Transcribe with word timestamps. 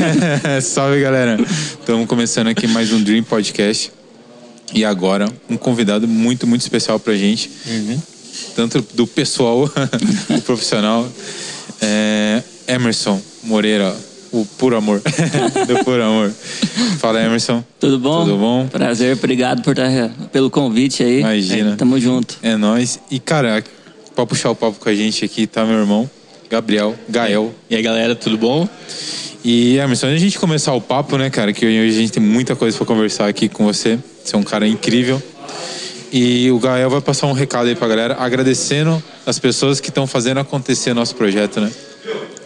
Salve, 0.62 1.00
galera. 1.00 1.38
Estamos 1.40 2.06
começando 2.06 2.48
aqui 2.48 2.66
mais 2.66 2.92
um 2.92 3.02
Dream 3.02 3.22
Podcast. 3.22 3.92
E 4.74 4.84
agora, 4.84 5.28
um 5.48 5.56
convidado 5.56 6.06
muito, 6.06 6.46
muito 6.46 6.62
especial 6.62 6.98
pra 6.98 7.14
gente. 7.14 7.50
Uhum. 7.66 8.00
Tanto 8.54 8.84
do 8.94 9.06
pessoal, 9.06 9.70
do 10.28 10.42
profissional. 10.42 11.08
É 11.80 12.42
Emerson 12.68 13.20
Moreira, 13.42 13.94
o 14.32 14.44
puro 14.58 14.76
amor. 14.76 15.00
do 15.66 15.84
puro 15.84 16.02
amor. 16.02 16.32
Fala, 16.98 17.22
Emerson. 17.22 17.64
Tudo 17.78 17.98
bom? 17.98 18.24
Tudo 18.24 18.36
bom? 18.36 18.66
Prazer, 18.66 19.16
obrigado 19.16 19.62
por 19.62 19.72
estar, 19.72 20.10
pelo 20.32 20.50
convite 20.50 21.02
aí. 21.02 21.20
Imagina. 21.20 21.72
É, 21.72 21.76
tamo 21.76 21.98
junto. 22.00 22.38
É 22.42 22.56
nóis. 22.56 22.98
E, 23.10 23.18
cara, 23.18 23.62
pra 24.14 24.26
puxar 24.26 24.50
o 24.50 24.54
papo 24.54 24.78
com 24.78 24.88
a 24.88 24.94
gente 24.94 25.24
aqui 25.24 25.46
tá 25.46 25.64
meu 25.64 25.78
irmão, 25.78 26.10
Gabriel, 26.50 26.94
Gael. 27.08 27.54
E 27.68 27.76
aí, 27.76 27.82
galera, 27.82 28.14
tudo 28.14 28.38
bom? 28.38 28.68
E, 29.44 29.76
Emerson, 29.78 30.06
antes 30.08 30.20
de 30.20 30.26
a 30.26 30.28
gente 30.30 30.38
começar 30.38 30.72
o 30.74 30.80
papo, 30.80 31.16
né, 31.16 31.30
cara, 31.30 31.52
que 31.52 31.64
hoje 31.64 31.88
a 31.88 32.00
gente 32.00 32.12
tem 32.12 32.22
muita 32.22 32.56
coisa 32.56 32.76
pra 32.76 32.86
conversar 32.86 33.28
aqui 33.28 33.48
com 33.48 33.64
você. 33.64 33.98
Você 34.24 34.34
é 34.34 34.38
um 34.38 34.42
cara 34.42 34.66
incrível. 34.66 35.22
E 36.12 36.50
o 36.50 36.58
Gael 36.58 36.88
vai 36.88 37.00
passar 37.00 37.26
um 37.26 37.32
recado 37.32 37.68
aí 37.68 37.74
pra 37.74 37.88
galera, 37.88 38.16
agradecendo 38.18 39.02
as 39.24 39.38
pessoas 39.38 39.80
que 39.80 39.88
estão 39.88 40.06
fazendo 40.06 40.38
acontecer 40.38 40.94
nosso 40.94 41.14
projeto, 41.14 41.60
né? 41.60 41.70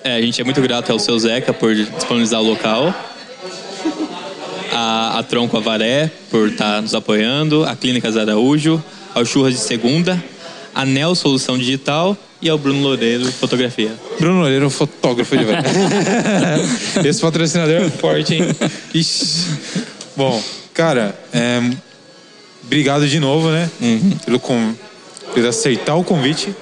É, 0.02 0.16
a 0.16 0.20
gente 0.20 0.40
é 0.40 0.44
muito 0.44 0.60
grato 0.62 0.90
ao 0.90 0.98
seu 0.98 1.18
Zeca 1.18 1.52
por 1.52 1.74
disponibilizar 1.74 2.40
o 2.40 2.44
local. 2.44 2.94
A, 4.72 5.18
a 5.18 5.22
Tronco 5.22 5.56
Avaré 5.56 6.10
por 6.30 6.48
estar 6.48 6.80
nos 6.80 6.94
apoiando. 6.94 7.64
A 7.64 7.76
Clínicas 7.76 8.16
Araújo. 8.16 8.82
Ao 9.14 9.24
Churras 9.24 9.52
de 9.52 9.60
Segunda. 9.60 10.22
A 10.74 10.86
Nel 10.86 11.14
Solução 11.14 11.58
Digital. 11.58 12.16
E 12.42 12.48
ao 12.48 12.56
Bruno 12.56 12.80
Loureiro 12.80 13.30
Fotografia. 13.32 13.92
Bruno 14.18 14.40
Loureiro, 14.40 14.70
fotógrafo 14.70 15.36
de 15.36 15.44
verdade. 15.44 15.68
Esse 17.06 17.20
patrocinador 17.20 17.74
é 17.74 17.90
forte, 17.90 18.34
hein? 18.34 18.42
Ixi. 18.94 19.46
Bom, 20.16 20.42
cara, 20.72 21.18
é, 21.32 21.60
obrigado 22.64 23.06
de 23.06 23.20
novo, 23.20 23.50
né? 23.50 23.70
Pelo, 24.24 24.40
com, 24.40 24.74
por 25.34 25.46
aceitar 25.46 25.96
o 25.96 26.04
convite 26.04 26.54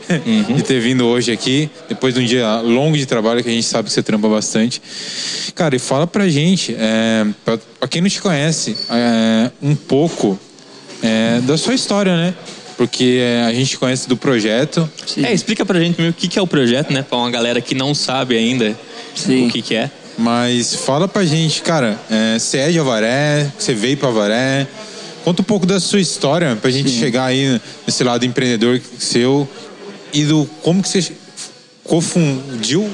de 0.54 0.62
ter 0.62 0.80
vindo 0.80 1.06
hoje 1.06 1.30
aqui, 1.30 1.70
depois 1.88 2.14
de 2.14 2.20
um 2.20 2.24
dia 2.24 2.60
longo 2.60 2.96
de 2.96 3.06
trabalho, 3.06 3.42
que 3.42 3.48
a 3.48 3.52
gente 3.52 3.66
sabe 3.66 3.88
que 3.88 3.94
você 3.94 4.02
trampa 4.02 4.28
bastante. 4.28 4.82
Cara, 5.54 5.76
e 5.76 5.78
fala 5.78 6.06
pra 6.06 6.28
gente, 6.28 6.74
é, 6.78 7.26
pra, 7.44 7.58
pra 7.78 7.88
quem 7.88 8.02
não 8.02 8.08
te 8.08 8.20
conhece, 8.20 8.76
é, 8.90 9.50
um 9.62 9.74
pouco 9.74 10.38
é, 11.02 11.40
da 11.42 11.56
sua 11.56 11.74
história, 11.74 12.16
né? 12.16 12.34
Porque 12.78 13.18
é, 13.20 13.42
a 13.42 13.52
gente 13.52 13.76
conhece 13.76 14.08
do 14.08 14.16
projeto. 14.16 14.88
Sim. 15.04 15.24
É, 15.26 15.34
explica 15.34 15.66
pra 15.66 15.78
gente 15.80 16.00
o 16.00 16.12
que, 16.12 16.28
que 16.28 16.38
é 16.38 16.42
o 16.42 16.46
projeto, 16.46 16.92
né? 16.92 17.02
Pra 17.02 17.18
uma 17.18 17.30
galera 17.30 17.60
que 17.60 17.74
não 17.74 17.92
sabe 17.92 18.36
ainda 18.38 18.74
Sim. 19.16 19.48
o 19.48 19.50
que, 19.50 19.60
que 19.60 19.74
é. 19.74 19.90
Mas 20.16 20.74
fala 20.76 21.06
pra 21.08 21.24
gente, 21.24 21.60
cara, 21.60 21.98
é, 22.08 22.38
você 22.38 22.58
é 22.58 22.70
de 22.70 22.78
Avaré, 22.78 23.50
você 23.58 23.74
veio 23.74 23.96
pra 23.96 24.08
Avaré. 24.08 24.66
Conta 25.24 25.42
um 25.42 25.44
pouco 25.44 25.66
da 25.66 25.78
sua 25.80 26.00
história 26.00 26.56
pra 26.56 26.70
gente 26.70 26.88
chegar 26.90 27.24
aí 27.26 27.60
nesse 27.86 28.02
lado 28.04 28.24
empreendedor 28.24 28.80
seu 28.98 29.46
e 30.12 30.24
do 30.24 30.48
como 30.62 30.80
que 30.80 30.88
você 30.88 31.12
cofundiu, 31.84 32.88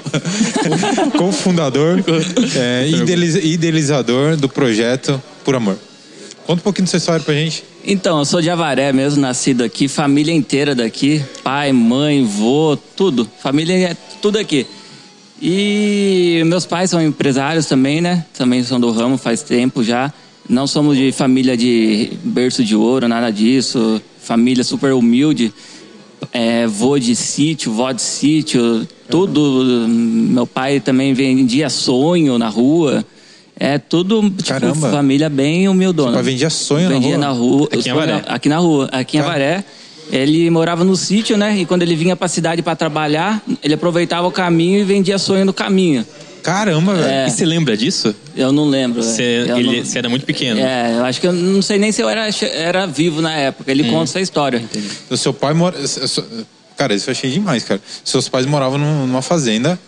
cofundador, 1.19 2.03
é, 2.57 2.89
idealiza- 2.89 3.41
idealizador 3.41 4.37
do 4.37 4.49
projeto 4.49 5.23
Por 5.45 5.55
Amor. 5.55 5.77
Conta 6.47 6.61
um 6.61 6.65
pouquinho 6.65 6.87
da 6.87 6.91
sua 6.91 6.97
história 6.99 7.23
pra 7.25 7.35
gente. 7.35 7.65
Então, 7.87 8.19
eu 8.19 8.25
sou 8.25 8.41
de 8.41 8.49
Avaré 8.49 8.95
mesmo, 8.95 9.21
nascido 9.21 9.63
aqui, 9.63 9.89
família 9.89 10.33
inteira 10.33 10.75
daqui, 10.75 11.23
pai, 11.43 11.71
mãe, 11.71 12.25
vô, 12.25 12.79
tudo, 12.97 13.29
família 13.41 13.91
é 13.91 13.97
tudo 14.23 14.39
aqui. 14.39 14.67
E 15.41 16.43
meus 16.47 16.65
pais 16.65 16.89
são 16.89 17.03
empresários 17.03 17.67
também, 17.67 18.01
né? 18.01 18.25
Também 18.39 18.63
são 18.65 18.81
do 18.81 18.91
ramo 18.91 19.19
faz 19.19 19.43
tempo 19.43 19.85
já. 19.85 20.11
Não 20.49 20.67
somos 20.67 20.97
de 20.97 21.13
família 21.13 21.59
de 21.59 22.13
berço 22.25 22.65
de 22.65 22.75
ouro, 22.75 23.07
nada 23.07 23.31
disso. 23.31 24.01
Família 24.19 24.65
super 24.65 24.95
humilde. 24.95 25.53
É, 26.33 26.67
vô 26.67 26.99
de 26.99 27.15
sítio, 27.15 27.71
vó 27.71 27.93
de 27.93 28.01
sítio, 28.01 28.89
tudo. 29.11 29.87
Meu 29.87 30.47
pai 30.47 30.81
também 30.81 31.13
vendia 31.13 31.69
sonho 31.69 32.39
na 32.39 32.49
rua. 32.49 33.05
É 33.59 33.79
tudo, 33.79 34.21
tipo, 34.31 34.45
Caramba. 34.49 34.91
família 34.91 35.29
bem 35.29 35.69
humildona. 35.69 36.13
Pai 36.13 36.23
vendia 36.23 36.51
sonho 36.51 36.89
na 36.89 36.95
vendia 36.95 37.11
rua? 37.11 37.19
na 37.19 37.31
rua. 37.31 37.69
Aqui 37.73 37.89
em 37.89 37.93
Avaré? 37.93 38.23
Aqui 38.27 38.49
na 38.49 38.59
rua, 38.59 38.89
aqui 38.93 39.17
em 39.17 39.21
Tá. 39.21 39.27
Avaré. 39.27 39.65
Ele 40.13 40.51
morava 40.51 40.85
no 40.85 40.95
sítio, 40.97 41.37
né? 41.37 41.57
E 41.59 41.65
quando 41.65 41.83
ele 41.83 41.95
vinha 41.97 42.15
pra 42.17 42.29
cidade 42.29 42.61
pra 42.63 42.77
trabalhar, 42.77 43.43
ele 43.63 43.73
aproveitava 43.75 44.27
o 44.27 44.31
caminho 44.33 44.81
e 44.81 44.85
vendia 44.85 45.19
sonho 45.19 45.45
no 45.45 45.53
caminho. 45.53 46.05
Caramba, 46.43 46.95
velho. 46.95 47.09
É. 47.09 47.27
E 47.27 47.31
você 47.31 47.45
lembra 47.47 47.75
disso? 47.75 48.15
Eu 48.37 48.53
não 48.53 48.67
lembro. 48.69 49.03
Você, 49.03 49.47
eu 49.49 49.57
ele- 49.59 49.79
não- 49.79 49.85
você 49.85 49.97
era 49.99 50.09
muito 50.11 50.27
pequeno. 50.27 50.61
É, 50.61 50.97
eu 50.99 51.05
acho 51.07 51.19
que 51.21 51.27
eu 51.27 51.33
não 51.33 51.63
sei 51.63 51.79
nem 51.79 51.91
se 51.91 52.03
eu 52.03 52.09
era, 52.09 52.29
era 52.53 52.87
vivo 52.87 53.23
na 53.23 53.33
época. 53.35 53.71
Ele 53.71 53.85
conta 53.85 54.05
essa 54.05 54.21
história. 54.21 54.63
O 55.09 55.17
seu 55.17 55.33
pai 55.33 55.55
mora. 55.55 55.75
Cara, 56.77 56.93
isso 56.95 57.09
eu 57.09 57.13
achei 57.13 57.31
demais, 57.31 57.65
cara. 57.65 57.81
Seus 58.05 58.29
pais 58.29 58.45
moravam 58.45 58.77
num- 58.79 59.07
numa 59.07 59.23
fazenda, 59.23 59.79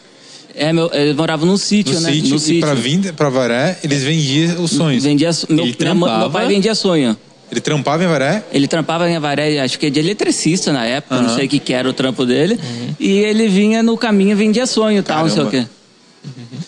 É, 0.56 0.72
meu, 0.72 0.90
ele 0.92 1.12
morava 1.12 1.44
num 1.44 1.58
sítio, 1.58 1.94
no 1.94 2.00
né? 2.00 2.12
sítio, 2.12 2.30
no 2.30 2.48
e 2.48 2.60
pra 2.60 2.72
vir 2.74 3.12
pra 3.12 3.28
Varé, 3.28 3.78
eles 3.84 4.02
vendiam 4.02 4.62
os 4.64 4.70
sonhos. 4.70 5.04
Vendia, 5.04 5.30
meu, 5.50 5.66
Ele 5.66 5.76
minha 5.78 6.18
meu 6.18 6.30
pai 6.30 6.48
vendia 6.48 6.74
sonho. 6.74 7.14
Ele 7.52 7.60
trampava 7.60 8.02
em 8.02 8.06
Varé? 8.06 8.42
Ele 8.52 8.66
trampava 8.66 9.08
em 9.08 9.14
Avaré, 9.14 9.60
acho 9.60 9.78
que 9.78 9.88
de 9.90 10.00
eletricista 10.00 10.72
na 10.72 10.84
época, 10.84 11.20
não 11.20 11.34
sei 11.34 11.46
o 11.46 11.48
que, 11.48 11.58
que 11.60 11.72
era 11.72 11.88
o 11.88 11.92
trampo 11.92 12.24
dele. 12.24 12.58
E 12.98 13.18
ele 13.18 13.46
vinha 13.48 13.82
no 13.82 13.96
caminho 13.96 14.32
e 14.32 14.34
vendia 14.34 14.66
sonho 14.66 14.98
e 14.98 15.02
tal, 15.02 15.24
não 15.24 15.30
sei 15.30 15.42
o 15.42 15.50
quê. 15.50 15.66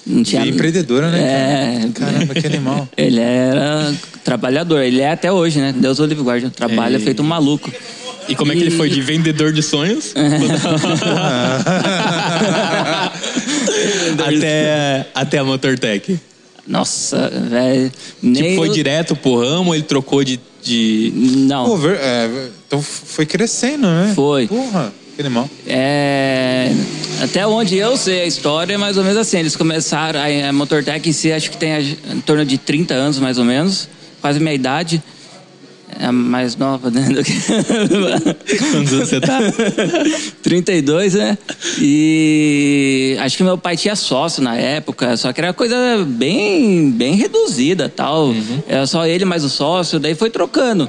Não 0.07 0.23
tinha... 0.23 0.45
E 0.45 0.51
empreendedora, 0.51 1.11
né? 1.11 1.21
É. 1.21 1.89
cara? 1.93 2.13
Caramba, 2.13 2.35
que 2.35 2.47
animal. 2.47 2.89
Ele 2.97 3.19
era 3.21 3.93
trabalhador, 4.23 4.81
ele 4.83 5.01
é 5.01 5.11
até 5.11 5.33
hoje, 5.33 5.59
né? 5.59 5.75
Deus 5.77 5.99
o 5.99 6.05
livre 6.07 6.23
guarde, 6.23 6.49
trabalha 6.51 6.97
É. 6.97 7.01
feito 7.01 7.23
um 7.23 7.27
maluco. 7.27 7.73
E 8.29 8.35
como 8.37 8.53
é 8.53 8.55
que 8.55 8.61
ele 8.61 8.71
foi 8.71 8.91
de 8.91 9.01
vendedor 9.01 9.53
de 9.55 9.63
sonhos 9.63 10.13
até, 14.25 15.07
até 15.15 15.39
a 15.39 15.45
Motortech? 15.45 16.19
Nossa, 16.67 17.31
velho. 17.31 17.91
Tipo, 18.35 18.57
foi 18.57 18.69
o- 18.69 18.73
direto 18.73 19.17
pro 19.17 19.41
ramo 19.41 19.69
ou 19.71 19.75
ele 19.75 19.85
trocou 19.85 20.23
de. 20.23 20.39
de... 20.63 21.13
Não. 21.15 21.65
Pô, 21.67 21.77
ver- 21.77 21.99
é, 22.01 22.49
então 22.67 22.83
foi 22.83 23.25
crescendo, 23.25 23.87
né? 23.87 24.13
Foi. 24.15 24.47
Porra, 24.47 24.93
que 25.17 25.23
animal. 25.23 25.49
É, 25.67 26.71
até 27.23 27.47
onde 27.47 27.77
eu 27.77 27.97
sei 27.97 28.21
a 28.21 28.27
história 28.27 28.75
é 28.75 28.77
mais 28.77 28.97
ou 28.99 29.03
menos 29.05 29.19
assim. 29.19 29.39
Eles 29.39 29.57
começaram, 29.57 30.21
a, 30.21 30.49
a 30.49 30.53
Motortech 30.53 31.09
em 31.09 31.13
si, 31.13 31.33
acho 31.33 31.51
que 31.51 31.57
tem 31.57 31.73
a- 31.75 31.81
em 31.81 32.21
torno 32.25 32.45
de 32.45 32.59
30 32.59 32.93
anos 32.95 33.19
mais 33.19 33.39
ou 33.39 33.45
menos, 33.45 33.89
quase 34.21 34.39
minha 34.39 34.53
idade. 34.55 35.03
É 36.01 36.07
a 36.07 36.13
mais 36.13 36.57
nova, 36.57 36.91
né? 36.91 37.09
do 37.09 37.23
que- 37.25 37.33
Quantos 38.73 38.93
anos 38.93 39.09
você 39.09 39.21
tá? 39.21 39.39
32, 40.43 41.15
né? 41.15 41.37
E 41.81 43.17
acho 43.21 43.37
que 43.37 43.43
meu 43.43 43.57
pai 43.59 43.77
tinha 43.77 43.97
sócio 43.97 44.43
na 44.43 44.55
época, 44.57 45.17
só 45.17 45.33
que 45.33 45.41
era 45.41 45.53
coisa 45.53 45.77
bem, 46.07 46.91
bem 46.91 47.15
reduzida 47.15 47.89
tal. 47.89 48.35
Era 48.69 48.87
só 48.87 49.07
ele 49.07 49.25
mais 49.25 49.45
o 49.45 49.49
sócio, 49.49 49.99
daí 49.99 50.15
foi 50.15 50.31
trocando. 50.31 50.89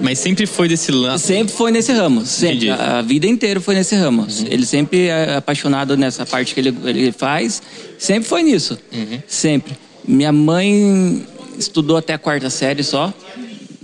Mas 0.00 0.18
sempre 0.20 0.46
foi 0.46 0.68
desse 0.68 0.92
lado. 0.92 1.18
Sempre 1.18 1.52
foi 1.52 1.70
nesse 1.72 1.92
ramo, 1.92 2.24
sempre. 2.24 2.70
A 2.70 2.98
a 2.98 3.02
vida 3.02 3.26
inteira 3.26 3.60
foi 3.60 3.74
nesse 3.74 3.96
ramo. 3.96 4.26
Ele 4.48 4.64
sempre 4.66 5.06
é 5.08 5.36
apaixonado 5.36 5.96
nessa 5.96 6.24
parte 6.24 6.54
que 6.54 6.60
ele, 6.60 6.76
ele 6.84 7.10
faz, 7.12 7.60
sempre 7.98 8.28
foi 8.28 8.42
nisso. 8.42 8.78
Sempre. 9.26 9.74
Minha 10.06 10.30
mãe 10.32 11.26
estudou 11.58 11.96
até 11.96 12.14
a 12.14 12.18
quarta 12.18 12.48
série 12.50 12.82
só. 12.84 13.12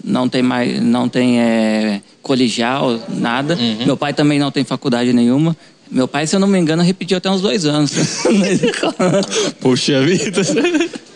Não 0.08 0.28
tem 0.28 0.42
mais, 0.42 0.82
não 0.82 1.06
tem 1.08 1.38
é, 1.40 2.00
colegial, 2.22 2.98
nada. 3.08 3.56
Meu 3.84 3.96
pai 3.96 4.14
também 4.14 4.38
não 4.38 4.50
tem 4.50 4.64
faculdade 4.64 5.12
nenhuma. 5.12 5.54
Meu 5.90 6.08
pai, 6.08 6.26
se 6.26 6.34
eu 6.34 6.40
não 6.40 6.48
me 6.48 6.58
engano, 6.58 6.82
repetiu 6.82 7.18
até 7.18 7.30
uns 7.30 7.40
dois 7.42 7.64
anos. 7.66 7.92
na 8.24 8.50
escola. 8.50 9.20
Poxa 9.60 10.00
vida. 10.02 10.40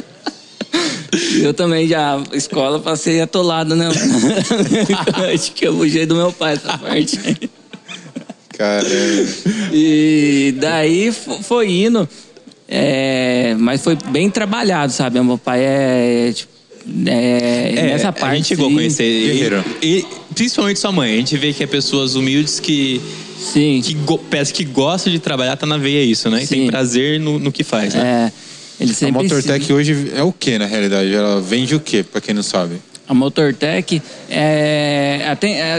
Eu 1.43 1.53
também 1.53 1.87
já, 1.87 2.23
escola, 2.33 2.79
passei 2.81 3.21
atolado, 3.21 3.77
né? 3.77 3.87
Acho 5.35 5.53
que 5.53 5.67
eu 5.67 5.77
fugi 5.77 6.07
do 6.07 6.15
meu 6.15 6.33
pai 6.33 6.55
essa 6.55 6.79
parte. 6.79 7.19
Caramba. 8.49 9.29
E 9.73 10.55
daí 10.59 11.13
fo- 11.13 11.43
foi 11.43 11.71
indo. 11.71 12.09
é, 12.67 13.55
mas 13.59 13.83
foi 13.83 13.97
bem 14.09 14.31
trabalhado, 14.31 14.91
sabe? 14.93 15.21
Meu 15.21 15.37
pai 15.37 15.61
é. 15.63 16.33
Tipo, 16.35 16.52
é, 17.07 17.73
É, 17.77 17.83
nessa 17.87 18.13
parte. 18.13 18.33
a 18.33 18.37
gente 18.37 18.47
chegou 18.49 18.69
a 18.69 18.73
conhecer 18.73 19.05
ele. 19.05 19.33
Guerreiro. 19.33 19.65
E, 19.83 20.05
principalmente 20.35 20.79
sua 20.79 20.93
mãe. 20.93 21.13
A 21.15 21.17
gente 21.17 21.37
vê 21.37 21.53
que 21.53 21.63
é 21.63 21.67
pessoas 21.67 22.15
humildes 22.15 22.59
que, 22.61 23.01
Sim. 23.39 23.81
que 23.85 23.95
go, 23.95 24.19
parece 24.19 24.53
que 24.53 24.65
gosta 24.65 25.11
de 25.11 25.19
trabalhar, 25.19 25.57
tá 25.57 25.67
na 25.67 25.77
veia 25.79 26.03
isso, 26.03 26.29
né? 26.31 26.43
E 26.43 26.47
tem 26.47 26.67
prazer 26.69 27.21
no, 27.21 27.39
no 27.39 27.53
que 27.53 27.63
faz, 27.65 27.95
né? 27.95 28.31
É, 28.81 28.83
ele 28.83 28.93
A 28.93 28.95
sempre. 28.95 29.23
Motortech 29.23 29.73
hoje 29.73 30.13
é 30.15 30.23
o 30.23 30.33
que, 30.33 30.59
na 30.59 30.67
realidade? 30.67 31.13
Ela 31.13 31.41
vende 31.41 31.75
o 31.75 31.81
que, 31.81 32.03
pra 32.03 32.21
quem 32.21 32.35
não 32.35 32.43
sabe? 32.43 32.77
A 33.09 33.15
Motortech 33.15 34.01
é, 34.31 35.37
tem- 35.39 35.61
é, 35.61 35.77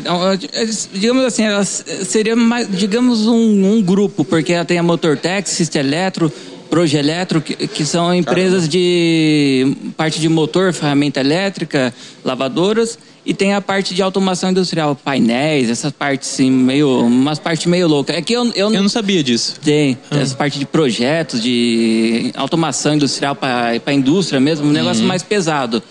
é, 0.54 0.66
digamos 0.94 1.24
assim, 1.26 1.44
ela 1.44 1.64
seria 1.66 2.36
mais, 2.36 2.68
digamos 2.70 3.26
um, 3.26 3.74
um 3.74 3.82
grupo, 3.82 4.24
porque 4.26 4.54
ela 4.54 4.66
tem 4.66 4.78
a 4.78 4.84
Motortech, 4.84 5.50
Sista 5.50 5.80
Eletro, 5.80 6.32
Progeletro, 6.74 7.40
que, 7.40 7.68
que 7.68 7.86
são 7.86 8.14
empresas 8.14 8.68
de 8.68 9.76
parte 9.96 10.20
de 10.20 10.28
motor, 10.28 10.74
ferramenta 10.74 11.20
elétrica, 11.20 11.94
lavadoras, 12.26 12.98
e 13.24 13.32
tem 13.32 13.54
a 13.54 13.62
parte 13.62 13.94
de 13.94 14.02
automação 14.02 14.50
industrial, 14.50 14.96
painéis, 14.96 15.70
essas 15.70 15.92
partes 15.92 16.34
assim, 16.34 16.50
meio. 16.50 17.06
umas 17.06 17.38
partes 17.38 17.68
meio 17.68 17.88
loucas. 17.88 18.16
É 18.16 18.22
que 18.24 18.34
eu, 18.34 18.46
eu, 18.56 18.74
Eu 18.74 18.82
não 18.82 18.90
sabia 18.90 19.24
disso. 19.24 19.56
Tem, 19.64 19.98
essa 20.10 20.36
parte 20.36 20.58
de 20.58 20.66
projetos, 20.66 21.42
de 21.42 22.32
automação 22.36 22.96
industrial 22.96 23.36
para 23.36 23.80
a 23.86 23.94
indústria 23.94 24.40
mesmo, 24.40 24.68
um 24.68 24.72
negócio 24.72 25.06
mais 25.06 25.22
pesado. 25.22 25.82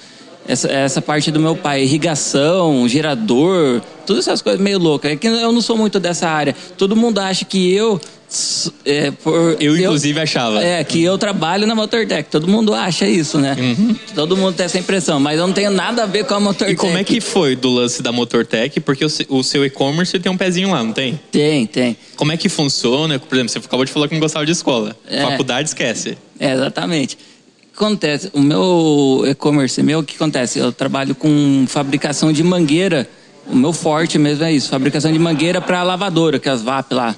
Essa, 0.49 0.69
essa 0.69 1.01
parte 1.01 1.31
do 1.31 1.39
meu 1.39 1.55
pai, 1.55 1.85
irrigação, 1.85 2.89
gerador, 2.89 3.81
todas 4.05 4.27
essas 4.27 4.43
coisas 4.43 4.61
meio 4.61 4.81
loucas. 4.81 5.13
É 5.13 5.17
que 5.17 5.29
eu 5.29 5.53
não 5.53 5.61
sou 5.61 5.77
muito 5.77 6.01
dessa 6.01 6.29
área. 6.29 6.57
Todo 6.77 6.97
mundo 6.97 7.21
acha 7.21 7.45
que 7.45 7.73
eu. 7.73 8.01
É, 8.85 9.11
por, 9.11 9.57
Eu, 9.61 9.77
inclusive, 9.77 10.19
achava. 10.21 10.63
É, 10.63 10.83
que 10.85 11.03
eu 11.03 11.17
trabalho 11.19 11.67
na 11.67 11.75
Motortech. 11.75 12.29
Todo 12.31 12.49
mundo 12.49 12.75
acha 12.75 13.07
isso, 13.07 13.39
né? 13.39 13.57
Todo 14.15 14.37
mundo 14.37 14.55
tem 14.55 14.67
essa 14.67 14.79
impressão, 14.79 15.21
mas 15.21 15.39
eu 15.39 15.47
não 15.47 15.55
tenho 15.55 15.71
nada 15.71 16.03
a 16.03 16.07
ver 16.07 16.25
com 16.25 16.35
a 16.35 16.41
Motortech. 16.41 16.73
E 16.73 16.77
como 16.77 16.97
é 16.97 17.05
que 17.05 17.21
foi 17.21 17.55
do 17.57 17.71
lance 17.71 18.03
da 18.03 18.13
Motortech? 18.13 18.81
Porque 18.81 19.05
o 19.05 19.11
o 19.29 19.43
seu 19.43 19.65
e-commerce 19.65 20.19
tem 20.19 20.31
um 20.31 20.37
pezinho 20.37 20.71
lá, 20.71 20.83
não 20.83 20.93
tem? 20.93 21.21
Tem, 21.31 21.67
tem. 21.67 21.97
Como 22.17 22.33
é 22.33 22.37
que 22.37 22.49
funciona? 22.49 23.19
Por 23.19 23.35
exemplo, 23.35 23.51
você 23.51 23.59
acabou 23.59 23.85
de 23.85 23.93
falar 23.93 24.09
que 24.09 24.15
não 24.15 24.21
gostava 24.21 24.45
de 24.47 24.53
escola. 24.53 24.97
É. 25.09 25.23
Faculdade, 25.23 25.69
esquece. 25.69 26.17
É, 26.39 26.53
exatamente. 26.53 27.15
O 27.15 27.79
que 27.79 27.85
acontece? 27.85 28.31
O 28.33 28.41
meu 28.41 29.25
e-commerce 29.27 29.83
meu, 29.83 30.01
o 30.01 30.03
que 30.03 30.15
acontece? 30.15 30.59
Eu 30.59 30.73
trabalho 30.73 31.15
com 31.15 31.65
fabricação 31.69 32.33
de 32.33 32.43
mangueira. 32.43 33.09
O 33.47 33.57
meu 33.57 33.73
forte 33.73 34.19
mesmo 34.19 34.45
é 34.45 34.53
isso, 34.53 34.69
fabricação 34.69 35.13
de 35.13 35.19
mangueira 35.19 35.61
para 35.61 35.83
lavadora, 35.83 36.39
que 36.39 36.49
é 36.49 36.53
as 36.53 36.63
VAP 36.63 36.93
lá. 36.93 37.15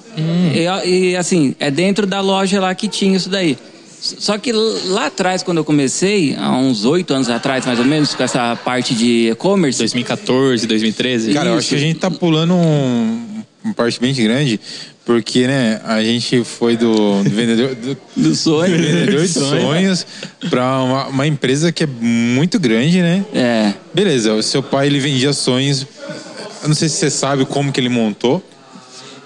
E, 0.55 1.11
e, 1.11 1.17
assim, 1.17 1.55
é 1.61 1.71
dentro 1.71 2.07
da 2.07 2.21
loja 2.21 2.61
lá 2.61 2.75
que 2.75 2.89
tinha 2.89 3.17
isso 3.17 3.29
daí. 3.29 3.59
Só 4.01 4.37
que 4.37 4.53
lá 4.53 5.07
atrás, 5.07 5.43
quando 5.43 5.59
eu 5.59 5.65
comecei, 5.65 6.37
há 6.37 6.55
uns 6.59 6.85
oito 6.85 7.15
anos 7.15 7.31
atrás, 7.31 7.65
mais 7.65 7.79
ou 7.79 7.87
menos, 7.87 8.15
com 8.15 8.23
essa 8.23 8.55
parte 8.57 8.95
de 8.95 9.31
e-commerce, 9.31 9.79
2014, 9.79 10.67
2013. 10.67 11.33
Cara, 11.33 11.49
eu 11.49 11.53
acho 11.55 11.61
Isso. 11.61 11.69
que 11.71 11.75
a 11.77 11.79
gente 11.79 11.99
tá 11.99 12.11
pulando 12.11 12.53
um, 12.53 13.43
uma 13.65 13.73
parte 13.73 13.99
bem 13.99 14.13
grande, 14.15 14.61
porque, 15.05 15.47
né, 15.47 15.81
a 15.85 16.03
gente 16.03 16.43
foi 16.45 16.77
do, 16.77 17.23
do 17.23 17.31
vendedor, 17.31 17.75
do, 17.75 17.97
do 18.17 18.35
sonho. 18.35 18.77
vendedor 18.77 19.21
de 19.21 19.29
sonhos 19.29 20.07
para 20.49 20.83
uma, 20.83 21.07
uma 21.09 21.27
empresa 21.27 21.71
que 21.71 21.85
é 21.85 21.87
muito 21.87 22.59
grande, 22.59 23.03
né? 23.03 23.25
É. 23.35 23.75
Beleza, 23.93 24.33
o 24.33 24.43
seu 24.43 24.63
pai 24.63 24.87
ele 24.87 24.99
vendia 24.99 25.33
sonhos. 25.33 25.87
Eu 26.63 26.69
não 26.69 26.75
sei 26.75 26.89
se 26.89 26.97
você 26.97 27.11
sabe 27.11 27.45
como 27.45 27.71
que 27.71 27.79
ele 27.79 27.91
montou, 27.91 28.43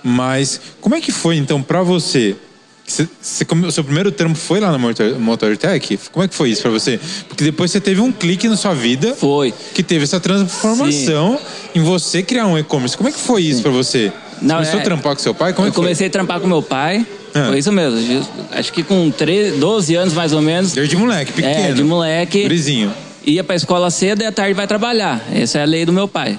mas 0.02 0.60
como 0.80 0.96
é 0.96 1.00
que 1.00 1.12
foi 1.12 1.36
então 1.36 1.62
para 1.62 1.82
você? 1.82 2.34
Você, 2.84 3.06
você 3.20 3.46
o 3.66 3.70
seu 3.70 3.84
primeiro 3.84 4.10
trampo 4.10 4.36
foi 4.36 4.58
lá 4.60 4.72
na 4.72 4.78
Motor, 4.78 5.18
Motortech? 5.20 6.00
Como 6.10 6.24
é 6.24 6.28
que 6.28 6.34
foi 6.34 6.50
isso 6.50 6.62
para 6.62 6.70
você? 6.70 6.98
Porque 7.28 7.44
depois 7.44 7.70
você 7.70 7.80
teve 7.80 8.00
um 8.00 8.10
clique 8.10 8.48
na 8.48 8.56
sua 8.56 8.72
vida 8.72 9.14
Foi. 9.14 9.52
que 9.74 9.82
teve 9.82 10.04
essa 10.04 10.18
transformação 10.18 11.38
em 11.74 11.82
você 11.82 12.22
criar 12.22 12.46
um 12.46 12.58
e-commerce. 12.58 12.96
Como 12.96 13.10
é 13.10 13.12
que 13.12 13.18
foi 13.18 13.42
isso 13.42 13.60
para 13.60 13.70
você? 13.70 14.10
Você 14.38 14.44
Não, 14.46 14.54
começou 14.56 14.78
é- 14.78 14.82
a 14.82 14.84
trampar 14.84 15.14
com 15.16 15.22
seu 15.22 15.34
pai? 15.34 15.52
Como 15.52 15.66
é 15.66 15.68
eu 15.68 15.72
que 15.72 15.76
foi? 15.76 15.84
comecei 15.84 16.06
a 16.06 16.10
trampar 16.10 16.40
com 16.40 16.46
meu 16.46 16.62
pai. 16.62 17.06
Ah. 17.34 17.46
Foi 17.48 17.58
isso 17.58 17.70
mesmo. 17.72 18.26
Acho 18.52 18.72
que 18.72 18.82
com 18.82 19.10
13, 19.10 19.58
12 19.58 19.94
anos 19.94 20.14
mais 20.14 20.32
ou 20.32 20.40
menos. 20.40 20.72
Desde 20.72 20.96
moleque, 20.96 21.32
pequeno. 21.32 21.54
É, 21.54 21.72
de 21.72 21.84
moleque. 21.84 22.42
Gurizinho. 22.42 22.92
Ia 23.26 23.44
pra 23.44 23.54
escola 23.56 23.90
cedo 23.90 24.22
e 24.22 24.26
à 24.26 24.32
tarde 24.32 24.54
vai 24.54 24.66
trabalhar. 24.66 25.20
Essa 25.32 25.58
é 25.58 25.62
a 25.62 25.66
lei 25.66 25.84
do 25.84 25.92
meu 25.92 26.08
pai. 26.08 26.38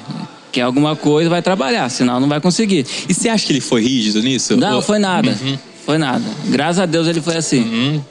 Quer 0.51 0.61
alguma 0.61 0.95
coisa, 0.95 1.29
vai 1.29 1.41
trabalhar, 1.43 1.87
senão 1.89 2.19
não 2.19 2.27
vai 2.27 2.41
conseguir. 2.41 2.85
E 3.07 3.13
você 3.13 3.29
acha 3.29 3.45
que 3.45 3.51
ele 3.53 3.61
foi 3.61 3.83
rígido 3.83 4.21
nisso? 4.21 4.57
Não, 4.57 4.77
Ou- 4.77 4.81
foi 4.81 4.97
nada. 4.97 5.37
Foi 5.85 5.97
nada. 5.99 6.23
Graças 6.45 6.79
a 6.79 6.85
Deus 6.87 7.07
ele 7.07 7.21
foi 7.21 7.37
assim. 7.37 8.01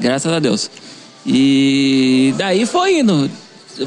Graças 0.00 0.32
a 0.32 0.38
Deus. 0.38 0.70
E 1.26 2.34
daí 2.38 2.64
foi 2.66 3.00
indo. 3.00 3.28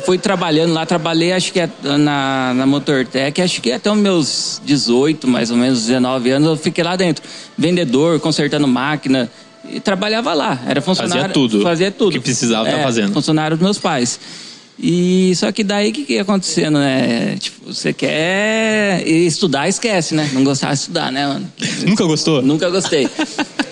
Fui 0.05 0.17
trabalhando 0.17 0.73
lá, 0.73 0.85
trabalhei 0.85 1.31
acho 1.33 1.53
que 1.53 1.59
é 1.59 1.69
na, 1.97 2.53
na 2.55 2.65
Motortech, 2.65 3.41
acho 3.41 3.61
que 3.61 3.71
até 3.71 3.91
os 3.91 3.97
meus 3.97 4.61
18, 4.65 5.27
mais 5.27 5.51
ou 5.51 5.57
menos 5.57 5.85
19 5.85 6.31
anos, 6.31 6.49
eu 6.49 6.57
fiquei 6.57 6.83
lá 6.83 6.95
dentro. 6.95 7.23
Vendedor, 7.57 8.19
consertando 8.19 8.67
máquina. 8.67 9.29
E 9.69 9.79
trabalhava 9.79 10.33
lá. 10.33 10.59
Era 10.67 10.81
funcionário. 10.81 11.21
Fazia 11.21 11.33
tudo. 11.33 11.61
Fazia 11.61 11.91
tudo. 11.91 12.11
Que 12.13 12.19
precisava 12.19 12.69
tá 12.69 12.77
É, 12.79 12.83
fazendo. 12.83 13.13
Funcionário 13.13 13.55
dos 13.55 13.63
meus 13.63 13.77
pais. 13.79 14.19
E 14.79 15.33
só 15.35 15.51
que 15.51 15.63
daí 15.63 15.91
o 15.91 15.93
que, 15.93 16.03
que 16.03 16.13
ia 16.13 16.23
acontecendo, 16.23 16.79
né? 16.79 17.35
Tipo, 17.39 17.71
você 17.73 17.93
quer 17.93 19.07
estudar, 19.07 19.69
esquece, 19.69 20.15
né? 20.15 20.29
Não 20.33 20.43
gostava 20.43 20.73
de 20.73 20.79
estudar, 20.79 21.11
né, 21.11 21.27
mano? 21.27 21.51
Nunca 21.85 22.03
gostou? 22.05 22.41
Nunca 22.41 22.69
gostei. 22.69 23.07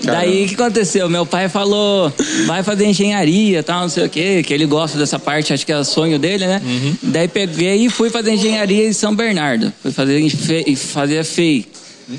Daí 0.04 0.46
o 0.46 0.48
que 0.48 0.56
aconteceu? 0.56 1.08
Meu 1.08 1.26
pai 1.28 1.48
falou, 1.48 2.12
vai 2.48 2.64
fazer 2.64 2.86
engenharia, 2.86 3.62
tal, 3.62 3.82
não 3.82 3.90
sei 3.90 4.06
o 4.06 4.10
quê, 4.10 4.42
que 4.44 4.52
ele 4.52 4.66
gosta 4.66 4.98
dessa 4.98 5.20
parte, 5.20 5.54
acho 5.54 5.64
que 5.64 5.72
é 5.72 5.78
o 5.78 5.84
sonho 5.84 6.18
dele, 6.18 6.48
né? 6.48 6.60
Uhum. 6.64 6.96
Daí 7.04 7.28
peguei 7.28 7.86
e 7.86 7.90
fui 7.90 8.10
fazer 8.10 8.32
engenharia 8.34 8.88
em 8.88 8.94
São 8.94 9.16
Bernardo. 9.16 9.72
Fui 9.82 9.92
fazer, 9.92 10.28
fazer 10.76 11.24
FEI. 11.24 11.68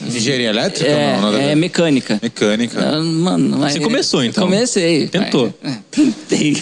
Engenharia 0.06 0.48
elétrica? 0.48 0.90
É, 0.90 1.20
não, 1.20 1.36
é 1.36 1.54
mecânica. 1.54 2.18
Mecânica. 2.22 2.80
Ah, 2.80 3.00
Mano, 3.00 3.58
mas- 3.58 3.74
Você 3.74 3.80
começou, 3.80 4.24
então? 4.24 4.44
Comecei. 4.44 5.08
Tentou. 5.08 5.52
Tentei. 5.90 6.56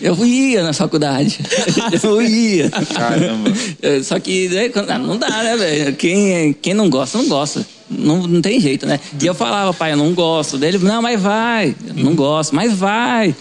Eu 0.00 0.24
ia 0.24 0.62
na 0.62 0.72
faculdade. 0.72 1.38
Eu 2.02 2.22
ia. 2.22 2.70
Caramba. 2.70 3.52
É, 3.82 4.02
Só 4.02 4.18
que 4.18 4.48
né, 4.48 4.70
ah, 4.88 4.98
não 4.98 5.16
dá, 5.16 5.42
né, 5.42 5.56
velho? 5.56 5.96
Quem, 5.96 6.52
quem 6.54 6.74
não 6.74 6.88
gosta, 6.88 7.18
não 7.18 7.28
gosta. 7.28 7.66
Não, 7.90 8.26
não 8.26 8.40
tem 8.40 8.60
jeito, 8.60 8.86
né? 8.86 8.98
E 9.20 9.26
eu 9.26 9.34
falava, 9.34 9.72
pai, 9.74 9.92
eu 9.92 9.96
não 9.96 10.12
gosto. 10.12 10.56
Daí 10.58 10.70
ele, 10.70 10.78
não, 10.78 11.02
mas 11.02 11.20
vai. 11.20 11.74
Eu 11.88 12.02
não 12.04 12.14
gosto, 12.14 12.54
mas 12.54 12.72
vai. 12.72 13.34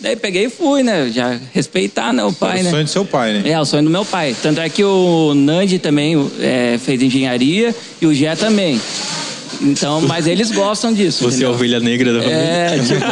Daí 0.00 0.16
peguei 0.16 0.46
e 0.46 0.50
fui, 0.50 0.82
né? 0.82 1.10
Já 1.12 1.38
respeitar, 1.52 2.12
né, 2.12 2.24
o 2.24 2.32
pai, 2.32 2.60
o 2.60 2.64
né? 2.64 2.70
sonho 2.70 2.84
do 2.84 2.90
seu 2.90 3.04
pai, 3.04 3.34
né? 3.34 3.50
É, 3.50 3.60
o 3.60 3.64
sonho 3.64 3.84
do 3.84 3.90
meu 3.90 4.04
pai. 4.04 4.34
Tanto 4.42 4.60
é 4.60 4.68
que 4.68 4.82
o 4.82 5.34
Nandi 5.34 5.78
também 5.78 6.16
é, 6.40 6.78
fez 6.78 7.02
engenharia 7.02 7.74
e 8.00 8.06
o 8.06 8.14
Gé 8.14 8.34
também. 8.34 8.80
Então, 9.60 10.00
mas 10.00 10.26
eles 10.26 10.50
gostam 10.50 10.92
disso. 10.92 11.22
Você 11.24 11.24
é 11.24 11.46
a 11.46 11.50
entendeu? 11.50 11.50
ovelha 11.50 11.80
negra 11.80 12.14
da 12.14 12.22
família. 12.22 12.40
É, 12.40 12.78
tipo 12.78 13.04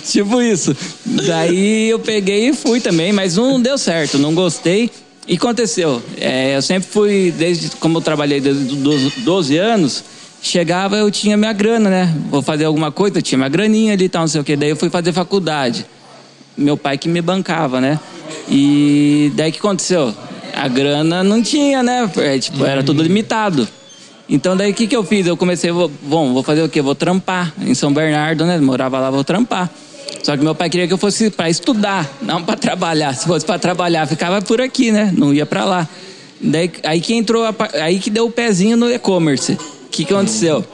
isso. 0.00 0.02
tipo 0.10 0.40
isso. 0.42 0.76
Daí 1.04 1.90
eu 1.90 1.98
peguei 1.98 2.48
e 2.48 2.54
fui 2.54 2.80
também, 2.80 3.12
mas 3.12 3.36
não 3.36 3.60
deu 3.60 3.76
certo, 3.76 4.18
não 4.18 4.34
gostei. 4.34 4.90
E 5.28 5.36
aconteceu. 5.36 6.02
É, 6.18 6.56
eu 6.56 6.62
sempre 6.62 6.88
fui, 6.90 7.32
desde 7.36 7.68
como 7.76 7.98
eu 7.98 8.02
trabalhei 8.02 8.40
desde 8.40 8.74
os 8.74 9.12
12 9.18 9.56
anos, 9.56 10.02
chegava 10.42 10.96
eu 10.96 11.10
tinha 11.10 11.36
minha 11.36 11.52
grana, 11.52 11.88
né? 11.88 12.14
Vou 12.28 12.42
fazer 12.42 12.64
alguma 12.64 12.90
coisa, 12.90 13.18
eu 13.18 13.22
tinha 13.22 13.38
minha 13.38 13.48
graninha 13.48 13.92
ali 13.92 14.06
e 14.06 14.08
tal, 14.08 14.22
não 14.22 14.28
sei 14.28 14.40
o 14.40 14.44
quê. 14.44 14.56
Daí 14.56 14.70
eu 14.70 14.76
fui 14.76 14.90
fazer 14.90 15.12
faculdade. 15.12 15.86
Meu 16.56 16.76
pai 16.76 16.98
que 16.98 17.08
me 17.08 17.22
bancava, 17.22 17.80
né? 17.80 17.98
E 18.48 19.32
daí 19.36 19.52
que 19.52 19.58
aconteceu? 19.58 20.12
A 20.54 20.68
grana 20.68 21.22
não 21.22 21.40
tinha, 21.40 21.82
né? 21.82 22.10
É, 22.16 22.38
tipo, 22.38 22.64
era 22.64 22.82
tudo 22.82 23.02
limitado. 23.02 23.66
Então 24.28 24.56
daí 24.56 24.72
o 24.72 24.74
que, 24.74 24.86
que 24.86 24.96
eu 24.96 25.04
fiz? 25.04 25.26
Eu 25.26 25.36
comecei, 25.36 25.70
vou, 25.70 25.90
bom, 26.02 26.32
vou 26.34 26.42
fazer 26.42 26.62
o 26.62 26.68
quê? 26.68 26.82
Vou 26.82 26.94
trampar 26.94 27.52
em 27.60 27.74
São 27.74 27.92
Bernardo, 27.92 28.44
né? 28.44 28.58
Morava 28.58 28.98
lá, 28.98 29.10
vou 29.10 29.24
trampar. 29.24 29.70
Só 30.22 30.36
que 30.36 30.42
meu 30.42 30.54
pai 30.54 30.68
queria 30.68 30.86
que 30.86 30.92
eu 30.92 30.98
fosse 30.98 31.30
para 31.30 31.48
estudar, 31.48 32.08
não 32.20 32.42
para 32.42 32.56
trabalhar. 32.56 33.14
Se 33.14 33.26
fosse 33.26 33.44
para 33.46 33.58
trabalhar, 33.58 34.06
ficava 34.06 34.42
por 34.42 34.60
aqui, 34.60 34.92
né? 34.92 35.12
Não 35.16 35.32
ia 35.32 35.46
para 35.46 35.64
lá. 35.64 35.88
Daí, 36.40 36.70
aí 36.82 37.00
que 37.00 37.14
entrou, 37.14 37.44
a 37.44 37.54
aí 37.80 37.98
que 37.98 38.10
deu 38.10 38.26
o 38.26 38.30
pezinho 38.30 38.76
no 38.76 38.90
e-commerce. 38.90 39.56
O 39.92 39.94
que, 39.94 40.06
que 40.06 40.14
aconteceu? 40.14 40.64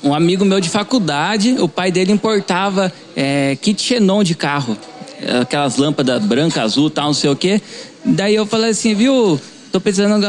Um 0.00 0.14
amigo 0.14 0.44
meu 0.44 0.60
de 0.60 0.68
faculdade, 0.68 1.56
o 1.58 1.68
pai 1.68 1.90
dele 1.90 2.12
importava 2.12 2.92
é, 3.16 3.56
kit 3.60 3.82
xenon 3.82 4.22
de 4.22 4.36
carro. 4.36 4.78
Aquelas 5.40 5.76
lâmpadas 5.76 6.24
branca, 6.24 6.62
azul, 6.62 6.88
tal, 6.88 7.06
não 7.06 7.14
sei 7.14 7.30
o 7.30 7.34
quê. 7.36 7.60
Daí 8.04 8.36
eu 8.36 8.46
falei 8.46 8.70
assim, 8.70 8.94
viu? 8.94 9.40
Tô 9.72 9.80
precisando 9.80 10.20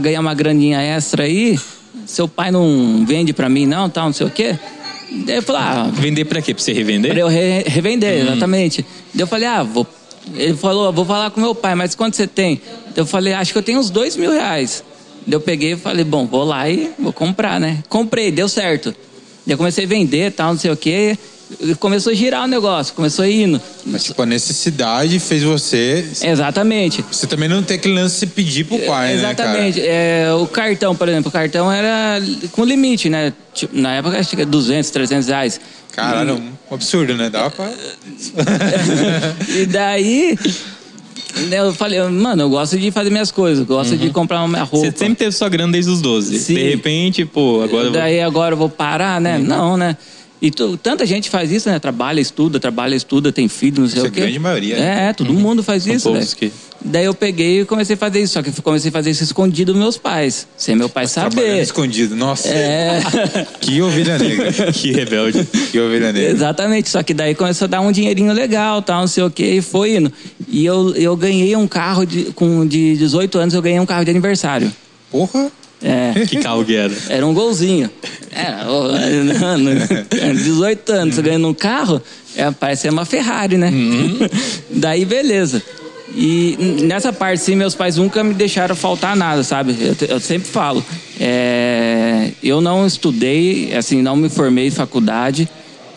ganhar, 0.00 0.20
uma 0.20 0.34
graninha 0.34 0.80
extra 0.82 1.22
aí. 1.22 1.56
Seu 2.06 2.26
pai 2.26 2.50
não 2.50 3.04
vende 3.06 3.32
pra 3.32 3.48
mim, 3.48 3.66
não, 3.66 3.88
tal, 3.88 4.06
não 4.06 4.12
sei 4.12 4.26
o 4.26 4.30
quê. 4.30 4.58
Daí 5.24 5.36
eu 5.36 5.42
falei, 5.42 5.62
ah, 5.62 5.90
Vender 5.92 6.24
pra 6.24 6.42
quê? 6.42 6.52
Pra 6.52 6.62
você 6.64 6.72
revender? 6.72 7.12
Pra 7.12 7.20
eu 7.20 7.28
re- 7.28 7.62
revender, 7.68 8.20
exatamente. 8.22 8.84
Daí 9.14 9.22
eu 9.22 9.28
falei, 9.28 9.46
ah, 9.46 9.62
vou. 9.62 9.86
Ele 10.34 10.54
falou, 10.54 10.92
vou 10.92 11.04
falar 11.04 11.30
com 11.30 11.40
meu 11.40 11.54
pai, 11.54 11.76
mas 11.76 11.94
quanto 11.94 12.16
você 12.16 12.26
tem? 12.26 12.60
Eu 12.96 13.06
falei, 13.06 13.32
acho 13.32 13.52
que 13.52 13.58
eu 13.58 13.62
tenho 13.62 13.78
uns 13.78 13.90
dois 13.90 14.16
mil 14.16 14.32
reais. 14.32 14.82
Eu 15.30 15.40
peguei 15.40 15.72
e 15.72 15.76
falei, 15.76 16.04
bom, 16.04 16.26
vou 16.26 16.44
lá 16.44 16.68
e 16.68 16.90
vou 16.98 17.12
comprar, 17.12 17.60
né? 17.60 17.78
Comprei, 17.88 18.30
deu 18.30 18.48
certo. 18.48 18.94
Eu 19.46 19.56
comecei 19.56 19.84
a 19.84 19.88
vender, 19.88 20.32
tal, 20.32 20.52
não 20.52 20.58
sei 20.60 20.70
o 20.70 20.76
quê. 20.76 21.16
Começou 21.78 22.12
a 22.12 22.14
girar 22.14 22.44
o 22.44 22.46
negócio, 22.46 22.94
começou 22.94 23.26
indo. 23.26 23.60
Mas, 23.84 24.04
tipo, 24.04 24.22
a 24.22 24.24
necessidade 24.26 25.18
fez 25.18 25.42
você. 25.42 26.02
Exatamente. 26.22 27.04
Você 27.10 27.26
também 27.26 27.46
não 27.48 27.62
tem 27.62 27.76
aquele 27.76 27.94
lance 27.94 28.24
de 28.24 28.32
pedir 28.32 28.64
pro 28.64 28.78
pai, 28.78 29.14
Exatamente. 29.14 29.78
né, 29.80 29.86
É, 29.86 30.32
o 30.32 30.46
cartão, 30.46 30.96
por 30.96 31.08
exemplo, 31.08 31.28
o 31.28 31.32
cartão 31.32 31.70
era 31.70 32.22
com 32.52 32.64
limite, 32.64 33.10
né? 33.10 33.34
Tipo, 33.52 33.76
na 33.76 33.96
época 33.96 34.18
acho 34.18 34.30
que 34.30 34.36
era 34.36 34.46
200, 34.50 34.90
300 34.90 35.28
reais. 35.28 35.60
cara? 35.92 36.08
Caralho, 36.24 36.36
um 36.70 36.74
absurdo, 36.74 37.14
né? 37.16 37.28
Dava 37.28 37.50
pra. 37.50 37.70
e 39.48 39.66
daí, 39.66 40.38
Eu 41.50 41.72
falei, 41.72 42.00
mano, 42.02 42.42
eu 42.42 42.50
gosto 42.50 42.78
de 42.78 42.90
fazer 42.90 43.10
minhas 43.10 43.30
coisas, 43.30 43.64
gosto 43.66 43.96
de 43.96 44.10
comprar 44.10 44.40
uma 44.40 44.48
minha 44.48 44.62
roupa. 44.64 44.86
Você 44.90 44.96
sempre 44.96 45.14
teve 45.16 45.32
sua 45.32 45.48
grana 45.48 45.72
desde 45.72 45.90
os 45.90 46.00
12. 46.02 46.38
Sim. 46.38 46.54
De 46.54 46.62
repente, 46.70 47.24
pô, 47.24 47.62
agora. 47.62 47.86
eu 47.86 47.92
vou- 47.92 48.00
Daí 48.00 48.20
agora 48.20 48.52
eu 48.54 48.58
vou 48.58 48.68
parar, 48.68 49.20
né? 49.20 49.38
Não, 49.38 49.76
né? 49.76 49.96
E 50.40 50.50
tu- 50.50 50.76
tanta 50.76 51.06
gente 51.06 51.30
faz 51.30 51.52
isso, 51.52 51.68
né? 51.70 51.78
Trabalha, 51.78 52.20
estuda, 52.20 52.58
trabalha, 52.58 52.94
estuda, 52.96 53.30
tem 53.30 53.46
filho, 53.48 53.80
não 53.82 53.88
sei 53.88 53.98
Isso 53.98 54.06
é 54.06 54.08
o 54.08 54.12
quê. 54.12 54.20
a 54.20 54.22
grande 54.24 54.38
maioria, 54.40 54.76
né? 54.76 55.08
É, 55.08 55.12
todo 55.12 55.32
mundo 55.32 55.62
faz 55.62 55.86
isso, 55.86 56.10
né? 56.10 56.26
que- 56.36 56.52
Daí 56.84 57.04
eu 57.04 57.14
peguei 57.14 57.60
e 57.60 57.64
comecei 57.64 57.94
a 57.94 57.96
fazer 57.96 58.20
isso. 58.20 58.32
Só 58.34 58.42
que 58.42 58.50
comecei 58.60 58.88
a 58.88 58.92
fazer 58.92 59.10
isso 59.10 59.22
escondido 59.22 59.72
dos 59.72 59.80
meus 59.80 59.96
pais. 59.96 60.46
Sem 60.56 60.74
meu 60.74 60.88
pai 60.88 61.06
saber. 61.06 61.62
escondido. 61.62 62.16
Nossa, 62.16 62.48
É, 62.48 63.00
que 63.60 63.80
ovelha 63.80 64.18
negra. 64.18 64.52
Que 64.72 64.92
rebelde. 64.92 65.44
Que 65.70 65.78
ovelha 65.80 66.12
negra. 66.12 66.30
exatamente. 66.30 66.88
Só 66.90 67.02
que 67.02 67.14
daí 67.14 67.34
começou 67.34 67.66
a 67.66 67.68
dar 67.68 67.80
um 67.80 67.92
dinheirinho 67.92 68.32
legal, 68.32 68.82
tal, 68.82 69.00
não 69.00 69.06
sei 69.06 69.22
o 69.22 69.30
quê, 69.30 69.54
e 69.56 69.62
foi 69.62 69.96
indo. 69.96 70.12
E 70.48 70.64
eu, 70.64 70.94
eu 70.96 71.16
ganhei 71.16 71.54
um 71.56 71.68
carro 71.68 72.04
de, 72.04 72.24
com 72.32 72.66
de 72.66 72.96
18 72.96 73.38
anos, 73.38 73.54
eu 73.54 73.62
ganhei 73.62 73.78
um 73.78 73.86
carro 73.86 74.04
de 74.04 74.10
aniversário. 74.10 74.72
Porra. 75.10 75.50
É. 75.82 76.12
Que 76.26 76.36
carro 76.38 76.64
que 76.64 76.74
era? 76.76 76.92
Era 77.08 77.26
um 77.26 77.34
golzinho. 77.34 77.90
É, 78.30 78.66
ô, 78.68 78.82
ano, 79.44 79.70
18 80.34 80.92
anos, 80.92 81.14
você 81.16 81.22
ganhando 81.22 81.48
um 81.48 81.54
carro, 81.54 82.00
é, 82.36 82.50
parece 82.50 82.88
uma 82.88 83.04
Ferrari, 83.04 83.56
né? 83.56 83.70
Daí, 84.70 85.04
beleza. 85.04 85.62
E 86.14 86.56
nessa 86.82 87.12
parte, 87.12 87.42
sim, 87.42 87.56
meus 87.56 87.74
pais 87.74 87.96
nunca 87.96 88.22
me 88.22 88.34
deixaram 88.34 88.76
faltar 88.76 89.16
nada, 89.16 89.42
sabe? 89.42 89.76
Eu, 89.80 90.08
eu 90.08 90.20
sempre 90.20 90.48
falo. 90.48 90.84
é, 91.18 92.30
eu 92.42 92.60
não 92.60 92.86
estudei, 92.86 93.74
assim, 93.74 94.02
não 94.02 94.16
me 94.16 94.28
formei 94.28 94.66
em 94.66 94.70
faculdade. 94.70 95.48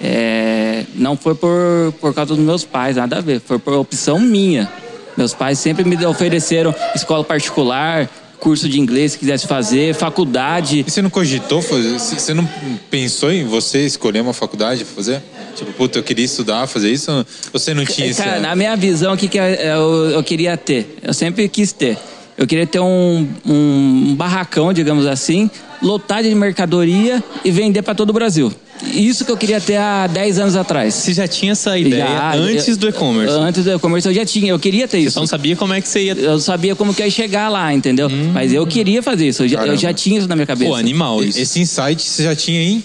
é, 0.01 0.83
não 0.95 1.17
foi 1.17 1.35
por, 1.35 1.93
por 1.99 2.13
causa 2.13 2.35
dos 2.35 2.43
meus 2.43 2.63
pais, 2.63 2.95
nada 2.95 3.17
a 3.17 3.21
ver. 3.21 3.41
Foi 3.41 3.59
por 3.59 3.73
opção 3.73 4.19
minha. 4.19 4.69
Meus 5.17 5.33
pais 5.33 5.59
sempre 5.59 5.83
me 5.83 6.05
ofereceram 6.05 6.75
escola 6.93 7.23
particular, 7.23 8.09
curso 8.39 8.69
de 8.69 8.79
inglês 8.79 9.13
se 9.13 9.17
quisesse 9.19 9.47
fazer, 9.47 9.93
faculdade. 9.95 10.83
E 10.87 10.91
você 10.91 11.01
não 11.01 11.09
cogitou 11.09 11.61
fazer? 11.61 11.97
Você 11.97 12.33
não 12.33 12.47
pensou 12.89 13.31
em 13.31 13.43
você 13.45 13.85
escolher 13.85 14.21
uma 14.21 14.33
faculdade 14.33 14.83
pra 14.83 14.95
fazer? 14.95 15.21
Tipo, 15.55 15.71
puta, 15.73 15.99
eu 15.99 16.03
queria 16.03 16.25
estudar, 16.25 16.67
fazer 16.67 16.91
isso? 16.91 17.11
Ou 17.11 17.25
Você 17.53 17.73
não 17.73 17.85
tinha 17.85 18.07
isso? 18.07 18.21
Cara, 18.21 18.39
na 18.39 18.55
minha 18.55 18.75
visão, 18.75 19.13
o 19.13 19.17
que, 19.17 19.27
que 19.27 19.37
eu, 19.37 19.43
eu, 19.43 20.09
eu 20.11 20.23
queria 20.23 20.57
ter? 20.57 20.97
Eu 21.01 21.13
sempre 21.13 21.47
quis 21.47 21.71
ter. 21.71 21.97
Eu 22.37 22.45
queria 22.45 22.67
ter 22.67 22.81
um, 22.81 23.27
um 23.45 24.13
barracão, 24.15 24.73
digamos 24.73 25.05
assim, 25.05 25.49
lotado 25.85 26.27
de 26.27 26.33
mercadoria 26.35 27.23
e 27.43 27.51
vender 27.51 27.81
para 27.83 27.93
todo 27.93 28.09
o 28.09 28.13
Brasil. 28.13 28.51
Isso 28.91 29.23
que 29.23 29.31
eu 29.31 29.37
queria 29.37 29.61
ter 29.61 29.77
há 29.77 30.05
10 30.07 30.39
anos 30.39 30.55
atrás. 30.55 30.93
Você 30.95 31.13
já 31.13 31.27
tinha 31.27 31.53
essa 31.53 31.77
ideia 31.77 32.05
Já, 32.05 32.33
antes 32.35 32.67
eu- 32.67 32.77
do 32.77 32.89
e-commerce? 32.89 33.33
Antes 33.35 33.63
do 33.63 33.71
e-commerce 33.71 34.07
eu 34.07 34.13
já 34.13 34.25
tinha, 34.25 34.51
eu 34.51 34.59
queria 34.59 34.87
ter 34.87 34.97
Você 34.97 35.03
isso. 35.05 35.13
só 35.13 35.19
não 35.21 35.27
sabia 35.27 35.55
como 35.55 35.73
é 35.73 35.79
que 35.79 35.87
você 35.87 36.03
ia. 36.03 36.13
Eu 36.13 36.39
sabia 36.39 36.75
como 36.75 36.93
que 36.93 37.01
eu 37.01 37.05
ia 37.05 37.11
chegar 37.11 37.47
lá, 37.49 37.73
entendeu? 37.73 38.09
Mas 38.33 38.51
eu 38.51 38.65
queria 38.67 39.01
fazer 39.01 39.27
isso, 39.27 39.43
eu 39.43 39.47
já, 39.47 39.65
eu 39.65 39.77
já 39.77 39.93
tinha 39.93 40.17
isso 40.19 40.27
na 40.27 40.35
minha 40.35 40.45
cabeça. 40.47 40.69
Pô, 40.69 40.75
animal 40.75 41.23
isso. 41.23 41.39
Esse 41.39 41.59
insight 41.61 42.01
você 42.01 42.23
já 42.23 42.35
tinha 42.35 42.61
em 42.61 42.83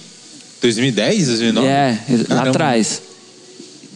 2010, 0.63 1.27
2009? 1.27 1.67
É, 1.67 1.99
lá 2.09 2.25
Caramba. 2.29 2.49
atrás. 2.51 3.03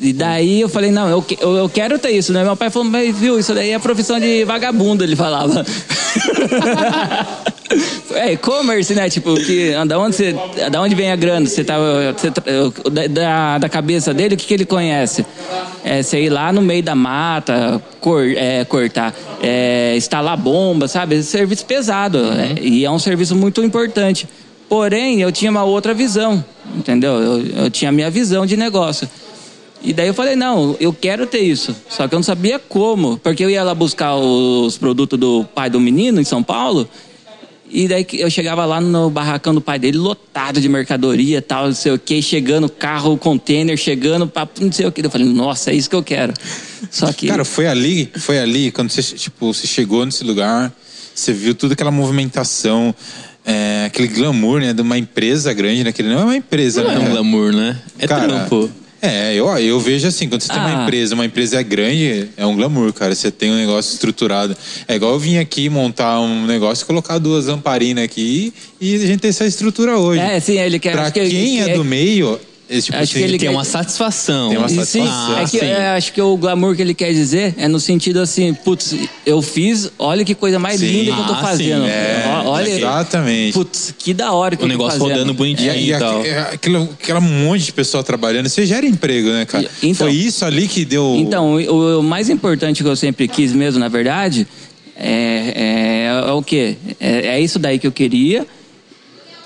E 0.01 0.13
daí 0.13 0.61
eu 0.61 0.69
falei, 0.69 0.91
não, 0.91 1.09
eu, 1.09 1.25
eu, 1.41 1.69
quero 1.69 1.99
ter 1.99 2.11
isso, 2.11 2.33
né? 2.33 2.43
Meu 2.43 2.57
pai 2.57 2.69
falou, 2.69 2.89
mas 2.89 3.17
viu, 3.17 3.39
isso 3.39 3.55
daí 3.55 3.71
é 3.71 3.79
profissão 3.79 4.19
de 4.19 4.45
vagabundo, 4.45 5.05
ele 5.05 5.15
falava. 5.15 5.63
é, 8.15 8.33
e-commerce, 8.33 8.93
né? 8.93 9.09
Tipo, 9.09 9.37
que, 9.37 9.73
da, 9.87 9.99
onde 9.99 10.17
você, 10.17 10.35
da 10.71 10.81
onde 10.81 10.97
vem 10.97 11.13
a 11.13 11.17
grana? 11.17 11.47
Você 11.47 11.63
tá, 11.63 11.77
você 12.17 12.31
tá- 12.31 12.43
da, 13.09 13.59
da, 13.59 13.69
cabeça 13.69 14.13
dele, 14.13 14.35
o 14.35 14.39
que, 14.39 14.47
que 14.47 14.55
ele 14.55 14.67
conhece? 14.67 15.25
É 15.85 16.03
você 16.03 16.23
ir 16.23 16.31
lá 16.31 16.53
no 16.53 16.61
meio 16.61 16.83
da 16.83 16.97
mata, 16.97 17.81
cor, 18.01 18.27
é, 18.27 18.65
cortar, 18.65 19.15
é, 19.41 19.95
instalar 19.97 20.37
bomba, 20.37 20.89
sabe? 20.89 21.23
Serviço 21.23 21.65
pesado. 21.67 22.19
é, 22.19 22.61
e 22.61 22.85
é 22.85 22.91
um 22.91 22.99
serviço 22.99 23.37
muito 23.37 23.63
importante. 23.63 24.29
Porém, 24.69 25.21
eu 25.21 25.31
tinha 25.31 25.53
uma 25.53 25.63
outra 25.63 25.95
visão, 25.95 26.45
entendeu? 26.75 27.13
Eu, 27.13 27.47
eu 27.65 27.71
tinha 27.71 27.91
a 27.91 27.93
minha 27.93 28.11
visão 28.11 28.45
de 28.45 28.57
negócio. 28.57 29.09
E 29.85 29.93
daí 29.93 30.09
eu 30.09 30.15
falei, 30.15 30.35
não, 30.35 30.75
eu 30.81 30.95
quero 30.95 31.27
ter 31.27 31.41
isso. 31.41 31.77
Só 31.91 32.09
que 32.09 32.15
eu 32.15 32.19
não 32.19 32.25
sabia 32.25 32.59
como. 32.59 33.19
Porque 33.19 33.45
eu 33.45 33.51
ia 33.51 33.63
lá 33.63 33.75
buscar 33.75 34.17
os 34.17 34.79
produtos 34.79 35.19
do 35.19 35.45
pai 35.55 35.69
do 35.69 35.79
menino 35.79 36.21
em 36.21 36.25
São 36.25 36.43
Paulo. 36.43 36.89
E 37.71 37.87
daí 37.87 38.07
eu 38.13 38.31
chegava 38.31 38.65
lá 38.65 38.81
no 38.81 39.11
barracão 39.11 39.53
do 39.55 39.61
pai 39.61 39.79
dele, 39.79 39.99
lotado 39.99 40.61
de 40.61 40.69
mercadoria 40.69 41.43
tal, 41.43 41.67
não 41.67 41.75
sei 41.75 41.93
o 41.93 41.99
que, 41.99 42.23
chegando 42.23 42.69
carro, 42.69 43.19
container, 43.19 43.77
chegando, 43.77 44.27
papo, 44.29 44.65
não 44.65 44.71
sei 44.71 44.87
o 44.87 44.93
que. 44.93 45.05
Eu 45.05 45.11
falei, 45.11 45.27
nossa, 45.27 45.71
é 45.71 45.75
isso 45.75 45.91
que 45.91 45.97
eu 45.97 46.03
quero. 46.03 46.33
Só 46.91 47.13
que. 47.13 47.27
Cara, 47.27 47.45
foi 47.45 47.67
ali, 47.67 48.11
foi 48.17 48.39
ali, 48.39 48.71
quando 48.71 48.91
você, 48.91 49.03
tipo, 49.03 49.53
você 49.53 49.67
chegou 49.67 50.07
nesse 50.07 50.23
lugar, 50.25 50.73
você 51.15 51.33
viu 51.33 51.55
toda 51.55 51.75
aquela 51.75 51.91
movimentação, 51.91 52.95
é, 53.45 53.85
aquele 53.87 54.09
glamour, 54.09 54.61
né, 54.61 54.73
de 54.73 54.81
uma 54.81 54.97
empresa 54.97 55.53
grande, 55.53 55.85
né? 55.85 55.93
Que 55.93 56.03
não 56.03 56.21
é 56.21 56.25
uma 56.25 56.37
empresa, 56.37 56.83
Não 56.83 56.91
é 56.91 56.99
né? 56.99 57.09
um 57.09 57.11
glamour, 57.11 57.53
né? 57.53 57.77
É 57.99 58.07
Cara, 58.07 58.27
trampo. 58.27 58.71
É, 59.07 59.35
eu, 59.35 59.47
eu 59.59 59.79
vejo 59.81 60.07
assim, 60.09 60.29
quando 60.29 60.41
você 60.41 60.49
tem 60.49 60.59
uma 60.59 60.81
Ah. 60.81 60.83
empresa, 60.85 61.15
uma 61.15 61.27
empresa 61.27 61.61
é 61.61 61.63
grande, 61.63 62.29
é 62.37 62.47
um 62.47 62.57
glamour, 62.57 62.93
cara. 62.93 63.15
Você 63.15 63.31
tem 63.31 63.51
um 63.53 63.57
negócio 63.57 63.93
estruturado. 63.93 64.57
É 64.89 64.95
igual 64.95 65.13
eu 65.13 65.19
vim 65.19 65.37
aqui 65.37 65.69
montar 65.69 66.21
um 66.21 66.47
negócio, 66.47 66.87
colocar 66.87 67.19
duas 67.19 67.47
lamparinas 67.47 68.03
aqui 68.05 68.53
e 68.81 68.95
a 68.95 69.07
gente 69.07 69.21
tem 69.21 69.29
essa 69.29 69.45
estrutura 69.47 69.99
hoje. 69.99 70.21
É, 70.21 70.41
sim, 70.41 70.59
ele 70.59 70.79
quer. 70.79 70.93
pra 70.93 71.03
acho 71.03 71.13
que 71.13 71.29
quem 71.29 71.61
é 71.63 71.67
que- 71.67 71.75
do 71.75 71.85
meio, 71.85 72.41
é, 72.69 72.81
tipo 72.81 72.97
Acho 72.97 73.03
assim, 73.05 73.13
que 73.13 73.19
ele 73.19 73.39
Tem 73.39 73.49
quer- 73.49 73.51
uma 73.55 73.65
satisfação. 73.65 74.49
Tem 74.49 74.57
uma 74.59 74.67
E 74.67 74.71
sim, 74.71 74.77
satisfação. 74.77 75.39
é 75.39 75.43
que, 75.45 75.59
sim. 75.59 75.67
é, 75.67 75.89
acho 75.91 76.13
que 76.13 76.21
o 76.23 76.37
glamour 76.37 76.75
que 76.75 76.81
ele 76.83 76.95
quer 76.95 77.13
dizer 77.13 77.55
é 77.59 77.69
no 77.69 77.79
sentido 77.79 78.21
assim, 78.21 78.55
putz, 78.55 78.95
eu 79.27 79.43
fiz, 79.43 79.91
olha 79.99 80.25
que 80.25 80.35
coisa 80.35 80.59
mais 80.59 80.81
Sim. 80.81 80.87
linda 80.87 81.13
que 81.15 81.21
eu 81.21 81.27
tô 81.27 81.33
Ah, 81.35 81.43
fazendo. 81.43 81.85
sim, 81.85 81.91
é, 81.91 82.43
olha, 82.47 82.69
exatamente. 82.71 83.53
putz, 83.53 83.95
que 83.99 84.15
da 84.15 84.33
hora 84.33 84.57
que 84.57 84.63
O 84.63 84.65
eu 84.65 84.69
tô 84.69 84.73
negócio 84.73 84.99
fazendo. 84.99 85.13
rodando 85.19 85.33
E, 85.33 85.37
bonitinho 85.37 85.75
e 85.75 85.87
e, 85.89 85.93
aqu- 85.95 86.01
tal. 86.05 86.25
é, 86.25 86.39
aquilo, 86.41 86.89
aquela 87.01 87.21
monte 87.21 87.65
de 87.67 87.73
pessoa 87.73 88.03
trabalhando, 88.03 88.49
você 88.49 88.65
gera 88.65 88.87
emprego, 88.87 89.29
né, 89.29 89.45
cara? 89.45 89.65
E- 89.83 89.89
então- 89.91 90.07
Foi 90.07 90.17
isso 90.17 90.45
ali 90.45 90.67
que 90.67 90.85
deu. 90.85 91.15
Então, 91.19 91.55
o, 91.57 92.01
o 92.01 92.03
mais 92.03 92.31
importante 92.31 92.83
que 92.83 92.89
eu 92.89 92.97
sempre 92.97 93.29
quis 93.29 93.53
mesmo, 93.53 93.79
na 93.79 93.89
verdade, 93.89 94.47
é, 94.97 96.07
é, 96.25 96.29
é 96.29 96.33
o 96.33 96.43
quê? 96.43 96.77
É, 96.99 97.27
é 97.27 97.41
isso 97.41 97.59
daí 97.59 97.79
que 97.79 97.87
eu 97.87 97.93
queria 97.93 98.47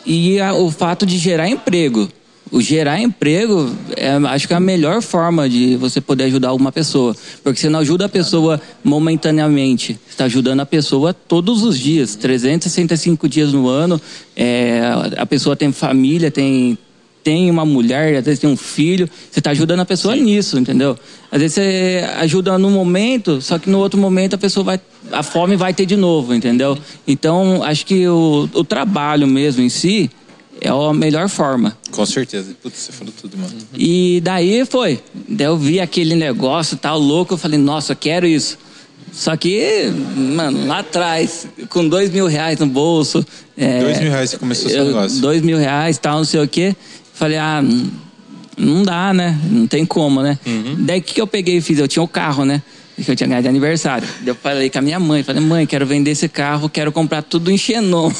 e 0.06 0.38
a- 0.40 0.54
o 0.54 0.70
fato 0.70 1.04
de 1.04 1.18
gerar 1.18 1.48
emprego. 1.48 2.08
O 2.50 2.62
gerar 2.62 3.00
emprego, 3.00 3.70
é, 3.94 4.10
acho 4.28 4.46
que 4.46 4.54
é 4.54 4.56
a 4.56 4.60
melhor 4.60 5.02
forma 5.02 5.48
de 5.48 5.76
você 5.76 6.00
poder 6.00 6.24
ajudar 6.24 6.48
alguma 6.48 6.72
pessoa. 6.72 7.14
Porque 7.42 7.60
você 7.60 7.68
não 7.68 7.80
ajuda 7.80 8.06
a 8.06 8.08
pessoa 8.08 8.60
momentaneamente. 8.82 9.98
Você 10.06 10.10
está 10.10 10.24
ajudando 10.24 10.60
a 10.60 10.66
pessoa 10.66 11.12
todos 11.12 11.62
os 11.62 11.78
dias, 11.78 12.16
365 12.16 13.28
dias 13.28 13.52
no 13.52 13.68
ano. 13.68 14.00
É, 14.34 14.80
a 15.18 15.26
pessoa 15.26 15.54
tem 15.54 15.72
família, 15.72 16.30
tem, 16.30 16.78
tem 17.22 17.50
uma 17.50 17.66
mulher, 17.66 18.16
às 18.16 18.24
vezes 18.24 18.40
tem 18.40 18.48
um 18.48 18.56
filho. 18.56 19.10
Você 19.30 19.40
está 19.40 19.50
ajudando 19.50 19.80
a 19.80 19.84
pessoa 19.84 20.16
nisso, 20.16 20.58
entendeu? 20.58 20.98
Às 21.30 21.40
vezes 21.40 21.54
você 21.54 22.04
ajuda 22.18 22.56
num 22.56 22.70
momento, 22.70 23.42
só 23.42 23.58
que 23.58 23.68
no 23.68 23.78
outro 23.78 24.00
momento 24.00 24.34
a 24.34 24.38
pessoa 24.38 24.64
vai. 24.64 24.80
A 25.12 25.22
fome 25.22 25.54
vai 25.54 25.74
ter 25.74 25.84
de 25.84 25.96
novo, 25.96 26.34
entendeu? 26.34 26.78
Então, 27.06 27.62
acho 27.62 27.84
que 27.84 28.08
o, 28.08 28.48
o 28.54 28.64
trabalho 28.64 29.26
mesmo 29.26 29.62
em 29.62 29.68
si 29.68 30.10
é 30.60 30.68
a 30.68 30.92
melhor 30.92 31.28
forma. 31.28 31.76
Com 31.90 32.04
certeza. 32.06 32.54
Putz, 32.62 32.78
você 32.78 32.92
falou 32.92 33.12
tudo, 33.20 33.36
mano. 33.38 33.52
E 33.74 34.20
daí 34.22 34.64
foi. 34.66 35.00
Daí 35.28 35.46
eu 35.46 35.56
vi 35.56 35.80
aquele 35.80 36.14
negócio 36.14 36.76
tal 36.76 36.98
louco, 36.98 37.34
eu 37.34 37.38
falei, 37.38 37.58
nossa, 37.58 37.92
eu 37.92 37.96
quero 37.96 38.26
isso. 38.26 38.58
Só 39.12 39.36
que, 39.36 39.90
mano, 40.16 40.66
lá 40.66 40.80
atrás, 40.80 41.46
com 41.70 41.88
dois 41.88 42.10
mil 42.10 42.26
reais 42.26 42.58
no 42.58 42.66
bolso. 42.66 43.24
é, 43.56 43.80
Dois 43.80 44.00
mil 44.00 44.10
reais 44.10 44.30
você 44.30 44.38
começou 44.38 44.68
seu 44.70 44.80
eu- 44.80 44.86
negócio. 44.86 45.20
Dois 45.20 45.42
mil 45.42 45.56
reais, 45.58 45.96
tal, 45.98 46.18
não 46.18 46.24
sei 46.24 46.40
o 46.42 46.46
quê. 46.48 46.76
Falei, 47.14 47.38
ah, 47.38 47.62
não- 48.56 48.82
dá, 48.82 49.12
né? 49.14 49.38
Não 49.50 49.66
tem 49.66 49.86
como, 49.86 50.22
né? 50.22 50.38
Uhum. 50.46 50.76
Daí 50.80 50.98
o 51.00 51.02
que 51.02 51.14
que 51.14 51.20
eu 51.20 51.26
peguei 51.26 51.56
e 51.56 51.60
fiz? 51.60 51.78
Eu 51.78 51.88
tinha 51.88 52.02
o 52.02 52.08
carro, 52.08 52.44
né? 52.44 52.62
Que 53.04 53.10
eu 53.10 53.16
tinha 53.16 53.28
ganhado 53.28 53.44
de 53.44 53.48
aniversário. 53.48 54.06
Eu 54.26 54.34
falei 54.34 54.68
com 54.68 54.78
a 54.78 54.82
minha 54.82 54.98
mãe, 54.98 55.22
falei, 55.22 55.42
mãe, 55.42 55.66
quero 55.66 55.86
vender 55.86 56.10
esse 56.10 56.28
carro, 56.28 56.68
quero 56.68 56.90
comprar 56.90 57.22
tudo 57.22 57.50
em 57.50 57.56
Xenon. 57.56 58.10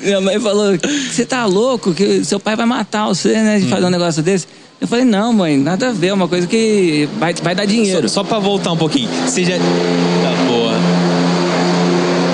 minha 0.00 0.20
mãe 0.20 0.40
falou, 0.40 0.78
você 1.10 1.26
tá 1.26 1.44
louco? 1.44 1.92
Que 1.92 2.24
seu 2.24 2.38
pai 2.38 2.56
vai 2.56 2.66
matar 2.66 3.08
você, 3.08 3.34
né? 3.42 3.58
De 3.58 3.66
fazer 3.66 3.86
um 3.86 3.90
negócio 3.90 4.22
desse. 4.22 4.46
Eu 4.80 4.88
falei, 4.88 5.04
não, 5.04 5.32
mãe, 5.32 5.56
nada 5.56 5.90
a 5.90 5.92
ver, 5.92 6.08
é 6.08 6.12
uma 6.12 6.26
coisa 6.26 6.46
que 6.46 7.08
vai, 7.18 7.32
vai 7.34 7.54
dar 7.54 7.64
dinheiro. 7.64 8.08
Só, 8.08 8.22
só 8.22 8.24
pra 8.24 8.38
voltar 8.38 8.72
um 8.72 8.76
pouquinho. 8.76 9.08
Você 9.26 9.44
já. 9.44 9.58
Tá 9.58 10.44
boa. 10.48 10.72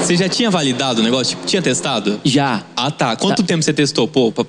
Você 0.02 0.16
já 0.16 0.28
tinha 0.28 0.50
validado 0.50 1.00
o 1.00 1.04
negócio? 1.04 1.36
Tipo, 1.36 1.46
tinha 1.46 1.60
testado? 1.60 2.18
Já. 2.24 2.62
Ah, 2.74 2.90
tá. 2.90 3.14
Quanto 3.16 3.42
tempo 3.42 3.62
você 3.62 3.74
testou? 3.74 4.08
Pô, 4.08 4.32
pra, 4.32 4.46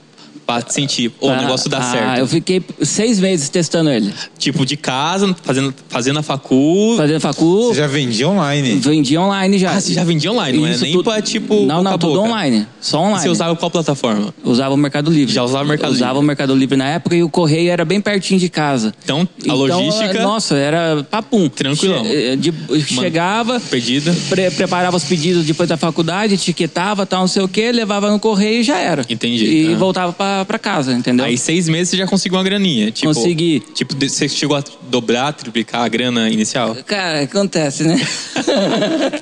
Pra 0.50 0.64
sentir, 0.68 1.12
ô, 1.22 1.28
o 1.28 1.36
negócio 1.36 1.70
dá 1.70 1.78
ah, 1.78 1.92
certo. 1.92 2.18
Eu 2.22 2.28
fiquei 2.28 2.60
seis 2.82 3.20
meses 3.20 3.50
testando 3.50 3.92
ele. 3.92 4.12
Tipo, 4.40 4.66
de 4.66 4.76
casa, 4.76 5.36
fazendo, 5.44 5.72
fazendo 5.88 6.18
a 6.18 6.24
facu. 6.24 6.96
Fazendo 6.98 7.20
facu, 7.20 7.68
Você 7.68 7.76
já 7.76 7.86
vendia 7.86 8.28
online? 8.28 8.72
vendia 8.80 9.22
online 9.22 9.60
já. 9.60 9.74
Ah, 9.74 9.80
você 9.80 9.94
já 9.94 10.04
vendia 10.04 10.32
online, 10.32 10.58
não 10.58 10.66
é 10.66 10.72
Isso 10.72 10.82
nem 10.84 10.92
tudo- 10.94 11.04
pra, 11.04 11.22
tipo, 11.22 11.68
Não, 11.68 11.84
não, 11.84 11.92
a 11.94 11.98
tudo 12.00 12.14
boca. 12.16 12.28
online. 12.28 12.66
Só 12.82 13.00
online. 13.00 13.22
Você 13.22 13.30
usava 13.30 13.56
qual 13.56 13.70
plataforma? 13.70 14.34
Usava 14.44 14.74
o 14.74 14.78
Mercado 14.78 15.12
Livre. 15.12 15.32
Já 15.32 15.44
usava 15.44 15.64
o 15.64 15.68
Mercado 15.68 15.92
Usava 15.92 16.14
Livre. 16.14 16.24
o 16.24 16.28
Mercado 16.28 16.56
Livre 16.56 16.76
na 16.78 16.88
época 16.88 17.16
e 17.16 17.22
o 17.22 17.30
correio 17.30 17.70
era 17.70 17.86
bem 17.86 18.02
pertinho 18.02 18.40
de 18.40 18.50
casa. 18.50 18.92
Então, 19.04 19.30
a 19.48 19.54
logística. 19.54 20.24
Nossa, 20.24 20.56
era 20.56 21.06
papum. 21.12 21.48
Tranquilão. 21.48 22.04
Che- 22.04 22.36
de- 22.38 22.82
chegava, 22.88 23.60
Pedido. 23.60 24.12
pre- 24.30 24.50
preparava 24.50 24.98
os 24.98 25.04
pedidos 25.04 25.46
depois 25.46 25.70
da 25.70 25.78
faculdade, 25.78 26.34
etiquetava, 26.34 27.06
tal, 27.06 27.22
não 27.22 27.28
sei 27.28 27.44
o 27.44 27.48
que, 27.48 27.72
levava 27.72 28.10
no 28.10 28.20
correio 28.20 28.62
e 28.62 28.64
já 28.64 28.80
era. 28.80 29.06
Entendi. 29.08 29.46
E 29.46 29.74
Ah. 29.74 29.78
voltava 29.78 30.14
pra, 30.14 30.39
pra 30.46 30.60
casa, 30.60 30.94
entendeu? 30.94 31.26
Aí 31.26 31.38
seis 31.38 31.68
meses 31.70 31.90
você 31.90 31.98
já 31.98 32.08
conseguiu 32.08 32.38
uma 32.38 32.44
graninha. 32.44 32.92
Tipo, 32.92 33.14
Consegui. 33.14 33.64
Tipo, 33.74 33.96
você 33.96 34.28
chegou 34.28 34.58
a 34.58 34.64
dobrar, 34.90 35.34
triplicar 35.34 35.82
a 35.82 35.88
grana 35.88 36.30
inicial? 36.30 36.76
Cara, 36.86 37.22
acontece, 37.22 37.84
né? 37.84 37.98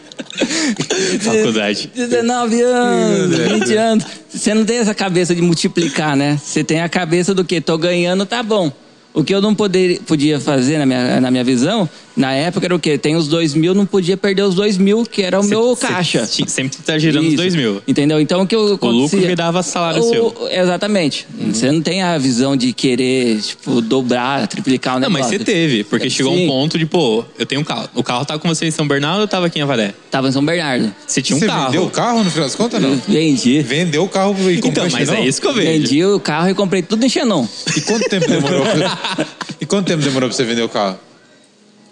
Faculdade. 1.22 1.92
19 1.96 2.62
anos, 2.62 3.38
20 3.38 3.74
anos. 3.76 4.06
Você 4.30 4.54
não 4.54 4.66
tem 4.66 4.78
essa 4.78 4.94
cabeça 4.94 5.34
de 5.34 5.42
multiplicar, 5.42 6.16
né? 6.16 6.40
Você 6.44 6.64
tem 6.64 6.82
a 6.82 6.90
cabeça 6.90 7.34
do 7.34 7.44
que? 7.44 7.60
Tô 7.60 7.78
ganhando, 7.78 8.26
tá 8.26 8.44
bom. 8.44 8.72
O 9.14 9.24
que 9.24 9.34
eu 9.34 9.42
não 9.42 9.56
poder, 9.56 10.02
podia 10.06 10.40
fazer 10.40 10.78
na 10.78 10.86
minha, 10.86 11.20
na 11.20 11.32
minha 11.32 11.44
visão, 11.44 11.90
na 12.18 12.34
época 12.34 12.66
era 12.66 12.76
o 12.76 12.80
quê? 12.80 12.98
Tem 12.98 13.16
os 13.16 13.28
dois 13.28 13.54
mil, 13.54 13.74
não 13.74 13.86
podia 13.86 14.18
perder 14.18 14.42
os 14.42 14.56
dois 14.56 14.78
mil, 14.78 15.06
que 15.06 15.22
era 15.22 15.40
o 15.40 15.44
meu 15.44 15.76
Cê- 15.76 15.88
caixa. 15.88 16.26
cê 16.26 16.44
sempre 16.48 16.78
tá 16.84 16.98
girando 16.98 17.22
os 17.24 17.28
Isso. 17.30 17.38
dois 17.38 17.56
mil. 17.56 17.82
Entendeu? 17.88 18.20
Então 18.20 18.42
o 18.42 18.48
que 18.48 18.56
eu 18.56 18.60
O 18.62 18.64
lucro 18.72 18.90
acontecia- 18.90 19.28
virava 19.28 19.62
salário 19.64 20.02
O- 20.02 20.10
seu. 20.10 20.26
Uhum. 20.26 20.48
Exatamente. 20.50 21.28
Você 21.54 21.72
não 21.72 21.82
tem 21.82 22.02
a 22.02 22.18
visão 22.18 22.58
de 22.58 22.74
querer, 22.74 23.40
tipo, 23.40 23.80
dobrar, 23.82 24.48
triplicar 24.48 24.98
o 24.98 25.00
Não, 25.00 25.10
negócio. 25.10 25.30
mas 25.32 25.38
você 25.40 25.46
teve, 25.46 25.84
porque 25.84 26.10
chegou 26.10 26.34
Sim. 26.36 26.46
um 26.46 26.48
ponto 26.48 26.78
de, 26.78 26.86
pô, 26.86 27.24
eu 27.38 27.46
tenho 27.46 27.62
um 27.62 27.64
carro. 27.64 27.88
O 27.94 28.04
carro 28.04 28.26
tava 28.26 28.40
com 28.40 28.48
você 28.50 28.66
em 28.66 28.72
São 28.72 28.88
Bernardo 28.88 29.22
ou 29.22 29.28
tava 29.28 29.46
aqui 29.46 29.60
em 29.60 29.62
Avaré? 29.62 29.94
Tava 30.10 30.28
em 30.28 30.32
São 30.32 30.44
Bernardo. 30.44 30.94
Você 31.06 31.22
tinha 31.22 31.36
um 31.36 31.40
Você 31.40 31.46
carro. 31.46 31.66
vendeu 31.68 31.84
o 31.84 31.90
carro 31.90 32.24
no 32.24 32.32
final 32.32 32.46
das 32.48 32.56
contas, 32.56 32.82
não? 32.82 33.00
Vendi. 33.08 33.62
Vendeu 33.62 34.04
o 34.04 34.10
carro 34.10 34.32
e 34.50 34.56
comprou 34.58 34.86
Então, 34.86 35.00
mas 35.00 35.08
Xenon? 35.08 35.22
é 35.22 35.28
isso 35.28 35.40
que 35.42 35.48
eu 35.48 35.54
vejo. 35.54 35.68
Vendi 35.72 36.04
o 36.06 36.20
carro 36.20 36.50
e 36.50 36.54
comprei 36.56 36.82
tudo 36.82 37.06
em 37.06 37.10
Xenon. 37.10 37.46
E 37.76 37.82
quanto 37.82 38.10
tempo 38.10 38.28
demorou 38.28 38.64
pra... 38.66 39.28
E 39.60 39.66
quanto 39.66 39.88
tempo 39.88 40.04
demorou 40.04 40.30
pra 40.30 40.36
você 40.36 40.44
vender 40.44 40.62
o 40.62 40.70
carro? 40.70 40.98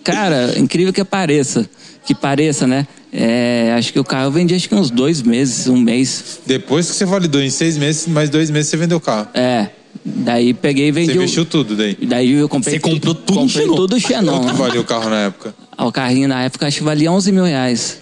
Cara, 0.05 0.53
incrível 0.57 0.93
que 0.93 1.03
pareça. 1.03 1.69
Que 2.05 2.13
pareça, 2.13 2.67
né? 2.67 2.87
É, 3.11 3.73
acho 3.77 3.91
que 3.91 3.99
o 3.99 4.03
carro 4.03 4.25
eu 4.25 4.31
vendi 4.31 4.53
acho 4.53 4.69
que 4.69 4.75
uns 4.75 4.91
dois 4.91 5.21
meses, 5.21 5.67
um 5.67 5.77
mês. 5.77 6.39
Depois 6.45 6.89
que 6.89 6.95
você 6.95 7.05
validou 7.05 7.41
em 7.41 7.49
seis 7.49 7.77
meses, 7.77 8.07
mais 8.07 8.29
dois 8.29 8.49
meses 8.51 8.69
você 8.69 8.77
vendeu 8.77 8.97
o 8.97 9.01
carro. 9.01 9.27
É. 9.33 9.67
Daí 10.03 10.53
peguei 10.53 10.89
e 10.89 10.91
vendi. 10.91 11.07
Você 11.13 11.17
o- 11.17 11.21
investiu 11.21 11.45
tudo 11.45 11.75
daí. 11.75 11.97
Daí 12.01 12.31
eu 12.33 12.47
comprei. 12.47 12.75
Você 12.75 12.79
comprou 12.79 13.15
tudo 13.15 13.33
comprei 13.39 13.63
Xenon? 13.63 13.75
tudo 13.75 13.99
Xenon. 13.99 14.39
Quanto 14.41 14.55
valia 14.55 14.81
o 14.81 14.83
carro 14.83 15.09
na 15.09 15.21
época? 15.23 15.55
O 15.77 15.91
carrinho 15.91 16.27
na 16.27 16.43
época 16.43 16.67
acho 16.67 16.77
que 16.77 16.83
valia 16.83 17.11
11 17.11 17.31
mil 17.31 17.43
reais. 17.45 17.97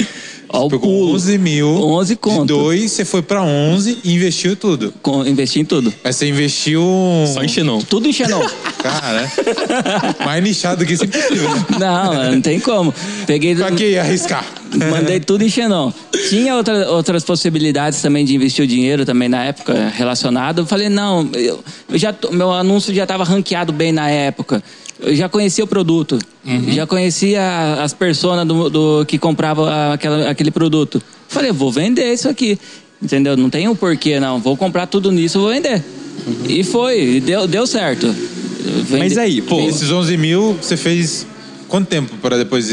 Ó, 0.53 0.67
o 0.67 0.69
Pegou 0.69 0.87
pulo. 0.87 1.15
11 1.15 1.37
mil. 1.39 1.67
11 1.67 2.15
conto. 2.15 2.41
De 2.41 2.47
dois, 2.53 2.91
você 2.91 3.03
foi 3.03 3.23
pra 3.23 3.41
11 3.41 3.97
e 4.03 4.13
investiu 4.13 4.55
tudo. 4.55 4.93
Com- 5.01 5.25
investi 5.25 5.59
em 5.59 5.65
tudo. 5.65 5.91
Mas 6.03 6.15
você 6.15 6.27
investiu... 6.29 6.83
Só 7.33 7.43
em 7.43 7.47
Xenon. 7.47 7.79
Tudo 7.81 8.07
em 8.07 8.13
Xenon. 8.13 8.39
Cara, 8.77 9.31
mais 10.23 10.43
nichado 10.43 10.85
que 10.85 10.93
isso 10.93 11.03
é 11.03 11.07
impossível. 11.07 11.49
né? 11.49 11.65
não, 11.79 12.31
não 12.33 12.41
tem 12.41 12.59
como. 12.59 12.93
Peguei. 13.25 13.55
Pra 13.55 13.71
que 13.71 13.97
arriscar? 13.97 14.45
Mandei 14.91 15.19
tudo 15.19 15.43
em 15.43 15.49
Xenon. 15.49 15.91
Tinha 16.29 16.55
outra, 16.55 16.89
outras 16.91 17.23
possibilidades 17.23 17.99
também 18.01 18.23
de 18.23 18.35
investir 18.35 18.63
o 18.63 18.67
dinheiro 18.67 19.05
também 19.05 19.27
na 19.29 19.43
época 19.43 19.91
relacionado. 19.95 20.59
Eu 20.61 20.65
falei, 20.67 20.87
não, 20.89 21.27
eu, 21.33 21.63
eu 21.89 21.97
já 21.97 22.13
meu 22.31 22.51
anúncio 22.51 22.93
já 22.93 23.03
estava 23.03 23.23
ranqueado 23.23 23.73
bem 23.73 23.91
na 23.91 24.09
época. 24.09 24.63
Eu 24.99 25.15
já 25.15 25.27
conhecia 25.27 25.63
o 25.63 25.67
produto. 25.67 26.17
Já 26.69 26.85
conhecia 26.87 27.41
as 27.81 27.93
personas 27.93 28.47
do, 28.47 28.69
do- 28.69 29.05
que 29.05 29.17
compravam 29.17 29.65
aquela, 29.91 30.29
aquele 30.29 30.51
produto. 30.51 31.01
Falei, 31.27 31.51
vou 31.51 31.71
vender 31.71 32.13
isso 32.13 32.27
aqui. 32.29 32.57
Entendeu? 33.01 33.35
Não 33.35 33.49
tem 33.49 33.67
um 33.67 33.75
porquê, 33.75 34.19
não. 34.19 34.39
Vou 34.39 34.55
comprar 34.55 34.87
tudo 34.87 35.11
nisso, 35.11 35.39
vou 35.39 35.49
vender. 35.49 35.83
E 36.47 36.63
foi, 36.63 37.15
e 37.15 37.19
deu, 37.19 37.47
deu 37.47 37.67
certo. 37.67 38.07
Vende- 38.07 38.97
Mas 38.99 39.17
aí, 39.17 39.41
pô, 39.41 39.59
Esses 39.59 39.91
11 39.91 40.15
mil, 40.15 40.53
você 40.61 40.77
fez 40.77 41.25
quanto 41.67 41.87
tempo 41.87 42.15
para 42.21 42.37
depois 42.37 42.69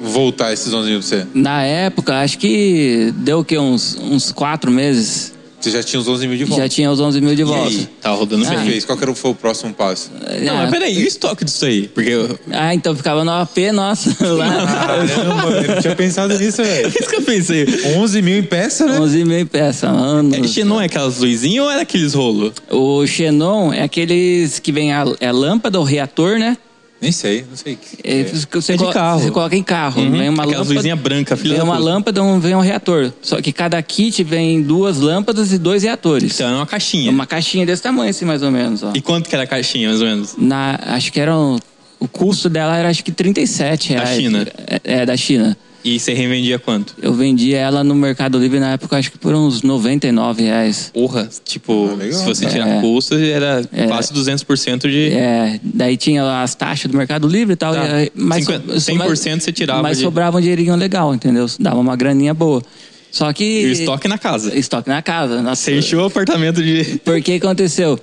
voltar 0.00 0.52
esses 0.52 0.72
11 0.72 0.88
mil 0.90 0.98
pra 0.98 1.06
você? 1.08 1.26
Na 1.34 1.62
época, 1.62 2.18
acho 2.20 2.38
que 2.38 3.12
deu 3.18 3.40
o 3.40 3.44
quê? 3.44 3.58
Uns, 3.58 3.96
uns 4.00 4.32
quatro 4.32 4.70
meses. 4.72 5.32
Você 5.60 5.70
já 5.70 5.82
tinha 5.82 6.00
os 6.00 6.08
11 6.08 6.26
mil 6.26 6.38
de 6.38 6.44
volta. 6.44 6.62
Já 6.62 6.68
tinha 6.68 6.90
os 6.90 6.98
11 7.00 7.20
mil 7.20 7.34
de 7.34 7.44
volta. 7.44 7.68
aí? 7.68 7.88
tava 8.00 8.16
rodando 8.16 8.44
O 8.44 8.48
que 8.48 8.56
bem. 8.56 8.64
fez? 8.66 8.84
Qual 8.84 8.96
que 8.96 9.04
era, 9.04 9.14
foi 9.14 9.30
o 9.30 9.34
próximo 9.34 9.74
passo? 9.74 10.10
Não, 10.42 10.56
mas 10.56 10.70
peraí, 10.70 10.98
e 10.98 11.04
o 11.04 11.06
estoque 11.06 11.44
disso 11.44 11.64
aí? 11.66 11.86
Porque 11.88 12.08
eu... 12.10 12.38
Ah, 12.50 12.74
então 12.74 12.96
ficava 12.96 13.24
no 13.24 13.30
AP, 13.30 13.58
nossa, 13.72 14.16
lá. 14.26 14.66
Caramba, 14.66 15.50
eu 15.50 15.74
não 15.74 15.80
tinha 15.82 15.94
pensado 15.94 16.38
nisso, 16.38 16.62
velho. 16.62 16.88
isso 16.98 17.08
que 17.08 17.16
eu 17.16 17.22
pensei. 17.22 17.66
11 17.96 18.22
mil 18.22 18.38
em 18.38 18.42
peça, 18.42 18.86
né? 18.86 18.98
11 18.98 19.24
mil 19.24 19.38
em 19.38 19.46
peça, 19.46 19.90
mano. 19.92 20.34
É, 20.34 20.48
Xenon 20.48 20.80
é 20.80 20.86
aquelas 20.86 21.18
luzinhas 21.18 21.64
ou 21.64 21.70
era 21.70 21.82
aqueles 21.82 22.14
rolos? 22.14 22.52
O 22.70 23.06
Xenon 23.06 23.72
é 23.72 23.82
aqueles 23.82 24.58
que 24.58 24.72
vem 24.72 24.92
a 24.92 25.04
é 25.20 25.30
lâmpada, 25.30 25.78
o 25.78 25.84
reator, 25.84 26.38
né? 26.38 26.56
Nem 27.00 27.10
sei, 27.12 27.46
não 27.48 27.56
sei. 27.56 27.78
É, 28.04 28.24
Você, 28.24 28.72
É 28.72 28.76
de 28.76 28.82
colo- 28.82 28.92
carro. 28.92 29.20
você 29.20 29.30
coloca 29.30 29.56
em 29.56 29.62
carro. 29.62 30.02
Uhum, 30.02 30.10
Vem 30.18 30.28
uma 30.28 30.42
aquelas 30.42 30.58
lâmpada. 30.68 30.74
luzinhas 30.74 30.98
brancas, 31.00 31.40
filha 31.40 31.50
Vem 31.54 31.58
da 31.58 31.64
uma 31.64 31.76
puta. 31.76 31.84
lâmpada, 31.90 32.22
um, 32.22 32.38
vem 32.38 32.54
um 32.54 32.60
reator. 32.60 33.10
Só 33.22 33.40
que 33.40 33.52
cada 33.52 33.82
kit 33.82 34.22
vem 34.22 34.62
duas 34.62 34.98
lâmpadas 34.98 35.50
e 35.52 35.58
dois 35.58 35.82
reatores. 35.82 36.34
Então 36.34 36.48
é 36.48 36.54
uma 36.56 36.62
É 36.64 36.66
caixinha. 36.66 37.10
uma 37.10 37.26
caixinha 37.26 37.64
desse 37.64 37.82
tamanho, 37.82 38.10
assim, 38.10 38.26
mais 38.26 38.42
ou 38.42 38.50
menos. 38.50 38.82
Ó. 38.82 38.92
E 38.94 39.00
quanto 39.00 39.28
que 39.30 39.34
era 39.34 39.44
a 39.44 39.46
caixinha, 39.46 39.88
mais 39.88 40.02
ou 40.02 40.06
menos? 40.08 40.34
Na, 40.36 40.78
acho 40.88 41.10
que 41.10 41.18
era. 41.18 41.34
um- 41.36 41.58
o 41.98 42.08
custo 42.08 42.48
dela 42.48 42.76
era 42.76 42.88
acho 42.88 43.02
que 43.04 43.12
37 43.12 43.94
Da 43.94 44.04
reais. 44.04 44.16
China? 44.20 44.46
É, 44.66 44.80
é, 45.00 45.06
da 45.06 45.16
China. 45.16 45.56
E 45.82 45.98
você 45.98 46.12
revendia 46.12 46.58
quanto? 46.58 46.94
Eu 47.00 47.14
vendi 47.14 47.54
ela 47.54 47.82
no 47.82 47.94
Mercado 47.94 48.38
Livre 48.38 48.60
na 48.60 48.72
época, 48.72 48.98
acho 48.98 49.10
que 49.12 49.18
por 49.18 49.34
uns 49.34 49.62
99 49.62 50.42
reais. 50.42 50.90
Porra, 50.92 51.28
tipo, 51.44 51.88
Ah, 51.92 51.96
legal. 51.96 52.18
se 52.20 52.24
você 52.26 52.46
tirar 52.46 52.68
É. 52.68 52.80
custo, 52.82 53.14
era 53.14 53.66
quase 53.88 54.12
200% 54.12 54.88
de... 54.90 55.10
É, 55.12 55.58
daí 55.62 55.96
tinha 55.96 56.42
as 56.42 56.54
taxas 56.54 56.90
do 56.90 56.96
Mercado 56.98 57.26
Livre 57.26 57.54
e 57.54 57.56
tal. 57.56 57.72
Tá. 57.74 58.02
e 58.04 58.12
mas, 58.14 58.44
50, 58.44 58.74
100% 58.76 59.40
você 59.40 59.52
tirava 59.52 59.82
Mas 59.82 59.96
de- 59.96 60.04
sobrava 60.04 60.36
um 60.36 60.40
dinheirinho 60.40 60.76
legal, 60.76 61.14
entendeu? 61.14 61.46
Dava 61.58 61.78
uma 61.80 61.96
graninha 61.96 62.34
boa. 62.34 62.62
Só 63.10 63.32
que. 63.32 63.42
E 63.62 63.66
o 63.66 63.72
estoque 63.72 64.06
na 64.06 64.18
casa. 64.18 64.56
Estoque 64.56 64.88
na 64.88 65.02
casa. 65.02 65.42
Nossa, 65.42 65.62
Você 65.64 65.78
encheu 65.78 66.00
o 66.00 66.04
apartamento 66.04 66.62
de... 66.62 67.00
Por 67.04 67.20
que 67.20 67.32
aconteceu? 67.32 67.98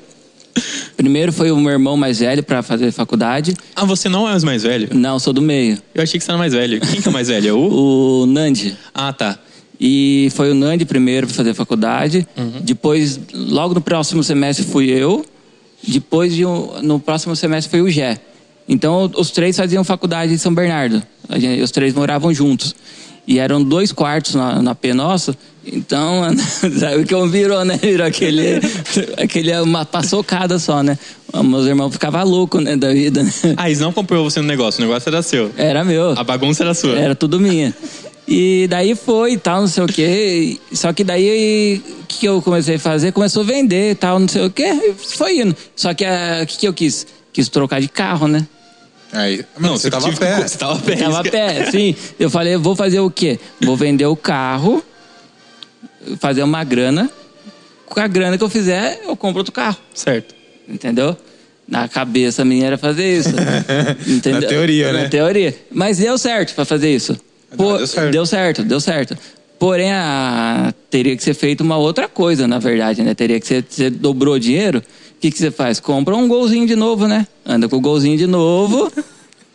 Primeiro 0.96 1.32
foi 1.32 1.52
o 1.52 1.58
meu 1.58 1.72
irmão 1.72 1.96
mais 1.98 2.20
velho 2.20 2.42
para 2.44 2.62
fazer 2.64 2.92
faculdade. 2.92 3.56
Ah, 3.76 3.86
você 3.86 4.10
não 4.10 4.28
é 4.28 4.36
o 4.36 4.46
mais 4.46 4.64
velho? 4.64 4.90
Não, 4.94 5.20
sou 5.20 5.32
do 5.34 5.42
meio. 5.42 5.78
Eu 5.94 6.04
achei 6.04 6.20
que 6.20 6.26
você 6.26 6.32
era 6.32 6.38
mais 6.38 6.54
velho. 6.54 6.80
Quem 6.82 7.02
que 7.02 7.08
é 7.08 7.12
o 7.12 7.14
mais 7.14 7.28
velho? 7.28 7.48
É 7.50 7.54
o... 7.54 7.58
O 8.24 8.26
Nandi. 8.26 8.76
Ah, 8.94 9.14
tá. 9.14 9.38
E 9.80 10.30
foi 10.36 10.52
o 10.52 10.56
Nandi 10.56 10.86
primeiro 10.86 11.28
para 11.28 11.36
fazer 11.36 11.54
faculdade. 11.54 12.28
Uhum. 12.36 12.54
Depois, 12.62 13.20
logo 13.34 13.74
no 13.76 13.82
próximo 13.82 14.24
semestre, 14.24 14.66
fui 14.66 14.90
eu. 14.90 15.24
Depois, 15.88 16.34
de 16.34 16.46
um- 16.46 16.82
no 16.82 17.00
próximo 17.00 17.36
semestre, 17.36 17.70
foi 17.70 17.82
o 17.82 17.90
Gé. 17.90 18.18
Então, 18.68 19.10
os 19.16 19.30
três 19.32 19.56
faziam 19.56 19.84
faculdade 19.84 20.34
em 20.34 20.38
São 20.38 20.54
Bernardo. 20.54 21.02
Gente- 21.38 21.62
os 21.62 21.70
três 21.72 21.94
moravam 21.94 22.34
juntos. 22.34 22.76
E 23.28 23.40
eram 23.40 23.64
dois 23.64 23.92
quartos 23.92 24.34
na, 24.36 24.62
na 24.62 24.74
P 24.74 24.94
nossa. 24.94 25.38
Então, 25.72 26.22
sabe 26.80 27.02
o 27.02 27.06
que 27.06 27.14
eu 27.14 27.28
virou, 27.28 27.64
né? 27.66 27.78
Virou 27.82 28.08
aquele, 28.08 28.60
aquele 29.18 29.54
uma 29.60 29.86
paçocada 29.86 30.58
só, 30.60 30.82
né? 30.82 30.98
Meus 31.44 31.66
irmãos 31.66 31.92
ficavam 31.92 32.24
loucos, 32.24 32.64
né, 32.64 32.76
da 32.76 32.94
vida. 32.94 33.22
né? 33.24 33.32
Ah, 33.58 33.68
eles 33.70 33.80
não 33.80 33.92
comprou 33.92 34.24
você 34.24 34.40
no 34.40 34.48
negócio, 34.48 34.82
o 34.82 34.88
negócio 34.88 35.10
era 35.10 35.22
seu. 35.22 35.52
Era 35.58 35.84
meu. 35.84 36.12
A 36.12 36.24
bagunça 36.24 36.64
era 36.64 36.74
sua. 36.74 36.98
Era 36.98 37.14
tudo 37.16 37.40
minha. 37.40 37.74
E 38.28 38.68
daí 38.70 38.96
foi 38.96 39.34
e 39.34 39.38
tal, 39.38 39.62
não 39.62 39.68
sei 39.68 39.84
o 39.84 39.88
quê. 39.88 40.58
Só 40.74 40.92
que 40.92 41.04
daí, 41.04 41.82
o 42.02 42.06
que, 42.08 42.26
eu 42.26 42.42
comecei 42.42 42.76
a 42.76 42.80
fazer? 42.80 43.12
Começou 43.12 43.44
a 43.44 43.46
vender 43.46 43.92
e 43.92 43.96
tal, 43.96 44.20
não 44.20 44.28
sei 44.28 44.46
o 44.46 44.50
quê. 44.50 44.94
Foi 44.98 45.40
indo. 45.40 45.56
Só 45.76 45.94
que 45.94 46.04
ah, 46.06 46.42
o 46.44 46.46
que, 46.46 46.58
que 46.58 46.68
eu 46.68 46.74
quis? 46.74 47.08
Quis 47.32 47.48
trocar 47.50 47.80
de 47.80 47.88
carro, 47.88 48.28
né? 48.28 48.46
Aí, 49.14 49.46
Não, 49.58 49.78
você 49.78 49.90
tava 49.90 50.10
a 50.10 50.12
que- 50.12 50.20
pé. 50.20 50.46
Você 50.48 50.58
tava 50.58 50.74
a 50.74 50.80
pé. 50.82 50.96
Tava 50.98 51.20
a 51.20 51.24
pé, 51.24 51.72
sim. 51.72 51.96
Eu 52.20 52.30
falei, 52.30 52.58
vou 52.58 52.76
fazer 52.76 53.00
o 53.00 53.10
quê? 53.10 53.40
Vou 53.62 53.78
vender 53.78 54.06
o 54.06 54.16
carro, 54.16 54.84
fazer 56.20 56.44
uma 56.44 56.64
grana. 56.64 57.10
Com 57.86 58.00
a 58.00 58.08
grana 58.08 58.38
que 58.38 58.44
eu 58.44 58.50
fizer, 58.50 59.02
eu 59.06 59.16
compro 59.16 59.40
outro 59.40 59.54
carro. 59.54 59.78
Certo. 59.94 60.36
Entendeu? 60.68 61.16
Na 61.68 61.88
cabeça 61.88 62.44
minha 62.46 62.66
era 62.68 62.78
fazer 62.78 63.18
isso. 63.20 63.30
Entendeu? 64.08 64.42
Na 64.42 64.48
teoria, 64.48 64.94
né? 64.94 65.04
Na 65.04 65.10
teoria. 65.10 65.56
Mas 65.72 65.98
deu 65.98 66.18
certo 66.18 66.54
pra 66.54 66.66
fazer 66.66 66.94
isso. 66.94 67.18
Não, 67.58 67.78
deu 67.78 67.88
certo. 67.88 68.12
Deu 68.12 68.26
certo, 68.26 68.64
deu 68.64 68.80
certo. 68.80 69.18
Porém, 69.58 69.92
a- 69.92 70.74
teria 70.90 71.16
que 71.16 71.24
ser 71.24 71.34
feito 71.34 71.62
uma 71.62 71.78
outra 71.78 72.08
coisa, 72.08 72.48
na 72.48 72.60
verdade, 72.60 73.02
né? 73.04 73.14
Teria 73.16 73.40
que 73.40 73.48
ser, 73.48 73.66
você 73.68 73.90
dobrou 73.90 74.36
o 74.36 74.40
dinheiro, 74.40 74.80
o 74.80 75.20
que, 75.20 75.32
que 75.32 75.38
você 75.38 75.50
faz? 75.50 75.80
Compra 75.80 76.16
um 76.16 76.28
golzinho 76.28 76.68
de 76.68 76.76
novo, 76.76 77.08
né? 77.08 77.26
Anda 77.46 77.68
com 77.68 77.78
o 77.78 77.82
golzinho 77.82 78.18
de 78.18 78.28
novo. 78.28 78.92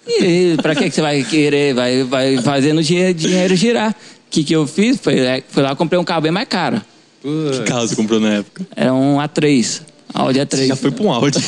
E 0.09 0.57
pra 0.61 0.75
que, 0.75 0.89
que 0.89 0.95
você 0.95 1.01
vai 1.01 1.23
querer? 1.23 1.75
Vai, 1.75 2.03
vai 2.03 2.37
fazendo 2.39 2.83
dinheiro, 2.83 3.15
dinheiro 3.15 3.55
girar. 3.55 3.95
O 4.33 4.35
que, 4.35 4.45
que 4.45 4.55
eu 4.55 4.67
fiz? 4.67 4.99
Foi, 4.99 5.19
é, 5.19 5.43
fui 5.47 5.63
lá 5.63 5.77
comprei 5.77 6.01
um 6.01 6.05
carro 6.05 6.23
bem 6.23 6.33
mais 6.33 6.49
caro. 6.49 6.81
Que 7.21 7.65
carro 7.67 7.87
você 7.87 7.95
comprou 7.95 8.19
na 8.19 8.37
época? 8.37 8.67
Era 8.75 8.95
um 8.95 9.19
A3. 9.19 9.83
Audi 10.15 10.39
A3. 10.41 10.69
Já 10.69 10.75
foi 10.77 10.91
pra 10.91 11.05
um 11.05 11.13
Audi. 11.13 11.39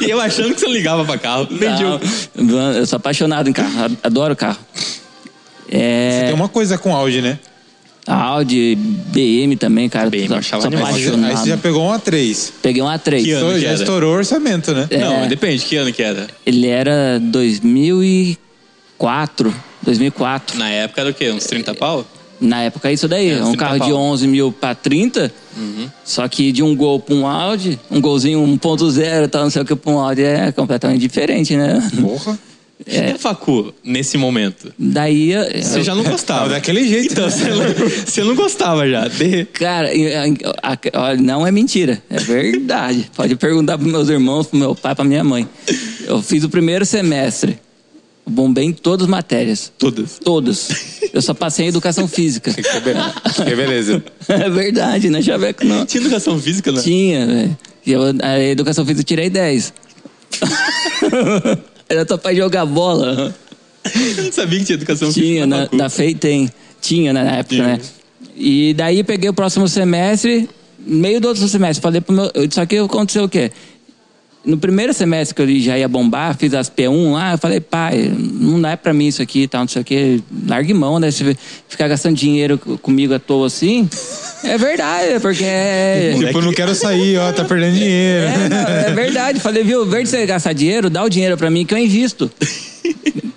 e 0.00 0.08
eu 0.10 0.20
achando 0.20 0.54
que 0.54 0.60
você 0.60 0.68
ligava 0.68 1.04
pra 1.04 1.18
carro. 1.18 1.48
Medíocre. 1.50 2.08
Não, 2.36 2.70
eu 2.72 2.86
sou 2.86 2.98
apaixonado 2.98 3.50
em 3.50 3.52
carro, 3.52 3.96
adoro 4.00 4.36
carro. 4.36 4.58
É, 5.68 6.26
Tem 6.26 6.34
uma 6.34 6.48
coisa 6.48 6.78
com 6.78 6.94
Audi, 6.94 7.20
né? 7.20 7.36
Audi, 8.06 8.76
BM 8.76 9.56
também, 9.56 9.88
cara. 9.88 10.08
BM, 10.08 10.28
sou- 10.28 10.36
achava 10.36 10.62
sou 10.62 10.68
animal. 10.68 10.86
Aí, 10.86 10.92
você- 10.94 11.00
apaixonado. 11.08 11.30
aí 11.32 11.36
você 11.36 11.48
já 11.50 11.56
pegou 11.56 11.84
um 11.84 11.90
A3. 11.92 12.52
Peguei 12.62 12.80
um 12.82 12.86
A3. 12.86 13.24
Que 13.24 13.32
ano? 13.32 13.48
Então, 13.48 13.58
já 13.60 13.68
era? 13.70 13.76
estourou 13.78 14.14
o 14.14 14.18
orçamento, 14.18 14.72
né? 14.72 14.86
É. 14.88 14.98
Não, 14.98 15.26
depende. 15.26 15.64
Que 15.64 15.74
ano 15.76 15.92
que 15.92 16.00
era? 16.02 16.28
Ele 16.46 16.68
era 16.68 17.18
2004. 17.20 19.52
2004. 19.82 20.58
Na 20.58 20.68
época 20.70 21.00
era 21.00 21.10
o 21.10 21.14
quê? 21.14 21.30
Uns 21.30 21.44
30 21.44 21.74
pau? 21.74 22.06
Na 22.40 22.62
época 22.62 22.88
é 22.88 22.92
isso 22.94 23.06
daí. 23.06 23.30
É, 23.30 23.36
um 23.42 23.48
30 23.52 23.56
carro 23.58 23.74
de 23.74 23.90
pau. 23.90 23.92
11 23.94 24.26
mil 24.26 24.50
pra 24.52 24.74
30. 24.74 25.30
Só 26.04 26.26
que 26.26 26.50
de 26.52 26.62
um 26.62 26.74
Gol 26.74 26.98
pra 27.00 27.14
um 27.14 27.26
Audi, 27.26 27.78
um 27.90 28.00
golzinho 28.00 28.40
1.0 28.40 29.28
tal, 29.28 29.42
não 29.42 29.50
sei 29.50 29.60
o 29.62 29.64
que, 29.64 29.76
pra 29.76 29.92
um 29.92 29.98
Audi 29.98 30.22
é 30.22 30.50
completamente 30.52 31.00
diferente, 31.00 31.56
né? 31.56 31.86
Porra. 32.00 32.38
E 32.86 32.96
a 32.98 33.18
facu, 33.18 33.74
nesse 33.84 34.16
momento? 34.16 34.72
Daí. 34.78 35.32
eu- 35.32 35.44
Você 35.62 35.82
já 35.82 35.94
não 35.94 36.02
gostava. 36.02 36.40
Tava 36.40 36.50
daquele 36.54 36.88
jeito. 36.88 37.12
Então, 37.12 37.28
você 37.30 37.44
não, 37.50 37.58
você 38.06 38.24
não 38.24 38.34
gostava 38.34 38.88
já. 38.88 39.06
De- 39.06 39.44
Cara, 39.52 39.92
e- 39.94 40.10
não 41.20 41.46
é 41.46 41.52
mentira, 41.52 42.02
é 42.08 42.16
verdade. 42.18 43.10
Pode 43.14 43.36
perguntar 43.36 43.76
pros 43.76 43.92
meus 43.92 44.08
irmãos, 44.08 44.46
pro 44.46 44.58
meu 44.58 44.74
pai, 44.74 44.94
pra 44.94 45.04
minha 45.04 45.22
mãe. 45.22 45.46
Eu 46.06 46.22
fiz 46.22 46.42
o 46.42 46.48
primeiro 46.48 46.86
semestre, 46.86 47.58
bombei 48.30 48.64
em 48.64 48.72
todas 48.72 49.04
as 49.04 49.10
matérias. 49.10 49.72
Todas. 49.78 50.18
Todas. 50.18 50.68
Eu 51.12 51.20
só 51.20 51.34
passei 51.34 51.66
em 51.66 51.68
educação 51.68 52.06
física. 52.08 52.52
Que 52.54 52.62
be- 52.80 53.44
que 53.44 53.56
beleza. 53.56 54.02
É 54.28 54.48
verdade, 54.48 55.10
não 55.10 55.18
é 55.18 55.22
chaveco 55.22 55.64
não. 55.64 55.84
Tinha 55.84 56.00
educação 56.02 56.38
física, 56.40 56.70
né? 56.72 56.80
Tinha, 56.82 57.26
velho. 57.26 57.58
E 57.86 57.94
A 58.24 58.38
educação 58.40 58.84
física 58.84 59.00
eu 59.00 59.04
tirei 59.04 59.28
10. 59.30 59.72
Era 61.88 62.06
só 62.06 62.16
pra 62.16 62.34
jogar 62.34 62.64
bola. 62.66 63.34
Eu 64.16 64.24
não 64.24 64.32
sabia 64.32 64.58
que 64.60 64.64
tinha 64.66 64.76
educação 64.76 65.12
Tinha, 65.12 65.24
física. 65.44 65.46
na, 65.46 65.62
facu. 65.64 65.76
na 65.76 65.90
FEI 65.90 66.14
tem. 66.14 66.50
Tinha 66.80 67.12
na 67.12 67.20
época, 67.22 67.56
Tinha. 67.56 67.66
né? 67.66 67.80
E 68.36 68.74
daí 68.74 69.02
peguei 69.02 69.28
o 69.28 69.34
próximo 69.34 69.66
semestre, 69.68 70.48
meio 70.78 71.20
do 71.20 71.28
outro 71.28 71.46
semestre, 71.48 71.82
falei 71.82 72.00
pro 72.00 72.14
meu. 72.14 72.30
Só 72.50 72.64
que 72.64 72.76
aconteceu 72.78 73.24
o 73.24 73.28
quê? 73.28 73.50
No 74.42 74.56
primeiro 74.56 74.94
semestre 74.94 75.34
que 75.34 75.42
eu 75.42 75.60
já 75.60 75.76
ia 75.76 75.86
bombar, 75.86 76.34
fiz 76.34 76.54
as 76.54 76.70
P1 76.70 77.12
lá, 77.12 77.32
eu 77.32 77.38
falei, 77.38 77.60
pai, 77.60 78.10
não 78.16 78.58
dá 78.58 78.74
pra 78.74 78.94
mim 78.94 79.06
isso 79.06 79.20
aqui 79.20 79.42
e 79.42 79.46
tal, 79.48 79.60
não 79.60 79.68
sei 79.68 79.82
o 79.82 79.84
quê. 79.84 80.20
Largue 80.48 80.72
mão, 80.72 80.98
né? 80.98 81.10
Se 81.10 81.36
ficar 81.68 81.88
gastando 81.88 82.16
dinheiro 82.16 82.56
co- 82.56 82.78
comigo 82.78 83.12
à 83.12 83.18
toa 83.18 83.46
assim. 83.48 83.86
É 84.42 84.56
verdade, 84.56 85.20
porque 85.20 85.44
é. 85.44 86.14
Tipo, 86.18 86.40
não 86.40 86.52
quero 86.54 86.74
sair, 86.74 87.18
ó, 87.18 87.30
tá 87.32 87.44
perdendo 87.44 87.74
dinheiro. 87.74 88.26
É, 88.28 88.48
não, 88.48 88.56
é 88.88 88.90
verdade. 88.94 89.40
Falei, 89.40 89.62
viu, 89.62 89.84
em 89.84 89.88
vez 89.90 90.04
de 90.04 90.08
você 90.16 90.24
gastar 90.24 90.54
dinheiro, 90.54 90.88
dá 90.88 91.04
o 91.04 91.10
dinheiro 91.10 91.36
pra 91.36 91.50
mim 91.50 91.66
que 91.66 91.74
eu 91.74 91.78
invisto. 91.78 92.30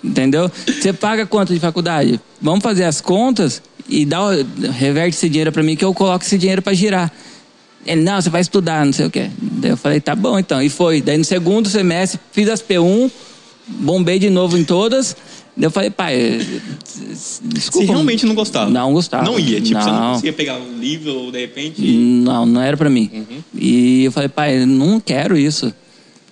Entendeu? 0.02 0.50
Você 0.66 0.92
paga 0.92 1.26
quanto 1.26 1.52
de 1.52 1.60
faculdade? 1.60 2.18
Vamos 2.40 2.62
fazer 2.62 2.84
as 2.84 3.00
contas 3.02 3.60
e 3.88 4.06
dá, 4.06 4.20
reverte 4.78 5.16
esse 5.16 5.28
dinheiro 5.28 5.52
pra 5.52 5.62
mim 5.62 5.76
que 5.76 5.84
eu 5.84 5.92
coloco 5.92 6.24
esse 6.24 6.38
dinheiro 6.38 6.62
pra 6.62 6.72
girar. 6.72 7.12
Ele, 7.86 8.02
não, 8.02 8.20
você 8.20 8.30
vai 8.30 8.40
estudar, 8.40 8.84
não 8.84 8.92
sei 8.92 9.06
o 9.06 9.10
quê. 9.10 9.30
Daí 9.40 9.70
eu 9.72 9.76
falei, 9.76 10.00
tá 10.00 10.14
bom 10.14 10.38
então. 10.38 10.62
E 10.62 10.68
foi. 10.68 11.00
Daí 11.00 11.18
no 11.18 11.24
segundo 11.24 11.68
semestre, 11.68 12.18
fiz 12.32 12.48
as 12.48 12.62
P1, 12.62 13.10
bombei 13.68 14.18
de 14.18 14.30
novo 14.30 14.56
em 14.56 14.64
todas. 14.64 15.16
Daí 15.56 15.66
eu 15.66 15.70
falei, 15.70 15.90
pai, 15.90 16.40
desculpa. 17.42 17.86
Você 17.86 17.92
realmente 17.92 18.26
não 18.26 18.34
gostava? 18.34 18.70
Não 18.70 18.92
gostava. 18.92 19.24
Não 19.24 19.38
ia, 19.38 19.60
tipo, 19.60 19.80
você 19.80 19.88
não 19.90 20.00
Não. 20.00 20.10
conseguia 20.12 20.32
pegar 20.32 20.56
um 20.56 20.78
livro 20.78 21.12
ou 21.14 21.30
de 21.32 21.40
repente. 21.40 21.80
Não, 21.82 22.44
não 22.46 22.60
era 22.60 22.76
pra 22.76 22.90
mim. 22.90 23.10
Uhum. 23.12 23.38
E 23.54 24.04
eu 24.04 24.12
falei, 24.12 24.28
pai, 24.28 24.64
não 24.66 24.98
quero 24.98 25.36
isso. 25.36 25.72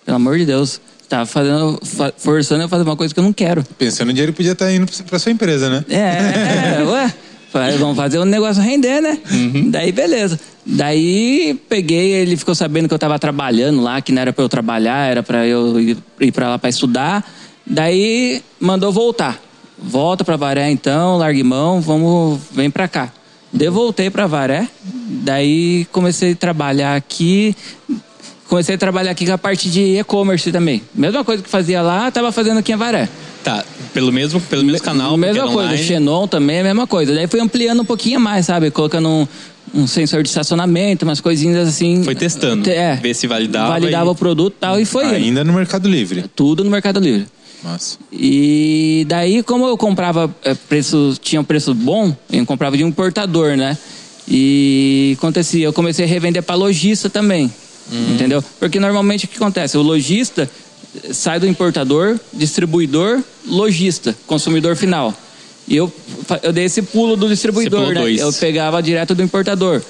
Pelo 0.04 0.16
amor 0.16 0.38
de 0.38 0.46
Deus. 0.46 0.80
Tá 1.08 1.26
fazendo, 1.26 1.78
fa- 1.84 2.12
forçando 2.16 2.62
eu 2.62 2.66
a 2.66 2.68
fazer 2.70 2.84
uma 2.84 2.96
coisa 2.96 3.12
que 3.12 3.20
eu 3.20 3.24
não 3.24 3.34
quero. 3.34 3.62
Pensando 3.76 4.10
em 4.10 4.14
dinheiro, 4.14 4.32
podia 4.32 4.52
estar 4.52 4.72
indo 4.72 4.86
pra 5.06 5.18
sua 5.18 5.30
empresa, 5.30 5.68
né? 5.68 5.84
É, 5.90 6.78
é, 6.80 6.82
ué. 6.82 7.14
Falei, 7.52 7.76
Vamos 7.76 7.96
fazer 7.96 8.18
o 8.18 8.24
negócio 8.24 8.62
render, 8.62 9.02
né? 9.02 9.18
Uhum. 9.30 9.70
Daí, 9.70 9.92
beleza. 9.92 10.40
Daí, 10.64 11.60
peguei, 11.68 12.12
ele 12.12 12.34
ficou 12.34 12.54
sabendo 12.54 12.88
que 12.88 12.94
eu 12.94 12.98
tava 12.98 13.18
trabalhando 13.18 13.82
lá, 13.82 14.00
que 14.00 14.10
não 14.10 14.22
era 14.22 14.32
pra 14.32 14.42
eu 14.42 14.48
trabalhar, 14.48 15.10
era 15.10 15.22
pra 15.22 15.46
eu 15.46 15.78
ir, 15.78 15.98
ir 16.20 16.32
pra 16.32 16.48
lá 16.48 16.58
pra 16.58 16.70
estudar. 16.70 17.22
Daí, 17.66 18.42
mandou 18.58 18.90
voltar. 18.90 19.38
Volta 19.78 20.24
pra 20.24 20.36
Varé, 20.36 20.70
então, 20.70 21.18
largue 21.18 21.42
mão, 21.42 21.80
vamos, 21.80 22.40
vem 22.52 22.70
pra 22.70 22.88
cá. 22.88 23.12
Daí, 23.52 23.68
voltei 23.68 24.08
pra 24.08 24.26
Varé. 24.26 24.66
Daí, 24.82 25.86
comecei 25.92 26.32
a 26.32 26.36
trabalhar 26.36 26.96
aqui. 26.96 27.54
Comecei 28.48 28.76
a 28.76 28.78
trabalhar 28.78 29.10
aqui 29.10 29.26
com 29.26 29.32
a 29.32 29.38
parte 29.38 29.70
de 29.70 29.98
e-commerce 29.98 30.50
também. 30.50 30.82
Mesma 30.94 31.22
coisa 31.22 31.42
que 31.42 31.48
fazia 31.50 31.82
lá, 31.82 32.10
tava 32.10 32.32
fazendo 32.32 32.58
aqui 32.58 32.72
em 32.72 32.76
Varé. 32.76 33.08
Tá, 33.44 33.64
pelo 33.92 34.12
mesmo, 34.12 34.40
pelo 34.40 34.64
mesmo 34.64 34.80
canal. 34.82 35.16
Mesma 35.16 35.42
era 35.42 35.46
coisa, 35.52 35.68
online. 35.70 35.82
Xenon 35.84 36.26
também 36.28 36.56
é 36.56 36.60
a 36.60 36.64
mesma 36.64 36.86
coisa. 36.86 37.14
Daí 37.14 37.26
fui 37.26 37.40
ampliando 37.40 37.80
um 37.80 37.84
pouquinho 37.84 38.20
mais, 38.20 38.46
sabe? 38.46 38.70
Colocando 38.70 39.08
um, 39.08 39.26
um 39.74 39.86
sensor 39.86 40.22
de 40.22 40.28
estacionamento, 40.28 41.04
umas 41.04 41.20
coisinhas 41.20 41.66
assim. 41.68 42.04
Foi 42.04 42.14
testando, 42.14 42.68
É. 42.70 42.94
ver 42.96 43.14
se 43.14 43.26
validava 43.26 43.68
Validava 43.70 44.10
e- 44.10 44.12
o 44.12 44.14
produto 44.14 44.54
e 44.56 44.60
tal, 44.60 44.80
e 44.80 44.84
foi. 44.84 45.06
Ainda 45.06 45.42
no 45.42 45.52
Mercado 45.52 45.88
Livre. 45.88 46.24
Tudo 46.36 46.62
no 46.62 46.70
Mercado 46.70 47.00
Livre. 47.00 47.26
Massa. 47.64 47.96
E 48.12 49.04
daí, 49.08 49.42
como 49.42 49.66
eu 49.66 49.76
comprava 49.76 50.34
é, 50.44 50.52
preço, 50.54 51.16
tinha 51.20 51.40
um 51.40 51.44
preço 51.44 51.72
bom, 51.74 52.14
eu 52.32 52.44
comprava 52.46 52.76
de 52.76 52.84
um 52.84 52.88
importador, 52.88 53.56
né? 53.56 53.76
E 54.28 55.14
acontecia, 55.18 55.64
eu 55.66 55.72
comecei 55.72 56.04
a 56.04 56.08
revender 56.08 56.42
para 56.42 56.54
lojista 56.54 57.10
também. 57.10 57.52
Entendeu? 58.10 58.42
Porque 58.60 58.78
normalmente 58.80 59.24
o 59.26 59.28
que 59.28 59.36
acontece? 59.36 59.76
O 59.76 59.82
lojista 59.82 60.48
sai 61.12 61.40
do 61.40 61.46
importador, 61.46 62.18
distribuidor, 62.32 63.22
lojista, 63.46 64.14
consumidor 64.26 64.76
final. 64.76 65.14
E 65.68 65.76
eu, 65.76 65.92
eu 66.42 66.52
dei 66.52 66.64
esse 66.64 66.82
pulo 66.82 67.16
do 67.16 67.28
distribuidor, 67.28 67.88
né? 67.92 68.00
dois. 68.00 68.20
Eu 68.20 68.32
pegava 68.32 68.82
direto 68.82 69.14
do 69.14 69.22
importador. 69.22 69.80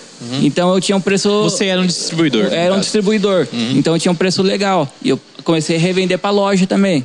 Então 0.42 0.72
eu 0.72 0.80
tinha 0.80 0.96
um 0.96 1.00
preço. 1.00 1.42
Você 1.42 1.66
era 1.66 1.80
um 1.80 1.86
distribuidor. 1.86 2.52
Era 2.52 2.74
um 2.74 2.80
distribuidor. 2.80 3.48
Então 3.74 3.98
tinha 3.98 4.12
um 4.12 4.14
preço 4.14 4.42
legal. 4.42 4.92
E 5.02 5.08
eu 5.08 5.20
comecei 5.42 5.76
a 5.76 5.78
revender 5.78 6.18
pra 6.18 6.30
loja 6.30 6.66
também. 6.66 7.04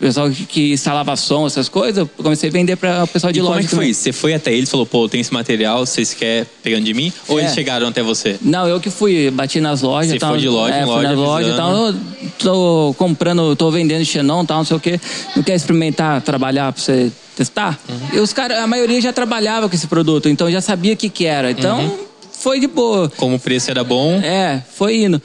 O 0.00 0.02
pessoal 0.02 0.30
que- 0.30 0.46
que 0.46 0.72
instalava 0.72 1.14
som, 1.14 1.46
essas 1.46 1.68
coisas, 1.68 1.98
eu 1.98 2.08
comecei 2.22 2.48
a 2.48 2.52
vender 2.52 2.74
para 2.76 3.04
o 3.04 3.06
pessoal 3.06 3.30
de 3.30 3.38
E 3.38 3.42
loja. 3.42 3.52
como 3.52 3.60
é 3.60 3.62
que 3.64 3.68
foi 3.68 3.76
também. 3.80 3.90
isso? 3.90 4.00
Você 4.00 4.12
foi 4.12 4.32
até 4.32 4.50
eles 4.50 4.66
e 4.66 4.70
falou, 4.70 4.86
pô, 4.86 5.06
tem 5.06 5.20
esse 5.20 5.30
material, 5.30 5.84
vocês 5.84 6.14
querem 6.14 6.46
pegando 6.62 6.84
de 6.84 6.94
mim? 6.94 7.12
Ou 7.28 7.38
É. 7.38 7.42
eles 7.42 7.52
chegaram 7.54 7.86
até 7.88 8.02
você? 8.02 8.38
Não, 8.40 8.66
eu 8.66 8.80
que 8.80 8.88
fui, 8.88 9.30
bati 9.30 9.60
nas 9.60 9.82
lojas. 9.82 10.12
Você 10.12 10.18
tal, 10.18 10.30
foi 10.30 10.38
de 10.40 10.48
loja 10.48 10.74
é, 10.74 10.82
em 10.82 10.84
loja, 10.86 11.08
nas 11.08 11.16
lojas 11.18 11.52
e 11.52 11.56
tal. 11.56 11.94
Tô 12.38 12.94
comprando, 12.96 13.54
tô 13.54 13.70
vendendo 13.70 14.02
Xenon 14.02 14.42
tal, 14.46 14.58
não 14.58 14.64
sei 14.64 14.76
o 14.78 14.80
quê. 14.80 14.98
Não 15.36 15.42
quer 15.42 15.54
experimentar, 15.54 16.22
trabalhar 16.22 16.72
pra 16.72 16.80
você 16.82 17.12
testar? 17.36 17.78
Uhum. 17.86 18.00
E 18.14 18.20
os 18.20 18.32
caras, 18.32 18.56
a 18.58 18.66
maioria 18.66 18.98
já 19.02 19.12
trabalhava 19.12 19.68
com 19.68 19.74
esse 19.74 19.86
produto, 19.86 20.30
então 20.30 20.50
já 20.50 20.62
sabia 20.62 20.94
o 20.94 20.96
que 20.96 21.10
que 21.10 21.26
era. 21.26 21.50
Então, 21.50 21.78
Uhum. 21.78 21.98
foi 22.32 22.58
de 22.58 22.66
boa. 22.66 23.12
Como 23.18 23.36
o 23.36 23.38
preço 23.38 23.70
era 23.70 23.84
bom, 23.84 24.14
É, 24.22 24.62
foi 24.74 24.96
indo. 25.02 25.20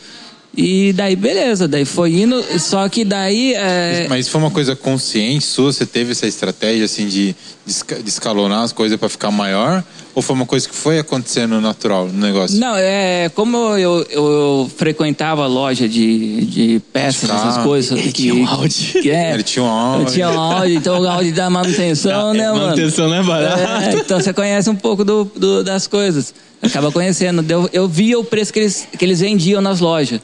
E 0.58 0.94
daí, 0.94 1.16
beleza, 1.18 1.68
daí 1.68 1.84
foi 1.84 2.14
indo, 2.14 2.42
só 2.60 2.88
que 2.88 3.04
daí. 3.04 3.54
É, 3.56 4.06
Mas 4.08 4.28
foi 4.30 4.40
uma 4.40 4.52
coisa 4.52 4.76
consciente 4.76 5.44
sua? 5.46 5.74
Você 5.74 5.86
teve 5.86 6.14
essa 6.14 6.26
estratégia 6.28 6.86
assim 6.86 7.08
de, 7.08 7.36
de 7.66 7.72
esca- 7.72 8.02
de 8.02 8.08
escalonar 8.08 8.62
as 8.64 8.72
coisas 8.72 8.98
pra 8.98 9.10
ficar 9.10 9.32
maior? 9.32 9.84
Ou 10.14 10.22
foi 10.22 10.34
uma 10.34 10.46
coisa 10.46 10.70
que 10.70 10.74
foi 10.74 10.98
acontecendo 10.98 11.60
natural 11.60 12.08
no 12.08 12.18
negócio? 12.26 12.58
Não, 12.58 12.74
é 12.78 13.30
como 13.36 13.58
eu, 13.78 14.06
eu, 14.10 14.32
eu 14.32 14.72
frequentava 14.78 15.44
a 15.44 15.48
loja 15.48 15.90
de, 15.90 16.46
de 16.46 16.82
peças, 16.94 17.30
Ah, 17.30 17.36
essas 17.50 17.64
coisas. 17.64 17.92
ele 18.00 18.14
que, 18.14 18.22
tinha 18.22 18.36
um 18.36 18.48
Audi. 18.48 18.94
Que 19.02 19.12
é, 19.12 19.34
Ele 19.34 19.44
tinha 19.44 19.66
um 19.66 19.68
Audi. 19.70 20.04
Eu 20.06 20.12
tinha 20.14 20.30
um 20.30 20.40
Audi, 20.40 20.76
então 20.76 21.02
o 21.02 21.06
Audi 21.10 21.32
dá 21.34 21.50
manutenção, 21.50 22.34
né, 22.34 22.48
mano? 22.50 22.62
manutenção 22.68 23.10
não 23.10 23.16
é 23.18 23.24
barato. 23.24 23.60
É, 23.60 24.00
então 24.00 24.22
você 24.22 24.32
conhece 24.32 24.70
um 24.70 24.76
pouco 24.76 25.04
do, 25.04 25.26
do- 25.36 25.66
das 25.66 25.86
coisas. 25.86 26.34
Acaba 26.62 26.90
conhecendo. 26.94 27.44
Eu, 27.50 27.70
eu 27.74 27.86
via 27.90 28.18
o 28.18 28.24
preço 28.24 28.54
que 28.54 28.60
eles, 28.60 28.88
que 28.98 29.04
eles 29.04 29.20
vendiam 29.20 29.62
nas 29.62 29.82
lojas. 29.82 30.22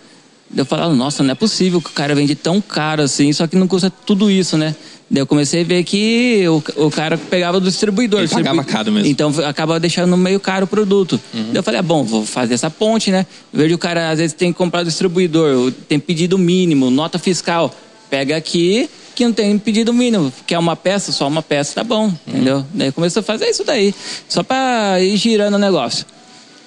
Eu 0.56 0.66
falava, 0.66 0.94
nossa, 0.94 1.24
não 1.24 1.32
é 1.32 1.36
possível 1.36 1.80
que 1.82 1.90
o 1.90 1.94
cara 1.94 2.14
vende 2.14 2.36
tão 2.36 2.60
caro 2.60 3.02
assim, 3.02 3.32
só 3.32 3.48
que 3.48 3.56
não 3.56 3.68
custa 3.68 3.90
tudo 3.90 4.30
isso, 4.30 4.58
né? 4.58 4.76
Daí 5.10 5.22
eu 5.22 5.28
comecei 5.28 5.62
a 5.62 5.64
ver 5.66 5.84
que 5.84 6.44
o, 6.48 6.64
o 6.86 6.90
cara 6.92 7.18
pegava 7.18 7.60
do 7.60 7.68
distribuidor. 7.70 8.20
Ele 8.22 8.30
pagava 8.30 8.64
caro 8.64 8.92
mesmo. 8.92 9.08
Então 9.10 9.34
acaba 9.46 9.80
deixando 9.80 10.16
meio 10.18 10.40
caro 10.40 10.64
o 10.66 10.68
produto. 10.68 11.20
Uhum. 11.34 11.44
Daí 11.48 11.56
eu 11.58 11.64
falei, 11.64 11.80
ah, 11.80 11.84
bom, 11.84 12.04
vou 12.04 12.26
fazer 12.26 12.54
essa 12.54 12.70
ponte, 12.70 13.12
né? 13.12 13.26
De 13.54 13.74
o 13.74 13.78
cara, 13.78 14.10
às 14.10 14.20
vezes, 14.20 14.34
tem 14.34 14.52
que 14.54 14.58
comprar 14.58 14.84
do 14.84 14.88
distribuidor, 14.88 15.72
tem 15.88 16.00
pedido 16.00 16.38
mínimo, 16.38 16.90
nota 16.90 17.20
fiscal. 17.20 17.74
Pega 18.10 18.36
aqui 18.38 18.90
que 19.16 19.26
não 19.26 19.34
tem 19.34 19.58
pedido 19.60 19.94
mínimo. 19.94 20.32
Quer 20.48 20.58
uma 20.58 20.76
peça, 20.76 21.12
só 21.12 21.28
uma 21.28 21.42
peça, 21.42 21.76
tá 21.76 21.84
bom, 21.84 22.06
Uhum. 22.06 22.14
entendeu? 22.28 22.66
Daí 22.74 22.92
começou 22.92 23.20
a 23.20 23.24
fazer 23.24 23.50
isso 23.50 23.64
daí, 23.66 23.94
só 24.30 24.44
pra 24.44 25.00
ir 25.02 25.16
girando 25.18 25.56
o 25.56 25.60
negócio. 25.60 26.06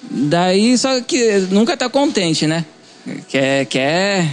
Daí, 0.09 0.77
só 0.77 1.01
que 1.01 1.39
nunca 1.49 1.75
tá 1.75 1.89
contente, 1.89 2.45
né? 2.45 2.63
Quer, 3.29 3.65
quer, 3.65 4.27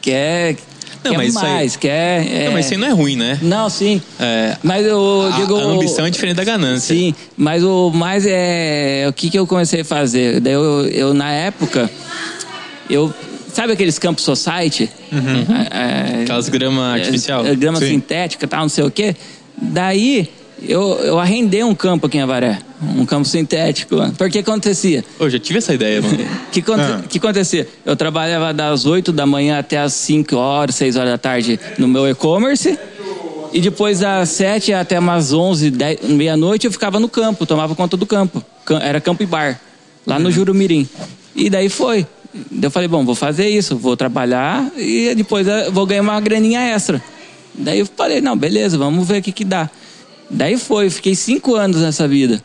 quer... 0.00 0.56
Não, 1.04 1.12
quer 1.12 1.16
mas 1.18 1.28
isso 1.28 1.38
aí- 1.38 1.52
mais, 1.52 1.76
quer. 1.76 2.26
é- 2.26 2.44
Não, 2.46 2.52
mas 2.52 2.64
isso 2.66 2.74
aí 2.74 2.80
não 2.80 2.88
é 2.88 2.90
ruim, 2.90 3.16
né? 3.16 3.38
Não, 3.40 3.70
sim. 3.70 4.02
É, 4.18 4.56
Mas 4.62 4.84
eu 4.84 5.22
a, 5.32 5.36
digo. 5.36 5.56
a 5.56 5.62
ambição 5.62 6.04
é 6.04 6.10
diferente 6.10 6.36
da 6.36 6.44
ganância. 6.44 6.94
Sim, 6.94 7.14
mas 7.36 7.62
o 7.62 7.90
mais 7.90 8.24
é 8.26 9.06
o 9.08 9.12
que, 9.12 9.30
que 9.30 9.38
eu 9.38 9.46
comecei 9.46 9.82
a 9.82 9.84
fazer. 9.84 10.40
Daí 10.40 10.52
eu, 10.54 10.86
eu 10.88 11.14
na 11.14 11.30
época, 11.32 11.88
eu 12.90 13.14
sabe 13.52 13.72
aqueles 13.72 13.98
campos 13.98 14.24
society, 14.24 14.90
É, 15.12 16.18
é, 16.18 16.22
Aquelas 16.24 16.48
grama 16.48 16.92
artificial. 16.94 17.46
é, 17.46 17.54
grama 17.54 17.78
Sim. 17.78 17.86
sintética, 17.90 18.46
tal, 18.48 18.62
não 18.62 18.68
sei 18.68 18.84
o 18.84 18.90
quê. 18.90 19.14
Daí 19.56 20.28
eu, 20.62 20.98
eu 21.04 21.18
arrendei 21.18 21.62
um 21.62 21.74
campo 21.74 22.06
aqui 22.06 22.18
em 22.18 22.22
Avaré, 22.22 22.58
um 22.96 23.04
campo 23.06 23.26
sintético. 23.26 23.96
Porque 24.16 24.38
acontecia? 24.38 25.04
Ô, 25.18 25.28
já 25.28 25.38
tive 25.38 25.58
essa 25.58 25.74
ideia, 25.74 26.00
mano. 26.02 26.14
O 26.14 26.50
que, 26.50 26.62
Ah. 26.72 27.02
que 27.08 27.18
acontecia? 27.18 27.68
Eu 27.84 27.94
trabalhava 27.96 28.52
das 28.52 28.86
8 28.86 29.12
da 29.12 29.24
manhã 29.26 29.58
até 29.58 29.78
as 29.78 29.92
5 29.94 30.36
horas, 30.36 30.74
6 30.74 30.96
horas 30.96 31.10
da 31.10 31.18
tarde 31.18 31.58
no 31.78 31.86
meu 31.86 32.08
e-commerce. 32.08 32.78
E 33.52 33.60
depois 33.60 34.00
das 34.00 34.28
7 34.30 34.72
até 34.74 34.98
umas 34.98 35.32
11, 35.32 35.70
10, 35.70 36.00
meia-noite 36.10 36.66
eu 36.66 36.72
ficava 36.72 37.00
no 37.00 37.08
campo, 37.08 37.46
tomava 37.46 37.74
conta 37.74 37.96
do 37.96 38.04
campo. 38.04 38.44
Cam- 38.64 38.80
Era 38.82 39.00
campo 39.00 39.22
e 39.22 39.26
bar, 39.26 39.58
lá 40.06 40.18
no 40.18 40.30
Jurumirim. 40.30 40.86
E 41.34 41.48
daí 41.48 41.68
foi. 41.70 42.06
Eu 42.62 42.70
falei, 42.70 42.86
bom, 42.88 43.04
vou 43.06 43.14
fazer 43.14 43.48
isso, 43.48 43.74
vou 43.76 43.96
trabalhar 43.96 44.70
e 44.76 45.14
depois 45.14 45.46
eu 45.48 45.72
vou 45.72 45.86
ganhar 45.86 46.02
uma 46.02 46.20
graninha 46.20 46.60
extra. 46.60 47.02
Daí 47.54 47.78
eu 47.78 47.86
falei, 47.96 48.20
não, 48.20 48.36
beleza, 48.36 48.76
vamos 48.76 49.08
ver 49.08 49.20
o 49.20 49.22
que 49.22 49.32
que 49.32 49.44
dá. 49.44 49.70
Daí 50.30 50.56
foi, 50.58 50.90
fiquei 50.90 51.14
cinco 51.14 51.54
anos 51.54 51.80
nessa 51.80 52.06
vida. 52.06 52.42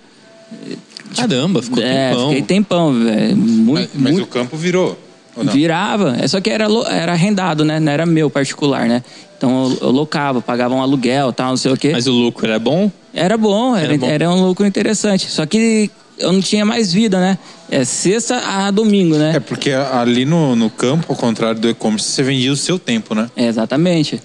Caramba, 1.16 1.62
ficou 1.62 1.84
é, 1.84 2.10
tempão. 2.10 2.30
fiquei 2.30 2.42
tempão, 2.44 3.04
velho. 3.04 3.38
Muito, 3.38 3.74
Mas, 3.74 3.90
mas 4.04 4.14
muito 4.14 4.26
o 4.26 4.28
campo 4.28 4.58
virou. 4.58 4.98
Ou 5.36 5.44
não? 5.44 5.54
Virava. 5.54 6.16
É 6.20 6.28
só 6.28 6.40
que 6.42 6.50
era, 6.50 6.68
lo- 6.68 6.86
era 6.88 7.12
arrendado, 7.12 7.64
né? 7.66 7.80
Não 7.80 7.92
era 7.92 8.06
meu 8.06 8.30
particular, 8.30 8.88
né? 8.88 9.04
Então 9.38 9.70
eu, 9.82 9.88
eu 9.88 9.92
locava, 9.92 10.42
pagava 10.42 10.74
um 10.74 10.82
aluguel 10.82 11.32
tal, 11.34 11.50
não 11.50 11.58
sei 11.58 11.72
o 11.72 11.78
quê. 11.78 11.90
Mas 11.92 12.08
o 12.08 12.12
lucro 12.12 12.48
era 12.48 12.58
bom? 12.60 12.92
Era 13.14 13.38
bom, 13.38 13.76
era, 13.76 13.86
Era 13.88 13.98
bom. 13.98 14.08
era 14.08 14.30
um 14.32 14.46
lucro 14.48 14.66
interessante. 14.66 15.30
Só 15.30 15.46
que 15.46 15.90
eu 16.18 16.32
não 16.32 16.42
tinha 16.42 16.66
mais 16.66 16.94
vida, 16.94 17.20
né? 17.20 17.38
É 17.70 17.84
sexta 17.84 18.38
a 18.38 18.72
domingo, 18.72 19.16
né? 19.18 19.34
É 19.36 19.40
porque 19.40 19.72
ali 19.72 20.26
no, 20.26 20.56
no 20.56 20.70
campo, 20.70 21.08
ao 21.10 21.16
contrário 21.16 21.60
do 21.60 21.70
e-commerce, 21.70 22.08
você 22.08 22.24
vendia 22.24 22.52
o 22.52 22.56
seu 22.56 22.80
tempo, 22.80 23.14
né? 23.14 23.30
É, 23.36 23.48
exatamente. 23.48 24.22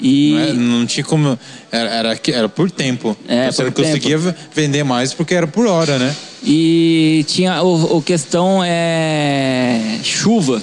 E 0.00 0.32
Não, 0.32 0.40
é- 0.40 0.52
não 0.52 0.86
tinha 0.86 1.04
como. 1.04 1.38
Era, 1.72 1.90
era, 1.90 2.20
era 2.28 2.48
por 2.48 2.70
tempo. 2.70 3.16
É, 3.28 3.40
então 3.42 3.52
você 3.52 3.62
não 3.64 3.70
tempo. 3.72 3.88
conseguia 3.88 4.18
v- 4.18 4.34
vender 4.54 4.84
mais 4.84 5.12
porque 5.12 5.34
era 5.34 5.46
por 5.46 5.66
hora, 5.66 5.98
né? 5.98 6.14
E 6.44 7.24
tinha 7.28 7.62
o, 7.62 7.96
o 7.98 8.02
questão 8.02 8.62
é 8.64 9.98
chuva. 10.04 10.62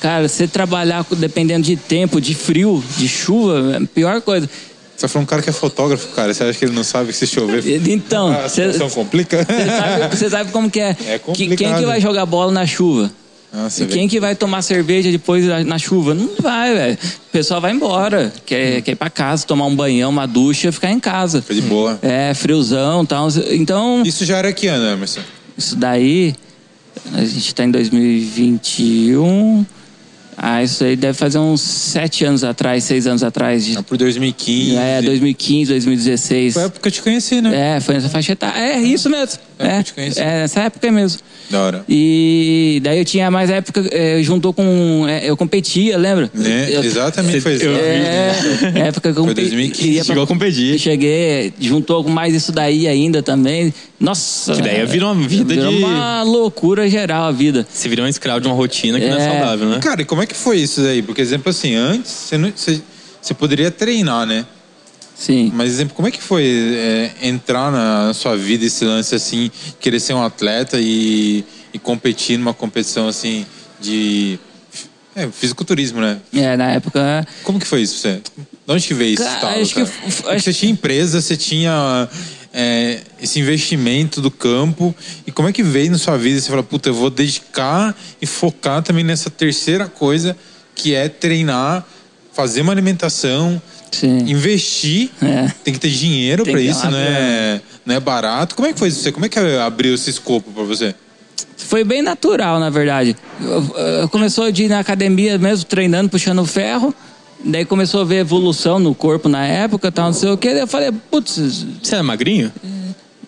Cara, 0.00 0.28
você 0.28 0.46
trabalhar 0.46 1.04
dependendo 1.16 1.64
de 1.66 1.76
tempo, 1.76 2.20
de 2.20 2.34
frio, 2.34 2.82
de 2.96 3.08
chuva, 3.08 3.72
é 3.74 3.76
a 3.82 3.86
pior 3.86 4.20
coisa. 4.20 4.48
Você 4.96 5.08
falou 5.08 5.22
um 5.22 5.26
cara 5.26 5.40
que 5.40 5.48
é 5.48 5.52
fotógrafo, 5.52 6.08
cara. 6.08 6.32
Você 6.32 6.44
acha 6.44 6.58
que 6.58 6.64
ele 6.66 6.74
não 6.74 6.84
sabe 6.84 7.08
que 7.08 7.14
se 7.18 7.26
chover. 7.26 7.64
Então, 7.88 8.28
a 8.30 8.48
você 8.48 8.72
situação 8.72 8.90
complica? 8.90 9.46
sabe, 9.46 10.16
cê 10.16 10.28
sabe 10.30 10.52
como 10.52 10.70
que 10.70 10.78
é? 10.80 10.90
É 11.06 11.18
Que- 11.18 11.32
Quem 11.32 11.48
complicado. 11.48 11.78
que 11.80 11.86
vai 11.86 12.00
jogar 12.00 12.26
bola 12.26 12.52
na 12.52 12.66
chuva? 12.66 13.10
Nossa, 13.52 13.82
E 13.82 13.86
quem 13.86 14.06
que 14.06 14.20
vai 14.20 14.36
tomar 14.36 14.62
cerveja 14.62 15.10
depois 15.10 15.44
na 15.66 15.76
chuva? 15.78 16.14
Não 16.14 16.30
vai, 16.40 16.72
velho. 16.72 16.94
O 17.02 17.30
pessoal 17.32 17.60
vai 17.60 17.72
embora. 17.72 18.32
Quer, 18.46 18.80
quer 18.82 18.92
ir 18.92 18.96
pra 18.96 19.10
casa, 19.10 19.44
tomar 19.44 19.66
um 19.66 19.74
banhão, 19.74 20.08
uma 20.10 20.26
ducha, 20.26 20.70
ficar 20.70 20.90
em 20.92 21.00
casa. 21.00 21.42
Fica 21.42 21.54
de 21.54 21.62
boa. 21.62 21.98
É, 22.00 22.32
friozão 22.32 23.02
e 23.02 23.06
tal. 23.08 23.28
Então, 23.50 24.02
Isso 24.04 24.24
já 24.24 24.36
era 24.38 24.52
que 24.52 24.68
ano, 24.68 24.84
Emerson? 24.86 25.20
isso 25.58 25.74
daí, 25.76 26.34
a 27.12 27.24
gente 27.24 27.54
tá 27.54 27.64
em 27.64 27.70
2021. 27.70 29.66
Ah, 30.42 30.62
isso 30.62 30.82
aí 30.84 30.96
deve 30.96 31.12
fazer 31.18 31.38
uns 31.38 31.60
sete 31.60 32.24
anos 32.24 32.42
atrás, 32.44 32.84
seis 32.84 33.06
anos 33.06 33.22
atrás. 33.22 33.62
De, 33.64 33.76
Ah, 33.76 33.82
Por 33.82 33.98
2015. 33.98 34.74
é, 34.76 35.02
2015, 35.02 35.70
2016. 35.72 36.54
Foi 36.54 36.62
a 36.62 36.66
época 36.66 36.80
que 36.80 36.88
eu 36.88 36.92
te 36.92 37.02
conheci, 37.02 37.42
né? 37.42 37.76
É, 37.76 37.80
foi 37.80 37.94
nessa 37.96 38.08
faixa 38.08 38.32
etária. 38.32 38.58
É, 38.58 38.78
isso 38.80 39.10
mesmo. 39.10 39.38
É, 39.58 39.66
É, 39.68 39.78
eu 39.80 39.84
te 39.84 39.92
conheci. 39.92 40.18
é 40.20 40.40
nessa 40.40 40.60
época 40.60 40.90
mesmo. 40.90 41.20
Da 41.50 41.60
hora. 41.62 41.84
E 41.88 42.80
daí 42.84 42.98
eu 43.00 43.04
tinha 43.04 43.28
mais 43.30 43.50
época, 43.50 43.84
é, 43.90 44.22
juntou 44.22 44.52
com. 44.52 45.04
é, 45.08 45.28
eu 45.28 45.36
competia, 45.36 45.98
lembra? 45.98 46.30
É, 46.44 46.76
Eu- 46.76 46.84
exatamente, 46.84 47.40
foi 47.40 47.54
isso. 47.56 47.64
eu- 47.64 47.74
É, 47.76 48.32
época 48.88 49.12
que 49.12 49.18
eu 49.18 49.24
Foi 49.24 49.34
compe- 49.34 49.40
2015, 49.42 49.88
ia 49.90 49.96
pra- 49.96 50.04
chegou 50.04 50.22
a 50.22 50.26
competir. 50.28 50.72
Eu 50.74 50.78
cheguei, 50.78 51.52
juntou 51.60 52.04
com 52.04 52.10
mais 52.10 52.32
isso 52.34 52.52
daí 52.52 52.86
ainda 52.86 53.20
também. 53.22 53.74
Nossa. 53.98 54.54
Que 54.54 54.62
daí 54.62 54.86
virou 54.86 55.12
uma 55.12 55.26
vida 55.28 55.52
virou 55.54 55.70
de- 55.72 55.78
uma 55.78 56.22
loucura 56.22 56.88
geral 56.88 57.24
a 57.24 57.32
vida. 57.32 57.66
Você 57.68 57.88
virou 57.88 58.06
um 58.06 58.08
escravo 58.08 58.40
de 58.40 58.46
uma 58.46 58.54
rotina 58.54 59.00
que 59.00 59.08
não 59.08 59.16
é 59.18 59.20
É. 59.26 59.28
saudável, 59.30 59.68
né? 59.68 59.78
Cara, 59.80 60.02
e 60.02 60.04
como 60.04 60.22
é 60.22 60.26
que 60.26 60.36
foi 60.36 60.58
isso 60.58 60.80
daí? 60.82 61.02
Porque, 61.02 61.20
exemplo, 61.20 61.50
assim, 61.50 61.74
antes 61.74 62.10
você, 62.12 62.38
não- 62.38 62.52
você, 62.54 62.80
você 63.20 63.34
poderia 63.34 63.70
treinar, 63.72 64.24
né? 64.24 64.46
Sim. 65.20 65.52
Mas, 65.54 65.68
exemplo, 65.68 65.94
como 65.94 66.08
é 66.08 66.10
que 66.10 66.22
foi 66.22 66.44
é, 66.46 67.28
entrar 67.28 67.70
na 67.70 68.14
sua 68.14 68.38
vida 68.38 68.64
esse 68.64 68.86
lance 68.86 69.14
assim, 69.14 69.50
querer 69.78 70.00
ser 70.00 70.14
um 70.14 70.22
atleta 70.24 70.78
e, 70.80 71.44
e 71.74 71.78
competir 71.78 72.38
numa 72.38 72.54
competição 72.54 73.06
assim 73.06 73.44
de. 73.78 74.38
É, 75.14 75.28
fisiculturismo, 75.28 76.00
né? 76.00 76.18
É, 76.32 76.56
na 76.56 76.70
época. 76.70 77.26
Como 77.42 77.60
que 77.60 77.66
foi 77.66 77.82
isso 77.82 78.00
pra 78.00 78.12
você? 78.12 78.16
De 78.66 78.72
onde 78.72 78.86
que 78.86 78.94
veio 78.94 79.12
isso? 79.12 79.22
Cara, 79.22 79.40
tal, 79.40 79.60
acho 79.60 79.74
que 79.74 79.84
cara? 79.84 79.92
Porque 80.06 80.28
acho- 80.30 80.40
Você 80.44 80.52
tinha 80.54 80.72
empresa, 80.72 81.20
você 81.20 81.36
tinha 81.36 82.08
é, 82.54 83.00
esse 83.20 83.38
investimento 83.38 84.22
do 84.22 84.30
campo. 84.30 84.94
E 85.26 85.30
como 85.30 85.50
é 85.50 85.52
que 85.52 85.62
veio 85.62 85.90
na 85.90 85.98
sua 85.98 86.16
vida? 86.16 86.40
Você 86.40 86.48
falou, 86.48 86.64
puta, 86.64 86.88
eu 86.88 86.94
vou 86.94 87.10
dedicar 87.10 87.94
e 88.22 88.26
focar 88.26 88.82
também 88.82 89.04
nessa 89.04 89.28
terceira 89.28 89.86
coisa, 89.86 90.34
que 90.74 90.94
é 90.94 91.10
treinar, 91.10 91.84
fazer 92.32 92.62
uma 92.62 92.72
alimentação, 92.72 93.60
Sim. 93.90 94.18
investir. 94.26 95.10
É. 95.22 95.50
Tem 95.64 95.74
que 95.74 95.80
ter 95.80 95.90
dinheiro 95.90 96.44
ter 96.44 96.58
isso, 96.60 96.82
uma 96.82 96.90
não 96.92 96.98
é, 96.98 97.60
não 97.84 97.94
é 97.94 98.00
barato. 98.00 98.54
Como 98.54 98.68
é 98.68 98.72
que 98.72 98.78
foi 98.78 98.88
isso? 98.88 99.12
Como 99.12 99.26
é 99.26 99.28
que 99.28 99.38
abriu 99.38 99.94
esse 99.94 100.10
escopo 100.10 100.50
pra 100.52 100.62
você? 100.64 100.94
Foi 101.56 101.84
bem 101.84 102.02
natural, 102.02 102.58
na 102.58 102.70
verdade. 102.70 103.16
Começou 104.10 104.50
de 104.50 104.64
ir 104.64 104.68
na 104.68 104.78
academia 104.80 105.38
mesmo, 105.38 105.64
treinando, 105.66 106.08
puxando 106.08 106.44
ferro. 106.46 106.94
Daí 107.44 107.64
começou 107.64 108.02
a 108.02 108.04
ver 108.04 108.16
evolução 108.16 108.78
no 108.78 108.94
corpo 108.94 109.28
na 109.28 109.46
época, 109.46 109.90
tal, 109.90 110.06
não 110.06 110.12
sei 110.12 110.30
o 110.30 110.36
que. 110.36 110.48
Daí 110.50 110.60
eu 110.60 110.66
falei, 110.66 110.90
putz, 111.10 111.64
Você 111.82 111.94
era 111.94 112.02
magrinho? 112.02 112.52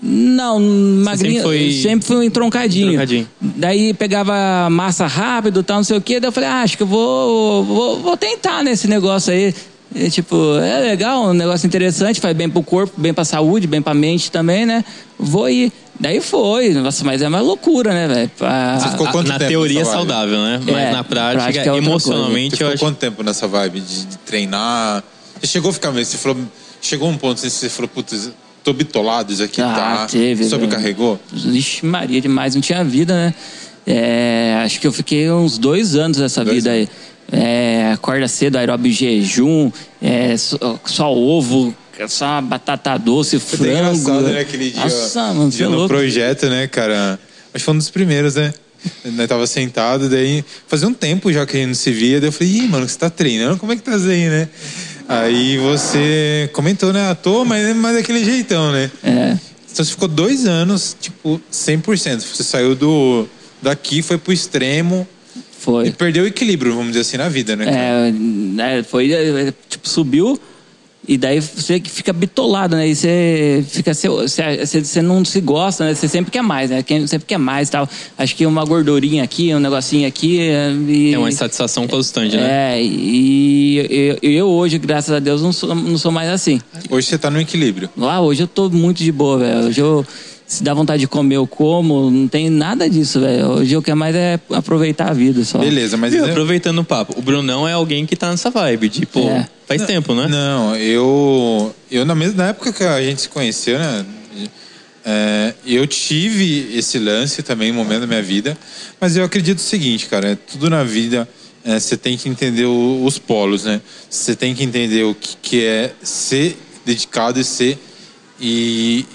não, 0.03 0.59
magrinho, 0.61 1.40
sempre 1.40 1.42
foi- 1.42 1.72
sempre 1.81 2.07
fui 2.07 2.16
um 2.16 2.22
entroncadinho. 2.22 2.88
Entroncadinho. 2.88 3.29
Daí 3.40 3.94
pegava 3.94 4.68
massa 4.70 5.07
rápido, 5.07 5.62
tal, 5.62 5.77
não 5.79 5.85
sei 5.85 5.96
o 5.96 6.01
que. 6.01 6.18
Daí 6.20 6.29
eu 6.29 6.33
falei, 6.33 6.48
ah, 6.48 6.62
acho 6.62 6.77
que 6.77 6.83
eu 6.83 6.87
vou, 6.87 7.64
vou, 7.64 8.01
vou 8.01 8.16
tentar 8.16 8.62
nesse 8.64 8.87
negócio 8.88 9.33
aí. 9.33 9.55
E, 9.94 10.11
tipo, 10.11 10.57
é 10.59 10.81
legal, 10.81 11.26
um 11.28 11.35
negócio 11.35 11.66
interessante, 11.66 12.20
faz 12.20 12.35
bem 12.37 12.48
pro 12.48 12.62
corpo, 12.62 12.94
bem 12.98 13.12
pra 13.12 13.24
saúde, 13.24 13.66
bem 13.66 13.83
pra 13.83 13.92
mente 13.92 14.31
também, 14.31 14.64
né? 14.64 14.85
Vou 15.18 15.48
ir. 15.50 15.70
Daí 16.00 16.20
foi, 16.20 16.70
nossa, 16.70 17.05
mas 17.05 17.20
é 17.22 17.28
uma 17.28 17.40
loucura, 17.40 17.92
né, 17.92 18.09
velho? 18.09 18.31
Você 18.81 18.88
ficou 18.88 19.07
A- 19.07 19.12
quanto 19.12 19.28
na 19.28 19.38
tempo 19.38 19.50
teoria 19.50 19.83
é 19.83 19.85
saudável, 19.85 20.38
né? 20.38 20.61
Mas 20.64 20.74
É, 20.76 20.90
na 20.92 21.05
prática, 21.05 21.42
prática 21.42 21.74
é 21.74 21.76
emocionalmente, 21.78 22.57
Você 22.57 22.62
eu 22.64 22.68
ficou 22.70 22.74
acho. 22.74 22.85
quanto 22.85 22.96
tempo 22.98 23.22
nessa 23.22 23.46
vibe 23.46 23.81
de, 23.81 24.07
de 24.07 24.16
treinar? 24.18 25.05
Você 25.40 25.46
chegou 25.46 25.70
a 25.70 25.72
ficar 25.74 25.92
meio. 25.92 26.05
Você 26.07 26.16
falou. 26.16 26.38
Chegou 26.81 27.09
um 27.09 27.16
ponto 27.16 27.35
assim, 27.38 27.48
você 27.48 27.68
falou, 27.68 27.88
putz, 27.88 28.31
tô 28.64 28.72
bitolado, 28.72 29.33
isso 29.33 29.42
aqui 29.44 29.61
Ah, 29.61 29.74
tá. 30.00 30.07
teve, 30.11 30.42
sobrecarregou? 30.44 31.20
Vixe, 31.33 31.87
Maria, 31.87 32.20
demais, 32.20 32.55
não 32.57 32.62
tinha 32.62 32.83
vida, 32.83 33.14
né? 33.14 33.35
É, 33.87 34.61
acho 34.64 34.81
que 34.81 34.87
eu 34.87 34.92
fiquei 34.92 35.31
uns 35.31 35.59
dois 35.59 35.94
anos 35.94 36.18
nessa 36.18 36.44
Dois 36.44 36.57
vida 36.57 36.70
aí. 36.70 36.88
É, 37.33 37.92
acorda 37.95 38.29
cedo, 38.29 38.57
aeróbio 38.59 38.92
jejum, 38.92 39.73
é, 40.03 40.37
só, 40.37 40.79
só 40.85 41.12
ovo, 41.14 41.75
só 42.07 42.40
batata 42.42 42.99
doce, 42.99 43.38
Foi 43.38 43.59
frango. 43.59 43.73
até 43.79 43.88
engraçado, 43.90 44.29
né? 44.29 44.40
Aquele 44.40 44.71
dia, 44.71 44.83
Nossa, 44.83 45.33
mano, 45.33 45.51
dia 45.51 45.64
é 45.64 45.68
no 45.68 45.75
louco. 45.77 45.88
projeto, 45.88 46.47
né, 46.51 46.66
cara? 46.66 47.18
Acho 47.47 47.53
que 47.55 47.61
foi 47.61 47.75
um 47.75 47.79
dos 47.79 47.88
primeiros, 47.90 48.35
né? 48.35 48.53
Nós 49.05 49.29
tava 49.29 49.47
sentado, 49.47 50.09
daí 50.11 50.45
fazia 50.66 50.87
um 50.88 50.92
tempo 50.92 51.33
já 51.33 51.47
que 51.47 51.57
a 51.57 51.61
gente 51.61 51.68
não 51.68 51.75
se 51.75 51.90
via, 51.90 52.21
daí 52.21 52.29
eu 52.29 52.33
falei, 52.33 52.53
ih, 52.53 52.68
mano, 52.68 52.87
você 52.88 52.99
tá 52.99 53.09
treinando? 53.09 53.57
Como 53.57 53.73
é 53.73 53.77
que 53.77 53.83
tá 53.83 53.97
isso 53.97 54.09
aí, 54.09 54.29
né? 54.29 54.49
Aí 55.09 55.57
você 55.59 56.51
comentou, 56.53 56.92
né? 56.92 57.09
À 57.11 57.14
toa, 57.14 57.45
mas, 57.45 57.75
mas 57.77 57.95
daquele 57.97 58.25
jeitão, 58.25 58.73
né? 58.73 58.90
É, 59.03 59.37
Então 59.73 59.85
você 59.85 59.90
ficou 59.92 60.09
dois 60.09 60.47
anos, 60.47 60.97
tipo, 61.01 61.40
100%. 61.51 62.21
Você 62.21 62.42
saiu 62.42 62.75
do 62.75 63.27
daqui, 63.62 64.03
foi 64.03 64.18
pro 64.18 64.33
extremo 64.33 65.07
e 65.62 65.64
foi. 65.64 65.90
perdeu 65.92 66.25
o 66.25 66.27
equilíbrio, 66.27 66.72
vamos 66.72 66.88
dizer 66.88 67.01
assim, 67.01 67.16
na 67.16 67.29
vida, 67.29 67.55
né? 67.57 67.64
cara? 67.64 67.77
É, 67.77 68.12
né, 68.12 68.83
foi, 68.83 69.12
é, 69.12 69.53
tipo, 69.68 69.88
subiu 69.88 70.38
e 71.07 71.18
daí 71.18 71.40
você 71.40 71.81
fica 71.81 72.12
bitolado, 72.12 72.77
né? 72.77 72.87
E 72.87 72.94
você 72.94 73.64
fica, 73.68 73.92
você, 73.92 74.09
você, 74.64 75.03
não 75.03 75.25
se 75.25 75.40
gosta, 75.40 75.85
né? 75.85 75.94
Você 75.94 76.07
sempre 76.07 76.31
quer 76.31 76.42
mais, 76.42 76.70
né? 76.70 76.81
Quem 76.83 77.05
sempre 77.09 77.27
quer 77.27 77.38
mais 77.38 77.68
e 77.68 77.72
tal. 77.72 77.88
Acho 78.16 78.37
que 78.37 78.46
uma 78.46 78.64
gordurinha 78.64 79.25
aqui, 79.25 79.53
um 79.53 79.59
negocinho 79.59 80.07
aqui. 80.07 80.38
E, 80.88 81.12
É 81.12 81.18
uma 81.18 81.29
insatisfação 81.29 81.88
constante, 81.88 82.37
né? 82.37 82.79
É, 82.79 82.83
e 82.83 84.18
eu, 84.22 84.31
eu 84.31 84.48
hoje, 84.48 84.79
graças 84.79 85.12
a 85.12 85.18
Deus, 85.18 85.42
não 85.42 85.53
sou, 85.53 85.75
não 85.75 85.98
sou 85.98 86.12
mais 86.12 86.29
assim. 86.29 86.61
Hoje 86.88 87.09
você 87.09 87.18
tá 87.18 87.29
no 87.29 87.40
equilíbrio. 87.40 87.90
Lá 87.96 88.20
hoje 88.20 88.44
eu 88.44 88.48
tô 88.48 88.70
muito 88.70 89.03
de 89.03 89.11
boa, 89.11 89.38
velho. 89.38 89.66
Hoje 89.66 89.81
eu. 89.81 90.07
Se 90.53 90.62
dá 90.62 90.75
vontade 90.75 91.01
de 91.01 91.07
comer, 91.07 91.37
eu 91.37 91.47
como. 91.47 92.11
Não 92.11 92.29
tem 92.29 92.51
nada 92.51 92.88
disso, 92.91 93.21
velho. 93.21 93.47
Hoje 93.53 93.75
o 93.75 93.81
que 93.81 93.91
é 93.91 93.95
mais 93.95 94.15
é 94.15 94.38
aproveitar 94.51 95.09
a 95.11 95.15
vida 95.15 95.43
só. 95.45 95.57
Beleza, 95.59 95.97
mas. 95.97 96.12
Viu, 96.12 96.27
aproveitando 96.27 96.79
o 96.81 96.85
papo, 96.85 97.19
o 97.19 97.23
Brunão 97.23 97.67
é 97.67 97.73
alguém 97.73 98.05
que 98.05 98.15
tá 98.15 98.31
nessa 98.31 98.51
vibe, 98.51 98.91
tipo, 98.91 99.21
É. 99.21 99.49
faz 99.67 99.83
tempo, 99.87 100.15
né? 100.15 100.27
Não, 100.29 100.77
eu. 100.77 101.75
Eu, 101.91 102.05
na 102.05 102.15
mesma 102.15 102.37
na 102.43 102.49
época 102.51 102.71
que 102.71 102.85
a 102.85 103.03
gente 103.03 103.23
se 103.23 103.29
conheceu, 103.31 103.79
né? 103.79 104.05
é, 105.05 105.55
eu 105.67 105.87
tive 105.87 106.71
esse 106.77 106.99
lance 106.99 107.43
também, 107.43 107.73
um 107.73 107.75
momento 107.75 108.01
da 108.03 108.07
minha 108.07 108.23
vida. 108.23 108.57
Mas 109.01 109.17
eu 109.17 109.25
acredito 109.25 109.57
o 109.59 109.62
seguinte, 109.62 110.05
cara: 110.07 110.33
é 110.33 110.35
tudo 110.37 110.69
na 110.69 110.85
vida. 110.85 111.27
é, 111.65 111.81
Você 111.81 111.97
tem 111.97 112.17
que 112.17 112.29
entender 112.29 112.67
o- 112.67 113.03
os 113.07 113.19
polos, 113.19 113.65
né? 113.65 113.81
Você 114.11 114.37
tem 114.37 114.55
que 114.55 114.62
entender 114.65 115.05
o 115.05 115.15
que, 115.15 115.35
que 115.41 115.65
é 115.65 115.93
ser 116.03 116.59
dedicado 116.85 117.41
e 117.41 117.45
ser. 117.45 117.79
E, 118.41 119.07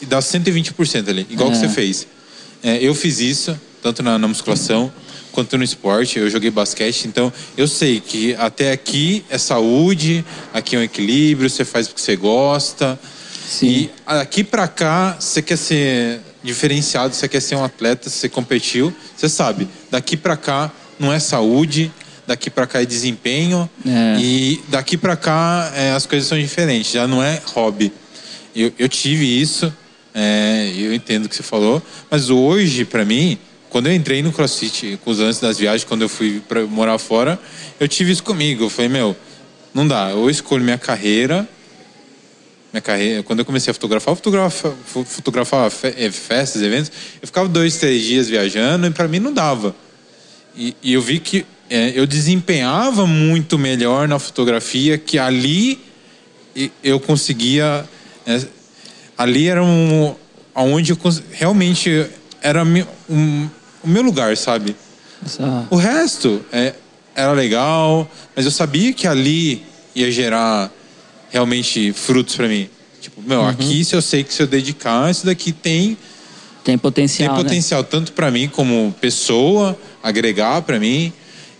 e 0.00 0.06
dar 0.06 0.20
120% 0.20 1.08
ali, 1.08 1.26
igual 1.30 1.50
que 1.50 1.56
É. 1.56 1.60
você 1.60 1.68
fez. 1.68 2.06
É, 2.62 2.78
eu 2.82 2.94
fiz 2.94 3.20
isso, 3.20 3.58
tanto 3.82 4.02
na, 4.02 4.18
na 4.18 4.26
musculação 4.28 4.92
quanto 5.32 5.56
no 5.56 5.62
esporte. 5.64 6.18
Eu 6.18 6.28
joguei 6.28 6.50
basquete, 6.50 7.04
então 7.06 7.32
eu 7.56 7.68
sei 7.68 8.00
que 8.00 8.34
até 8.36 8.72
aqui 8.72 9.24
é 9.30 9.38
saúde, 9.38 10.24
aqui 10.52 10.74
é 10.76 10.78
um 10.78 10.82
equilíbrio, 10.82 11.48
você 11.48 11.64
faz 11.64 11.86
porque 11.86 12.00
você 12.02 12.16
gosta. 12.16 12.98
Sim. 13.48 13.66
E 13.68 13.90
aqui 14.06 14.42
pra 14.44 14.66
cá, 14.68 15.16
você 15.18 15.40
quer 15.40 15.56
ser 15.56 16.20
diferenciado, 16.42 17.14
você 17.14 17.28
quer 17.28 17.40
ser 17.40 17.54
um 17.56 17.64
atleta, 17.64 18.10
você 18.10 18.28
competiu, 18.28 18.92
você 19.16 19.28
sabe. 19.28 19.68
Daqui 19.90 20.16
pra 20.16 20.36
cá 20.36 20.70
não 20.98 21.12
é 21.12 21.18
saúde, 21.18 21.90
daqui 22.26 22.50
pra 22.50 22.66
cá 22.66 22.82
é 22.82 22.84
desempenho 22.84 23.68
É. 23.86 24.16
e 24.20 24.60
daqui 24.68 24.96
pra 24.96 25.16
cá 25.16 25.72
é, 25.74 25.92
as 25.92 26.04
coisas 26.06 26.28
são 26.28 26.38
diferentes, 26.38 26.92
já 26.92 27.06
não 27.06 27.22
é 27.22 27.40
hobby. 27.54 27.92
Eu, 28.58 28.72
eu 28.76 28.88
tive 28.88 29.40
isso, 29.40 29.72
é, 30.12 30.72
eu 30.76 30.92
entendo 30.92 31.26
o 31.26 31.28
que 31.28 31.36
você 31.36 31.44
falou, 31.44 31.80
mas 32.10 32.28
hoje, 32.28 32.84
pra 32.84 33.04
mim, 33.04 33.38
quando 33.70 33.86
eu 33.86 33.94
entrei 33.94 34.20
no 34.20 34.32
CrossFit, 34.32 34.98
com 35.04 35.12
os 35.12 35.20
antes 35.20 35.38
das 35.38 35.58
viagens, 35.58 35.84
quando 35.84 36.02
eu 36.02 36.08
fui 36.08 36.40
para 36.40 36.66
morar 36.66 36.98
fora, 36.98 37.38
eu 37.78 37.86
tive 37.86 38.10
isso 38.10 38.24
comigo. 38.24 38.64
Eu 38.64 38.70
falei, 38.70 38.88
meu, 38.88 39.16
não 39.72 39.86
dá. 39.86 40.10
Eu 40.10 40.28
escolho 40.28 40.64
minha 40.64 40.76
carreira. 40.76 41.48
Minha 42.72 42.80
carreira, 42.80 43.22
quando 43.22 43.38
eu 43.38 43.44
comecei 43.44 43.70
a 43.70 43.74
fotografar, 43.74 44.12
eu 44.14 45.04
fotografava, 45.04 45.72
eh, 45.96 46.10
festas, 46.10 46.60
eventos. 46.60 46.90
Eu 47.22 47.28
ficava 47.28 47.48
dois, 47.48 47.76
três 47.76 48.02
dias 48.02 48.28
viajando 48.28 48.88
e 48.88 48.90
para 48.90 49.06
mim 49.06 49.20
não 49.20 49.32
dava. 49.32 49.74
E, 50.56 50.74
e 50.82 50.92
eu 50.94 51.00
vi 51.00 51.20
que 51.20 51.46
eh, 51.70 51.92
eu 51.94 52.06
desempenhava 52.06 53.06
muito 53.06 53.56
melhor 53.56 54.08
na 54.08 54.18
fotografia, 54.18 54.98
que 54.98 55.16
ali 55.16 55.78
eu 56.82 56.98
conseguia. 56.98 57.88
Eh, 58.28 58.46
ali 59.16 59.48
era 59.48 59.62
um. 59.64 60.14
onde 60.54 60.90
eu 60.92 60.98
realmente 61.32 62.06
era 62.42 62.64
um- 63.08 63.48
o 63.82 63.88
meu 63.88 64.02
lugar, 64.02 64.36
sabe? 64.36 64.74
Só- 65.24 65.66
O 65.70 65.76
resto 65.76 66.44
é, 66.52 66.74
era 67.14 67.32
legal, 67.32 68.08
mas 68.34 68.44
eu 68.44 68.50
sabia 68.50 68.92
que 68.92 69.06
ali 69.06 69.62
ia 69.94 70.10
gerar 70.10 70.70
realmente 71.30 71.92
frutos 71.92 72.34
pra 72.36 72.48
mim. 72.48 72.68
Tipo, 73.00 73.22
meu, 73.22 73.40
Uhum. 73.40 73.48
aqui 73.48 73.84
se 73.84 73.94
eu 73.94 74.02
sei 74.02 74.24
que 74.24 74.34
se 74.34 74.42
eu 74.42 74.46
dedicar, 74.48 75.08
isso 75.10 75.24
daqui 75.26 75.52
tem, 75.52 75.88
Tem 75.88 75.96
tem 76.64 76.78
potencial. 76.78 77.36
né? 77.36 77.42
potencial 77.42 77.84
tanto 77.84 78.12
pra 78.12 78.30
mim 78.30 78.48
como 78.48 78.92
pessoa, 79.00 79.78
agregar 80.02 80.62
pra 80.62 80.78
mim, 80.80 81.12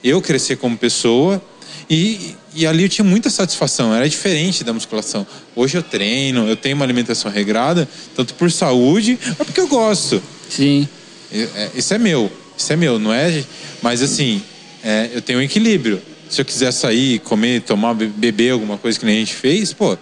eu 0.02 0.20
crescer 0.20 0.56
como 0.56 0.76
pessoa. 0.76 1.40
E, 1.88 2.34
e 2.58 2.66
ali 2.66 2.82
eu 2.82 2.88
tinha 2.88 3.04
muita 3.04 3.30
satisfação, 3.30 3.94
era 3.94 4.08
diferente 4.08 4.64
da 4.64 4.72
musculação. 4.72 5.26
Hoje 5.54 5.78
eu 5.78 5.82
treino, 5.82 6.48
eu 6.48 6.56
tenho 6.56 6.74
uma 6.76 6.84
alimentação 6.84 7.30
regrada, 7.30 7.88
tanto 8.16 8.34
por 8.34 8.50
saúde, 8.50 9.18
mas 9.38 9.46
porque 9.46 9.60
eu 9.60 9.68
gosto. 9.68 10.22
Sim. 10.50 10.88
É, 11.32 11.70
Isso 11.74 11.94
é 11.94 11.98
meu, 11.98 12.30
isso 12.56 12.72
é 12.72 12.76
meu, 12.76 12.98
não 12.98 13.12
é? 13.12 13.44
Mas 13.82 14.02
assim, 14.02 14.42
é, 14.82 15.10
eu 15.12 15.22
tenho 15.22 15.38
um 15.38 15.42
equilíbrio. 15.42 16.02
Se 16.28 16.40
eu 16.40 16.44
quiser 16.44 16.72
sair, 16.72 17.20
comer, 17.20 17.62
tomar, 17.62 17.94
be- 17.94 18.06
beber 18.06 18.50
alguma 18.52 18.76
coisa 18.76 18.98
que 18.98 19.06
nem 19.06 19.16
a 19.16 19.20
gente 19.20 19.34
fez, 19.34 19.72
pô, 19.72 19.96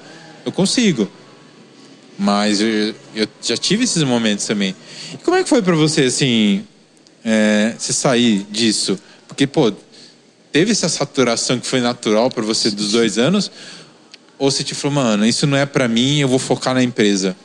eu 0.44 0.50
consigo. 0.50 1.08
Mas 2.18 2.60
eu, 2.60 2.94
eu 3.14 3.28
já 3.42 3.56
tive 3.56 3.84
esses 3.84 4.02
momentos 4.02 4.46
também. 4.46 4.74
E 5.12 5.18
como 5.18 5.36
é 5.36 5.42
que 5.42 5.48
foi 5.48 5.62
pra 5.62 5.74
você, 5.76 6.02
assim, 6.04 6.64
é, 7.24 7.74
você 7.78 7.92
sair 7.92 8.46
disso? 8.50 8.98
Porque, 9.28 9.46
pô, 9.46 9.72
teve 10.56 10.72
essa 10.72 10.88
saturação 10.88 11.58
que 11.60 11.66
foi 11.66 11.82
natural 11.82 12.30
pra 12.30 12.42
você 12.42 12.70
dos 12.70 12.92
dois 12.92 13.18
anos? 13.18 13.50
Ou 14.38 14.50
você 14.50 14.64
te 14.64 14.74
falou, 14.74 14.94
mano, 14.94 15.26
isso 15.26 15.46
não 15.46 15.54
é 15.56 15.66
pra 15.66 15.86
mim, 15.86 16.20
eu 16.20 16.28
vou 16.28 16.38
focar 16.38 16.72
na 16.72 16.82
empresa? 16.82 17.36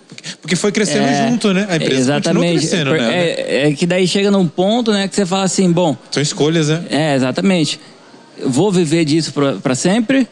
Porque, 0.42 0.56
foi 0.56 0.72
crescendo 0.72 1.08
É, 1.08 1.28
junto, 1.28 1.54
né? 1.54 1.68
A 1.70 1.76
empresa 1.76 2.00
exatamente. 2.00 2.60
crescendo, 2.60 2.92
Por- 2.92 3.00
né? 3.00 3.30
É, 3.32 3.68
é 3.68 3.74
que 3.74 3.86
daí 3.86 4.08
chega 4.08 4.32
num 4.32 4.48
ponto, 4.48 4.94
né, 4.94 5.10
que 5.10 5.16
você 5.16 5.26
fala 5.26 5.44
assim, 5.44 5.70
bom, 5.70 5.98
São 6.10 6.24
escolhas, 6.24 6.70
né? 6.70 6.86
é, 6.90 7.16
exatamente. 7.16 7.82
Vou 8.46 8.72
viver 8.72 9.04
disso 9.04 9.34
pra 9.62 9.76
sempre 9.76 10.26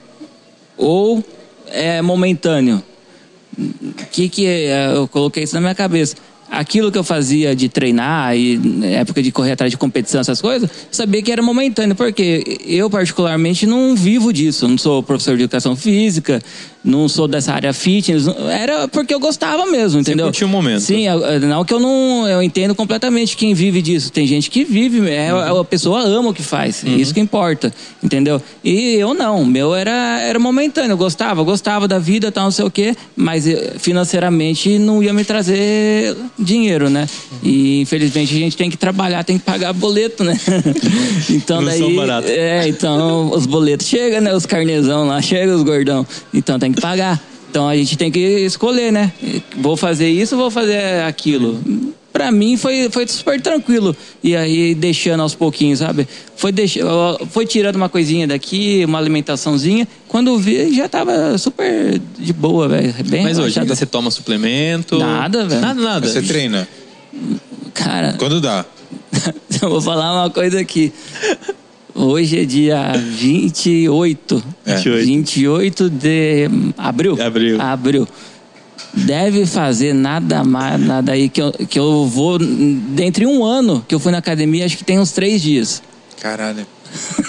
ou 0.77 1.21
é 1.67 2.01
momentâneo? 2.01 2.81
que 4.11 4.29
que 4.29 4.47
é? 4.47 4.93
eu 4.95 5.05
coloquei 5.05 5.43
isso 5.43 5.53
na 5.53 5.59
minha 5.59 5.75
cabeça? 5.75 6.15
Aquilo 6.51 6.91
que 6.91 6.97
eu 6.97 7.03
fazia 7.03 7.55
de 7.55 7.69
treinar 7.69 8.35
e 8.35 8.57
na 8.57 8.87
época 8.87 9.21
de 9.21 9.31
correr 9.31 9.51
atrás 9.51 9.71
de 9.71 9.77
competição, 9.77 10.19
essas 10.19 10.41
coisas, 10.41 10.69
eu 10.69 10.87
sabia 10.91 11.21
que 11.21 11.31
era 11.31 11.41
momentâneo, 11.41 11.95
porque 11.95 12.59
eu 12.65 12.89
particularmente 12.89 13.65
não 13.65 13.95
vivo 13.95 14.33
disso, 14.33 14.67
não 14.67 14.77
sou 14.77 15.03
professor 15.03 15.37
de 15.37 15.43
educação 15.43 15.75
física, 15.75 16.41
não 16.83 17.09
sou 17.09 17.27
dessa 17.27 17.53
área 17.53 17.73
fitness, 17.73 18.25
era 18.49 18.87
porque 18.87 19.13
eu 19.13 19.19
gostava 19.19 19.65
mesmo, 19.65 19.99
entendeu? 19.99 20.27
curtiu 20.27 20.47
o 20.47 20.49
momento. 20.49 20.79
Sim, 20.79 21.07
eu- 21.07 21.39
não 21.41 21.65
que 21.65 21.73
eu 21.73 21.79
não 21.79 22.27
eu 22.27 22.41
entendo 22.41 22.73
completamente 22.73 23.35
quem 23.35 23.53
vive 23.53 23.81
disso. 23.81 24.11
Tem 24.11 24.25
gente 24.25 24.49
que 24.49 24.63
vive, 24.63 25.09
é, 25.09 25.29
a 25.29 25.63
pessoa 25.63 26.01
ama 26.01 26.29
o 26.29 26.33
que 26.33 26.41
faz, 26.43 26.83
isso 26.83 27.13
que 27.13 27.19
importa, 27.19 27.73
entendeu? 28.01 28.41
E 28.63 28.95
eu 28.95 29.13
não, 29.13 29.41
o 29.41 29.45
meu 29.45 29.75
era 29.75 30.21
era 30.21 30.39
momentâneo, 30.39 30.91
eu 30.93 30.97
gostava, 30.97 31.43
gostava 31.43 31.87
da 31.87 31.99
vida, 31.99 32.31
tal, 32.31 32.45
não 32.45 32.51
sei 32.51 32.65
o 32.65 32.71
quê, 32.71 32.95
mas 33.15 33.45
eh, 33.47 33.73
financeiramente 33.77 34.77
não 34.79 35.03
ia 35.03 35.13
me 35.13 35.23
trazer 35.23 36.15
dinheiro, 36.37 36.89
né? 36.89 37.07
E 37.43 37.81
infelizmente 37.81 38.33
a 38.35 38.37
gente 38.39 38.55
tem 38.55 38.69
que 38.69 38.77
trabalhar, 38.77 39.23
tem 39.23 39.37
que 39.37 39.43
pagar 39.43 39.73
boleto, 39.73 40.23
né? 40.23 40.39
então 41.29 41.61
Não 41.61 41.67
daí 41.67 41.79
é, 42.29 42.67
então 42.67 43.31
os 43.31 43.45
boletos 43.45 43.87
chegam, 43.87 44.21
né? 44.21 44.33
Os 44.33 44.45
carnezão 44.45 45.07
lá, 45.07 45.21
chegam 45.21 45.55
os 45.55 45.63
gordão. 45.63 46.05
Então 46.33 46.57
tem 46.59 46.68
que 46.75 46.81
pagar. 46.81 47.21
Então 47.49 47.67
a 47.67 47.75
gente 47.75 47.97
tem 47.97 48.11
que 48.11 48.19
escolher, 48.19 48.91
né? 48.91 49.11
Vou 49.57 49.75
fazer 49.75 50.09
isso 50.09 50.35
ou 50.35 50.41
vou 50.41 50.51
fazer 50.51 51.01
aquilo? 51.03 51.59
Pra 52.13 52.31
mim 52.31 52.57
foi, 52.57 52.89
foi 52.91 53.07
super 53.07 53.39
tranquilo. 53.41 53.95
E 54.23 54.35
aí 54.35 54.75
deixando 54.75 55.21
aos 55.21 55.35
pouquinhos, 55.35 55.79
sabe? 55.79 56.07
Foi, 56.35 56.51
deix... 56.51 56.77
foi 57.31 57.45
tirando 57.45 57.75
uma 57.75 57.89
coisinha 57.89 58.27
daqui, 58.27 58.83
uma 58.85 58.97
alimentaçãozinha. 58.97 59.87
Quando 60.07 60.37
vi, 60.37 60.75
já 60.75 60.87
tava 60.89 61.37
super 61.37 61.99
de 62.17 62.33
boa, 62.33 62.67
velho. 62.67 62.93
Bem 63.05 63.23
Mas 63.23 63.37
hoje, 63.37 63.55
relaxado. 63.55 63.77
você 63.77 63.85
toma 63.85 64.11
suplemento? 64.11 64.97
Nada, 64.97 65.45
velho. 65.45 65.61
Nada, 65.61 65.81
nada. 65.81 66.07
Você 66.07 66.21
treina? 66.21 66.67
Cara, 67.73 68.15
Quando 68.17 68.41
dá? 68.41 68.65
eu 69.61 69.69
vou 69.69 69.81
falar 69.81 70.11
uma 70.13 70.29
coisa 70.29 70.59
aqui. 70.59 70.91
Hoje 71.99 72.39
é 72.39 72.45
dia 72.45 72.93
28. 72.93 74.43
É. 74.65 74.75
28. 74.75 75.05
28 75.05 75.89
de 75.89 76.49
abril. 76.77 77.21
Abril. 77.21 77.61
Abril. 77.61 78.07
Deve 78.93 79.45
fazer 79.45 79.93
nada 79.93 80.41
mais, 80.45 80.79
nada 80.79 81.11
aí 81.11 81.27
que 81.27 81.41
eu, 81.41 81.51
que 81.51 81.77
eu 81.77 82.05
vou. 82.05 82.39
Dentre 82.39 83.25
um 83.25 83.43
ano 83.43 83.83
que 83.85 83.93
eu 83.93 83.99
fui 83.99 84.13
na 84.13 84.19
academia, 84.19 84.65
acho 84.65 84.77
que 84.77 84.83
tem 84.85 84.97
uns 84.97 85.11
três 85.11 85.41
dias. 85.41 85.83
Caralho. 86.21 86.65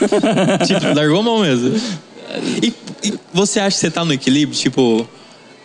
tipo, 0.64 0.94
largou 0.94 1.18
a 1.18 1.22
mão 1.24 1.40
mesmo. 1.40 1.74
E, 2.62 2.72
e 3.02 3.14
você 3.34 3.58
acha 3.58 3.74
que 3.74 3.80
você 3.80 3.90
tá 3.90 4.04
no 4.04 4.12
equilíbrio? 4.12 4.56
Tipo, 4.56 5.04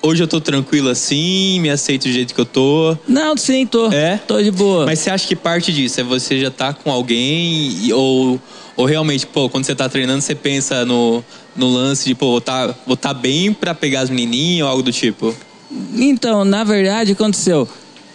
hoje 0.06 0.22
eu 0.22 0.28
tô 0.28 0.40
tranquilo 0.40 0.90
assim, 0.90 1.60
me 1.60 1.70
aceito 1.70 2.04
do 2.04 2.12
jeito 2.12 2.34
que 2.34 2.40
eu 2.40 2.46
tô. 2.46 2.96
Não, 3.08 3.36
sim, 3.36 3.66
tô. 3.66 3.92
É? 3.92 4.18
Tô 4.28 4.42
de 4.42 4.52
boa. 4.52 4.86
Mas 4.86 5.00
você 5.00 5.10
acha 5.10 5.28
que 5.28 5.36
parte 5.36 5.74
disso 5.74 6.00
é 6.00 6.04
você 6.04 6.40
já 6.40 6.52
tá 6.52 6.74
com 6.74 6.92
alguém 6.92 7.92
ou, 7.92 8.40
ou 8.78 8.86
realmente, 8.86 9.26
pô, 9.26 9.50
quando 9.50 9.66
você 9.66 9.74
tá 9.74 9.90
treinando, 9.90 10.22
você 10.22 10.36
pensa 10.36 10.86
no, 10.86 11.24
no 11.56 11.70
lance 11.70 12.06
de, 12.06 12.14
pô, 12.14 12.32
vou 12.32 12.42
tá, 12.42 12.74
vou 12.86 12.96
tá 12.96 13.14
bem 13.14 13.52
pra 13.52 13.74
pegar 13.74 14.02
as 14.02 14.10
menininhas 14.10 14.66
ou 14.66 14.72
algo 14.72 14.84
do 14.84 14.92
tipo? 14.92 15.36
Então, 15.96 16.46
na 16.46 16.64
verdade, 16.64 17.14
aconteceu. 17.14 17.68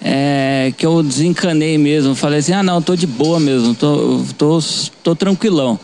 É, 0.02 0.72
que 0.78 0.86
eu 0.86 1.02
desencanei 1.02 1.76
mesmo. 1.76 2.14
Falei 2.14 2.38
assim: 2.38 2.52
ah, 2.52 2.62
não, 2.62 2.80
tô 2.80 2.96
de 2.96 3.06
boa 3.06 3.38
mesmo, 3.38 3.74
tô, 3.74 4.22
tô, 4.38 4.58
tô 5.02 5.14
tranquilão. 5.14 5.78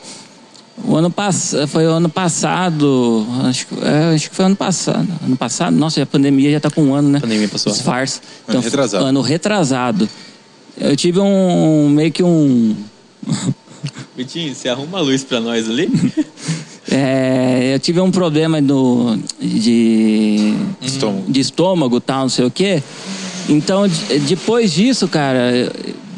O 0.84 0.94
ano 0.94 1.10
passado, 1.10 1.66
foi 1.66 1.86
o 1.86 1.90
ano 1.90 2.08
passado, 2.08 3.26
acho, 3.44 3.66
que- 3.66 3.74
é, 3.82 4.14
acho 4.14 4.30
que 4.30 4.36
foi 4.36 4.44
ano 4.44 4.56
passado. 4.56 5.08
Ano 5.24 5.36
passado? 5.36 5.74
Nossa, 5.76 6.02
a 6.02 6.06
pandemia 6.06 6.52
já 6.52 6.60
tá 6.60 6.70
com 6.70 6.82
um 6.82 6.94
ano, 6.94 7.08
né? 7.08 7.18
A 7.18 7.20
pandemia 7.22 7.48
passou. 7.48 7.72
Disfarce. 7.72 8.20
Ano 8.46 8.60
retrasado. 8.60 9.04
Ano 9.04 9.20
retrasado. 9.22 10.08
Eu 10.78 10.94
tive 10.94 11.18
um, 11.18 11.88
meio 11.88 12.12
que 12.12 12.22
um, 12.22 12.76
Vitinho, 14.16 14.54
você 14.54 14.68
arruma 14.68 14.98
a 14.98 15.00
luz 15.00 15.24
pra 15.24 15.40
nós 15.40 15.68
ali? 15.68 15.88
É, 16.88 17.74
eu 17.74 17.80
tive 17.80 18.00
um 18.00 18.12
problema 18.12 18.62
do, 18.62 19.18
de, 19.40 20.54
Estômago. 20.80 21.24
de 21.28 21.40
estômago 21.40 22.00
tal, 22.00 22.20
não 22.22 22.28
sei 22.28 22.44
o 22.44 22.50
quê. 22.50 22.80
Então, 23.48 23.88
de- 23.88 24.20
depois 24.20 24.72
disso, 24.72 25.08
cara, 25.08 25.68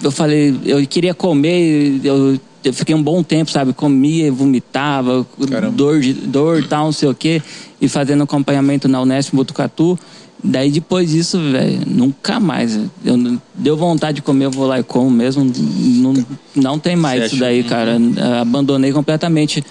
eu 0.02 0.10
falei, 0.10 0.54
eu 0.66 0.86
queria 0.86 1.14
comer, 1.14 1.98
eu, 2.04 2.38
eu 2.68 2.74
fiquei 2.74 2.94
um 2.94 3.02
bom 3.02 3.22
tempo, 3.22 3.50
sabe? 3.50 3.72
Comia, 3.72 4.30
vomitava, 4.30 5.26
Caramba. 5.48 5.76
dor, 5.76 6.00
de, 6.00 6.12
dor 6.12 6.64
tal, 6.66 6.86
não 6.86 6.92
sei 6.92 7.08
o 7.08 7.14
quê, 7.14 7.42
e 7.80 7.88
fazendo 7.88 8.22
acompanhamento 8.22 8.88
na 8.88 9.00
Unesp 9.00 9.34
Botucatu. 9.34 9.98
Daí 10.42 10.70
depois 10.70 11.10
disso, 11.10 11.38
velho, 11.50 11.80
nunca 11.84 12.38
mais. 12.38 12.78
Eu, 13.04 13.38
deu 13.54 13.76
vontade 13.76 14.16
de 14.16 14.22
comer, 14.22 14.44
eu 14.44 14.50
vou 14.50 14.66
lá 14.66 14.78
e 14.78 14.84
como 14.84 15.10
mesmo. 15.10 15.44
Não, 15.44 16.26
não 16.54 16.78
tem 16.78 16.94
mais 16.94 17.24
isso 17.24 17.40
daí, 17.40 17.64
cara. 17.64 17.98
Abandonei 18.40 18.92
completamente 18.92 19.64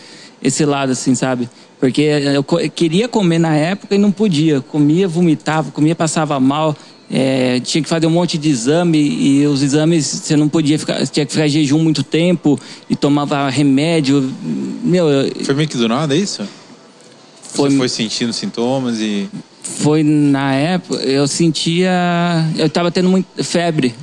esse 0.43 0.65
lado, 0.65 0.91
assim, 0.91 1.15
sabe? 1.15 1.49
Porque 1.79 2.01
eu 2.01 2.43
queria 2.69 3.07
comer 3.07 3.39
na 3.39 3.55
época 3.55 3.95
e 3.95 3.97
não 3.97 4.11
podia. 4.11 4.59
Comia, 4.59 5.07
vomitava, 5.07 5.71
comia, 5.71 5.95
passava 5.95 6.37
mal. 6.39 6.75
É, 7.09 7.59
tinha 7.61 7.81
que 7.81 7.87
fazer 7.87 8.05
um 8.05 8.09
monte 8.09 8.37
de 8.37 8.49
exame 8.49 8.97
e 8.99 9.47
os 9.47 9.61
exames 9.63 10.05
você 10.05 10.35
não 10.35 10.49
podia 10.49 10.77
ficar, 10.77 10.99
você 10.99 11.11
tinha 11.11 11.25
que 11.25 11.31
ficar 11.31 11.45
em 11.47 11.49
jejum 11.49 11.79
muito 11.79 12.03
tempo 12.03 12.59
e 12.89 12.95
tomava 12.97 13.47
remédio. 13.49 14.29
Meu, 14.83 15.07
eu- 15.09 15.45
Foi 15.45 15.55
meio 15.55 15.69
que 15.69 15.77
do 15.77 15.87
nada, 15.87 16.13
é 16.13 16.17
isso? 16.17 16.43
Foi- 17.53 17.69
Você 17.69 17.77
foi 17.77 17.89
sentindo 17.89 18.33
sintomas 18.33 18.99
e. 18.99 19.29
foi 19.63 20.03
na 20.03 20.53
época, 20.53 21.01
eu 21.03 21.27
sentia. 21.27 21.89
Eu 22.57 22.69
tava 22.69 22.91
tendo 22.91 23.09
muita 23.09 23.41
febre. 23.43 23.95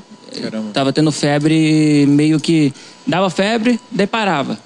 Caramba. 0.42 0.70
Tava 0.72 0.92
tendo 0.92 1.12
febre 1.12 2.06
meio 2.08 2.40
que. 2.40 2.72
Dava 3.06 3.28
febre, 3.28 3.78
daí 3.92 4.06
parava. 4.06 4.58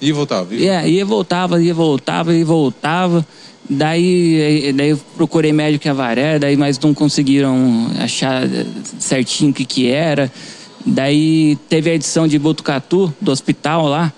E 0.00 0.10
voltava. 0.12 0.52
E 0.54 0.66
É, 0.66 0.86
ia, 0.88 1.04
voltava, 1.06 1.62
ia, 1.62 1.72
voltava, 1.72 2.34
ia, 2.34 2.44
voltava. 2.44 3.24
Daí, 3.68 4.72
daí 4.74 4.90
eu 4.90 5.00
procurei 5.16 5.52
médico 5.52 5.86
em 5.86 5.90
Avaré, 5.90 6.38
daí 6.38 6.56
mas 6.56 6.78
não 6.78 6.92
conseguiram 6.92 7.90
achar 7.98 8.42
certinho 8.98 9.50
o 9.50 9.54
que 9.54 9.64
que 9.64 9.88
era. 9.90 10.30
Daí 10.84 11.56
teve 11.68 11.90
a 11.90 11.94
edição 11.94 12.28
de 12.28 12.38
Botucatu, 12.38 13.12
do 13.20 13.32
hospital 13.32 13.86
lá, 13.86 14.12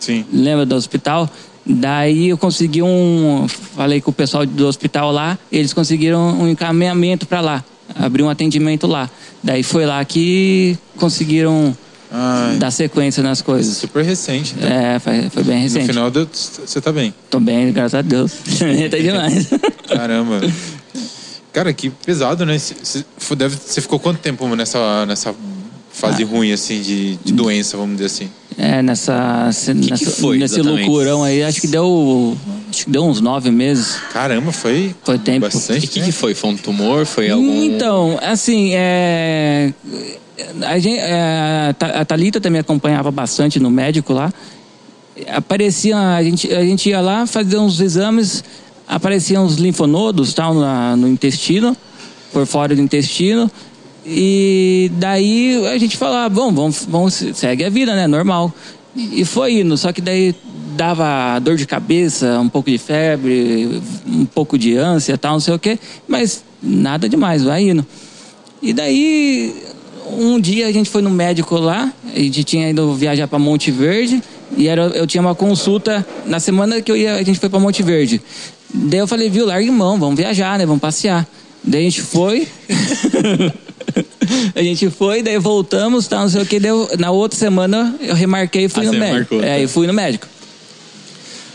Sim. 0.00 0.24
lembra 0.32 0.66
do 0.66 0.74
hospital? 0.74 1.30
Daí 1.64 2.30
eu 2.30 2.38
consegui 2.38 2.82
um. 2.82 3.46
Falei 3.76 4.00
com 4.00 4.10
o 4.10 4.14
pessoal 4.14 4.44
do 4.44 4.66
hospital 4.66 5.12
lá, 5.12 5.38
eles 5.52 5.72
conseguiram 5.72 6.40
um 6.40 6.48
encaminhamento 6.48 7.26
para 7.26 7.40
lá, 7.40 7.64
abrir 7.94 8.22
um 8.22 8.30
atendimento 8.30 8.86
lá. 8.86 9.08
Daí 9.42 9.62
foi 9.62 9.86
lá 9.86 10.04
que 10.04 10.76
conseguiram 10.96 11.76
Ai, 12.10 12.56
dar 12.56 12.70
sequência 12.70 13.22
nas 13.22 13.42
coisas. 13.42 13.76
super 13.76 14.02
recente. 14.04 14.54
Então. 14.56 14.68
É, 14.68 14.98
foi, 14.98 15.28
foi 15.30 15.42
bem 15.42 15.56
No 15.58 15.62
recente. 15.64 15.86
final 15.88 16.10
deu- 16.10 16.26
você 16.32 16.80
tá 16.80 16.90
bem. 16.92 17.12
Tô 17.30 17.38
bem, 17.38 17.72
graças 17.72 17.94
a 17.94 18.02
Deus. 18.02 18.32
tá 18.90 18.96
demais. 18.98 19.48
Caramba. 19.88 20.40
Cara, 21.52 21.72
que 21.72 21.90
pesado, 21.90 22.46
né? 22.46 22.58
Cê- 22.58 22.74
cê- 22.82 23.04
fo- 23.16 23.34
deve- 23.34 23.56
Você 23.56 23.80
ficou 23.80 23.98
quanto 23.98 24.18
tempo 24.20 24.46
nessa, 24.54 25.04
nessa 25.06 25.34
fase 25.92 26.22
Ah. 26.22 26.26
ruim, 26.26 26.52
assim, 26.52 26.80
de, 26.80 27.16
de 27.16 27.32
doença, 27.32 27.76
vamos 27.76 27.96
dizer 27.96 28.06
assim? 28.06 28.30
É, 28.56 28.82
nessa. 28.82 29.50
que 29.52 29.90
nessa 29.90 30.10
foi, 30.12 30.38
nesse 30.38 30.54
exatamente? 30.60 30.86
loucurão 30.88 31.22
aí, 31.24 31.42
acho 31.42 31.60
que 31.60 31.66
deu. 31.68 32.36
Acho 32.70 32.84
que 32.84 32.90
deu 32.90 33.04
uns 33.04 33.20
nove 33.20 33.50
meses. 33.50 33.96
Caramba, 34.12 34.52
foi. 34.52 34.94
Foi 35.02 35.18
tempo. 35.18 35.40
Bastante. 35.46 35.86
O 35.86 35.88
que, 35.88 36.00
que 36.02 36.12
foi? 36.12 36.34
Foi 36.34 36.50
um 36.50 36.56
tumor? 36.56 37.06
Foi 37.06 37.30
algum. 37.30 37.64
Então, 37.64 38.18
assim, 38.22 38.70
é. 38.74 39.72
A, 40.62 40.78
gente, 40.78 40.98
é, 41.00 41.68
a 41.70 41.74
Tha- 41.74 42.00
a 42.00 42.04
Thalita 42.04 42.40
também 42.40 42.60
acompanhava 42.60 43.10
bastante 43.10 43.58
no 43.58 43.70
médico 43.70 44.12
lá. 44.12 44.32
Aparecia, 45.28 45.96
a 45.98 46.22
gente, 46.22 46.52
a 46.52 46.62
gente 46.64 46.88
ia 46.90 47.00
lá 47.00 47.26
fazer 47.26 47.56
uns 47.58 47.80
exames, 47.80 48.44
apareciam 48.86 49.44
uns 49.44 49.56
linfonodos 49.56 50.32
tal, 50.34 50.54
na- 50.54 50.94
no 50.94 51.08
intestino, 51.08 51.76
por 52.32 52.46
fora 52.46 52.74
do 52.76 52.80
intestino. 52.80 53.50
E 54.06 54.90
daí 54.94 55.66
a 55.66 55.76
gente 55.78 55.96
falava, 55.96 56.28
bom, 56.28 56.52
vamos, 56.52 56.86
vamos, 56.88 57.14
segue 57.34 57.64
a 57.64 57.70
vida, 57.70 57.96
né? 57.96 58.06
Normal. 58.06 58.52
E 58.96 59.24
foi 59.24 59.60
indo, 59.60 59.76
só 59.76 59.92
que 59.92 60.00
daí 60.00 60.34
dava 60.78 61.38
dor 61.40 61.56
de 61.56 61.66
cabeça, 61.66 62.38
um 62.40 62.48
pouco 62.48 62.70
de 62.70 62.78
febre, 62.78 63.82
um 64.06 64.24
pouco 64.24 64.56
de 64.56 64.76
ânsia 64.76 65.18
tal, 65.18 65.32
não 65.32 65.40
sei 65.40 65.54
o 65.54 65.58
quê, 65.58 65.76
mas 66.06 66.44
nada 66.62 67.08
demais, 67.08 67.42
vai 67.42 67.68
indo. 67.68 67.84
E 68.62 68.72
daí, 68.72 69.54
um 70.12 70.40
dia 70.40 70.68
a 70.68 70.72
gente 70.72 70.88
foi 70.88 71.02
no 71.02 71.10
médico 71.10 71.56
lá, 71.56 71.92
a 72.14 72.18
gente 72.18 72.44
tinha 72.44 72.70
ido 72.70 72.94
viajar 72.94 73.26
para 73.26 73.38
Monte 73.40 73.72
Verde, 73.72 74.22
e 74.56 74.68
era, 74.68 74.82
eu 74.82 75.06
tinha 75.06 75.20
uma 75.20 75.34
consulta 75.34 76.06
na 76.24 76.38
semana 76.38 76.80
que 76.80 76.90
eu 76.90 76.96
ia, 76.96 77.16
a 77.16 77.22
gente 77.22 77.40
foi 77.40 77.48
para 77.48 77.58
Monte 77.58 77.82
Verde. 77.82 78.22
Daí 78.72 79.00
eu 79.00 79.06
falei, 79.08 79.28
viu, 79.28 79.46
larga 79.46 79.70
mão, 79.72 79.98
vamos 79.98 80.16
viajar, 80.16 80.58
né? 80.58 80.64
Vamos 80.64 80.80
passear. 80.80 81.26
Daí 81.64 81.80
a 81.80 81.84
gente 81.84 82.02
foi. 82.02 82.46
a 84.54 84.62
gente 84.62 84.88
foi, 84.90 85.22
daí 85.22 85.38
voltamos, 85.38 86.06
tal, 86.06 86.20
não 86.20 86.28
sei 86.28 86.42
o 86.42 86.46
que. 86.46 86.60
Deu, 86.60 86.88
na 86.98 87.10
outra 87.10 87.38
semana 87.38 87.94
eu 88.00 88.14
remarquei 88.14 88.66
e 88.66 88.68
fui 88.68 88.86
Ah, 88.86 88.92
no 88.92 88.98
médico. 88.98 89.34
marcou, 89.34 89.42
é, 89.42 89.56
tá. 89.56 89.60
eu 89.60 89.68
fui 89.68 89.86
no 89.86 89.92
médico. 89.92 90.26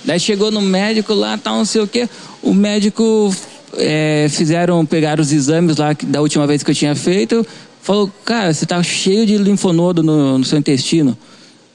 Daí 0.06 0.20
chegou 0.20 0.51
no 0.51 0.62
médico 0.62 1.14
lá, 1.14 1.38
tal, 1.38 1.58
não 1.58 1.66
sei 1.66 1.82
o 1.82 1.88
quê. 1.88 2.10
O 2.41 2.54
médico 2.54 3.34
é, 3.78 4.28
fizeram, 4.30 4.86
pegaram 4.86 5.22
os 5.22 5.32
exames 5.32 5.78
lá 5.78 5.95
da 6.04 6.22
última 6.22 6.45
vez 6.45 6.64
que 6.64 6.72
eu 6.72 6.76
tinha 6.76 6.95
feito. 6.95 7.45
Falou, 7.82 8.12
cara, 8.24 8.54
você 8.54 8.66
tá 8.66 8.82
cheio 8.84 9.26
de 9.26 9.38
linfonodo 9.38 10.04
no, 10.04 10.38
no 10.38 10.43
seu 10.43 10.58
intestino. 10.58 11.18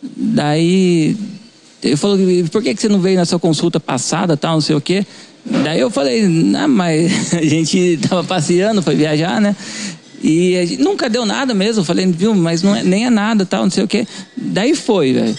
Daí 0.02 1.16
ele 1.82 1.96
falou, 1.96 2.18
por 2.50 2.62
que, 2.62 2.74
que 2.74 2.80
você 2.80 2.88
não 2.88 3.00
veio 3.00 3.16
na 3.16 3.24
sua 3.24 3.38
consulta 3.38 3.78
passada, 3.78 4.36
tal, 4.36 4.54
não 4.54 4.60
sei 4.60 4.74
o 4.74 4.80
quê? 4.80 5.06
Daí 5.44 5.80
eu 5.80 5.90
falei, 5.90 6.26
não, 6.26 6.68
mas 6.68 7.34
a 7.34 7.42
gente 7.42 7.98
tava 8.08 8.24
passeando, 8.24 8.82
foi 8.82 8.94
viajar, 8.94 9.40
né? 9.40 9.54
E 10.22 10.76
nunca 10.80 11.08
deu 11.08 11.24
nada 11.24 11.54
mesmo. 11.54 11.80
Eu 11.82 11.84
falei, 11.84 12.04
viu, 12.06 12.34
mas 12.34 12.62
não 12.62 12.74
é- 12.74 12.82
nem 12.82 13.06
é 13.06 13.10
nada, 13.10 13.46
tal, 13.46 13.62
não 13.64 13.70
sei 13.70 13.84
o 13.84 13.88
quê. 13.88 14.06
Daí 14.36 14.74
foi, 14.74 15.12
velho. 15.12 15.36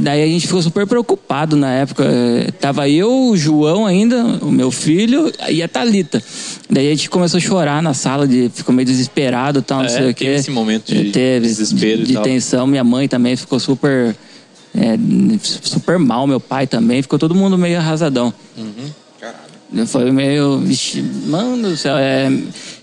Daí 0.00 0.22
a 0.22 0.26
gente 0.26 0.46
ficou 0.46 0.60
super 0.60 0.86
preocupado 0.86 1.56
na 1.56 1.72
época. 1.72 2.04
Eh, 2.04 2.50
Tava 2.60 2.88
eu, 2.88 3.10
o 3.30 3.36
João 3.36 3.86
ainda, 3.86 4.22
o 4.42 4.50
meu 4.50 4.70
filho 4.70 5.32
e 5.48 5.62
a 5.62 5.68
Thalita. 5.68 6.22
Daí 6.68 6.88
a 6.88 6.90
gente 6.90 7.08
começou 7.08 7.38
a 7.38 7.40
chorar 7.40 7.82
na 7.82 7.94
sala, 7.94 8.26
de, 8.26 8.50
ficou 8.52 8.74
meio 8.74 8.86
desesperado, 8.86 9.62
tal, 9.62 9.78
não 9.78 9.86
É, 9.86 9.88
sei 9.88 9.98
o 10.00 10.02
teve 10.06 10.14
quê. 10.14 10.26
esse 10.26 10.50
momento 10.50 10.92
de 10.92 11.10
Teve, 11.10 11.46
desespero 11.46 12.04
de, 12.04 12.14
de 12.14 12.22
tensão. 12.22 12.66
Minha 12.66 12.84
mãe 12.84 13.06
também 13.08 13.36
ficou 13.36 13.58
super, 13.60 14.14
é, 14.74 14.98
super 15.40 15.98
mal, 15.98 16.26
meu 16.26 16.40
pai 16.40 16.66
também. 16.66 17.00
Ficou 17.00 17.18
todo 17.18 17.34
mundo 17.34 17.56
meio 17.56 17.78
arrasadão. 17.78 18.32
Foi 19.86 20.10
meio. 20.10 20.62
Mano 21.26 21.68
do 21.70 21.76
céu. 21.76 21.96
É, 21.98 22.30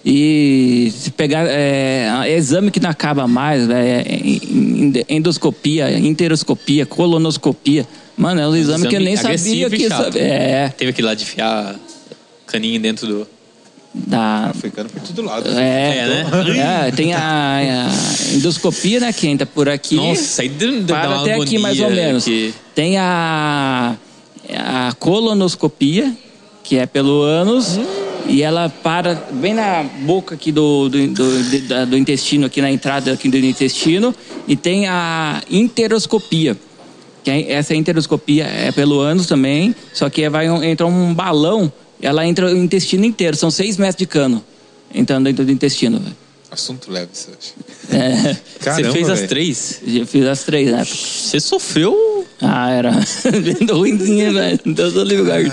e 0.06 0.94
se 0.96 1.10
pegar. 1.12 1.46
É, 1.48 2.32
exame 2.38 2.70
que 2.70 2.80
não 2.80 2.90
acaba 2.92 3.28
mais, 3.28 3.68
é, 3.70 4.04
en- 4.24 5.04
endoscopia, 5.10 5.92
enteroscopia, 5.98 6.86
colonoscopia. 6.86 7.88
Mano, 8.16 8.40
é 8.42 8.48
um 8.48 8.56
exame, 8.56 8.88
que 8.88 8.96
eu 8.96 9.00
nem 9.02 9.16
sabia 9.18 9.70
que. 9.70 9.90
chato. 9.90 10.14
sa- 10.14 10.20
É. 10.20 10.70
Teve 10.70 10.94
que 10.94 11.02
ir 11.02 11.06
lá 11.06 11.14
de 11.16 11.24
enfiar 11.24 11.76
caninho 12.46 12.80
dentro 12.80 13.08
do. 13.08 13.28
Da, 13.98 14.52
Foi 14.60 14.70
ficando 14.70 14.90
por 14.90 15.02
todo 15.02 15.22
lado. 15.24 15.50
é, 15.58 15.98
É, 15.98 16.08
né? 16.08 16.88
é, 16.88 16.92
tem 16.92 17.14
a, 17.14 17.90
a 17.90 18.34
endoscopia, 18.36 19.00
né? 19.00 19.12
Que 19.14 19.26
entra 19.26 19.46
por 19.48 19.70
aqui. 19.70 19.96
Nossa, 19.96 20.22
isso 20.22 20.42
aí 20.42 20.50
deu, 20.50 20.82
deu 20.84 20.96
para 20.96 21.08
uma 21.10 21.22
até 21.22 21.34
aqui 21.36 21.58
mais 21.58 21.80
ou 21.80 21.90
menos. 21.90 22.26
que- 22.26 22.54
Tem 22.76 22.98
a, 22.98 23.96
a 24.54 24.94
colonoscopia, 25.00 26.14
que 26.66 26.78
é 26.78 26.86
pelo 26.88 27.22
ânus, 27.22 27.80
e 28.28 28.42
ela 28.42 28.68
para 28.70 29.14
bem 29.34 29.54
na 29.54 29.84
boca 30.02 30.34
aqui 30.34 30.52
do, 30.52 30.90
do, 30.90 31.08
do, 31.10 31.86
do 31.92 31.98
intestino, 31.98 32.48
aqui 32.48 32.60
na 32.60 32.72
entrada 32.72 33.14
aqui 33.14 33.30
do 33.30 33.38
intestino, 33.38 34.14
e 34.48 34.56
tem 34.56 34.88
a 34.88 35.44
interoscopia. 35.50 36.58
Que 37.24 37.30
é- 37.30 37.52
essa 37.54 37.76
interoscopia 37.76 38.46
é 38.46 38.72
pelo 38.72 39.00
ânus 39.00 39.28
também, 39.28 39.76
só 39.94 40.10
que 40.10 40.28
vai 40.28 40.50
um- 40.50 40.64
entra 40.64 40.88
um 40.88 41.14
balão, 41.14 41.72
ela 42.02 42.26
entra 42.26 42.48
o 42.48 42.58
intestino 42.58 43.06
inteiro, 43.06 43.38
são 43.38 43.52
seis 43.52 43.78
metros 43.78 43.98
de 43.98 44.08
cano 44.08 44.44
entrando 44.94 45.26
dentro 45.26 45.46
do 45.46 45.52
intestino. 45.52 46.02
Assunto 46.56 46.90
leve, 46.90 47.10
você 47.14 47.30
acha? 47.32 47.54
É, 47.96 48.36
Caramba, 48.62 48.88
Você 48.88 48.94
fez 48.94 49.10
as 49.10 49.18
velho. 49.20 49.30
três? 49.30 49.82
eu 49.86 50.08
fiz 50.08 50.26
as 50.26 50.44
três 50.44 50.70
época. 50.82 50.96
Você 50.96 51.40
sofreu. 51.40 52.26
Ah, 52.42 52.72
era 52.72 52.92
bem 53.44 53.68
ruimzinho, 53.70 54.34
velho. 54.34 54.60
Deus 54.66 54.94
do 54.94 55.04
velho. 55.26 55.52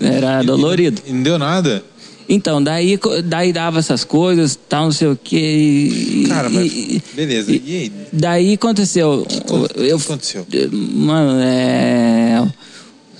Era 0.00 0.42
dolorido. 0.42 1.02
E 1.06 1.12
não 1.12 1.22
deu 1.22 1.38
nada? 1.38 1.82
Então, 2.28 2.62
daí, 2.62 2.98
daí 3.24 3.52
dava 3.52 3.78
essas 3.78 4.04
coisas, 4.04 4.58
tal, 4.68 4.84
não 4.84 4.92
sei 4.92 5.08
o 5.08 5.18
quê. 5.22 5.36
e- 5.36 6.26
Cara, 6.28 6.48
mas. 6.48 6.70
e- 6.72 7.02
beleza. 7.14 7.50
E, 7.50 7.54
aí? 7.76 7.92
Daí 8.12 8.54
aconteceu. 8.54 9.26
O 9.48 9.68
que 9.68 9.80
Eu, 9.90 9.96
aconteceu? 9.96 10.46
Mano, 10.72 11.40
é. 11.42 12.46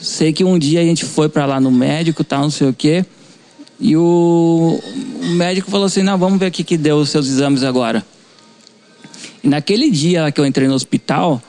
Sei 0.01 0.33
que 0.33 0.45
um 0.45 0.59
dia 0.59 0.81
a 0.81 0.85
gente 0.85 1.05
foi 1.05 1.29
pra 1.29 1.45
lá 1.45 1.59
no 1.61 1.71
médico, 1.73 2.23
tal, 2.23 2.43
não 2.43 2.51
sei 2.51 2.69
o 2.69 2.73
quê. 2.73 3.05
E 3.81 3.97
o, 3.97 4.81
médico 5.37 5.71
falou 5.71 5.87
assim: 5.87 6.03
não, 6.03 6.19
vamos 6.19 6.39
ver 6.39 6.49
o 6.49 6.51
que, 6.51 6.77
deu 6.77 6.97
os 6.97 7.11
seus 7.11 7.29
exames 7.29 7.63
agora. 7.63 8.05
E 9.43 9.49
naquele 9.49 9.91
dia 9.91 10.31
que 10.33 10.41
eu 10.41 10.47
entrei 10.47 10.67
no 10.67 10.75
hospital, 10.75 11.41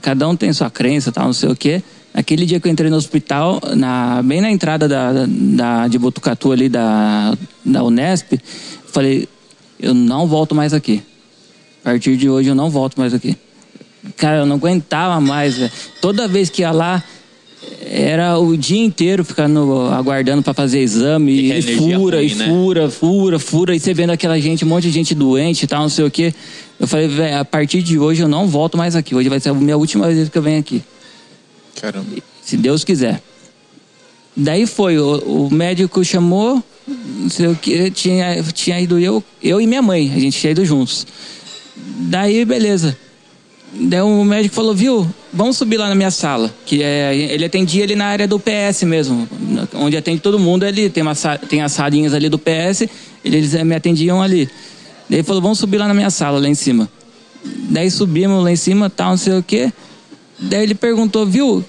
cada 0.00 0.28
um 0.28 0.36
tem 0.36 0.52
sua 0.52 0.70
crença, 0.70 1.10
tal, 1.10 1.26
não 1.26 1.32
sei 1.32 1.50
o 1.50 1.56
quê. 1.56 1.82
Naquele 2.12 2.44
dia 2.44 2.58
que 2.58 2.66
eu 2.66 2.72
entrei 2.72 2.90
no 2.90 2.96
hospital, 2.96 3.60
na, 3.76 4.20
bem 4.22 4.40
na 4.40 4.50
entrada 4.50 4.88
da, 4.88 5.26
da, 5.26 5.88
de 5.88 5.96
Botucatu 5.98 6.50
ali 6.50 6.68
da, 6.68 7.36
da 7.64 7.84
Unesp, 7.84 8.32
Falei, 8.90 9.28
eu 9.78 9.94
não 9.94 10.26
volto 10.26 10.54
mais 10.54 10.74
aqui. 10.74 11.02
A 11.82 11.90
partir 11.90 12.16
de 12.16 12.28
hoje 12.28 12.48
eu 12.48 12.54
não 12.54 12.70
volto 12.70 12.98
mais 12.98 13.14
aqui. 13.14 13.36
Cara, 14.16 14.38
eu 14.38 14.46
não 14.46 14.56
aguentava 14.56 15.20
mais. 15.20 15.70
Toda 16.00 16.26
vez 16.26 16.50
que 16.50 16.62
ia 16.62 16.72
lá, 16.72 17.02
era 17.82 18.38
o 18.38 18.56
dia 18.56 18.82
inteiro 18.82 19.24
ficando 19.24 19.88
aguardando 19.88 20.42
para 20.42 20.54
fazer 20.54 20.80
exame 20.80 21.32
E 21.32 21.62
que 21.62 21.72
e, 21.72 21.76
fura 21.76 22.18
ruim, 22.18 22.26
e 22.28 22.34
né? 22.34 22.46
fura, 22.46 22.90
fura, 22.90 23.38
fura 23.38 23.76
e 23.76 23.80
você 23.80 23.92
vendo 23.92 24.10
aquela 24.10 24.40
gente, 24.40 24.64
um 24.64 24.68
monte 24.68 24.84
de 24.84 24.90
gente 24.90 25.14
doente 25.14 25.64
e 25.64 25.66
tal, 25.66 25.82
não 25.82 25.88
sei 25.88 26.04
o 26.04 26.10
quê. 26.10 26.32
Eu 26.78 26.86
falei, 26.86 27.08
velho, 27.08 27.38
a 27.38 27.44
partir 27.44 27.82
de 27.82 27.98
hoje 27.98 28.22
eu 28.22 28.28
não 28.28 28.46
volto 28.48 28.78
mais 28.78 28.96
aqui. 28.96 29.14
Hoje 29.14 29.28
vai 29.28 29.40
ser 29.40 29.50
a 29.50 29.54
minha 29.54 29.76
última 29.76 30.06
vez 30.08 30.28
que 30.28 30.38
eu 30.38 30.42
venho 30.42 30.58
aqui, 30.60 30.82
Caramba. 31.80 32.06
se 32.42 32.56
Deus 32.56 32.84
quiser. 32.84 33.20
Daí 34.36 34.66
foi, 34.66 34.98
o, 34.98 35.48
o 35.48 35.50
médico 35.52 36.02
chamou, 36.04 36.62
não 36.86 37.28
sei 37.28 37.48
o 37.48 37.56
que, 37.56 37.90
tinha, 37.90 38.42
tinha 38.54 38.80
ido 38.80 38.98
eu, 38.98 39.22
eu 39.42 39.60
e 39.60 39.66
minha 39.66 39.82
mãe, 39.82 40.12
a 40.14 40.18
gente 40.18 40.38
tinha 40.38 40.52
ido 40.52 40.64
juntos. 40.64 41.06
Daí, 41.76 42.44
beleza. 42.44 42.96
Daí 43.72 44.00
o 44.00 44.24
médico 44.24 44.54
falou, 44.54 44.74
viu, 44.74 45.08
vamos 45.32 45.56
subir 45.56 45.76
lá 45.76 45.88
na 45.88 45.94
minha 45.94 46.10
sala. 46.10 46.52
Que 46.66 46.82
é, 46.82 47.14
ele 47.14 47.44
atendia 47.44 47.84
ali 47.84 47.94
na 47.94 48.06
área 48.06 48.26
do 48.26 48.40
PS 48.40 48.82
mesmo, 48.82 49.28
onde 49.74 49.96
atende 49.96 50.20
todo 50.20 50.38
mundo 50.38 50.64
ali, 50.64 50.90
tem, 50.90 51.02
uma, 51.02 51.14
tem 51.48 51.62
as 51.62 51.72
salinhas 51.72 52.12
ali 52.12 52.28
do 52.28 52.38
PS, 52.38 52.88
eles 53.24 53.54
eh, 53.54 53.62
me 53.62 53.74
atendiam 53.74 54.20
ali. 54.20 54.46
Daí 55.08 55.18
ele 55.18 55.22
falou, 55.22 55.40
vamos 55.40 55.58
subir 55.58 55.78
lá 55.78 55.86
na 55.86 55.94
minha 55.94 56.10
sala, 56.10 56.40
lá 56.40 56.48
em 56.48 56.54
cima. 56.54 56.88
Daí 57.44 57.90
subimos 57.90 58.42
lá 58.42 58.50
em 58.50 58.56
cima, 58.56 58.90
tal, 58.90 59.10
não 59.10 59.16
sei 59.16 59.38
o 59.38 59.42
quê. 59.42 59.72
Daí 60.38 60.64
ele 60.64 60.74
perguntou, 60.74 61.24
viu, 61.24 61.64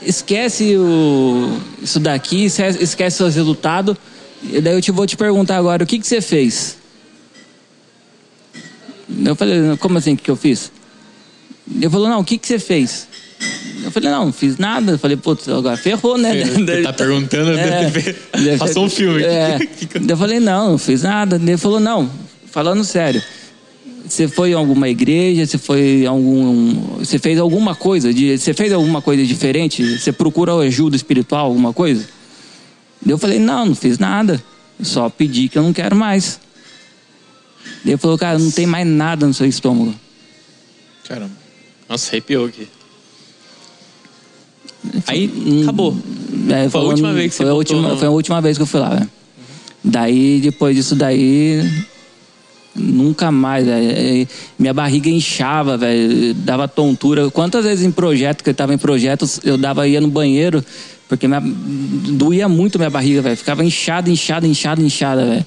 esquece 0.00 0.76
o, 0.76 1.58
isso 1.82 1.98
daqui, 1.98 2.44
esquece, 2.44 2.82
esquece 2.82 3.16
seus 3.16 3.34
resultados. 3.34 3.96
E 4.42 4.60
daí 4.60 4.74
eu 4.74 4.80
te 4.80 4.92
vou 4.92 5.04
te 5.04 5.16
perguntar 5.16 5.56
agora, 5.56 5.82
o 5.82 5.86
que, 5.86 5.98
que 5.98 6.06
você 6.06 6.20
fez? 6.20 6.76
Eu 9.24 9.34
falei, 9.34 9.76
como 9.78 9.98
assim, 9.98 10.12
o 10.12 10.16
que, 10.16 10.22
que 10.22 10.30
eu 10.30 10.36
fiz? 10.36 10.70
Ele 11.74 11.90
falou, 11.90 12.08
não, 12.08 12.20
o 12.20 12.24
que, 12.24 12.38
que 12.38 12.46
você 12.46 12.58
fez? 12.58 13.06
Eu 13.84 13.90
falei, 13.90 14.10
não, 14.10 14.26
não 14.26 14.32
fiz 14.32 14.56
nada. 14.58 14.92
Eu 14.92 14.98
falei, 14.98 15.16
putz, 15.16 15.48
agora 15.48 15.76
ferrou, 15.76 16.18
né? 16.18 16.44
Você 16.44 16.82
tá 16.82 16.92
perguntando, 16.92 17.50
É. 17.52 17.90
deve- 17.90 18.58
passou 18.58 18.84
um 18.86 18.90
filme. 18.90 19.22
É. 19.22 19.58
Eu 20.08 20.16
falei, 20.16 20.40
não, 20.40 20.72
não 20.72 20.78
fiz 20.78 21.02
nada. 21.02 21.36
Ele 21.36 21.56
falou, 21.56 21.78
não, 21.80 22.10
falando 22.50 22.82
sério. 22.84 23.22
Você 24.06 24.26
foi 24.26 24.50
em 24.50 24.54
alguma 24.54 24.88
igreja? 24.88 25.44
Você 25.46 25.58
foi 25.58 26.06
algum. 26.06 26.72
Você 26.98 27.18
fez 27.18 27.38
alguma 27.38 27.74
coisa? 27.74 28.12
De, 28.12 28.38
você 28.38 28.54
fez 28.54 28.72
alguma 28.72 29.02
coisa 29.02 29.24
diferente? 29.24 29.98
Você 29.98 30.10
procurou 30.12 30.60
ajuda 30.60 30.96
espiritual, 30.96 31.46
alguma 31.46 31.72
coisa? 31.74 32.08
Eu 33.06 33.18
falei, 33.18 33.38
não, 33.38 33.66
não 33.66 33.74
fiz 33.74 33.98
nada. 33.98 34.42
Só 34.82 35.08
pedi 35.10 35.48
que 35.48 35.58
eu 35.58 35.62
não 35.62 35.72
quero 35.74 35.94
mais. 35.94 36.40
Ele 37.84 37.96
falou, 37.98 38.16
cara, 38.18 38.38
não 38.38 38.50
tem 38.50 38.66
mais 38.66 38.86
nada 38.86 39.26
no 39.26 39.34
seu 39.34 39.46
estômago. 39.46 39.94
Caramba. 41.06 41.30
Nossa, 41.88 42.10
arrepiou 42.10 42.46
aqui. 42.46 42.68
Aí, 45.06 45.28
Hum, 45.34 45.62
acabou. 45.62 45.96
É, 46.50 46.68
Foi 46.68 46.80
a 46.80 46.84
última 46.84 47.12
vez 47.12 47.30
que 47.30 47.36
você 47.36 47.42
foi 47.42 47.46
a 47.50 47.54
voltou 47.54 47.76
última, 47.76 47.92
no- 47.94 47.98
Foi 47.98 48.08
a 48.08 48.10
última 48.10 48.40
vez 48.40 48.56
que 48.56 48.62
eu 48.62 48.66
fui 48.66 48.80
lá, 48.80 48.90
velho. 48.90 49.10
Daí, 49.82 50.40
depois 50.40 50.76
disso 50.76 50.94
daí, 50.94 51.60
nunca 52.74 53.30
mais, 53.30 53.64
velho. 53.66 53.98
E 54.22 54.28
Minha 54.58 54.74
barriga 54.74 55.08
inchava, 55.08 55.76
velho. 55.76 56.34
Dava 56.34 56.68
tontura. 56.68 57.30
Quantas 57.30 57.64
vezes 57.64 57.84
em 57.84 57.90
projeto, 57.90 58.42
que 58.44 58.50
eu 58.50 58.54
tava 58.54 58.74
em 58.74 58.78
projetos, 58.78 59.40
eu 59.44 59.56
dava, 59.56 59.86
ia 59.88 60.00
no 60.00 60.08
banheiro, 60.08 60.64
porque 61.08 61.26
minha, 61.26 61.40
doía 61.42 62.48
muito 62.48 62.78
minha 62.78 62.90
barriga, 62.90 63.22
velho. 63.22 63.36
Ficava 63.36 63.64
inchada, 63.64 64.10
inchada, 64.10 64.46
inchada, 64.46 64.82
inchada, 64.82 65.24
velho. 65.24 65.46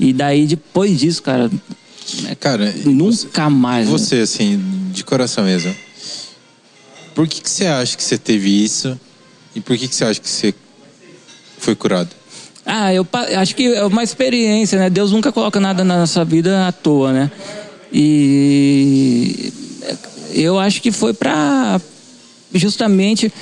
E 0.00 0.12
daí, 0.12 0.46
depois 0.46 0.98
disso, 0.98 1.22
cara, 1.22 1.50
Cara, 2.40 2.72
nunca 2.84 3.48
mais. 3.48 3.86
velho. 3.86 3.98
você, 3.98 4.16
assim, 4.16 4.60
de 4.92 5.04
coração 5.04 5.44
mesmo. 5.44 5.74
Por 7.14 7.28
que, 7.28 7.40
que 7.40 7.50
você 7.50 7.66
acha 7.66 7.96
que 7.96 8.02
você 8.02 8.18
teve 8.18 8.64
isso? 8.64 8.98
E 9.54 9.60
por 9.60 9.76
que, 9.76 9.86
que 9.86 9.94
você 9.94 10.04
acha 10.04 10.20
que 10.20 10.28
você 10.28 10.54
foi 11.58 11.74
curado? 11.74 12.10
Ah, 12.64 12.92
eu 12.94 13.06
acho 13.36 13.54
que 13.54 13.66
é 13.66 13.84
uma 13.84 14.02
experiência, 14.02 14.78
né? 14.78 14.88
Deus 14.88 15.12
nunca 15.12 15.32
coloca 15.32 15.58
nada 15.60 15.84
na 15.84 15.98
nossa 15.98 16.24
vida 16.24 16.66
à 16.66 16.72
toa, 16.72 17.12
né? 17.12 17.30
E 17.92 19.52
eu 20.32 20.58
acho 20.58 20.80
que 20.80 20.90
foi 20.90 21.12
para 21.12 21.80
justamente 22.54 23.32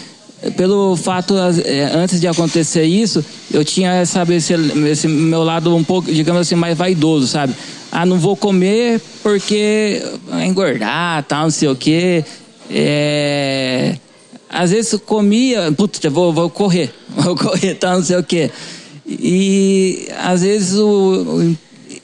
pelo 0.56 0.96
fato 0.96 1.34
eh, 1.36 1.90
antes 1.94 2.20
de 2.20 2.26
acontecer 2.26 2.84
isso, 2.84 3.24
eu 3.52 3.64
tinha 3.64 4.04
sabe 4.06 4.36
esse, 4.36 4.54
esse 4.88 5.06
meu 5.06 5.44
lado 5.44 5.74
um 5.74 5.84
pouco, 5.84 6.10
digamos 6.10 6.42
assim, 6.42 6.54
mais 6.54 6.76
vaidoso, 6.76 7.26
sabe? 7.26 7.54
Ah, 7.92 8.06
não 8.06 8.18
vou 8.18 8.36
comer 8.36 9.00
porque 9.22 10.02
engordar, 10.44 11.24
tal, 11.24 11.44
não 11.44 11.50
sei 11.50 11.68
o 11.68 11.76
quê. 11.76 12.24
É, 12.70 13.96
às 14.48 14.70
vezes 14.70 14.98
comia, 15.04 15.72
putz, 15.72 16.00
vou, 16.10 16.32
vou 16.32 16.48
correr, 16.48 16.92
vou 17.10 17.36
correr, 17.36 17.74
tal, 17.74 17.96
não 17.96 18.04
sei 18.04 18.16
o 18.16 18.22
quê. 18.22 18.50
E 19.06 20.08
às 20.22 20.42
vezes 20.42 20.78
o, 20.78 21.54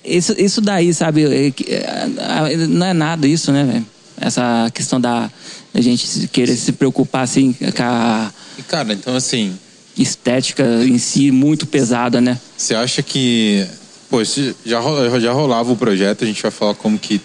isso, 0.04 0.34
isso 0.36 0.60
daí, 0.60 0.92
sabe, 0.92 1.24
é 1.24 1.52
é, 1.72 2.56
não 2.68 2.86
é 2.86 2.92
nada 2.92 3.26
isso, 3.26 3.50
né, 3.52 3.64
velho? 3.64 3.86
Essa 4.20 4.70
questão 4.72 5.00
da, 5.00 5.30
da 5.76 5.82
gente 5.82 6.26
querer 6.28 6.56
se 6.56 6.72
preocupar 6.72 7.22
assim 7.22 7.52
com 7.52 7.82
a 7.82 8.32
E, 8.58 8.62
cara, 8.62 8.94
então, 8.94 9.14
assim, 9.14 9.54
estética 9.96 10.64
em 10.82 10.96
si 10.96 11.30
muito 11.30 11.66
pesada, 11.66 12.18
né? 12.18 12.40
você 12.56 12.74
acha 12.74 13.02
que. 13.02 13.66
Pô, 14.08 14.22
já, 14.24 14.80
já 15.20 15.32
rolava 15.32 15.70
o 15.70 15.76
projeto, 15.76 16.24
a 16.24 16.26
gente 16.26 16.40
vai 16.40 16.50
falar 16.50 16.74
como 16.74 16.98
que 16.98 17.20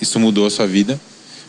isso 0.00 0.18
mudou 0.18 0.46
a 0.46 0.50
sua 0.50 0.66
vida. 0.66 1.00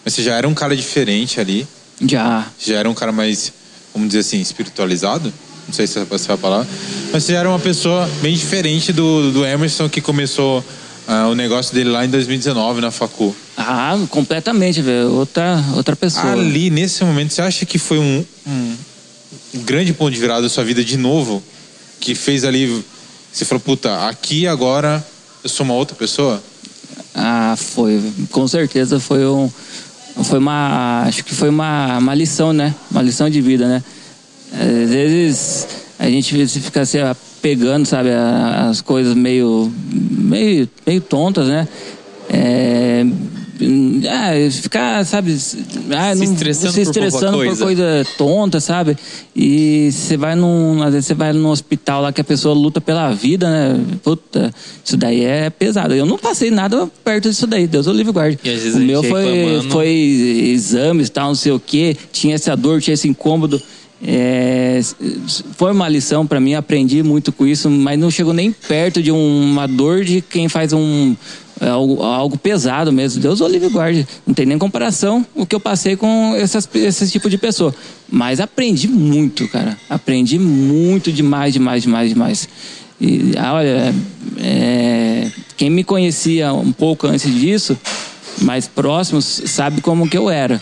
Mas 0.05 0.13
você 0.13 0.21
já 0.21 0.35
era 0.35 0.47
um 0.47 0.53
cara 0.53 0.75
diferente 0.75 1.39
ali. 1.39 1.67
Já. 2.05 2.47
já 2.59 2.77
era 2.77 2.89
um 2.89 2.93
cara 2.93 3.11
mais, 3.11 3.51
vamos 3.93 4.09
dizer 4.09 4.19
assim, 4.19 4.39
espiritualizado. 4.39 5.33
Não 5.67 5.73
sei 5.73 5.87
se 5.87 5.97
essa 5.99 6.31
é 6.31 6.35
a 6.35 6.37
palavra. 6.37 6.67
Mas 7.11 7.23
você 7.23 7.33
já 7.33 7.39
era 7.39 7.49
uma 7.49 7.59
pessoa 7.59 8.07
bem 8.21 8.35
diferente 8.35 8.91
do, 8.93 9.31
do 9.31 9.45
Emerson 9.45 9.87
que 9.89 10.01
começou 10.01 10.63
ah, 11.13 11.27
o 11.27 11.35
negócio 11.35 11.75
dele 11.75 11.89
lá 11.89 12.05
em 12.05 12.09
2019 12.09 12.79
na 12.79 12.89
Facu. 12.89 13.35
Ah, 13.57 13.99
completamente, 14.09 14.81
velho. 14.81 15.11
Outra, 15.11 15.61
outra 15.75 15.93
pessoa. 15.93 16.31
Ali, 16.31 16.69
nesse 16.69 17.03
momento, 17.03 17.33
você 17.33 17.41
acha 17.41 17.65
que 17.65 17.77
foi 17.77 17.99
um, 17.99 18.25
um, 18.47 18.75
um 19.55 19.59
grande 19.63 19.91
ponto 19.91 20.09
de 20.09 20.17
virada 20.17 20.43
da 20.43 20.47
sua 20.47 20.63
vida 20.63 20.81
de 20.81 20.95
novo? 20.95 21.43
Que 21.99 22.15
fez 22.15 22.45
ali. 22.45 22.81
Você 23.29 23.43
falou, 23.43 23.59
puta, 23.59 24.07
aqui 24.07 24.47
agora 24.47 25.05
eu 25.43 25.49
sou 25.49 25.65
uma 25.65 25.73
outra 25.73 25.97
pessoa? 25.97 26.41
Ah, 27.13 27.55
foi. 27.57 28.01
Com 28.31 28.47
certeza 28.47 28.97
foi 28.97 29.25
um. 29.25 29.51
Foi 30.23 30.39
uma. 30.39 31.03
Acho 31.05 31.25
que 31.25 31.35
foi 31.35 31.49
uma, 31.49 31.97
uma 31.97 32.15
lição, 32.15 32.53
né? 32.53 32.73
Uma 32.89 33.01
lição 33.01 33.29
de 33.29 33.41
vida, 33.41 33.67
né? 33.67 33.83
Às 34.53 34.89
vezes 34.89 35.67
a 36.01 36.09
gente 36.09 36.47
fica 36.47 36.83
se 36.83 36.97
pegando, 37.43 37.85
sabe, 37.85 38.09
as 38.09 38.81
coisas 38.81 39.13
meio. 39.13 39.71
meio, 39.93 40.67
meio 40.83 41.01
tontas, 41.01 41.47
né? 41.47 41.67
É, 42.27 43.05
ah, 44.09 44.51
ficar, 44.51 45.05
sabe, 45.05 45.37
ah, 45.95 46.15
Se 46.15 46.23
estressando 46.23 46.73
se 46.73 46.79
por 46.79 46.89
estressando 46.89 47.37
por 47.37 47.45
coisa. 47.45 47.63
coisa 47.63 48.07
tonta, 48.17 48.59
sabe? 48.59 48.97
E 49.35 49.91
você 49.91 50.17
vai 50.17 50.35
num. 50.35 50.81
Às 50.81 50.93
vezes 50.93 51.05
você 51.05 51.13
vai 51.13 51.33
num 51.33 51.49
hospital 51.49 52.01
lá 52.01 52.11
que 52.11 52.19
a 52.19 52.23
pessoa 52.23 52.55
luta 52.55 52.81
pela 52.81 53.11
vida, 53.11 53.47
né? 53.47 53.79
Puta, 54.01 54.51
isso 54.83 54.97
daí 54.97 55.23
é 55.23 55.51
pesado. 55.51 55.93
Eu 55.93 56.07
não 56.07 56.17
passei 56.17 56.49
nada 56.49 56.89
perto 57.03 57.29
disso 57.29 57.45
daí, 57.45 57.67
Deus 57.67 57.85
o 57.85 57.93
livre 57.93 58.11
guarde. 58.11 58.39
O 58.73 58.79
meu 58.79 59.03
foi, 59.03 59.23
reclamando. 59.23 59.69
foi 59.69 59.89
exames, 60.51 61.11
tal, 61.11 61.27
não 61.27 61.35
sei 61.35 61.51
o 61.51 61.59
quê, 61.59 61.95
tinha 62.11 62.33
essa 62.33 62.55
dor, 62.55 62.81
tinha 62.81 62.95
esse 62.95 63.07
incômodo. 63.07 63.61
É, 64.03 64.81
foi 65.55 65.71
uma 65.71 65.87
lição 65.87 66.25
para 66.25 66.39
mim, 66.39 66.55
aprendi 66.55 67.03
muito 67.03 67.31
com 67.31 67.45
isso, 67.45 67.69
mas 67.69 67.99
não 67.99 68.09
chegou 68.09 68.33
nem 68.33 68.51
perto 68.51 69.01
de 69.01 69.11
uma 69.11 69.67
dor 69.67 70.03
de 70.03 70.21
quem 70.21 70.49
faz 70.49 70.73
um 70.73 71.15
é, 71.61 71.69
algo, 71.69 72.01
algo 72.01 72.37
pesado 72.37 72.91
mesmo. 72.91 73.21
Deus 73.21 73.39
o 73.39 73.47
livre 73.47 73.69
guarde. 73.69 74.07
Não 74.25 74.33
tem 74.33 74.47
nem 74.47 74.57
comparação 74.57 75.23
o 75.35 75.45
que 75.45 75.53
eu 75.53 75.59
passei 75.59 75.95
com 75.95 76.33
essas, 76.35 76.67
esse 76.73 77.11
tipo 77.11 77.29
de 77.29 77.37
pessoa. 77.37 77.73
Mas 78.09 78.39
aprendi 78.39 78.87
muito, 78.87 79.47
cara. 79.47 79.77
Aprendi 79.87 80.39
muito 80.39 81.11
demais, 81.11 81.53
demais, 81.53 81.83
demais, 81.83 82.09
demais. 82.09 82.49
E 82.99 83.33
ah, 83.37 83.53
olha, 83.53 83.95
é, 84.39 85.29
quem 85.55 85.69
me 85.69 85.83
conhecia 85.83 86.51
um 86.51 86.71
pouco 86.71 87.05
antes 87.05 87.31
disso, 87.31 87.77
mais 88.41 88.67
próximos, 88.67 89.25
sabe 89.45 89.81
como 89.81 90.09
que 90.09 90.17
eu 90.17 90.31
era. 90.31 90.61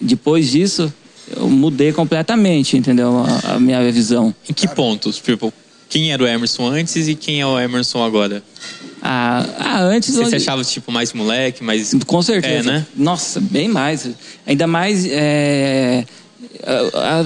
Depois 0.00 0.48
disso, 0.48 0.92
eu 1.36 1.48
mudei 1.48 1.92
completamente, 1.92 2.76
entendeu? 2.76 3.24
A, 3.44 3.54
a 3.54 3.60
minha 3.60 3.80
visão. 3.92 4.34
Em 4.48 4.52
que 4.52 4.68
pontos? 4.68 5.16
Tipo, 5.18 5.52
quem 5.88 6.12
era 6.12 6.22
o 6.22 6.26
Emerson 6.26 6.66
antes 6.68 7.08
e 7.08 7.14
quem 7.14 7.40
é 7.40 7.46
o 7.46 7.58
Emerson 7.58 8.02
agora? 8.04 8.42
Ah, 9.02 9.44
ah, 9.58 9.80
antes. 9.82 10.14
Você 10.14 10.20
onde- 10.20 10.30
se 10.30 10.36
achava, 10.36 10.64
tipo, 10.64 10.90
mais 10.90 11.12
moleque, 11.12 11.62
mais... 11.62 11.94
Com 12.06 12.22
certeza. 12.22 12.70
É, 12.70 12.72
né? 12.72 12.86
Nossa, 12.96 13.38
bem 13.40 13.68
mais. 13.68 14.08
Ainda 14.46 14.66
mais. 14.66 15.04
é, 15.06 16.04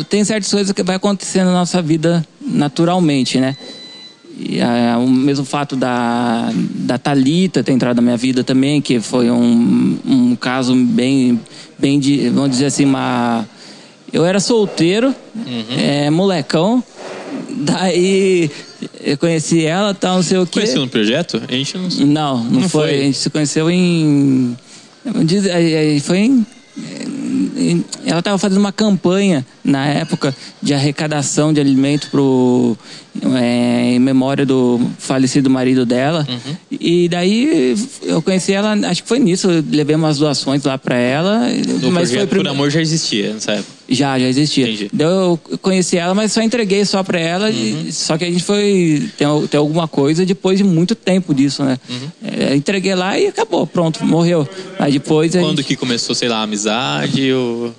Tem 0.09 0.25
certas 0.25 0.51
coisas 0.51 0.73
que 0.73 0.83
vai 0.83 0.97
acontecendo 0.97 1.47
na 1.47 1.53
nossa 1.53 1.81
vida 1.81 2.27
naturalmente, 2.41 3.39
né? 3.39 3.57
E 4.41 4.61
ah, 4.61 4.99
o 4.99 5.09
mesmo 5.09 5.45
fato 5.45 5.75
da, 5.75 6.51
da 6.55 6.97
Thalita 6.99 7.63
ter 7.65 7.73
entrado 7.73 7.97
na 7.97 8.03
minha 8.03 8.17
vida 8.17 8.45
também, 8.45 8.81
que 8.81 9.01
foi 9.01 9.31
um, 9.31 9.99
um 10.07 10.37
caso 10.37 10.75
bem, 10.75 11.41
bem 11.79 11.99
de, 11.99 12.29
vamos 12.29 12.51
dizer 12.51 12.67
assim, 12.67 12.85
uma... 12.85 13.49
Eu 14.13 14.25
era 14.25 14.41
solteiro, 14.41 15.15
é, 15.77 16.09
molecão, 16.11 16.83
daí 17.51 18.51
eu 19.05 19.19
conheci 19.19 19.65
ela, 19.65 19.93
tal, 19.95 20.17
não 20.17 20.23
sei 20.23 20.39
o 20.39 20.47
quê. 20.47 20.61
Conheceu 20.61 20.81
no 20.83 20.89
projeto? 20.89 21.43
A 21.49 21.53
gente 21.53 21.77
não. 21.77 21.89
Não, 21.89 22.45
não, 22.45 22.61
Não 22.61 22.69
foi. 22.69 22.89
foi? 22.89 22.99
A 23.01 23.03
gente 23.03 23.19
se 23.19 23.31
conheceu 23.31 23.71
em. 23.71 24.57
Foi 26.03 26.19
em. 26.19 26.47
Ela 28.07 28.21
estava 28.21 28.39
fazendo 28.39 28.59
uma 28.59 28.73
campanha 28.73 29.45
na 29.65 29.87
época 29.87 30.35
de 30.63 30.73
arrecadação 30.73 31.53
de 31.53 31.61
alimento 31.61 32.09
pro, 32.11 32.77
é, 33.37 33.95
em 33.95 33.99
memória 33.99 34.47
do 34.47 34.81
falecido 34.99 35.51
marido 35.51 35.85
dela. 35.85 36.27
Uhum. 36.29 36.57
E 36.81 37.09
daí 37.09 37.75
eu 38.05 38.23
conheci 38.23 38.53
ela, 38.53 38.73
acho 38.89 39.03
que 39.03 39.09
foi 39.09 39.19
nisso. 39.19 39.51
Eu 39.51 39.65
levei 39.71 39.97
umas 39.97 40.19
doações 40.19 40.63
lá 40.65 40.79
para 40.79 40.97
ela. 40.97 41.41
O 41.83 41.91
mas 41.91 42.09
foi 42.09 42.19
projeto 42.19 42.29
prim- 42.31 42.39
Por 42.43 42.49
Amor 42.49 42.71
já 42.71 42.81
existia 42.81 43.35
nessa 43.35 43.53
época. 43.53 43.78
Já, 43.89 44.19
já 44.19 44.27
existia. 44.27 44.67
Entendi. 44.69 44.91
Eu 44.99 45.39
conheci 45.63 45.97
ela, 45.97 46.15
mas 46.15 46.33
só 46.33 46.43
entreguei 46.43 46.85
só 46.85 47.03
pra 47.03 47.19
ela. 47.19 47.49
Uhum. 47.49 47.85
e- 47.89 47.93
só 47.93 48.19
que 48.19 48.25
a 48.25 48.31
gente 48.31 48.43
foi. 48.45 49.09
Tem, 49.17 49.27
tem 49.49 49.59
alguma 49.59 49.89
coisa 49.89 50.27
depois 50.27 50.59
de 50.59 50.65
muito 50.65 50.95
tempo 50.95 51.35
disso, 51.35 51.65
né? 51.65 51.79
Uhum. 51.89 52.09
É, 52.23 52.55
entreguei 52.55 52.95
lá 52.95 53.19
e 53.19 53.27
acabou, 53.29 53.67
pronto, 53.67 54.05
morreu. 54.05 54.47
Aí 54.79 54.93
depois. 54.93 55.35
a 55.35 55.41
Quando 55.41 55.59
gente- 55.59 55.67
que 55.67 55.77
começou, 55.77 56.15
sei 56.15 56.29
lá, 56.29 56.39
a 56.39 56.43
amizade? 56.43 57.33
Ou... 57.33 57.75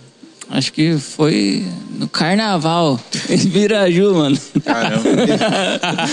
Acho 0.49 0.73
que 0.73 0.97
foi 0.97 1.63
no 1.99 2.07
carnaval. 2.07 2.99
Em 3.29 3.37
Viraju, 3.37 4.15
mano. 4.15 4.37
Caramba. 4.65 5.03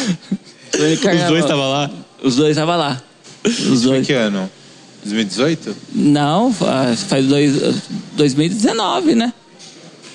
Os 0.74 1.28
dois 1.28 1.44
estavam 1.44 1.70
lá? 1.70 1.90
Os 2.22 2.36
dois 2.36 2.50
estavam 2.50 2.76
lá. 2.76 3.02
Os 3.44 3.82
dois. 3.82 4.06
que 4.06 4.12
ano? 4.12 4.50
2018? 5.04 5.76
Não, 5.94 6.52
faz, 6.52 7.04
faz 7.04 7.24
dois, 7.26 7.52
2019, 8.16 9.14
né? 9.14 9.32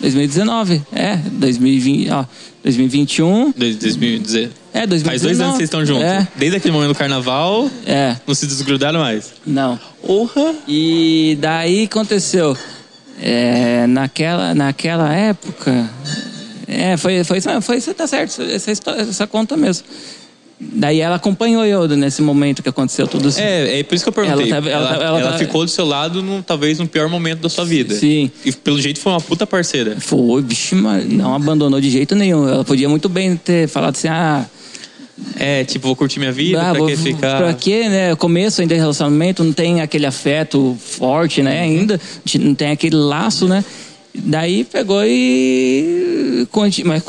2019, 0.02 0.82
é, 0.94 1.16
2020, 1.16 2.10
ó, 2.10 2.26
2021, 2.64 3.54
Desde 3.56 3.80
2010. 3.80 4.50
é, 4.74 4.88
2019. 4.88 5.04
Faz 5.04 5.22
dois 5.22 5.40
anos 5.40 5.52
que 5.54 5.58
vocês 5.58 5.68
estão 5.68 5.86
juntos. 5.86 6.04
É, 6.04 6.28
Desde 6.36 6.58
aquele 6.58 6.74
momento 6.74 6.90
do 6.90 6.96
carnaval, 6.96 7.70
é, 7.86 8.16
não 8.26 8.34
se 8.36 8.46
desgrudaram 8.48 9.00
mais. 9.00 9.32
não. 9.46 9.80
Porra! 10.06 10.56
E 10.68 11.38
daí 11.40 11.84
aconteceu, 11.84 12.58
é, 13.22 13.86
naquela, 13.88 14.56
naquela 14.56 15.14
época, 15.14 15.88
é, 16.68 16.98
foi, 16.98 17.24
foi, 17.24 17.40
foi, 17.62 17.78
isso 17.78 17.94
tá 17.94 18.08
certo, 18.08 18.42
essa, 18.42 18.72
essa 18.72 19.28
conta 19.28 19.56
mesmo. 19.56 19.86
Daí 20.74 21.00
ela 21.02 21.16
acompanhou 21.16 21.66
eu 21.66 21.88
nesse 21.88 22.22
momento 22.22 22.62
que 22.62 22.70
aconteceu 22.70 23.08
tudo 23.08 23.30
isso. 23.30 23.40
É, 23.40 23.80
é 23.80 23.84
por 23.84 23.96
isso 23.96 24.04
que 24.06 24.10
eu 24.10 24.14
perguntei. 24.14 24.52
Ela 24.52 24.56
tava- 24.62 24.70
ela 24.70 24.94
ela 24.94 25.04
ela 25.06 25.22
tava- 25.24 25.38
ficou 25.40 25.66
do 25.66 25.72
seu 25.72 25.86
lado, 25.86 26.22
no, 26.22 26.44
talvez, 26.44 26.78
no 26.78 26.88
pior 26.88 27.10
momento 27.10 27.40
da 27.40 27.50
sua 27.50 27.66
vida. 27.66 27.96
Sim. 27.96 28.30
E 28.46 28.52
pelo 28.52 28.80
jeito 28.80 29.00
foi 29.00 29.12
uma 29.12 29.20
puta 29.22 29.48
parceira. 29.48 29.98
Foi, 30.00 30.42
bicho, 30.44 30.76
mas 30.76 31.10
não 31.12 31.34
abandonou 31.34 31.82
de 31.82 31.90
jeito 31.90 32.14
nenhum. 32.16 32.48
Ela 32.48 32.64
podia 32.64 32.88
muito 32.88 33.10
bem 33.10 33.36
ter 33.36 33.68
falado 33.68 33.96
assim, 33.96 34.08
ah, 34.08 34.46
É, 35.38 35.64
tipo, 35.64 35.86
vou 35.88 35.96
curtir 35.96 36.18
minha 36.20 36.32
vida, 36.32 36.60
Ah, 36.60 36.70
pra 36.72 36.80
vou- 36.80 36.88
que 36.88 36.96
ficar. 36.98 37.38
Pra 37.38 37.54
quê, 37.54 37.88
né? 37.88 38.16
Começo 38.16 38.60
ainda 38.62 38.74
de 38.74 38.80
relacionamento, 38.80 39.44
não 39.44 39.54
tem 39.54 39.80
aquele 39.80 40.06
afeto 40.08 40.76
forte, 40.80 41.44
né? 41.44 41.60
Ainda, 41.62 42.00
não 42.40 42.56
tem 42.56 42.72
aquele 42.72 42.96
laço, 42.96 43.48
né? 43.48 43.64
Daí 44.14 44.64
pegou 44.66 45.04
e. 45.06 46.48
Mas 46.86 47.04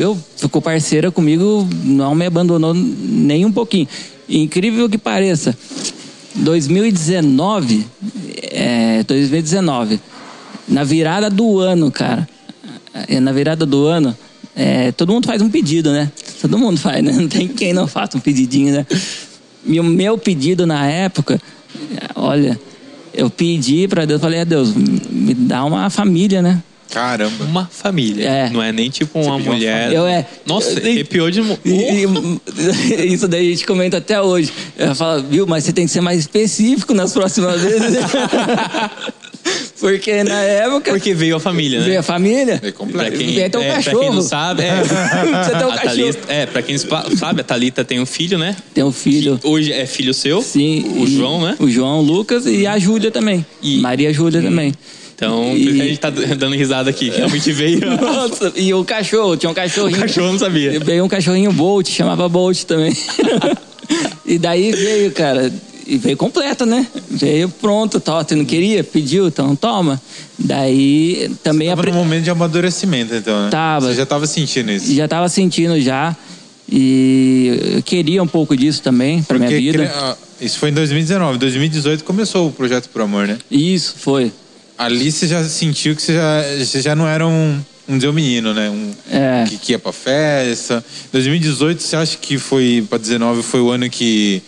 eu 0.00 0.18
ficou 0.36 0.62
parceira 0.62 1.10
comigo, 1.10 1.68
não 1.84 2.14
me 2.14 2.24
abandonou 2.24 2.72
nem 2.74 3.44
um 3.44 3.52
pouquinho. 3.52 3.86
Incrível 4.28 4.88
que 4.88 4.96
pareça, 4.96 5.56
2019, 6.34 7.86
é, 8.50 9.02
2019, 9.04 10.00
na 10.66 10.82
virada 10.82 11.30
do 11.30 11.60
ano, 11.60 11.90
cara, 11.90 12.28
é, 13.08 13.20
na 13.20 13.32
virada 13.32 13.64
do 13.64 13.86
ano, 13.86 14.16
é, 14.54 14.90
todo 14.92 15.12
mundo 15.12 15.26
faz 15.26 15.42
um 15.42 15.50
pedido, 15.50 15.92
né? 15.92 16.10
Todo 16.40 16.58
mundo 16.58 16.80
faz, 16.80 17.04
né? 17.04 17.12
Não 17.16 17.28
tem 17.28 17.46
quem 17.48 17.72
não 17.72 17.86
faça 17.86 18.16
um 18.16 18.20
pedidinho, 18.20 18.72
né? 18.72 18.86
E 19.64 19.78
o 19.78 19.84
meu 19.84 20.16
pedido 20.16 20.66
na 20.66 20.86
época, 20.86 21.40
olha, 22.14 22.58
eu 23.16 23.28
pedi 23.30 23.88
pra 23.88 24.04
Deus, 24.04 24.20
falei, 24.20 24.40
a 24.40 24.44
Deus, 24.44 24.72
me 24.74 25.34
dá 25.34 25.64
uma 25.64 25.88
família, 25.90 26.40
né? 26.42 26.62
Caramba. 26.88 27.44
Uma 27.44 27.66
família. 27.66 28.28
É. 28.28 28.48
Não 28.50 28.62
é 28.62 28.70
nem 28.72 28.88
tipo 28.88 29.18
uma 29.18 29.36
pediu 29.36 29.50
uma 29.50 29.54
mulher. 29.56 29.92
Eu 29.92 30.06
é. 30.06 30.24
Nossa, 30.46 30.70
eu- 30.70 30.92
arrepiou 30.92 31.30
de. 31.30 31.40
E- 31.64 32.04
e- 32.04 33.12
isso 33.12 33.26
daí 33.26 33.48
a 33.48 33.50
gente 33.50 33.66
comenta 33.66 33.96
até 33.96 34.22
hoje. 34.22 34.52
Ela 34.78 34.94
fala, 34.94 35.20
viu, 35.20 35.46
mas 35.48 35.64
você 35.64 35.72
tem 35.72 35.84
que 35.86 35.90
ser 35.92 36.00
mais 36.00 36.20
específico 36.20 36.94
nas 36.94 37.12
próximas 37.12 37.60
vezes. 37.60 37.98
Porque 39.78 40.24
na 40.24 40.40
época 40.40 40.90
Porque 40.92 41.12
veio 41.12 41.36
a 41.36 41.40
família, 41.40 41.80
né? 41.80 41.84
veio 41.84 42.00
a 42.00 42.02
família, 42.02 42.60
É 42.62 42.70
Pra 42.72 43.10
quem, 43.10 43.34
Vem 43.34 43.44
até 43.44 43.58
um 43.58 43.62
é, 43.62 43.66
pra 43.66 43.74
cachorro. 43.76 44.00
quem 44.00 44.10
não 44.10 44.22
sabe, 44.22 44.62
é, 44.62 44.74
Você 44.82 45.50
tem 45.50 45.66
um 45.66 45.70
cachorro. 45.70 45.78
Thalita, 45.84 46.32
é, 46.32 46.46
pra 46.46 46.62
quem 46.62 46.76
sabe, 46.78 47.40
a 47.40 47.44
Thalita 47.44 47.84
tem 47.84 48.00
um 48.00 48.06
filho, 48.06 48.38
né? 48.38 48.56
tem 48.72 48.82
um 48.84 48.92
filho. 48.92 49.38
Hoje 49.44 49.72
é 49.72 49.84
filho 49.86 50.14
seu. 50.14 50.40
Sim. 50.42 50.94
O 50.98 51.06
João, 51.06 51.42
né? 51.42 51.56
O 51.58 51.68
João, 51.68 51.98
o 51.98 52.02
Lucas 52.02 52.46
e 52.46 52.66
a 52.66 52.78
Júlia 52.78 53.10
também. 53.10 53.44
E- 53.62 53.78
Maria 53.78 54.12
Júlia 54.12 54.40
também. 54.40 54.72
Então, 55.14 55.54
E- 55.56 55.72
que 55.72 55.80
a 55.80 55.84
gente 55.84 55.98
tá 56.00 56.10
dando 56.10 56.54
risada 56.54 56.90
aqui. 56.90 57.10
que 57.10 57.16
Realmente 57.16 57.50
veio. 57.52 57.80
Nossa, 58.00 58.52
e 58.56 58.72
o 58.74 58.84
cachorro, 58.84 59.36
tinha 59.36 59.48
um 59.48 59.52
o 59.52 59.54
cachorrinho. 59.56 60.00
cachorro 60.00 60.32
não 60.32 60.38
sabia. 60.38 60.78
Veio 60.80 61.04
um 61.04 61.08
cachorrinho 61.08 61.52
Bolt, 61.52 61.88
chamava 61.90 62.28
Bolt 62.28 62.64
também. 62.64 62.92
e 64.26 64.38
daí 64.38 64.72
veio, 64.72 65.10
cara, 65.12 65.52
e 65.86 65.96
veio 65.96 66.16
completa, 66.16 66.66
né? 66.66 66.86
Veio 67.10 67.48
pronto, 67.48 68.00
tal. 68.00 68.22
Você 68.24 68.34
não 68.34 68.44
queria? 68.44 68.82
Pediu, 68.82 69.28
então 69.28 69.54
toma. 69.54 70.00
Daí 70.38 71.30
também 71.42 71.68
Tava 71.68 71.80
apre- 71.82 71.92
num 71.92 71.98
momento 71.98 72.24
de 72.24 72.30
amadurecimento, 72.30 73.14
então, 73.14 73.44
né? 73.44 73.50
Tava. 73.50 73.88
Você 73.88 73.94
já 73.94 74.06
tava 74.06 74.26
sentindo 74.26 74.70
isso. 74.72 74.92
já 74.94 75.06
tava 75.08 75.28
sentindo 75.28 75.80
já. 75.80 76.14
E 76.68 77.74
eu 77.76 77.82
queria 77.82 78.22
um 78.22 78.26
pouco 78.26 78.56
disso 78.56 78.82
também 78.82 79.22
pra 79.22 79.38
minha 79.38 79.50
vida. 79.50 80.16
Isso 80.40 80.58
foi 80.58 80.70
em 80.70 80.72
2019. 80.74 81.38
2018 81.38 82.02
começou 82.04 82.48
o 82.48 82.52
Projeto 82.52 82.88
Por 82.88 83.02
Amor, 83.02 83.26
né? 83.28 83.38
Isso, 83.50 83.94
foi. 83.98 84.32
Ali 84.76 85.10
você 85.10 85.26
já 85.28 85.42
sentiu 85.44 85.94
que 85.94 86.02
você 86.02 86.14
já, 86.14 86.42
você 86.58 86.82
já 86.82 86.94
não 86.96 87.06
era 87.08 87.26
um, 87.26 87.58
um 87.88 87.96
Deus 87.96 88.12
menino, 88.14 88.52
né? 88.52 88.68
Um, 88.68 88.90
É. 89.10 89.44
que, 89.48 89.56
que 89.58 89.72
ia 89.72 89.78
pra 89.78 89.92
festa. 89.92 90.84
2018, 91.12 91.82
você 91.82 91.96
acha 91.96 92.18
que 92.18 92.36
foi 92.36 92.84
pra 92.90 92.98
19 92.98 93.42
foi 93.42 93.60
o 93.60 93.70
ano 93.70 93.88
que, 93.88 94.42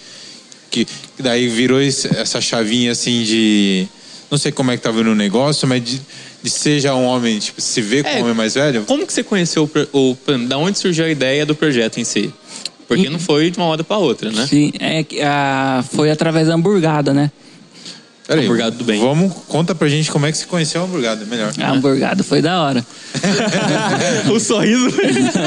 que 0.71 0.87
daí 1.19 1.49
virou 1.49 1.81
essa 1.81 2.41
chavinha 2.41 2.93
assim 2.93 3.23
de. 3.25 3.87
Não 4.31 4.37
sei 4.39 4.53
como 4.53 4.71
é 4.71 4.77
que 4.77 4.83
tava 4.83 5.03
no 5.03 5.15
negócio, 5.15 5.67
mas 5.67 5.83
de, 5.83 6.01
de 6.43 6.51
ser 6.51 6.81
já 6.81 6.95
um 6.95 7.05
homem, 7.07 7.39
tipo, 7.39 7.61
se 7.61 7.81
ver 7.81 8.03
como 8.05 8.15
É. 8.15 8.19
um 8.19 8.23
homem 8.25 8.35
mais 8.35 8.55
velho? 8.55 8.83
Como 8.87 9.07
que 9.07 9.13
você 9.13 9.23
conheceu 9.23 9.71
o, 9.93 10.11
o. 10.11 10.39
Da 10.47 10.59
onde 10.59 10.79
surgiu 10.79 11.05
a 11.07 11.09
ideia 11.09 11.47
do 11.47 11.55
projeto 11.55 11.99
em 11.99 12.05
si? 12.05 12.33
Porque 12.87 13.09
não 13.11 13.19
foi 13.19 13.51
de 13.51 13.59
uma 13.59 13.67
hora 13.67 13.85
pra 13.85 13.99
outra, 13.99 14.31
né? 14.31 14.47
Sim, 14.47 14.73
é, 14.79 15.03
que, 15.05 15.21
ah, 15.21 15.85
foi 15.95 16.11
através 16.11 16.49
da 16.49 16.55
hamburgada, 16.55 17.13
né? 17.13 17.31
Peraí, 18.27 18.45
Hamburgado 18.45 18.77
do 18.77 18.85
bem. 18.85 19.01
Vamos, 19.01 19.33
conta 19.49 19.75
pra 19.75 19.89
gente 19.89 20.11
como 20.11 20.27
é 20.27 20.33
que 20.33 20.37
você 20.37 20.45
conheceu 20.45 20.83
o 20.83 20.85
hamburgado, 20.85 21.27
melhor. 21.27 21.51
A 21.59 21.71
hamburgada 21.71 22.23
foi 22.23 22.43
da 22.43 22.63
hora. 22.63 22.85
o 24.31 24.39
sorriso. 24.39 24.89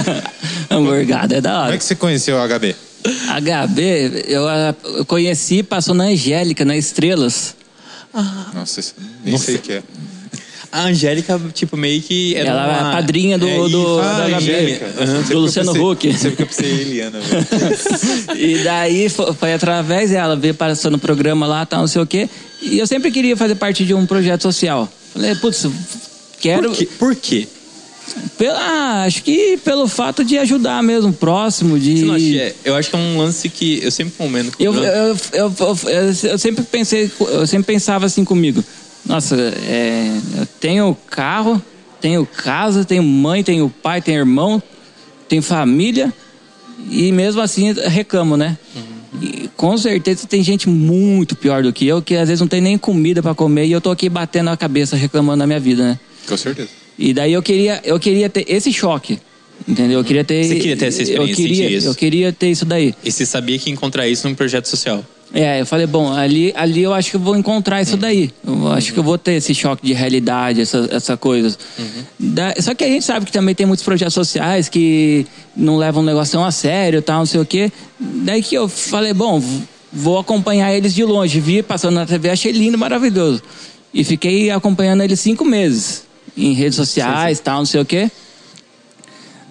hamburgada 0.69 1.35
é 1.37 1.41
da 1.41 1.49
Como 1.51 1.61
hora. 1.63 1.75
é 1.75 1.77
que 1.77 1.83
você 1.83 1.95
conheceu 1.95 2.37
o 2.37 2.47
HB? 2.47 2.75
HB, 3.03 4.25
eu, 4.27 4.47
ah, 4.47 4.75
eu 4.97 5.05
conheci, 5.05 5.63
passou 5.63 5.95
na 5.95 6.05
Angélica, 6.05 6.63
na 6.65 6.75
Estrelas. 6.77 7.55
Nossa, 8.53 8.79
isso 8.79 8.93
nem 9.23 9.37
sei 9.37 9.55
o 9.55 9.59
que 9.59 9.73
é. 9.73 9.83
A 10.71 10.83
Angélica, 10.83 11.39
tipo, 11.53 11.75
meio 11.75 12.01
que 12.01 12.33
era 12.35 12.49
Ela 12.49 12.61
é 12.65 12.79
uma... 12.81 12.89
a 12.89 12.91
padrinha 12.93 13.37
do- 13.37 13.47
É, 13.47 13.57
do- 13.69 13.97
da 13.97 14.03
Ah, 14.25 14.27
HB. 14.29 14.35
Angélica. 14.35 14.87
Nossa, 14.87 15.23
que 15.27 15.33
eu 15.33 15.39
Luciano 15.39 15.73
pensei- 15.73 15.87
Huck. 15.91 16.13
Sempre 16.17 16.35
que 16.37 16.41
eu 16.43 16.47
pensei 16.47 16.71
Eliana, 16.71 17.19
velho. 17.19 17.47
E 18.39 18.63
daí 18.63 19.09
fo- 19.09 19.33
foi, 19.33 19.53
através 19.53 20.11
dela, 20.11 20.35
veio 20.37 20.53
passando 20.53 20.95
o 20.95 20.99
programa 20.99 21.45
lá, 21.45 21.65
tal, 21.65 21.81
não 21.81 21.87
sei 21.87 22.01
o 22.01 22.05
quê. 22.07 22.29
E 22.61 22.79
eu 22.79 22.87
sempre 22.87 23.11
queria 23.11 23.35
fazer 23.35 23.55
parte 23.55 23.83
de 23.83 23.93
um 23.93 24.05
projeto 24.05 24.43
social. 24.43 24.87
Falei, 25.13 25.35
putz, 25.35 25.67
quero. 26.39 26.69
Por 26.69 26.77
quê? 26.77 26.89
Por 26.99 27.15
quê? 27.15 27.47
Pela, 28.37 28.59
ah, 28.59 29.03
acho 29.03 29.23
que 29.23 29.57
pelo 29.63 29.87
fato 29.87 30.23
de 30.23 30.37
ajudar 30.37 30.81
mesmo, 30.83 31.09
o 31.09 31.13
próximo, 31.13 31.79
de. 31.79 31.99
Você 31.99 32.05
não 32.05 32.15
acha 32.15 32.25
que 32.25 32.39
é- 32.39 32.55
eu 32.65 32.75
acho 32.75 32.89
que 32.89 32.95
é 32.95 32.99
um 32.99 33.17
lance 33.17 33.49
que 33.49 33.79
eu 33.83 33.91
sempre 33.91 34.13
comento 34.17 34.55
com 34.57 34.63
Eu, 34.63 34.73
eu, 34.73 35.17
eu, 35.33 35.53
eu, 35.57 35.77
eu 36.31 36.37
sempre 36.37 36.63
pensei, 36.63 37.11
eu 37.19 37.45
sempre 37.47 37.67
pensava 37.73 38.05
assim 38.05 38.23
comigo. 38.25 38.63
Nossa, 39.05 39.35
é, 39.35 40.11
eu 40.39 40.45
tenho 40.59 40.95
carro, 41.09 41.61
tenho 41.99 42.25
casa, 42.25 42.85
tenho 42.85 43.03
mãe, 43.03 43.43
tenho 43.43 43.69
pai, 43.81 44.01
tenho 44.01 44.19
irmão, 44.19 44.61
tenho 45.27 45.41
família 45.41 46.13
e 46.89 47.11
mesmo 47.11 47.41
assim 47.41 47.73
reclamo, 47.73 48.37
né? 48.37 48.57
E 49.21 49.49
com 49.57 49.77
certeza 49.77 50.25
tem 50.25 50.41
gente 50.41 50.69
muito 50.69 51.35
pior 51.35 51.61
do 51.63 51.73
que 51.73 51.85
eu 51.85 52.01
que 52.01 52.15
às 52.15 52.29
vezes 52.29 52.39
não 52.39 52.47
tem 52.47 52.61
nem 52.61 52.77
comida 52.77 53.21
para 53.21 53.35
comer 53.35 53.65
e 53.65 53.71
eu 53.71 53.81
tô 53.81 53.91
aqui 53.91 54.07
batendo 54.07 54.49
a 54.49 54.57
cabeça 54.57 54.95
reclamando 54.95 55.39
da 55.39 55.47
minha 55.47 55.59
vida, 55.59 55.83
né? 55.83 55.99
Com 56.27 56.37
certeza. 56.37 56.69
E 57.01 57.15
daí 57.15 57.33
eu 57.33 57.41
queria, 57.41 57.81
eu 57.83 57.99
queria 57.99 58.29
ter 58.29 58.45
esse 58.47 58.71
choque. 58.71 59.17
Entendeu? 59.67 59.99
Eu 59.99 60.03
queria 60.05 60.23
ter. 60.23 60.43
Você 60.43 60.55
queria 60.55 60.77
ter 60.77 60.85
essa 60.85 61.01
experiência, 61.01 61.31
eu 61.31 61.35
queria, 61.35 61.69
isso? 61.77 61.87
eu 61.87 61.95
queria 61.95 62.31
ter 62.33 62.51
isso 62.51 62.63
daí. 62.63 62.93
E 63.03 63.11
você 63.11 63.25
sabia 63.25 63.57
que 63.57 63.69
ia 63.69 63.73
encontrar 63.73 64.07
isso 64.07 64.27
num 64.29 64.35
projeto 64.35 64.67
social. 64.67 65.03
É, 65.33 65.61
eu 65.61 65.65
falei, 65.65 65.87
bom, 65.87 66.11
ali, 66.11 66.51
ali 66.55 66.83
eu 66.83 66.93
acho 66.93 67.09
que 67.11 67.15
eu 67.15 67.19
vou 67.19 67.35
encontrar 67.35 67.81
isso 67.81 67.97
daí. 67.97 68.29
Eu 68.45 68.67
acho 68.71 68.93
que 68.93 68.99
eu 68.99 69.03
vou 69.03 69.17
ter 69.17 69.33
esse 69.33 69.55
choque 69.55 69.83
de 69.85 69.93
realidade, 69.93 70.61
essa, 70.61 70.87
essa 70.91 71.17
coisa. 71.17 71.57
Da- 72.19 72.53
só 72.59 72.75
que 72.75 72.83
a 72.83 72.87
gente 72.87 73.03
sabe 73.05 73.25
que 73.25 73.31
também 73.31 73.55
tem 73.55 73.65
muitos 73.65 73.83
projetos 73.83 74.13
sociais 74.13 74.67
que 74.69 75.25
não 75.55 75.77
levam 75.77 76.03
o 76.03 76.05
negócio 76.05 76.33
tão 76.33 76.43
a 76.45 76.51
sério, 76.51 77.01
tal, 77.01 77.19
não 77.19 77.25
sei 77.25 77.39
o 77.39 77.45
quê. 77.45 77.71
Daí 77.99 78.43
que 78.43 78.53
eu 78.55 78.67
falei, 78.67 79.13
bom, 79.13 79.41
vou 79.91 80.19
acompanhar 80.19 80.75
eles 80.75 80.93
de 80.93 81.03
longe. 81.03 81.39
Vi 81.39 81.63
passando 81.63 81.95
na 81.95 82.05
TV, 82.05 82.29
achei 82.29 82.51
lindo, 82.51 82.77
maravilhoso. 82.77 83.41
E 83.93 84.03
fiquei 84.03 84.51
acompanhando 84.51 85.01
eles 85.01 85.19
cinco 85.19 85.45
meses 85.45 86.10
em 86.37 86.53
redes 86.53 86.75
sociais, 86.75 87.39
tal, 87.39 87.59
não 87.59 87.65
sei 87.65 87.81
o 87.81 87.85
quê. 87.85 88.09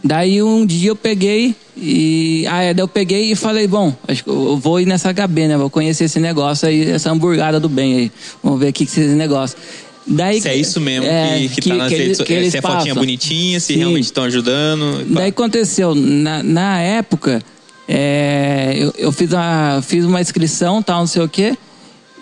Daí 0.03 0.43
um 0.43 0.65
dia 0.65 0.91
eu 0.91 0.97
peguei 0.97 1.55
e. 1.77 2.47
Ah, 2.49 2.63
é, 2.63 2.73
daí 2.73 2.83
eu 2.83 2.89
peguei 2.89 3.31
e 3.31 3.35
falei, 3.35 3.67
bom, 3.67 3.95
acho 4.09 4.25
que 4.25 4.31
eu 4.31 4.57
vou 4.57 4.81
ir 4.81 4.87
nessa 4.87 5.13
HB, 5.13 5.49
né? 5.49 5.59
Vou 5.59 5.69
conhecer 5.69 6.05
esse 6.05 6.19
negócio 6.19 6.67
aí, 6.67 6.91
essa 6.91 7.11
hamburgada 7.11 7.61
do 7.61 7.69
bem 7.69 7.95
aí. 7.95 8.13
Vamos 8.43 8.59
ver 8.61 8.71
o 8.71 8.73
que, 8.73 8.87
que 8.87 8.99
é 9.01 9.05
esse 9.05 9.15
negócio. 9.15 9.59
Daí, 10.07 10.41
Se 10.41 10.49
é 10.49 10.57
isso 10.57 10.81
mesmo 10.81 11.07
é, 11.07 11.47
que, 11.55 11.61
que, 11.61 11.69
tá 11.69 11.75
nas 11.77 11.89
que 11.89 11.95
redes 11.95 12.07
eles- 12.07 12.17
sociais. 12.17 12.27
que 12.27 12.33
eles 12.33 12.53
Se 12.53 12.59
é 12.59 12.63
fotinha 12.63 12.95
bonitinha, 12.95 13.61
se 13.61 13.75
Sim. 13.75 13.79
realmente 13.81 14.05
estão 14.05 14.25
ajudando. 14.25 15.05
Daí 15.11 15.29
aconteceu, 15.29 15.95
na, 15.95 16.43
na 16.43 16.81
época, 16.81 17.43
é, 17.87 18.73
eu, 18.79 18.95
eu 18.97 19.13
fiz, 19.13 19.35
a, 19.35 19.83
fiz 19.87 20.07
uma 20.07 20.21
inscrição, 20.21 20.83
tal, 20.83 21.01
não 21.01 21.07
sei 21.07 21.23
o 21.23 21.29
quê, 21.29 21.57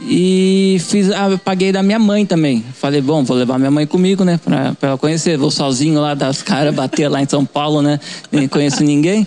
e 0.00 0.80
fiz, 0.80 1.10
ah, 1.10 1.28
eu 1.30 1.38
paguei 1.38 1.72
da 1.72 1.82
minha 1.82 1.98
mãe 1.98 2.24
também. 2.24 2.64
Falei, 2.74 3.00
bom, 3.00 3.24
vou 3.24 3.36
levar 3.36 3.58
minha 3.58 3.70
mãe 3.70 3.86
comigo, 3.86 4.24
né, 4.24 4.38
pra, 4.42 4.74
pra 4.74 4.90
ela 4.90 4.98
conhecer. 4.98 5.36
Vou 5.36 5.50
sozinho 5.50 6.00
lá 6.00 6.14
das 6.14 6.42
caras 6.42 6.74
bater 6.74 7.08
lá 7.08 7.20
em 7.20 7.28
São 7.28 7.44
Paulo, 7.44 7.82
né, 7.82 7.98
nem 8.30 8.46
conheço 8.46 8.84
ninguém. 8.84 9.26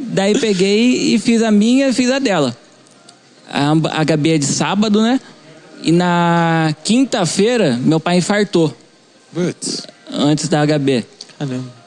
Daí 0.00 0.38
peguei 0.38 1.14
e 1.14 1.18
fiz 1.18 1.42
a 1.42 1.50
minha 1.50 1.88
e 1.88 1.92
fiz 1.92 2.10
a 2.10 2.18
dela. 2.18 2.56
A, 3.50 4.00
a 4.00 4.04
Gabi 4.04 4.32
é 4.32 4.38
de 4.38 4.44
sábado, 4.44 5.00
né, 5.00 5.20
e 5.82 5.92
na 5.92 6.74
quinta-feira 6.82 7.78
meu 7.80 8.00
pai 8.00 8.18
infartou, 8.18 8.76
Putz. 9.32 9.86
antes 10.12 10.48
da 10.48 10.66
HB. 10.66 11.04
Caramba. 11.38 11.78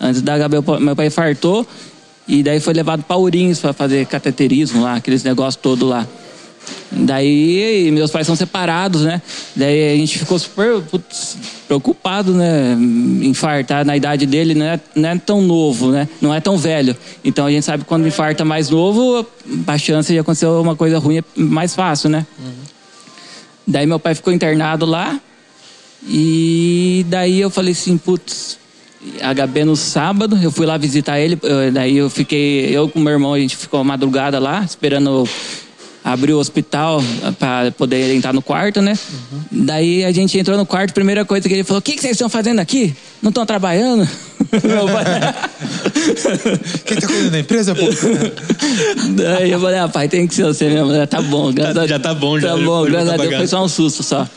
Antes 0.00 0.22
da 0.22 0.36
HB, 0.36 0.80
meu 0.80 0.96
pai 0.96 1.06
infartou 1.06 1.66
e 2.28 2.42
daí 2.42 2.60
foi 2.60 2.74
levado 2.74 3.02
para 3.02 3.16
Ourinhos 3.16 3.60
para 3.60 3.72
fazer 3.72 4.06
cateterismo 4.06 4.82
lá, 4.82 4.96
aqueles 4.96 5.22
negócios 5.22 5.56
todos 5.56 5.88
lá. 5.88 6.06
Daí 6.90 7.90
meus 7.92 8.10
pais 8.10 8.26
são 8.26 8.36
separados, 8.36 9.02
né? 9.02 9.20
Daí 9.54 9.94
a 9.94 9.96
gente 9.96 10.18
ficou 10.18 10.38
super 10.38 10.80
putz, 10.82 11.36
preocupado, 11.66 12.32
né? 12.32 12.76
Infartar 13.22 13.84
na 13.84 13.96
idade 13.96 14.26
dele 14.26 14.54
não 14.54 14.66
é, 14.66 14.80
não 14.94 15.08
é 15.08 15.18
tão 15.18 15.42
novo, 15.42 15.90
né? 15.90 16.08
Não 16.20 16.32
é 16.32 16.40
tão 16.40 16.56
velho. 16.56 16.96
Então 17.24 17.46
a 17.46 17.50
gente 17.50 17.64
sabe 17.64 17.82
que 17.82 17.88
quando 17.88 18.06
infarta 18.06 18.44
mais 18.44 18.70
novo, 18.70 19.26
a 19.66 19.78
chance 19.78 20.12
de 20.12 20.18
acontecer 20.18 20.46
uma 20.46 20.76
coisa 20.76 20.98
ruim 20.98 21.18
é 21.18 21.24
mais 21.36 21.74
fácil, 21.74 22.08
né? 22.08 22.26
Daí 23.66 23.86
meu 23.86 23.98
pai 23.98 24.14
ficou 24.14 24.32
internado 24.32 24.86
lá. 24.86 25.20
E 26.08 27.04
daí 27.08 27.40
eu 27.40 27.50
falei 27.50 27.72
assim, 27.72 27.98
putz, 27.98 28.58
HB 29.20 29.64
no 29.64 29.76
sábado, 29.76 30.38
eu 30.40 30.50
fui 30.50 30.66
lá 30.66 30.76
visitar 30.76 31.18
ele, 31.18 31.38
eh, 31.42 31.70
daí 31.70 31.96
eu 31.96 32.08
fiquei, 32.08 32.76
eu 32.76 32.88
com 32.88 33.00
meu 33.00 33.12
irmão, 33.12 33.34
a 33.34 33.38
gente 33.38 33.56
ficou 33.56 33.80
a 33.80 33.84
madrugada 33.84 34.38
lá, 34.38 34.62
esperando 34.62 35.28
abrir 36.06 36.32
o 36.34 36.38
hospital 36.38 37.02
para 37.36 37.72
poder 37.72 38.14
entrar 38.14 38.32
no 38.32 38.40
quarto, 38.40 38.80
né? 38.80 38.96
Daí 39.50 40.04
a 40.04 40.12
gente 40.12 40.38
entrou 40.38 40.56
no 40.56 40.64
quarto, 40.64 40.94
primeira 40.94 41.24
coisa 41.24 41.48
que 41.48 41.54
ele 41.54 41.64
falou, 41.64 41.80
o 41.80 41.82
que, 41.82 41.94
que 41.96 42.00
vocês 42.00 42.12
estão 42.12 42.28
fazendo 42.28 42.60
aqui? 42.60 42.94
Não 43.20 43.30
estão 43.30 43.44
trabalhando? 43.44 44.06
Quem 46.84 46.96
tá 46.96 47.06
cuidando 47.08 47.30
da 47.32 47.38
empresa, 47.40 47.74
pô? 47.74 47.86
Daí 49.16 49.50
eu 49.50 49.60
falei, 49.60 49.78
ah, 49.80 49.88
pai, 49.88 50.08
tem 50.08 50.28
que 50.28 50.34
ser 50.36 50.44
você 50.44 50.68
mesmo. 50.68 51.06
Tá 51.08 51.20
bom, 51.20 51.52
graças 51.52 51.74
Tá- 51.74 51.82
a 51.82 51.86
já 51.88 51.98
tá 51.98 52.14
bom, 52.14 52.38
já. 52.38 52.50
Tá 52.50 52.56
bom, 52.56 52.84
graças 52.84 53.08
a 53.10 53.16
Deus, 53.16 53.34
foi 53.34 53.46
só 53.48 53.64
um 53.64 53.68
susto 53.68 54.04
só. 54.04 54.28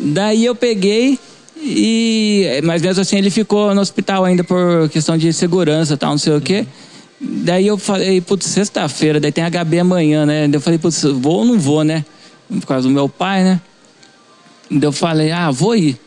Daí 0.00 0.42
eu 0.44 0.54
peguei 0.54 1.18
e. 1.60 2.60
Mas 2.64 2.80
mesmo 2.80 3.02
assim 3.02 3.18
ele 3.18 3.28
ficou 3.30 3.74
no 3.74 3.80
hospital 3.82 4.24
ainda 4.24 4.42
por 4.42 4.88
questão 4.88 5.18
de 5.18 5.30
segurança 5.34 5.92
e 5.94 5.96
tal, 5.98 6.12
não 6.12 6.18
sei 6.18 6.34
o 6.34 6.40
quê. 6.40 6.66
Daí 7.26 7.66
eu 7.66 7.78
falei, 7.78 8.20
putz, 8.20 8.46
sexta-feira, 8.46 9.18
daí 9.18 9.32
tem 9.32 9.44
HB 9.44 9.78
amanhã, 9.78 10.26
né? 10.26 10.46
Daí 10.46 10.56
eu 10.56 10.60
falei, 10.60 10.78
putz, 10.78 11.02
vou 11.02 11.38
ou 11.38 11.44
não 11.44 11.58
vou, 11.58 11.82
né? 11.82 12.04
Por 12.48 12.66
causa 12.66 12.86
do 12.86 12.92
meu 12.92 13.08
pai, 13.08 13.42
né? 13.42 13.60
Daí 14.70 14.84
eu 14.84 14.92
falei, 14.92 15.30
ah, 15.30 15.50
vou 15.50 15.74
ir. 15.74 15.98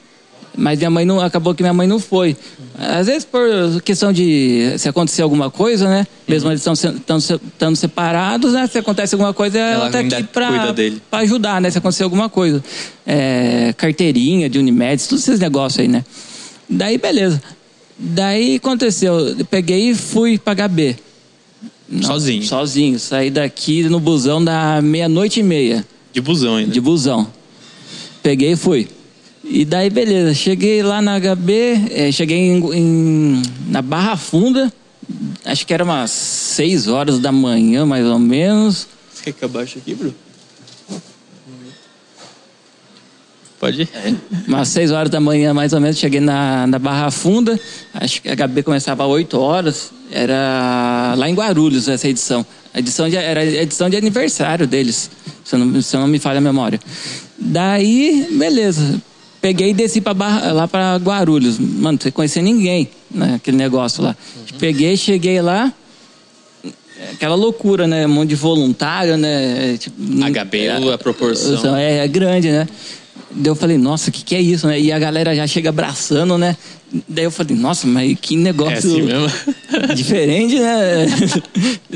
Mas 0.55 0.79
minha 0.79 0.89
mãe 0.89 1.05
não, 1.05 1.19
acabou 1.19 1.53
que 1.53 1.61
minha 1.61 1.73
mãe 1.73 1.87
não 1.87 1.99
foi. 1.99 2.35
Às 2.77 3.05
vezes 3.05 3.23
por 3.23 3.47
questão 3.83 4.11
de 4.11 4.73
se 4.77 4.89
acontecer 4.89 5.21
alguma 5.21 5.51
coisa, 5.51 5.87
né? 5.87 6.07
Mesmo 6.27 6.49
eles 6.49 6.65
estando 6.65 7.75
separados, 7.75 8.53
né? 8.53 8.65
Se 8.65 8.79
acontece 8.79 9.13
alguma 9.13 9.33
coisa, 9.33 9.59
ela, 9.59 9.83
Ela 9.83 9.91
tá 9.91 9.99
aqui 9.99 10.23
pra, 10.23 10.73
pra 11.11 11.19
ajudar, 11.19 11.61
né? 11.61 11.69
Se 11.69 11.77
acontecer 11.77 12.03
alguma 12.03 12.27
coisa. 12.27 12.63
É, 13.05 13.73
carteirinha 13.77 14.49
de 14.49 14.57
Unimed, 14.57 15.07
todos 15.07 15.27
esses 15.27 15.39
negócios 15.39 15.79
aí, 15.79 15.87
né? 15.87 16.03
Daí, 16.67 16.97
beleza. 16.97 17.39
Daí 17.97 18.55
aconteceu, 18.55 19.19
eu 19.37 19.45
peguei 19.45 19.91
e 19.91 19.95
fui 19.95 20.39
pra 20.39 20.55
HB. 20.55 21.06
Não, 21.89 22.03
Sozinho? 22.03 22.43
Sozinho. 22.43 22.99
Saí 22.99 23.29
daqui 23.29 23.83
no 23.83 23.99
busão 23.99 24.43
da 24.43 24.81
meia-noite 24.81 25.39
e 25.39 25.43
meia 25.43 25.85
De 26.13 26.19
busão 26.21 26.55
ainda. 26.55 26.71
de 26.71 26.81
busão. 26.81 27.27
Peguei 28.21 28.53
e 28.53 28.55
fui. 28.55 28.87
E 29.43 29.63
daí, 29.63 29.89
beleza, 29.89 30.33
cheguei 30.33 30.83
lá 30.83 31.01
na 31.01 31.17
HB, 31.19 31.53
eh, 31.91 32.11
cheguei 32.11 32.37
em, 32.37 32.57
em- 32.75 33.41
na 33.69 33.81
Barra 33.81 34.17
Funda, 34.17 34.71
acho 35.45 35.65
que 35.65 35.73
era 35.73 35.85
umas 35.85 36.11
6 36.11 36.89
horas 36.89 37.19
da 37.19 37.31
manhã, 37.31 37.85
mais 37.85 38.05
ou 38.05 38.19
menos. 38.19 38.87
Você 39.13 39.23
quer 39.31 39.31
que 39.33 39.45
eu 39.45 39.49
aqui, 39.79 39.95
Bruno? 39.95 40.13
Pode 43.59 43.81
ir? 43.81 43.89
Umas 44.47 44.67
6 44.69 44.91
horas 44.91 45.09
da 45.09 45.19
manhã, 45.19 45.53
mais 45.53 45.73
ou 45.73 45.81
menos, 45.81 45.97
cheguei 45.97 46.19
na, 46.19 46.67
na 46.67 46.77
Barra 46.77 47.09
Funda. 47.09 47.59
Acho 47.93 48.21
que 48.21 48.29
a 48.29 48.35
HB 48.35 48.63
começava 48.63 49.03
às 49.03 49.09
8 49.09 49.39
horas. 49.39 49.91
Era 50.11 51.15
lá 51.17 51.27
em 51.29 51.33
Guarulhos 51.33 51.87
essa 51.87 52.07
edição. 52.07 52.45
A 52.73 52.79
edição 52.79 53.09
de, 53.09 53.15
era 53.15 53.39
a 53.41 53.45
edição 53.45 53.89
de 53.89 53.97
aniversário 53.97 54.67
deles, 54.67 55.09
se 55.43 55.55
eu 55.55 55.59
não, 55.59 55.81
se 55.81 55.97
não 55.97 56.07
me 56.07 56.19
falha 56.19 56.37
a 56.37 56.41
memória. 56.41 56.79
Daí, 57.37 58.27
beleza. 58.31 59.01
Peguei 59.41 59.71
e 59.71 59.73
desci 59.73 60.01
pra 60.01 60.13
Barra, 60.13 60.51
lá 60.51 60.67
para 60.67 60.95
Guarulhos. 60.97 61.57
Mano, 61.57 61.97
sem 62.01 62.11
conhecer 62.11 62.41
ninguém 62.41 62.89
naquele 63.09 63.57
negócio 63.57 64.03
lá. 64.03 64.15
Peguei, 64.59 64.95
cheguei 64.95 65.41
lá. 65.41 65.73
Aquela 67.13 67.35
loucura, 67.35 67.87
né? 67.87 68.05
Um 68.05 68.09
monte 68.09 68.29
de 68.29 68.35
voluntário, 68.35 69.17
né? 69.17 69.77
Tipo, 69.77 69.95
HB, 69.99 70.69
a 70.93 70.97
proporção. 70.97 71.75
É, 71.75 71.99
é 71.99 72.07
grande, 72.07 72.51
né? 72.51 72.67
Daí 73.29 73.51
eu 73.51 73.55
falei, 73.55 73.77
nossa, 73.77 74.09
o 74.09 74.13
que, 74.13 74.23
que 74.23 74.35
é 74.35 74.41
isso, 74.41 74.67
né? 74.67 74.79
E 74.79 74.91
a 74.91 74.97
galera 74.97 75.35
já 75.35 75.45
chega 75.45 75.69
abraçando, 75.69 76.37
né? 76.37 76.55
Daí 77.07 77.25
eu 77.25 77.31
falei, 77.31 77.55
nossa, 77.55 77.85
mas 77.85 78.17
que 78.21 78.35
negócio 78.37 78.73
É 78.73 78.77
assim 78.77 79.01
mesmo? 79.01 79.31
diferente, 79.95 80.57
né? 80.59 81.05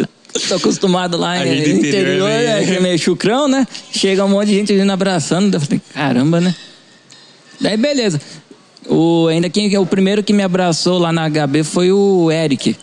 Tô 0.47 0.55
acostumado 0.55 1.17
lá 1.17 1.37
no 1.39 1.53
interior 1.53 1.77
interior, 1.85 2.29
é 2.29 2.43
né? 2.45 2.55
meio- 2.55 2.67
Que 2.67 2.75
é 2.75 2.79
meio 2.79 2.99
chucrão, 2.99 3.47
né? 3.47 3.65
Chega 3.93 4.23
um 4.25 4.29
monte 4.29 4.47
de 4.49 4.55
gente 4.55 4.73
vindo 4.73 4.91
abraçando. 4.91 5.49
Daí 5.51 5.59
eu 5.61 5.65
falei, 5.65 5.81
caramba, 5.93 6.39
né? 6.41 6.55
Daí 7.59 7.77
beleza. 7.77 8.19
O, 8.87 9.27
ainda 9.27 9.49
quem, 9.49 9.77
o 9.77 9.85
primeiro 9.85 10.23
que 10.23 10.33
me 10.33 10.41
abraçou 10.43 10.97
lá 10.99 11.11
na 11.13 11.29
HB 11.29 11.63
foi 11.63 11.91
o 11.91 12.31
Eric. 12.31 12.75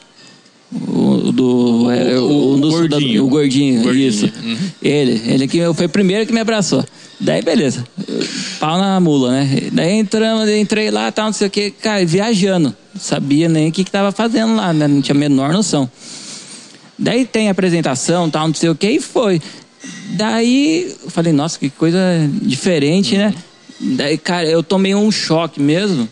O, 0.70 1.32
do, 1.32 1.90
é, 1.90 2.18
o- 2.18 2.54
o 2.56 2.58
gordinho. 2.70 3.24
o 3.24 3.28
gordinho, 3.28 3.82
Gordinho, 3.82 4.06
isso. 4.08 4.26
uhum. 4.26 4.56
Ele, 4.82 5.22
ele 5.26 5.48
que 5.48 5.60
foi 5.72 5.86
o 5.86 5.88
primeiro 5.88 6.26
que 6.26 6.32
me 6.32 6.40
abraçou. 6.40 6.84
Daí, 7.18 7.40
beleza. 7.42 7.86
Pau 8.60 8.76
na 8.78 9.00
mula, 9.00 9.32
né? 9.32 9.62
Daí 9.72 9.92
entramos, 9.94 10.46
entrei 10.48 10.90
lá, 10.90 11.10
tal, 11.10 11.26
não 11.26 11.32
sei 11.32 11.46
o 11.46 11.50
que, 11.50 11.70
cara, 11.70 12.04
viajando. 12.04 12.76
Não 12.94 13.00
sabia 13.00 13.48
nem 13.48 13.68
o 13.68 13.72
que, 13.72 13.82
que 13.82 13.90
tava 13.90 14.12
fazendo 14.12 14.56
lá, 14.56 14.72
né? 14.74 14.86
Não 14.86 15.00
tinha 15.00 15.14
a 15.16 15.18
menor 15.18 15.52
noção. 15.54 15.90
Daí 16.98 17.24
tem 17.24 17.48
apresentação, 17.48 18.28
tal, 18.28 18.48
não 18.48 18.54
sei 18.54 18.68
o 18.68 18.74
que, 18.74 18.90
e 18.90 19.00
foi. 19.00 19.40
Daí 20.16 20.94
eu 21.02 21.10
falei, 21.10 21.32
nossa, 21.32 21.58
que 21.58 21.70
coisa 21.70 21.98
diferente, 22.42 23.16
né? 23.16 23.32
Daí, 23.80 24.18
cara, 24.18 24.46
eu 24.46 24.62
tomei 24.62 24.94
um 24.94 25.10
choque 25.10 25.62
mesmo. 25.62 26.06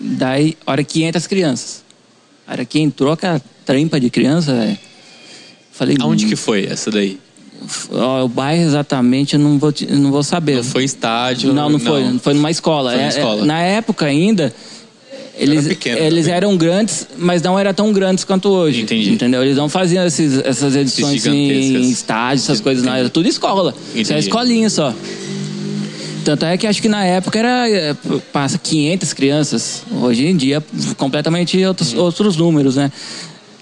Daí, 0.00 0.56
hora 0.66 0.84
que 0.84 1.02
entra 1.02 1.18
as 1.18 1.26
crianças. 1.26 1.81
A 2.52 2.54
hora 2.54 2.64
que 2.66 2.78
entrou 2.78 3.12
aquela 3.12 3.40
trampa 3.64 3.98
de 3.98 4.10
criança, 4.10 4.52
velho. 4.52 4.78
Falei, 5.72 5.96
Aonde 6.00 6.26
que 6.26 6.36
foi 6.36 6.66
essa 6.66 6.90
daí? 6.90 7.18
Ó, 7.90 8.24
o 8.24 8.28
bairro 8.28 8.62
exatamente 8.62 9.32
eu 9.36 9.40
não 9.40 9.58
vou, 9.58 9.72
não 9.88 10.10
vou 10.10 10.22
saber. 10.22 10.56
Não 10.56 10.64
foi 10.64 10.84
estádio? 10.84 11.54
Não, 11.54 11.70
não 11.70 11.78
foi. 11.78 12.04
Não 12.04 12.18
foi 12.18 12.34
numa 12.34 12.50
escola. 12.50 12.90
Foi 12.90 12.98
numa 12.98 13.08
É- 13.10 13.14
é- 13.14 13.18
escola. 13.18 13.44
na 13.46 13.62
época 13.62 14.04
ainda, 14.04 14.52
eles, 15.38 15.66
pequeno 15.66 15.98
eles 15.98 16.28
eram 16.28 16.54
grandes, 16.54 17.06
mas 17.16 17.40
não 17.40 17.58
eram 17.58 17.72
tão 17.72 17.90
grandes 17.90 18.22
quanto 18.22 18.50
hoje. 18.50 18.82
Entendi. 18.82 19.12
Entendeu? 19.12 19.42
Eles 19.42 19.56
não 19.56 19.70
faziam 19.70 20.04
esses, 20.04 20.38
essas 20.44 20.76
edições 20.76 21.24
em 21.24 21.48
gigantescas. 21.48 21.88
estádios, 21.88 22.44
essas 22.44 22.60
coisas, 22.60 22.84
não. 22.84 22.94
Era 22.94 23.08
tudo 23.08 23.26
escola. 23.28 23.74
Isso 23.94 24.12
era 24.12 24.20
Entendi. 24.20 24.28
escolinha 24.28 24.68
só. 24.68 24.92
Tanto 26.24 26.44
é 26.44 26.56
que 26.56 26.66
acho 26.66 26.80
que 26.80 26.88
na 26.88 27.04
época 27.04 27.38
era 27.38 27.68
é, 27.68 27.94
passa 28.32 28.58
500 28.58 29.12
crianças. 29.12 29.82
Hoje 30.00 30.26
em 30.26 30.36
dia, 30.36 30.62
completamente 30.96 31.62
outros, 31.64 31.94
outros 31.94 32.36
números, 32.36 32.76
né? 32.76 32.90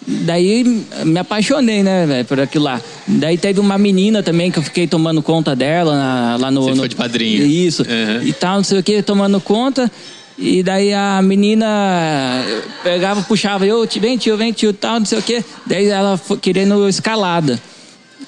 Daí 0.07 0.85
me 1.05 1.19
apaixonei, 1.19 1.83
né, 1.83 2.07
velho, 2.07 2.25
por 2.25 2.41
aquilo 2.41 2.65
lá. 2.65 2.81
Daí 3.07 3.37
teve 3.37 3.61
uma 3.61 3.77
menina 3.79 4.23
também 4.23 4.51
que 4.51 4.59
eu 4.59 4.63
fiquei 4.63 4.87
tomando 4.87 5.23
conta 5.23 5.55
dela 5.55 5.95
na- 5.95 6.37
lá 6.41 6.51
no. 6.51 6.63
Você 6.63 6.75
no... 6.75 6.89
de 6.89 6.97
padrinho. 6.97 7.45
Isso. 7.47 7.83
Uhum. 7.83 8.23
E 8.23 8.33
tal, 8.33 8.57
não 8.57 8.65
sei 8.65 8.79
o 8.79 8.83
que, 8.83 9.03
tomando 9.03 9.41
conta. 9.41 9.91
E 10.39 10.63
daí 10.63 10.93
a 10.95 11.21
menina 11.23 12.43
pegava, 12.83 13.21
puxava, 13.23 13.67
eu, 13.67 13.87
vem 14.01 14.17
tio, 14.17 14.39
vem 14.39 14.53
tio, 14.53 14.73
tal, 14.73 14.99
não 14.99 15.07
sei 15.07 15.19
o 15.19 15.23
que. 15.23 15.45
Daí 15.67 15.87
ela 15.87 16.17
foi 16.17 16.39
querendo 16.39 16.89
escalada. 16.89 17.61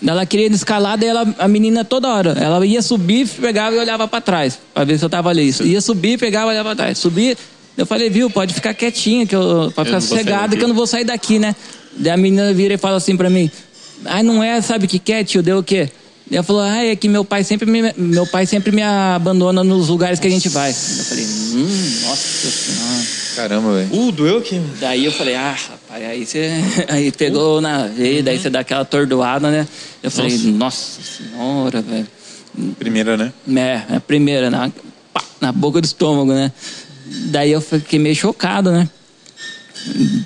Ela 0.05 0.27
queria 0.27 0.47
ir 0.47 0.53
escalada 0.53 1.05
e 1.05 1.09
ela, 1.09 1.35
a 1.39 1.47
menina 1.47 1.85
toda 1.85 2.09
hora. 2.09 2.31
Ela 2.33 2.65
ia 2.67 2.83
subir, 2.83 3.29
pegava 3.29 3.77
e 3.77 3.79
olhava 3.79 4.09
pra 4.09 4.21
trás, 4.21 4.59
pra 4.75 4.85
ver 4.85 4.99
se 4.99 5.05
eu 5.05 5.09
tava 5.09 5.31
ali. 5.31 5.55
Ia 5.63 5.81
subir, 5.81 6.19
pegava 6.19 6.51
e 6.51 6.55
olhava 6.55 6.75
pra 6.75 6.85
trás. 6.85 6.99
Subir. 6.99 7.37
Eu 7.77 7.87
falei, 7.87 8.11
viu, 8.11 8.29
pode 8.29 8.53
ficar 8.53 8.75
quietinha, 8.75 9.27
que 9.27 9.35
eu, 9.35 9.73
pra 9.75 9.85
ficar 9.85 10.01
sossegada, 10.01 10.57
que 10.57 10.63
eu 10.63 10.69
não 10.69 10.75
vou 10.75 10.87
sair 10.87 11.05
daqui, 11.05 11.39
né? 11.39 11.55
Daí 11.97 12.13
a 12.13 12.17
menina 12.17 12.53
vira 12.53 12.75
e 12.75 12.79
fala 12.79 12.97
assim 12.97 13.17
pra 13.17 13.31
mim: 13.31 13.51
Ai, 14.05 14.23
não 14.23 14.43
é, 14.43 14.61
sabe 14.61 14.87
o 14.87 14.89
que 14.89 14.99
quer, 14.99 15.25
tio? 15.25 15.43
Deu 15.43 15.59
o 15.59 15.63
quê? 15.63 15.89
Ela 16.31 16.43
falou: 16.43 16.63
Ah, 16.63 16.85
é 16.85 16.97
que 16.97 17.09
meu 17.09 17.25
pai 17.25 17.45
sempre 17.45 17.71
me, 17.71 17.93
meu 17.97 18.27
pai 18.27 18.47
sempre 18.47 18.73
me 18.73 18.83
abandona 18.83 19.63
nos 19.63 19.89
lugares 19.89 20.19
que 20.19 20.27
a 20.27 20.31
gente 20.31 20.49
vai. 20.49 20.71
Eu 20.71 21.05
falei: 21.05 21.25
Hum, 21.25 21.99
nossa 22.03 22.51
senhora. 22.51 23.22
Caramba, 23.37 23.75
velho. 23.75 23.95
Uh, 23.95 24.13
doeu 24.13 24.39
aqui. 24.39 24.61
Daí 24.81 25.05
eu 25.05 25.13
falei, 25.13 25.35
ah, 25.35 25.57
rapaz, 25.71 26.05
aí 26.05 26.27
você 26.27 26.51
aí 26.89 27.13
pegou 27.13 27.61
na 27.61 27.87
veia, 27.87 28.23
daí 28.23 28.39
você 28.39 28.51
dá 28.51 28.61
aquela 28.61 28.83
atordoada, 28.83 29.51
né? 29.51 29.67
Eu 30.03 30.11
falei, 30.11 30.37
nossa, 30.39 31.01
senhora, 31.03 31.81
velho. 31.81 32.07
Primeira, 32.79 33.17
né? 33.17 33.33
É, 33.57 33.97
a 33.97 34.01
primeira, 34.01 34.51
na, 34.51 34.71
pá, 35.13 35.23
na 35.41 35.51
boca 35.53 35.81
do 35.81 35.85
estômago, 35.85 36.33
né? 36.35 36.53
Daí 37.07 37.51
eu 37.53 37.61
fiquei 37.61 37.99
meio 37.99 38.15
chocado, 38.15 38.71
né? 38.71 38.89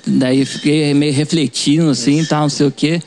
Daí 0.07 0.41
eu 0.41 0.47
fiquei 0.47 0.93
meio 0.93 1.13
refletindo 1.13 1.91
assim 1.91 2.21
e 2.21 2.27
tal, 2.27 2.43
não 2.43 2.49
sei 2.49 2.67
o 2.67 2.71
quê. 2.71 3.01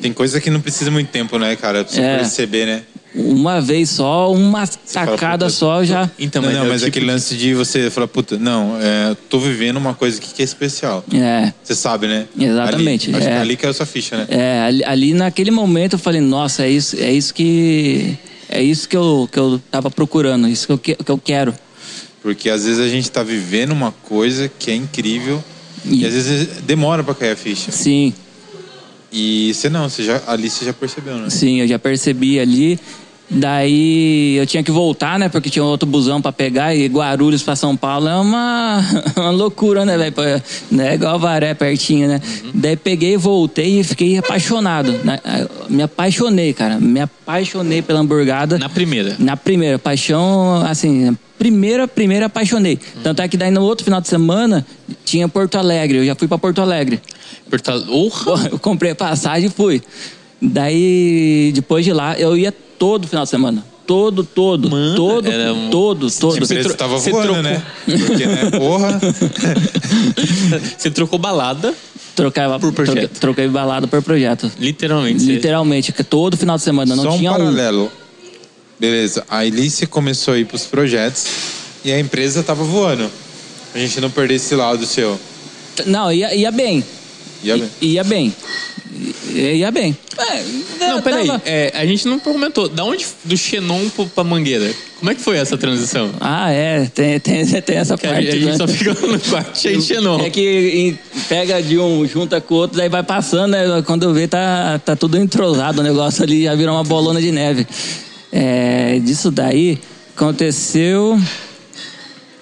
Tem 0.00 0.12
coisa 0.12 0.40
que 0.40 0.50
não 0.50 0.60
precisa 0.60 0.90
muito 0.90 1.08
tempo, 1.08 1.38
né, 1.38 1.54
cara? 1.56 1.84
Pra 1.84 1.92
você 1.92 2.00
É. 2.00 2.16
perceber, 2.18 2.66
né? 2.66 2.82
Uma 3.14 3.60
vez 3.60 3.90
só, 3.90 4.32
uma 4.32 4.66
tacada 4.66 5.48
só 5.50 5.82
já. 5.84 6.08
Então, 6.18 6.40
não, 6.42 6.48
mas, 6.48 6.56
não, 6.58 6.64
é 6.64 6.68
o 6.68 6.70
mas 6.70 6.80
tipo 6.82 6.88
aquele 6.90 7.06
lance 7.06 7.36
de 7.36 7.54
você 7.54 7.90
falar, 7.90 8.06
puta, 8.06 8.38
não, 8.38 8.76
é, 8.80 9.16
tô 9.28 9.40
vivendo 9.40 9.78
uma 9.78 9.94
coisa 9.94 10.18
aqui 10.18 10.32
que 10.32 10.42
é 10.42 10.44
especial. 10.44 11.04
É. 11.12 11.52
Você 11.62 11.74
sabe, 11.74 12.06
né? 12.06 12.26
Exatamente, 12.38 13.08
Ali, 13.08 13.16
acho 13.18 13.26
que 13.26 13.32
é. 13.32 13.38
ali 13.38 13.56
caiu 13.56 13.74
sua 13.74 13.86
ficha, 13.86 14.16
né? 14.16 14.26
É, 14.28 14.60
ali, 14.60 14.84
ali 14.84 15.12
naquele 15.14 15.50
momento 15.50 15.94
eu 15.94 15.98
falei, 15.98 16.20
nossa, 16.20 16.64
é 16.64 16.70
isso, 16.70 16.96
é 17.00 17.10
isso 17.12 17.34
que. 17.34 18.16
É 18.48 18.62
isso 18.62 18.88
que 18.88 18.96
eu, 18.96 19.28
que 19.30 19.38
eu 19.38 19.60
tava 19.70 19.90
procurando, 19.90 20.48
isso 20.48 20.66
que 20.66 20.72
eu, 20.72 20.78
que, 20.78 20.94
que 20.96 21.10
eu 21.10 21.18
quero. 21.18 21.54
Porque 22.22 22.50
às 22.50 22.64
vezes 22.64 22.80
a 22.80 22.88
gente 22.88 23.10
tá 23.10 23.22
vivendo 23.22 23.70
uma 23.72 23.92
coisa 23.92 24.50
que 24.58 24.70
é 24.70 24.74
incrível 24.74 25.42
E- 25.84 26.02
e, 26.02 26.06
às 26.06 26.12
vezes 26.12 26.48
demora 26.66 27.02
pra 27.04 27.14
cair 27.14 27.30
a 27.32 27.36
ficha. 27.36 27.70
Sim, 27.72 28.12
E 29.12 29.52
você 29.54 29.68
não, 29.68 29.88
você 29.88 30.02
já, 30.04 30.20
ali 30.26 30.48
você 30.48 30.64
já 30.64 30.72
percebeu, 30.72 31.16
né? 31.16 31.30
sim, 31.30 31.60
eu 31.60 31.66
já 31.68 31.78
percebi 31.78 32.38
ali. 32.38 32.78
Daí 33.32 34.36
eu 34.36 34.44
tinha 34.44 34.60
que 34.60 34.72
voltar, 34.72 35.16
né? 35.16 35.28
Porque 35.28 35.48
tinha 35.48 35.64
outro 35.64 35.88
busão 35.88 36.20
pra 36.20 36.32
pegar 36.32 36.74
e 36.74 36.86
Guarulhos 36.88 37.44
pra 37.44 37.54
São 37.54 37.76
Paulo 37.76 38.08
é 38.08 38.16
uma, 38.16 38.84
uma 39.16 39.30
loucura, 39.30 39.84
né, 39.84 39.96
velho? 39.96 40.10
Pra- 40.12 40.42
Não 40.68 40.84
é 40.84 40.94
igual 40.94 41.16
Varé 41.16 41.54
pertinho, 41.54 42.08
né? 42.08 42.20
Daí 42.52 42.74
peguei, 42.76 43.16
voltei 43.16 43.78
e 43.80 43.84
fiquei 43.84 44.18
apaixonado. 44.18 44.92
né? 45.04 45.20
Me 45.68 45.80
apaixonei, 45.84 46.52
cara. 46.52 46.80
Me 46.80 47.00
apaixonei 47.00 47.80
pela 47.82 48.00
hamburgada. 48.00 48.58
Na 48.58 48.68
primeira. 48.68 49.14
Na 49.16 49.36
primeira, 49.36 49.78
paixão, 49.78 50.64
assim, 50.66 51.16
primeira, 51.40 51.88
primeira 51.88 52.26
apaixonei. 52.26 52.78
Tanto 53.02 53.22
é 53.22 53.26
que 53.26 53.34
daí 53.38 53.50
no 53.50 53.62
outro 53.62 53.82
final 53.82 53.98
de 53.98 54.08
semana 54.08 54.64
tinha 55.06 55.26
Porto 55.26 55.56
Alegre. 55.56 55.96
Eu 55.96 56.04
já 56.04 56.14
fui 56.14 56.28
pra 56.28 56.36
Porto 56.36 56.60
Alegre. 56.60 57.00
Orra! 57.88 58.24
Pô, 58.24 58.38
eu 58.52 58.58
comprei 58.58 58.90
a 58.92 58.94
passagem 58.94 59.46
e 59.46 59.50
fui. 59.50 59.82
Daí, 60.40 61.50
depois 61.54 61.82
de 61.84 61.92
lá, 61.94 62.18
eu 62.18 62.36
ia 62.36 62.52
todo 62.52 63.08
final 63.08 63.24
de 63.24 63.30
semana. 63.30 63.64
Todo, 63.86 64.22
todo. 64.22 64.70
Mano, 64.70 64.94
todo, 64.94 65.28
era 65.28 65.52
um- 65.54 65.70
todo, 65.70 66.08
todo. 66.10 66.36
empresa 66.36 66.68
tro- 66.68 66.74
tava 66.76 66.98
você 67.00 67.10
voando, 67.10 67.32
trocou. 67.32 67.42
né? 67.42 67.62
Porque, 68.06 68.26
né? 68.26 68.50
Porra. 68.56 69.00
Você 70.78 70.90
trocou 70.90 71.18
balada, 71.18 71.74
Trocava, 72.14 72.58
Por 72.60 72.72
projeto. 72.72 73.18
troquei, 73.18 73.48
balada 73.48 73.86
por 73.86 74.02
projeto. 74.02 74.50
literalmente. 74.58 75.22
você- 75.22 75.32
Literalmente, 75.32 75.92
que 75.92 76.04
todo 76.04 76.36
final 76.36 76.56
de 76.56 76.62
semana. 76.62 76.94
Não 76.94 77.04
Só 77.04 77.10
um 77.14 77.18
tinha 77.18 77.32
um. 77.32 77.88
Beleza, 78.80 79.24
aí 79.28 79.50
você 79.68 79.86
começou 79.86 80.32
a 80.34 80.38
ir 80.38 80.46
pros 80.46 80.64
projetos 80.64 81.26
e 81.84 81.92
a 81.92 82.00
empresa 82.00 82.42
tava 82.42 82.64
voando. 82.64 83.10
A 83.74 83.78
gente 83.78 84.00
não 84.00 84.10
perder 84.10 84.34
esse 84.36 84.54
lado 84.54 84.86
seu. 84.86 85.20
Não, 85.86 86.10
ia, 86.10 86.34
ia 86.34 86.50
bem. 86.50 86.82
Ia 87.42 87.56
bem. 87.56 87.68
I- 87.80 87.86
Ia 87.92 88.04
bem. 88.04 88.34
I- 89.32 89.40
Ia 89.58 89.70
bem. 89.70 89.96
É, 90.18 90.42
Não, 90.88 91.00
peraí. 91.00 91.28
É, 91.44 91.72
a 91.74 91.86
gente 91.86 92.08
não 92.08 92.18
comentou. 92.18 92.68
Da 92.68 92.84
onde? 92.84 93.06
Do 93.24 93.36
Xenon 93.36 93.88
pra 94.14 94.24
Mangueira. 94.24 94.70
Como 94.98 95.10
é 95.10 95.14
que 95.14 95.20
foi 95.22 95.36
essa 95.38 95.56
transição? 95.56 96.10
Ah, 96.20 96.50
é, 96.50 96.86
tem, 96.86 97.18
tem, 97.20 97.46
tem 97.46 97.76
essa 97.76 97.96
Que 97.96 98.06
a 98.06 98.10
parte. 98.12 98.28
a 98.28 98.32
gente 98.32 98.44
né? 98.44 98.56
só 98.56 98.66
fica 98.66 98.92
no 98.94 99.18
quarto 99.20 99.58
cheio 99.58 99.76
de 99.80 99.86
Xenon. 99.86 100.20
É 100.20 100.28
que 100.30 100.96
pega 101.28 101.62
de 101.62 101.78
um, 101.78 102.06
junta 102.06 102.40
com 102.40 102.54
o 102.54 102.58
outro, 102.58 102.76
daí 102.78 102.88
vai 102.88 103.02
passando, 103.02 103.52
né? 103.52 103.82
quando 103.86 104.12
vê 104.12 104.26
tá, 104.26 104.78
tá 104.84 104.96
tudo 104.96 105.16
entrosado, 105.18 105.80
o 105.80 105.84
negócio 105.84 106.22
ali 106.22 106.44
já 106.44 106.54
virou 106.54 106.74
uma 106.74 106.84
bolona 106.84 107.20
de 107.20 107.30
neve. 107.30 107.66
É, 108.32 108.98
disso 109.00 109.30
daí 109.30 109.78
aconteceu. 110.14 111.18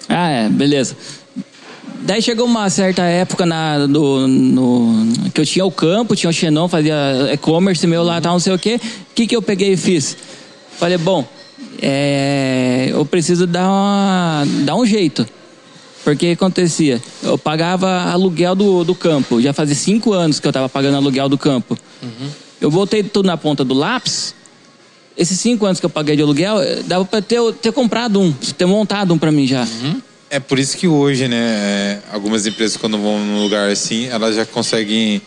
Ah, 0.07 0.29
é, 0.29 0.49
beleza. 0.49 0.95
Daí 2.01 2.21
chegou 2.21 2.45
uma 2.45 2.69
certa 2.69 3.03
época 3.03 3.45
na, 3.45 3.85
do, 3.85 4.27
no, 4.27 5.31
que 5.33 5.41
eu 5.41 5.45
tinha 5.45 5.65
o 5.65 5.71
campo, 5.71 6.15
tinha 6.15 6.29
o 6.29 6.33
Xenon, 6.33 6.67
fazia 6.67 6.95
e-commerce 7.33 7.85
meu 7.85 8.03
lá, 8.03 8.21
tal, 8.21 8.33
não 8.33 8.39
sei 8.39 8.53
o 8.53 8.59
quê. 8.59 8.79
O 9.11 9.13
que, 9.13 9.27
que 9.27 9.35
eu 9.35 9.41
peguei 9.41 9.73
e 9.73 9.77
fiz? 9.77 10.15
Falei, 10.77 10.97
bom, 10.97 11.27
é, 11.81 12.87
eu 12.91 13.05
preciso 13.05 13.45
dar, 13.45 13.67
uma, 13.67 14.43
dar 14.63 14.75
um 14.75 14.85
jeito. 14.85 15.27
Porque 16.03 16.27
acontecia? 16.27 17.01
Eu 17.21 17.37
pagava 17.37 18.09
aluguel 18.11 18.55
do, 18.55 18.83
do 18.83 18.95
campo. 18.95 19.41
Já 19.41 19.51
fazia 19.51 19.75
cinco 19.75 20.13
anos 20.13 20.39
que 20.39 20.47
eu 20.47 20.49
estava 20.49 20.69
pagando 20.69 20.95
aluguel 20.95 21.27
do 21.27 21.37
campo. 21.37 21.77
Eu 22.59 22.71
voltei 22.71 23.03
tudo 23.03 23.25
na 23.25 23.37
ponta 23.37 23.63
do 23.63 23.73
lápis. 23.73 24.33
Esses 25.19 25.37
cinco 25.37 25.65
anos 25.65 25.81
que 25.81 25.85
eu 25.85 25.89
paguei 25.89 26.15
de 26.15 26.21
aluguel, 26.21 26.61
eh, 26.61 26.81
dava 26.85 27.03
para 27.03 27.21
ter, 27.21 27.41
ter 27.55 27.73
comprado 27.73 28.21
um, 28.21 28.31
ter 28.31 28.65
montado 28.65 29.13
um 29.13 29.17
para 29.17 29.33
mim 29.33 29.45
já. 29.45 29.67
É 30.29 30.39
por 30.39 30.57
isso 30.57 30.77
que 30.77 30.87
hoje, 30.87 31.27
né, 31.27 31.35
é, 31.35 31.99
algumas 32.13 32.47
empresas 32.47 32.77
quando 32.77 32.97
vão 32.97 33.19
num 33.19 33.43
lugar 33.43 33.69
assim, 33.69 34.05
elas 34.05 34.37
já 34.37 34.45
conseguem 34.45 35.21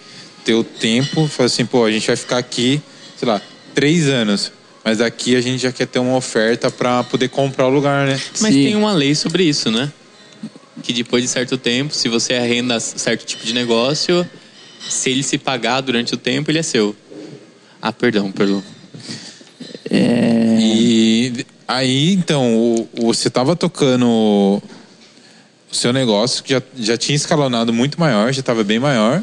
ter 0.46 0.54
o 0.54 0.64
tempo, 0.64 1.26
falar 1.28 1.48
assim, 1.48 1.66
pô, 1.66 1.84
a 1.84 1.90
gente 1.90 2.06
vai 2.06 2.16
ficar 2.16 2.38
aqui, 2.38 2.80
sei 3.18 3.28
lá, 3.28 3.38
três 3.74 4.08
anos. 4.08 4.50
Mas 4.82 4.98
aqui 5.02 5.36
a 5.36 5.42
gente 5.42 5.60
já 5.60 5.70
quer 5.70 5.86
ter 5.86 5.98
uma 5.98 6.16
oferta 6.16 6.70
pra 6.70 7.04
poder 7.04 7.28
comprar 7.28 7.66
o 7.66 7.70
lugar, 7.70 8.06
né? 8.06 8.18
Mas 8.40 8.54
Sim. 8.54 8.64
tem 8.64 8.74
uma 8.74 8.94
lei 8.94 9.14
sobre 9.14 9.44
isso, 9.44 9.70
né? 9.70 9.92
Que 10.82 10.94
depois 10.94 11.22
de 11.22 11.28
certo 11.28 11.58
tempo, 11.58 11.94
se 11.94 12.08
você 12.08 12.32
arrenda 12.32 12.80
certo 12.80 13.26
tipo 13.26 13.44
de 13.44 13.52
negócio, 13.52 14.26
se 14.88 15.10
ele 15.10 15.22
se 15.22 15.36
pagar 15.36 15.82
durante 15.82 16.14
o 16.14 16.16
tempo, 16.16 16.50
ele 16.50 16.60
é 16.60 16.62
seu. 16.62 16.96
Ah, 17.80 17.92
perdão, 17.92 18.32
perdão. 18.32 18.62
É, 19.96 20.56
E 20.60 21.44
aí, 21.68 22.12
então, 22.14 22.86
você 23.00 23.28
tava 23.28 23.54
tocando 23.54 24.06
o 24.06 24.62
seu 25.70 25.92
negócio, 25.92 26.42
que 26.42 26.52
já, 26.54 26.62
já 26.78 26.96
tinha 26.96 27.16
escalonado 27.16 27.72
muito 27.72 27.98
maior, 28.00 28.32
já 28.32 28.40
estava 28.40 28.64
bem 28.64 28.78
maior. 28.78 29.22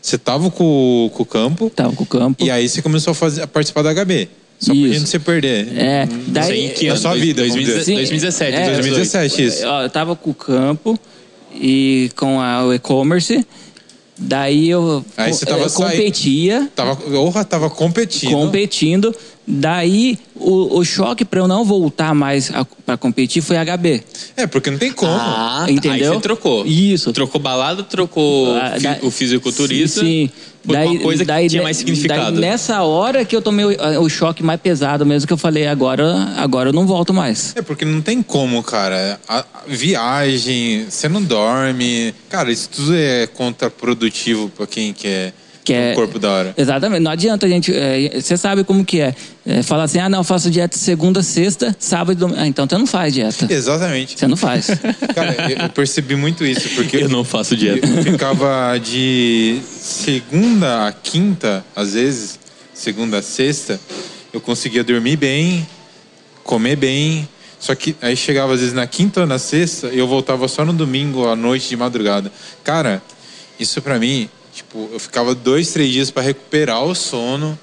Você 0.00 0.16
tava 0.16 0.50
com, 0.50 1.06
o- 1.06 1.10
com 1.10 1.22
o 1.22 1.26
campo, 1.26 1.68
tava 1.70 1.92
com 1.94 2.04
o 2.04 2.06
campo. 2.06 2.44
e 2.44 2.50
aí 2.50 2.68
você 2.68 2.80
começou 2.80 3.10
a, 3.10 3.14
fazer, 3.14 3.42
a 3.42 3.46
participar 3.46 3.82
da 3.82 3.90
HB. 3.92 4.28
Só 4.58 4.72
Isso. 4.72 4.82
pra 4.88 4.98
gente 4.98 5.08
se 5.10 5.18
perder. 5.18 5.68
É, 5.76 6.04
Isso 6.04 6.14
daí, 6.28 6.52
aí 6.52 6.66
em 6.66 6.68
que 6.70 6.88
na 6.88 6.96
sua 6.96 7.14
vida, 7.14 7.42
vamos 7.42 7.54
2017, 7.56 7.76
dizer. 7.76 7.94
2017, 7.96 8.56
É, 8.56 8.66
2017, 8.72 9.44
isso. 9.44 9.64
Eu 9.66 9.90
tava 9.90 10.16
com 10.16 10.30
o 10.30 10.34
campo 10.34 10.98
e 11.54 12.10
com 12.16 12.40
a, 12.40 12.64
o 12.64 12.72
e-commerce. 12.72 13.44
Daí 14.18 14.70
eu, 14.70 15.04
Aí 15.14 15.30
você 15.34 15.44
tava 15.44 15.64
eu 15.64 15.70
competia, 15.70 16.70
Tava, 16.74 16.96
orra, 17.18 17.44
tava 17.44 17.68
competindo. 17.68 18.30
competindo. 18.30 19.14
Daí 19.48 20.18
o, 20.34 20.78
o 20.78 20.84
choque 20.84 21.24
para 21.24 21.38
eu 21.38 21.46
não 21.46 21.64
voltar 21.64 22.12
mais 22.14 22.50
para 22.84 22.96
competir 22.96 23.40
foi 23.42 23.56
HB. 23.56 24.02
É, 24.36 24.46
porque 24.46 24.70
não 24.70 24.78
tem 24.78 24.90
como. 24.92 25.12
Ah. 25.12 25.66
Entendeu? 25.68 25.92
Aí 26.12 26.16
você 26.16 26.20
trocou. 26.20 26.66
Isso. 26.66 27.12
Trocou 27.12 27.40
balada, 27.40 27.84
trocou 27.84 28.54
Ah, 28.56 28.76
da- 28.78 28.98
o 29.02 29.10
fisiculturista 29.10 30.00
Sim. 30.00 30.28
por 30.64 30.74
uma 30.76 30.98
coisa 30.98 31.24
que 31.24 31.48
tinha 31.48 31.62
mais 31.62 31.76
significado. 31.76 32.32
daí 32.32 32.40
nessa 32.40 32.82
hora 32.82 33.24
que 33.24 33.36
eu 33.36 33.40
tomei 33.40 33.64
o, 33.64 34.00
o 34.00 34.08
choque 34.08 34.42
mais 34.42 34.60
pesado 34.60 35.06
mesmo, 35.06 35.28
que 35.28 35.32
eu 35.32 35.38
falei, 35.38 35.68
agora, 35.68 36.32
agora 36.36 36.70
eu 36.70 36.72
não 36.72 36.84
volto 36.84 37.14
mais. 37.14 37.54
É 37.54 37.62
porque 37.62 37.84
não 37.84 38.00
tem 38.00 38.22
como, 38.24 38.60
cara. 38.64 39.20
A, 39.28 39.38
a 39.38 39.44
viagem, 39.68 40.86
você 40.90 41.08
não 41.08 41.22
dorme. 41.22 42.12
Cara, 42.28 42.50
isso 42.50 42.68
tudo 42.68 42.96
é 42.96 43.28
contraprodutivo 43.28 44.48
pra 44.48 44.66
quem 44.66 44.92
quer 44.92 45.32
Que 45.66 45.72
é, 45.74 45.90
Um 45.90 45.94
corpo 45.96 46.16
da 46.20 46.30
hora. 46.30 46.54
Exatamente. 46.56 47.00
Não 47.00 47.10
adianta 47.10 47.44
a 47.44 47.48
gente. 47.48 47.74
é, 47.74 48.20
Você 48.20 48.36
sabe 48.36 48.62
como 48.62 48.84
que 48.84 49.00
é. 49.00 49.12
é 49.44 49.64
falar 49.64 49.82
assim, 49.82 49.98
ah, 49.98 50.08
não, 50.08 50.20
eu 50.20 50.24
faço 50.24 50.48
dieta 50.48 50.78
segunda, 50.78 51.24
sexta, 51.24 51.74
sábado 51.76 52.12
e 52.12 52.14
domingo. 52.14 52.38
Ah, 52.40 52.46
então 52.46 52.68
você 52.68 52.78
não 52.78 52.86
faz 52.86 53.12
dieta. 53.12 53.52
Exatamente. 53.52 54.16
Você 54.16 54.28
não 54.28 54.36
faz. 54.36 54.68
Cara, 55.12 55.50
eu, 55.50 55.58
eu 55.64 55.68
percebi 55.70 56.14
muito 56.14 56.46
isso, 56.46 56.68
porque 56.76 56.98
Eu 56.98 57.08
não 57.08 57.24
faço 57.24 57.56
dieta. 57.56 57.84
Eu 57.84 58.02
ficava 58.04 58.78
de 58.78 59.58
segunda 59.68 60.86
a 60.86 60.92
quinta, 60.92 61.64
às 61.74 61.94
vezes, 61.94 62.38
segunda 62.72 63.18
a 63.18 63.22
sexta, 63.22 63.80
eu 64.32 64.40
conseguia 64.40 64.84
dormir 64.84 65.16
bem, 65.16 65.66
comer 66.44 66.76
bem. 66.76 67.28
Só 67.58 67.74
que 67.74 67.96
aí 68.00 68.14
chegava 68.16 68.52
às 68.54 68.60
vezes 68.60 68.72
na 68.72 68.86
quinta 68.86 69.22
ou 69.22 69.26
na 69.26 69.40
sexta 69.40 69.88
e 69.88 69.98
eu 69.98 70.06
voltava 70.06 70.46
só 70.46 70.64
no 70.64 70.72
domingo 70.72 71.26
à 71.26 71.34
noite 71.34 71.68
de 71.68 71.76
madrugada. 71.76 72.30
Cara, 72.62 73.02
isso 73.58 73.82
pra 73.82 73.98
mim, 73.98 74.28
tipo, 74.56 74.88
eu 74.92 74.98
ficava 74.98 75.34
dois, 75.34 75.70
três 75.72 75.92
dias 75.92 76.10
pra 76.10 76.22
recuperar 76.22 76.82
o 76.82 76.94
sono 76.94 77.58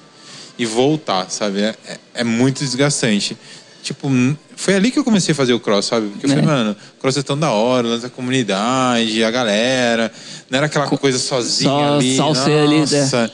e 0.56 0.64
voltar, 0.64 1.28
sabe? 1.28 1.60
É, 1.62 1.74
é- 1.88 1.98
é 2.14 2.24
muito 2.24 2.60
desgastante. 2.62 3.36
Tipo, 3.82 4.08
foi 4.56 4.74
ali 4.76 4.90
que 4.90 4.98
eu 4.98 5.04
comecei 5.04 5.32
a 5.32 5.34
fazer 5.34 5.52
o 5.52 5.60
cross, 5.60 5.86
sabe? 5.86 6.06
Porque 6.08 6.24
eu 6.26 6.30
falei, 6.30 6.44
É. 6.44 6.46
mano, 6.46 6.76
cross 7.00 7.16
é 7.16 7.22
tão 7.22 7.36
da 7.38 7.50
hora, 7.50 7.88
lança 7.88 8.06
a 8.06 8.10
comunidade, 8.10 9.22
a 9.24 9.30
galera. 9.30 10.10
Não 10.48 10.56
era 10.56 10.66
aquela 10.66 10.86
coisa 10.86 11.18
sozinha 11.18 11.68
só- 11.70 11.94
ali. 11.96 12.16
só 12.16 12.28
você 12.28 12.50
ali, 12.52 12.76
né? 12.76 13.00
nossa. 13.00 13.30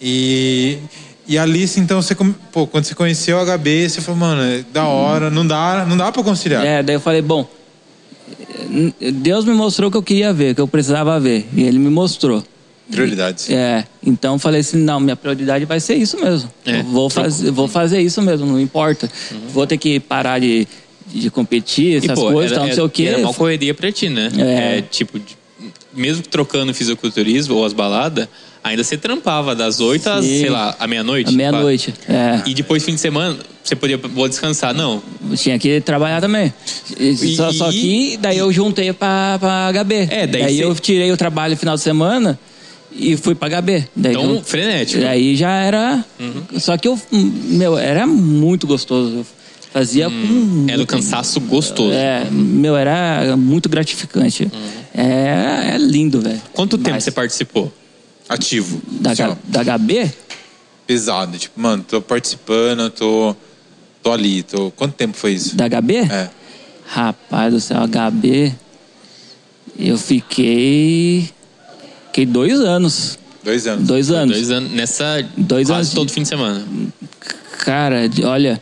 E, 0.00 0.78
e 1.28 1.38
ali, 1.38 1.62
assim, 1.64 1.82
então, 1.82 2.00
você, 2.02 2.16
pô, 2.50 2.66
quando 2.66 2.84
você 2.86 2.94
conheceu 2.94 3.36
o 3.36 3.40
HB, 3.40 3.88
você 3.90 4.00
falou, 4.00 4.18
mano, 4.18 4.42
é 4.42 4.64
da 4.72 4.86
hora, 4.86 5.30
não 5.30 5.46
dá, 5.46 5.84
não 5.86 5.96
dá 5.96 6.10
pra 6.10 6.22
conciliar. 6.24 6.64
É, 6.64 6.82
daí 6.82 6.96
eu 6.96 7.00
falei, 7.00 7.22
bom, 7.22 7.46
Deus 9.12 9.44
me 9.44 9.52
mostrou 9.52 9.88
o 9.88 9.90
que 9.92 9.98
eu 9.98 10.02
queria 10.02 10.32
ver, 10.32 10.52
o 10.52 10.54
que 10.54 10.60
eu 10.60 10.66
precisava 10.68 11.20
ver. 11.20 11.46
E 11.54 11.62
ele 11.62 11.78
me 11.78 11.90
mostrou. 11.90 12.42
Prioridades. 12.92 13.50
É, 13.50 13.84
então 14.04 14.34
eu 14.34 14.38
falei 14.38 14.60
assim, 14.60 14.76
não, 14.78 15.00
minha 15.00 15.16
prioridade 15.16 15.64
vai 15.64 15.80
ser 15.80 15.94
isso 15.96 16.18
mesmo. 16.22 16.50
É, 16.64 16.80
Eu 16.80 16.84
vou, 16.84 17.08
fazer, 17.10 17.50
vou 17.50 17.66
fazer 17.68 18.00
isso 18.00 18.20
mesmo, 18.22 18.46
não 18.46 18.60
importa. 18.60 19.10
Uhum. 19.30 19.38
Vou 19.52 19.66
ter 19.66 19.76
que 19.78 19.98
parar 19.98 20.38
de, 20.38 20.66
de 21.06 21.30
competir, 21.30 21.96
essas 22.02 22.18
pô, 22.18 22.30
coisas, 22.32 22.52
era- 22.52 22.60
tal, 22.60 22.68
não 22.68 22.74
sei 22.74 22.82
o 22.84 22.88
quê. 22.88 23.04
Era 23.04 23.18
uma 23.18 23.34
correria 23.34 23.74
pra 23.74 23.90
ti, 23.90 24.08
né? 24.08 24.30
É. 24.38 24.82
tipo, 24.82 25.18
de- 25.18 25.36
mesmo 25.94 26.22
trocando 26.22 26.72
fisiculturismo 26.72 27.54
ou 27.56 27.64
as 27.66 27.72
baladas, 27.74 28.26
ainda 28.64 28.82
você 28.82 28.96
trampava 28.96 29.54
das 29.54 29.78
8 29.80 30.06
às, 30.08 30.24
sei 30.24 30.48
lá, 30.48 30.74
à 30.78 30.86
meia-noite. 30.86 31.28
À 31.28 31.32
meia-noite, 31.32 31.92
é. 32.08 32.40
E 32.48 32.54
depois, 32.54 32.82
fim 32.82 32.94
de 32.94 33.00
semana, 33.00 33.36
você 33.62 33.76
podia 33.76 33.98
vou 33.98 34.26
descansar. 34.28 34.74
Não. 34.74 35.02
Tinha 35.36 35.58
que 35.58 35.80
trabalhar 35.82 36.20
também. 36.20 36.52
E- 36.98 37.10
E- 37.10 37.36
só, 37.36 37.52
só 37.52 37.70
que 37.70 38.16
daí 38.20 38.38
eu 38.38 38.50
juntei 38.50 38.90
pra, 38.92 39.36
pra 39.38 39.68
HB. 39.72 40.08
É, 40.10 40.26
daí 40.26 40.56
cê- 40.56 40.64
eu 40.64 40.74
tirei 40.74 41.12
o 41.12 41.16
trabalho 41.16 41.52
no 41.52 41.58
final 41.58 41.74
de 41.76 41.82
semana 41.82 42.38
e 42.94 43.16
fui 43.16 43.34
pra 43.34 43.48
HB. 43.48 43.84
Daí 43.96 44.12
Então, 44.12 44.34
eu- 44.36 44.42
frenético. 44.42 45.04
Aí 45.04 45.34
já 45.36 45.50
era. 45.62 46.04
Uhum. 46.20 46.58
Só 46.60 46.76
que 46.76 46.86
eu, 46.88 46.98
meu, 47.10 47.78
era 47.78 48.06
muito 48.06 48.66
gostoso. 48.66 49.16
Eu 49.18 49.26
fazia 49.72 50.08
com. 50.10 50.66
Era 50.68 50.82
um 50.82 50.86
cansaço 50.86 51.40
gostoso. 51.40 51.92
É, 51.92 52.26
meu, 52.30 52.76
era 52.76 53.36
muito 53.36 53.68
gratificante. 53.68 54.50
É, 54.94 55.72
é 55.74 55.78
lindo, 55.78 56.20
velho. 56.20 56.40
Quanto 56.52 56.76
tempo 56.76 56.90
Mas 56.90 57.04
você 57.04 57.10
participou? 57.10 57.72
Ativo. 58.28 58.80
Da, 59.00 59.10
H- 59.12 59.36
da 59.44 59.62
HB? 59.78 60.10
pesado. 60.86 61.38
Tipo, 61.38 61.60
mano, 61.60 61.82
tô 61.86 62.00
participando, 62.02 62.90
tô, 62.90 63.34
tô 64.02 64.12
ali. 64.12 64.42
Tô... 64.42 64.70
Quanto 64.72 64.92
tempo 64.94 65.16
foi 65.16 65.32
isso? 65.32 65.56
Da 65.56 65.66
HB? 65.68 65.96
É. 66.10 66.28
Rapaz 66.86 67.52
do 67.54 67.60
céu, 67.60 67.78
HB. 67.88 68.52
Eu 69.78 69.96
fiquei. 69.96 71.30
Fiquei 72.12 72.26
dois 72.26 72.60
anos. 72.60 73.18
Dois 73.42 73.66
anos. 73.66 73.86
Dois 73.88 74.10
anos. 74.10 74.36
Dois 74.36 74.50
anos. 74.50 74.70
Nessa. 74.70 75.26
Dois 75.34 75.66
quase 75.66 75.80
anos 75.80 75.94
todo 75.94 76.12
fim 76.12 76.20
de 76.20 76.28
semana. 76.28 76.62
Cara, 77.60 78.02
olha. 78.24 78.60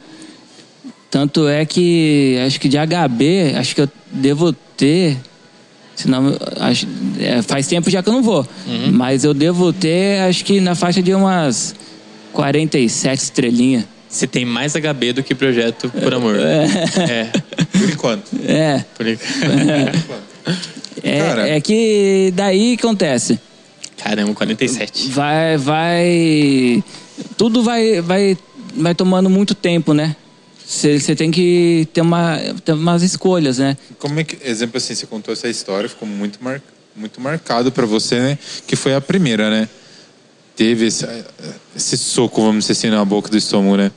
Tanto 1.10 1.48
é 1.48 1.66
que 1.66 2.38
acho 2.46 2.60
que 2.60 2.68
de 2.68 2.76
HB, 2.76 3.56
acho 3.58 3.74
que 3.74 3.80
eu 3.80 3.88
devo 4.12 4.52
ter. 4.52 5.16
Senão, 5.96 6.36
acho, 6.60 6.86
é, 7.18 7.42
faz 7.42 7.66
tempo 7.66 7.90
já 7.90 8.00
que 8.04 8.08
eu 8.08 8.12
não 8.12 8.22
vou. 8.22 8.46
Uhum. 8.68 8.92
Mas 8.92 9.24
eu 9.24 9.34
devo 9.34 9.72
ter, 9.72 10.20
acho 10.20 10.44
que 10.44 10.60
na 10.60 10.76
faixa 10.76 11.02
de 11.02 11.12
umas 11.12 11.74
47 12.32 13.18
estrelinhas. 13.18 13.84
Você 14.08 14.28
tem 14.28 14.44
mais 14.44 14.74
HB 14.74 15.14
do 15.14 15.22
que 15.24 15.34
projeto 15.34 15.90
por 15.90 16.14
amor. 16.14 16.36
É. 16.38 17.32
Por 17.72 17.90
enquanto. 17.90 18.30
É. 18.46 18.84
Por... 18.96 19.06
É, 19.06 19.16
Cara. 21.02 21.48
é 21.48 21.60
que 21.60 22.32
daí 22.34 22.74
acontece. 22.74 23.38
Caramba, 23.96 24.34
47. 24.34 25.08
Vai, 25.10 25.56
vai. 25.56 26.84
Tudo 27.36 27.62
vai, 27.62 28.00
vai, 28.00 28.36
vai 28.74 28.94
tomando 28.94 29.28
muito 29.28 29.54
tempo, 29.54 29.92
né? 29.92 30.16
Você 30.66 31.16
tem 31.16 31.30
que 31.30 31.88
ter, 31.92 32.00
uma, 32.00 32.38
ter 32.64 32.72
umas 32.72 33.02
escolhas, 33.02 33.58
né? 33.58 33.76
Como 33.98 34.20
é 34.20 34.24
que, 34.24 34.38
exemplo 34.48 34.76
assim, 34.76 34.94
você 34.94 35.04
contou 35.04 35.32
essa 35.32 35.48
história, 35.48 35.88
ficou 35.88 36.08
muito, 36.08 36.42
mar, 36.42 36.62
muito 36.94 37.20
marcado 37.20 37.72
pra 37.72 37.84
você, 37.84 38.20
né? 38.20 38.38
Que 38.66 38.76
foi 38.76 38.94
a 38.94 39.00
primeira, 39.00 39.50
né? 39.50 39.68
Teve 40.54 40.86
esse, 40.86 41.04
esse 41.74 41.98
soco, 41.98 42.40
vamos 42.40 42.64
dizer 42.64 42.72
assim, 42.72 42.88
na 42.88 43.04
boca 43.04 43.28
do 43.28 43.36
estômago, 43.36 43.76
né? 43.76 43.90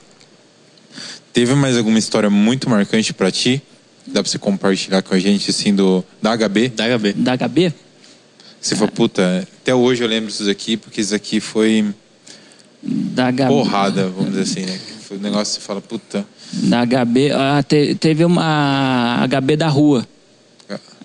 Teve 1.31 1.53
mais 1.53 1.77
alguma 1.77 1.99
história 1.99 2.29
muito 2.29 2.67
marcante 2.69 3.13
pra 3.13 3.31
ti? 3.31 3.61
Dá 4.05 4.21
pra 4.21 4.29
você 4.29 4.37
compartilhar 4.37 5.01
com 5.01 5.13
a 5.15 5.19
gente, 5.19 5.49
assim, 5.49 5.73
do, 5.73 6.03
da 6.21 6.35
HB? 6.35 6.69
Da 6.69 6.85
HB. 6.97 7.13
Da 7.13 7.37
HB? 7.37 7.73
Você 8.59 8.75
falou, 8.75 8.91
puta, 8.91 9.47
até 9.61 9.73
hoje 9.73 10.03
eu 10.03 10.07
lembro 10.07 10.29
disso 10.29 10.49
aqui, 10.49 10.77
porque 10.77 11.01
isso 11.01 11.13
aqui 11.15 11.39
foi 11.39 11.93
Da 12.81 13.31
HB. 13.31 13.47
porrada, 13.47 14.09
vamos 14.09 14.31
dizer 14.33 14.41
assim, 14.41 14.65
né? 14.65 14.77
Foi 15.07 15.17
um 15.17 15.21
negócio 15.21 15.55
que 15.55 15.61
você 15.61 15.67
fala, 15.67 15.81
puta. 15.81 16.25
Da 16.53 16.85
HB. 16.85 17.31
Ah, 17.31 17.63
te- 17.63 17.95
teve 17.95 18.23
uma 18.25 19.25
HB 19.27 19.55
da 19.57 19.67
rua. 19.67 20.05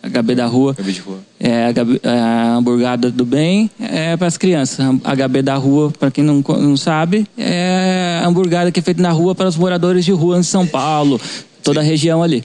HB 0.02 0.34
da 0.36 0.46
rua. 0.46 0.74
HB 0.78 0.92
de 0.92 1.00
rua. 1.00 1.18
É, 1.40 1.66
a, 1.66 1.72
HB 1.72 2.00
a 2.04 2.54
hamburgada 2.56 3.10
do 3.10 3.24
bem 3.24 3.68
é 3.80 4.16
para 4.16 4.28
as 4.28 4.36
crianças. 4.38 4.78
A 5.04 5.14
HB 5.16 5.42
da 5.42 5.56
rua, 5.56 5.90
para 5.98 6.10
quem 6.10 6.22
não, 6.22 6.40
não 6.40 6.76
sabe, 6.76 7.26
é 7.36 8.20
a 8.22 8.28
hamburgada 8.28 8.70
que 8.70 8.78
é 8.78 8.82
feita 8.82 9.02
na 9.02 9.10
rua 9.10 9.34
para 9.34 9.48
os 9.48 9.56
moradores 9.56 10.04
de 10.04 10.12
rua 10.12 10.38
em 10.38 10.42
São 10.44 10.64
Paulo, 10.66 11.20
toda 11.62 11.80
a 11.80 11.82
região 11.82 12.22
ali. 12.22 12.44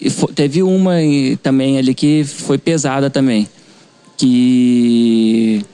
E 0.00 0.10
fo- 0.10 0.28
teve 0.28 0.62
uma 0.62 0.94
também 1.42 1.78
ali 1.78 1.94
que 1.94 2.24
foi 2.24 2.58
pesada 2.58 3.08
também, 3.08 3.48
que 4.16 5.64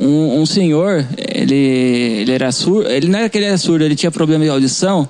um, 0.00 0.40
um 0.40 0.46
senhor, 0.46 1.06
ele, 1.16 1.54
ele 1.54 2.32
era 2.32 2.50
surdo, 2.52 2.88
ele 2.90 3.08
não 3.08 3.18
era 3.18 3.28
que 3.28 3.38
ele 3.38 3.46
era 3.46 3.58
surdo, 3.58 3.84
ele 3.84 3.94
tinha 3.96 4.10
problema 4.10 4.44
de 4.44 4.50
audição. 4.50 5.08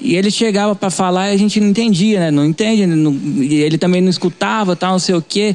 E 0.00 0.16
ele 0.16 0.30
chegava 0.30 0.74
para 0.74 0.90
falar 0.90 1.30
e 1.30 1.34
a 1.34 1.36
gente 1.36 1.60
não 1.60 1.68
entendia, 1.68 2.18
né? 2.18 2.30
Não 2.30 2.44
entende, 2.44 2.86
não- 2.86 3.16
ele 3.42 3.78
também 3.78 4.00
não 4.00 4.10
escutava, 4.10 4.74
tal, 4.74 4.92
não 4.92 4.98
sei 4.98 5.14
o 5.14 5.22
quê. 5.22 5.54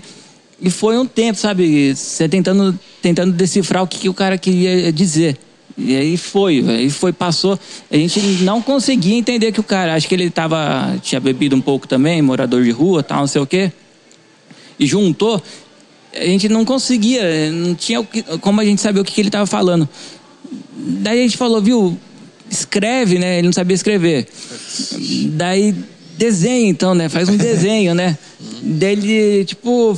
E 0.62 0.70
foi 0.70 0.98
um 0.98 1.06
tempo, 1.06 1.38
sabe? 1.38 1.94
Você 1.96 2.28
tentando, 2.30 2.78
tentando 3.02 3.32
decifrar 3.34 3.84
o 3.84 3.88
que, 3.88 4.00
que 4.00 4.10
o 4.10 4.14
cara 4.14 4.38
queria 4.38 4.92
dizer. 4.92 5.38
E 5.78 5.96
aí 5.96 6.18
foi, 6.18 6.66
aí 6.68 6.90
foi, 6.90 7.14
passou. 7.14 7.60
A 7.92 7.96
gente 7.96 8.20
não 8.42 8.62
conseguia 8.62 9.16
entender 9.16 9.52
que 9.52 9.60
o 9.60 9.64
cara, 9.64 9.94
acho 9.94 10.08
que 10.08 10.16
ele 10.16 10.30
tava, 10.30 10.98
tinha 11.04 11.22
bebido 11.22 11.56
um 11.56 11.62
pouco 11.62 11.88
também, 11.88 12.22
morador 12.22 12.64
de 12.64 12.72
rua, 12.72 13.04
tal, 13.04 13.20
não 13.20 13.28
sei 13.28 13.42
o 13.42 13.46
quê. 13.46 13.72
E 14.80 14.88
juntou, 14.88 15.42
a 16.16 16.26
gente 16.26 16.50
não 16.50 16.66
conseguia, 16.66 17.52
não 17.52 17.76
tinha 17.76 18.04
como 18.42 18.60
a 18.60 18.66
gente 18.66 18.82
saber 18.82 19.00
o 19.00 19.06
que, 19.06 19.12
que 19.12 19.22
ele 19.22 19.28
estava 19.30 19.46
falando. 19.46 19.88
Daí 20.76 21.20
a 21.20 21.24
gente 21.24 21.38
falou, 21.38 21.62
viu, 21.62 21.98
escreve, 22.50 23.20
né? 23.20 23.38
Ele 23.38 23.48
não 23.48 23.54
sabia 23.54 23.76
escrever. 23.76 24.28
Daí 25.34 25.76
desenha, 26.18 26.70
então, 26.70 26.94
né? 26.96 27.08
Faz 27.10 27.30
um 27.30 27.38
desenho, 27.38 27.94
né? 27.94 28.18
Daí 28.62 28.94
ele, 28.94 29.46
tipo, 29.46 29.98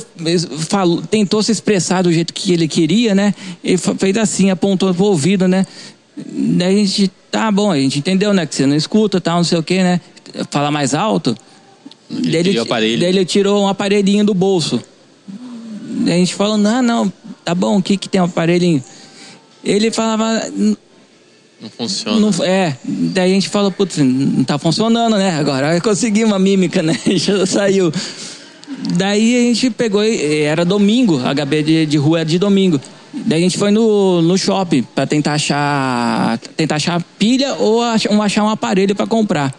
falou, 0.68 1.02
tentou 1.02 1.42
se 1.42 1.50
expressar 1.52 2.02
do 2.02 2.12
jeito 2.12 2.32
que 2.34 2.52
ele 2.52 2.68
queria, 2.68 3.14
né? 3.14 3.34
Ele 3.64 3.76
fa- 3.78 3.94
fez 3.94 4.16
assim, 4.16 4.50
apontou 4.50 4.92
pro 4.94 5.04
ouvido, 5.06 5.48
né? 5.48 5.66
Daí 6.16 6.74
a 6.74 6.78
gente, 6.84 7.10
tá 7.30 7.50
bom, 7.50 7.70
a 7.72 7.76
gente 7.78 7.98
entendeu, 7.98 8.32
né? 8.34 8.44
Que 8.46 8.54
você 8.54 8.66
não 8.66 8.76
escuta, 8.76 9.20
tal, 9.20 9.38
não 9.38 9.44
sei 9.44 9.58
o 9.58 9.62
quê, 9.62 9.82
né? 9.82 10.00
Fala 10.50 10.70
mais 10.70 10.94
alto. 10.94 11.36
Ele 12.10 12.42
Daí 12.42 12.58
aparelho. 12.58 13.00
daí 13.00 13.08
ele 13.08 13.24
tirou 13.24 13.62
um 13.62 13.68
aparelhinho 13.68 14.24
do 14.24 14.34
bolso. 14.34 14.80
Daí 16.04 16.14
a 16.14 16.18
gente 16.18 16.34
falou, 16.34 16.56
não, 16.58 16.82
não, 16.82 17.12
tá 17.44 17.54
bom, 17.54 17.78
o 17.78 17.82
que 17.82 17.96
que 17.96 18.08
tem 18.08 18.20
um 18.20 18.24
aparelhinho? 18.24 18.82
Ele 19.64 19.90
falava, 19.90 20.42
Não 21.60 21.68
funciona. 21.68 22.18
não, 22.18 22.44
é, 22.44 22.74
daí 22.84 23.30
a 23.32 23.34
gente 23.34 23.48
falou, 23.48 23.70
putz, 23.70 23.98
não 23.98 24.44
tá 24.44 24.58
funcionando, 24.58 25.16
né? 25.18 25.38
Agora 25.38 25.78
consegui 25.80 26.24
uma 26.24 26.38
mímica, 26.38 26.80
né? 26.82 26.96
Já 27.06 27.44
saiu. 27.44 27.92
Daí 28.96 29.36
a 29.36 29.40
gente 29.52 29.68
pegou, 29.70 30.02
era 30.02 30.64
domingo, 30.64 31.18
HB 31.18 31.62
de, 31.62 31.86
de 31.86 31.96
rua 31.98 32.20
era 32.20 32.28
de 32.28 32.38
domingo. 32.38 32.80
Daí 33.12 33.40
a 33.40 33.42
gente 33.42 33.58
foi 33.58 33.70
no, 33.70 34.22
no 34.22 34.38
shopping 34.38 34.82
pra 34.94 35.06
tentar 35.06 35.32
achar, 35.34 36.38
tentar 36.56 36.76
achar 36.76 37.02
pilha 37.18 37.54
ou 37.56 37.82
ach- 37.82 38.06
um, 38.10 38.22
achar 38.22 38.44
um 38.44 38.48
aparelho 38.48 38.94
pra 38.94 39.06
comprar. 39.06 39.52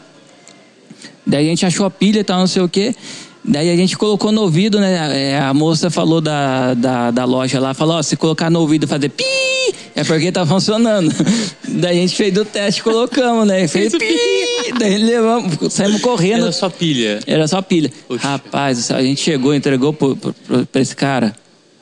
Daí 1.28 1.46
a 1.46 1.50
gente 1.50 1.66
achou 1.66 1.86
a 1.86 1.92
pilha 1.92 2.22
e 2.22 2.24
tal, 2.24 2.40
não 2.40 2.48
sei 2.48 2.62
o 2.64 2.70
quê. 2.70 2.96
Daí 3.44 3.70
a 3.72 3.76
gente 3.76 3.98
colocou 3.98 4.32
no 4.32 4.42
ouvido, 4.42 4.80
né? 4.80 5.32
É, 5.32 5.40
a 5.40 5.52
moça 5.54 5.90
falou 5.90 6.22
da, 6.22 6.74
da, 6.76 7.10
da 7.12 7.26
loja 7.26 7.60
lá, 7.60 7.74
falou, 7.74 7.98
ó, 7.98 8.02
se 8.04 8.16
colocar 8.16 8.52
no 8.52 8.60
ouvido 8.60 8.84
e 8.84 8.88
fazer 8.88 9.10
pi, 9.10 9.24
é 9.96 10.04
porque 10.04 10.32
tá 10.32 10.46
funcionando. 10.46 11.12
Daí 11.68 11.98
a 11.98 12.02
gente 12.02 12.16
fez 12.16 12.38
o 12.38 12.46
teste, 12.46 12.84
colocamos, 12.84 13.48
né? 13.48 13.68
Fez 13.68 13.94
pi, 13.94 14.74
daí 14.78 14.98
levamos, 14.98 15.74
saímos 15.74 16.02
correndo. 16.02 16.44
Era 16.44 16.52
só 16.52 16.70
pilha. 16.70 17.20
Era 17.26 17.48
só 17.48 17.62
pilha. 17.62 17.92
Puxa. 18.08 18.28
Rapaz, 18.28 18.92
a 18.92 19.02
gente 19.02 19.22
chegou, 19.22 19.56
entregou 19.56 19.92
pro, 19.94 20.16
pro, 20.16 20.34
pro- 20.34 20.66
pra 20.68 20.82
esse 20.82 20.96
cara. 20.96 21.34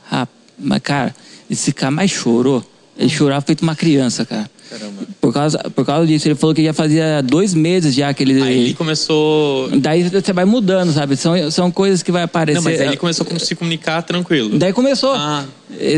Rapaz, 0.03 0.29
mas 0.57 0.79
cara, 0.81 1.15
esse 1.49 1.73
cara 1.73 1.91
mais 1.91 2.09
chorou. 2.11 2.63
Ele 2.97 3.09
chorava 3.09 3.41
feito 3.41 3.61
uma 3.63 3.75
criança, 3.75 4.25
cara. 4.25 4.49
Caramba. 4.69 5.01
Por 5.19 5.33
causa, 5.33 5.57
por 5.75 5.85
causa 5.85 6.05
disso, 6.05 6.27
ele 6.27 6.35
falou 6.35 6.53
que 6.53 6.63
já 6.63 6.73
fazia 6.73 7.21
dois 7.21 7.53
meses 7.53 7.95
já 7.95 8.13
que 8.13 8.21
ele. 8.23 8.41
Aí 8.41 8.57
ele 8.65 8.73
começou. 8.75 9.69
Daí 9.79 10.03
você 10.07 10.31
vai 10.31 10.45
mudando, 10.45 10.93
sabe? 10.93 11.15
São, 11.15 11.49
são 11.49 11.71
coisas 11.71 12.03
que 12.03 12.11
vai 12.11 12.23
aparecer. 12.23 12.57
Não, 12.59 12.63
mas 12.63 12.79
aí 12.79 12.87
ele 12.87 12.97
começou 12.97 13.25
a 13.35 13.39
se 13.39 13.55
comunicar 13.55 14.01
tranquilo. 14.03 14.59
Daí 14.59 14.71
começou. 14.71 15.13
Ah. 15.15 15.45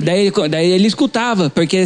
Daí, 0.04 0.28
ele- 0.28 0.50
daí 0.50 0.72
ele 0.72 0.88
escutava, 0.88 1.50
porque 1.50 1.86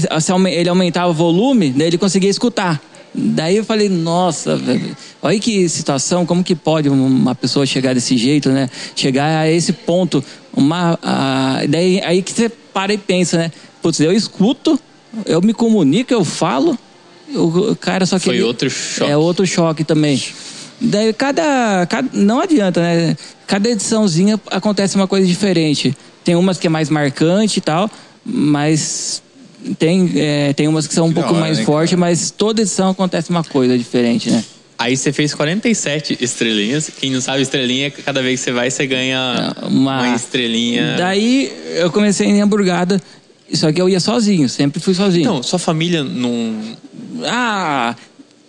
ele 0.51 0.69
aumentava 0.69 1.09
o 1.09 1.13
volume, 1.13 1.71
daí 1.71 1.87
ele 1.87 1.97
conseguia 1.97 2.29
escutar. 2.29 2.81
Daí 3.17 3.55
eu 3.55 3.63
falei, 3.63 3.87
nossa, 3.87 4.57
velho, 4.57 4.95
olha 5.21 5.39
que 5.39 5.69
situação, 5.69 6.25
como 6.25 6.43
que 6.43 6.53
pode 6.53 6.89
uma 6.89 7.33
pessoa 7.33 7.65
chegar 7.65 7.93
desse 7.95 8.17
jeito, 8.17 8.49
né? 8.49 8.69
Chegar 8.95 9.39
a 9.39 9.49
esse 9.49 9.71
ponto. 9.71 10.21
Uma, 10.53 10.99
a- 11.01 11.61
daí 11.69 12.01
aí 12.03 12.21
que 12.21 12.31
você 12.33 12.49
para 12.49 12.93
e 12.93 12.97
pensa, 12.97 13.37
né? 13.37 13.51
Putz, 13.81 13.99
eu 14.01 14.11
escuto, 14.11 14.77
eu 15.25 15.41
me 15.41 15.53
comunico, 15.53 16.13
eu 16.13 16.23
falo. 16.25 16.77
O 17.33 17.75
cara 17.75 18.05
só 18.05 18.17
que. 18.19 18.25
Foi 18.25 18.35
ele- 18.35 18.43
outro 18.43 18.69
choque. 18.69 19.11
É 19.11 19.17
outro 19.17 19.45
choque 19.47 19.83
também. 19.83 20.21
Daí 20.79 21.13
cada, 21.13 21.85
cada. 21.89 22.09
Não 22.13 22.39
adianta, 22.39 22.81
né? 22.81 23.15
Cada 23.47 23.69
ediçãozinha 23.69 24.39
acontece 24.51 24.95
uma 24.95 25.07
coisa 25.07 25.25
diferente. 25.25 25.95
Tem 26.23 26.35
umas 26.35 26.57
que 26.57 26.67
é 26.67 26.69
mais 26.69 26.89
marcante 26.89 27.59
e 27.59 27.61
tal, 27.61 27.89
mas 28.25 29.21
tem, 29.79 30.11
é, 30.15 30.53
tem 30.53 30.67
umas 30.67 30.87
que 30.87 30.93
são 30.93 31.05
um 31.05 31.09
Que 31.09 31.15
pouco 31.15 31.31
hora, 31.31 31.39
mais 31.39 31.59
né, 31.59 31.63
fortes, 31.65 31.91
cara? 31.91 31.99
mas 31.99 32.31
toda 32.31 32.61
edição 32.61 32.89
acontece 32.89 33.29
uma 33.29 33.43
coisa 33.43 33.77
diferente, 33.77 34.29
né? 34.29 34.43
Aí 34.77 34.97
você 34.97 35.13
fez 35.13 35.33
47 35.33 36.17
estrelinhas. 36.19 36.91
Quem 36.99 37.09
não 37.11 37.21
sabe, 37.21 37.41
estrelinha, 37.41 37.89
cada 37.89 38.21
vez 38.21 38.39
que 38.39 38.45
você 38.45 38.51
vai, 38.51 38.69
você 38.69 38.85
ganha 38.85 39.55
Uma, 39.63 40.01
uma, 40.01 40.15
estrelinha. 40.15 40.95
Daí 40.97 41.51
eu 41.77 41.89
comecei 41.91 42.27
em 42.27 42.41
hamburgada, 42.41 43.01
só 43.53 43.71
que 43.71 43.81
eu 43.81 43.87
ia 43.87 43.99
sozinho, 43.99 44.49
sempre 44.49 44.79
fui 44.79 44.93
sozinho. 44.93 45.23
Então, 45.23 45.43
sua 45.43 45.59
família 45.59 46.03
não. 46.03 46.55
Ah, 47.25 47.95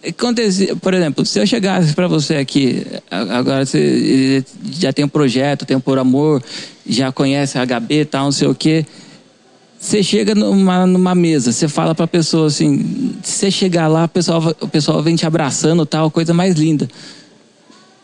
acontecia, 0.07 0.75
por 0.77 0.95
exemplo, 0.95 1.25
se 1.25 1.39
eu 1.39 1.47
chegasse 1.47 1.95
para 1.95 2.09
você 2.09 2.37
aqui, 2.37 2.87
agora 3.11 3.67
você 3.67 4.45
já 4.71 4.93
tem 4.93 5.05
um 5.05 5.09
projeto, 5.09 5.67
tem 5.67 5.77
um 5.77 5.81
Por 5.81 5.99
Amor, 5.99 6.43
já 6.87 7.13
conhece 7.13 7.59
a 7.59 7.67
HB 7.67 8.01
e 8.01 8.05
tal, 8.05 8.25
não 8.25 8.33
sei 8.33 8.49
o 8.49 8.55
quê. 8.55 8.87
Você 9.79 10.03
chega 10.03 10.35
numa, 10.35 10.87
numa 10.87 11.15
mesa, 11.15 11.53
você 11.53 11.69
fala 11.69 11.95
pra 11.95 12.07
pessoa 12.07 12.47
assim, 12.47 13.15
se 13.23 13.33
você 13.33 13.51
chegar 13.51 13.89
lá, 13.89 14.05
o 14.05 14.09
pessoal, 14.09 14.57
o 14.61 14.69
pessoal 14.69 15.03
vem 15.03 15.15
te 15.15 15.27
abraçando 15.27 15.85
tal, 15.85 16.11
coisa 16.11 16.33
mais 16.33 16.57
linda. 16.57 16.89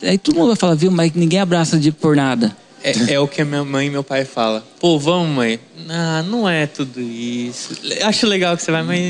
Aí 0.03 0.19
todo 0.19 0.37
mundo 0.37 0.49
vai 0.49 0.57
falar, 0.57 0.75
viu, 0.75 0.91
mas 0.91 1.13
ninguém 1.15 1.41
abraça 1.41 1.79
de 1.79 1.91
por 1.91 2.15
nada. 2.15 2.55
É, 2.85 3.15
é 3.15 3.21
o 3.21 3.29
que 3.29 3.41
a 3.43 3.45
minha 3.45 3.65
mãe 3.65 3.87
e 3.87 3.91
meu 3.91 4.03
pai 4.03 4.25
falam. 4.25 4.63
Pô, 4.81 4.99
vamos, 4.99 5.29
mãe. 5.29 5.59
Ah, 5.89 6.23
não 6.29 6.49
é 6.49 6.67
tudo 6.67 7.01
isso. 7.01 7.77
Acho 8.03 8.27
legal 8.27 8.57
que 8.57 8.63
você 8.63 8.71
vai, 8.71 8.83
mas. 8.83 9.01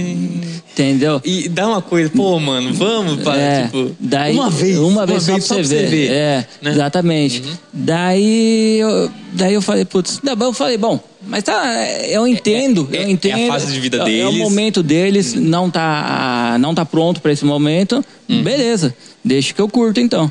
Entendeu? 0.73 1.21
E 1.25 1.49
dá 1.49 1.69
uma 1.69 1.83
coisa, 1.83 2.11
pô, 2.11 2.39
mano, 2.41 2.73
vamos, 2.75 3.23
pá, 3.23 3.37
É, 3.37 3.65
tipo. 3.65 3.95
daí, 4.01 4.35
uma 4.35 4.51
vez. 4.51 4.79
Uma 4.79 5.07
vez 5.07 5.23
só, 5.23 5.33
pra 5.39 5.41
você 5.65 5.83
ver. 5.85 6.11
É, 6.11 6.37
né? 6.61 6.71
Uhum. 6.71 6.77
exatamente. 6.77 7.43
Daí, 7.73 8.79
eu, 8.81 9.11
daí 9.33 9.55
eu 9.55 9.63
falei, 9.63 9.85
putz, 9.85 10.21
não, 10.23 10.35
eu 10.35 10.53
falei, 10.53 10.77
bom, 10.79 10.99
mas 11.27 11.43
tá, 11.45 11.65
eu 12.09 12.27
entendo, 12.27 12.89
é- 12.93 12.97
eu 12.97 13.01
é 13.03 13.11
entendo. 13.11 13.45
a 13.51 13.53
fase 13.53 13.73
de 13.73 13.79
vida 13.81 13.99
é, 13.99 14.01
É 14.01 14.03
o 14.03 14.07
deles. 14.07 14.27
Uhum. 14.35 14.39
momento 14.39 14.83
deles, 14.83 15.35
não, 15.35 15.71
tá, 15.71 16.57
não 16.61 16.75
tá 16.75 16.85
pronto 16.85 17.21
pra 17.21 17.33
esse 17.33 17.45
momento. 17.45 18.05
Uhum. 18.29 18.43
Beleza, 18.43 18.95
deixa 19.25 19.53
que 19.53 19.61
eu 19.61 19.69
curto 19.69 20.01
então. 20.01 20.31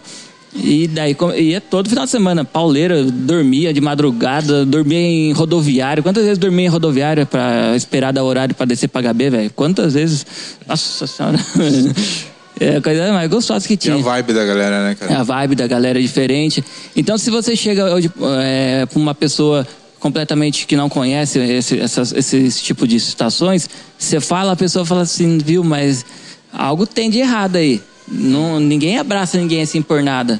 E 0.54 0.88
daí 0.88 1.16
ia 1.38 1.62
todo 1.62 1.89
final 1.89 2.04
de 2.04 2.12
semana, 2.12 2.43
pauleira, 2.43 3.04
dormia 3.04 3.74
de 3.74 3.80
madrugada, 3.80 4.66
dormia 4.66 4.99
em 4.99 5.32
rodoviário. 5.32 6.04
Quantas 6.04 6.24
vezes 6.24 6.38
dormia 6.38 6.66
em 6.66 6.70
rodoviária 6.70 7.26
pra 7.26 7.74
esperar 7.76 8.12
dar 8.12 8.24
horário 8.24 8.54
pra 8.54 8.66
descer 8.66 8.89
pra 8.89 9.02
HB, 9.02 9.30
velho? 9.30 9.52
Quantas 9.56 9.93
vezes? 9.93 10.26
Nossa 10.68 11.08
senhora. 11.08 11.39
É 12.60 12.76
a 12.76 12.82
coisa 12.82 13.12
mais 13.12 13.28
gostosa 13.28 13.68
que 13.68 13.76
Tinha 13.76 13.95
tinha. 13.95 14.08
a 14.08 14.14
vibe 14.14 14.34
da 14.34 14.45
galera, 14.45 14.84
né, 14.84 14.93
cara? 14.93 15.20
A 15.20 15.24
vibe 15.24 15.56
da 15.56 15.66
galera 15.66 15.97
é 15.97 16.02
diferente. 16.02 16.64
Então, 16.95 17.18
se 17.18 17.32
você 17.32 17.56
chega 17.56 17.91
hoje 17.91 18.12
é, 18.43 18.86
para 18.86 18.99
uma 18.99 19.16
pessoa 19.16 19.68
completamente 19.99 20.68
que 20.68 20.76
não 20.76 20.88
conhece 20.88 21.39
esse, 21.39 21.80
essas, 21.80 22.14
esse 22.14 22.62
tipo 22.62 22.88
de 22.88 22.99
situações, 22.99 23.68
você 23.97 24.20
fala, 24.20 24.52
a 24.52 24.56
pessoa 24.56 24.86
fala 24.86 25.02
assim, 25.02 25.39
viu, 25.39 25.64
mas 25.64 26.06
algo 26.54 26.86
tem 26.86 27.10
de 27.10 27.18
errado 27.18 27.56
aí. 27.56 27.82
Não, 28.12 28.59
ninguém 28.59 28.97
abraça 28.97 29.38
ninguém 29.38 29.62
assim 29.62 29.82
por 29.82 30.03
nada. 30.03 30.39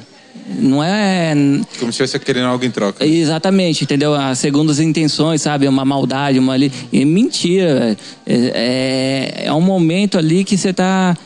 Não 0.58 0.82
é. 0.82 1.34
Como 1.78 1.92
se 1.92 2.02
estivesse 2.02 2.18
querendo 2.18 2.46
algo 2.46 2.64
em 2.64 2.70
troca. 2.70 3.04
Exatamente, 3.06 3.84
entendeu? 3.84 4.14
As 4.14 4.38
segundas 4.38 4.80
intenções, 4.80 5.42
sabe? 5.42 5.66
Uma 5.66 5.84
maldade, 5.84 6.38
uma 6.38 6.52
ali. 6.52 6.70
E 6.92 7.04
mentira. 7.04 7.96
É, 8.26 8.34
é, 8.34 9.46
é 9.46 9.52
um 9.52 9.60
momento 9.60 10.18
ali 10.18 10.44
que 10.44 10.56
você 10.56 10.72
tá. 10.72 11.16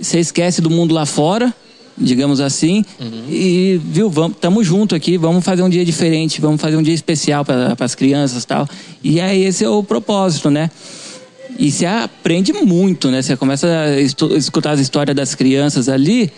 Você 0.00 0.18
esquece 0.18 0.60
do 0.60 0.68
mundo 0.68 0.92
lá 0.94 1.06
fora, 1.06 1.54
digamos 1.96 2.40
assim. 2.40 2.84
E, 3.28 3.80
viu, 3.84 4.10
vamos, 4.10 4.36
tamo 4.40 4.64
junto 4.64 4.96
aqui, 4.96 5.16
vamos 5.16 5.44
fazer 5.44 5.62
um 5.62 5.68
dia 5.68 5.84
diferente, 5.84 6.40
vamos 6.40 6.60
fazer 6.60 6.76
um 6.76 6.82
dia 6.82 6.94
especial 6.94 7.44
para 7.44 7.76
as 7.78 7.94
crianças 7.94 8.42
e 8.42 8.46
tal. 8.46 8.68
E 9.04 9.20
aí 9.20 9.44
esse 9.44 9.64
é 9.64 9.68
o 9.68 9.82
propósito, 9.82 10.50
né? 10.50 10.70
E 11.58 11.70
você 11.70 11.86
aprende 11.86 12.52
muito, 12.52 13.10
né? 13.10 13.22
Você 13.22 13.36
começa 13.36 13.66
a 13.66 14.00
escutar 14.00 14.72
as 14.72 14.80
histórias 14.80 15.14
das 15.14 15.34
crianças 15.34 15.88
ali 15.88 16.32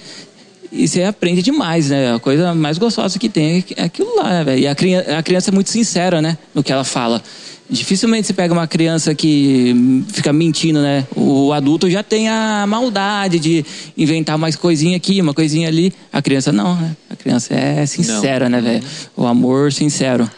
e 0.73 0.89
você 0.89 1.05
aprende 1.05 1.41
demais, 1.41 1.91
né? 1.91 2.15
A 2.15 2.19
coisa 2.19 2.53
mais 2.53 2.79
gostosa 2.79 3.19
que 3.19 3.29
tem 3.29 3.65
é 3.77 3.85
aquilo 3.85 4.17
lá, 4.17 4.31
né, 4.31 4.45
velho? 4.45 4.61
E 4.63 4.67
a 4.67 4.75
criança, 4.75 5.17
a 5.17 5.23
criança 5.23 5.51
é 5.51 5.53
muito 5.53 5.71
sincera, 5.71 6.21
né? 6.21 6.37
No 6.53 6.63
que 6.65 6.73
ela 6.73 6.85
fala. 6.85 7.23
Dificilmente 7.71 8.27
você 8.27 8.35
pega 8.35 8.53
uma 8.53 8.67
criança 8.67 9.15
que 9.15 10.05
fica 10.13 10.33
mentindo, 10.33 10.83
né? 10.83 11.07
O 11.17 11.53
adulto 11.53 11.89
já 11.89 12.03
tem 12.03 12.29
a 12.29 12.67
maldade 12.67 13.39
de 13.39 13.65
inventar 13.97 14.37
mais 14.37 14.57
coisinha 14.57 14.97
aqui, 14.97 15.21
uma 15.21 15.33
coisinha 15.33 15.69
ali. 15.69 15.93
A 16.13 16.21
criança 16.21 16.53
não, 16.53 16.75
né? 16.75 16.95
A 17.09 17.17
criança 17.17 17.55
é 17.55 17.87
sincera, 17.87 18.49
né, 18.49 18.61
velho? 18.61 18.83
O 19.17 19.27
amor 19.27 19.73
sincero. 19.73 20.29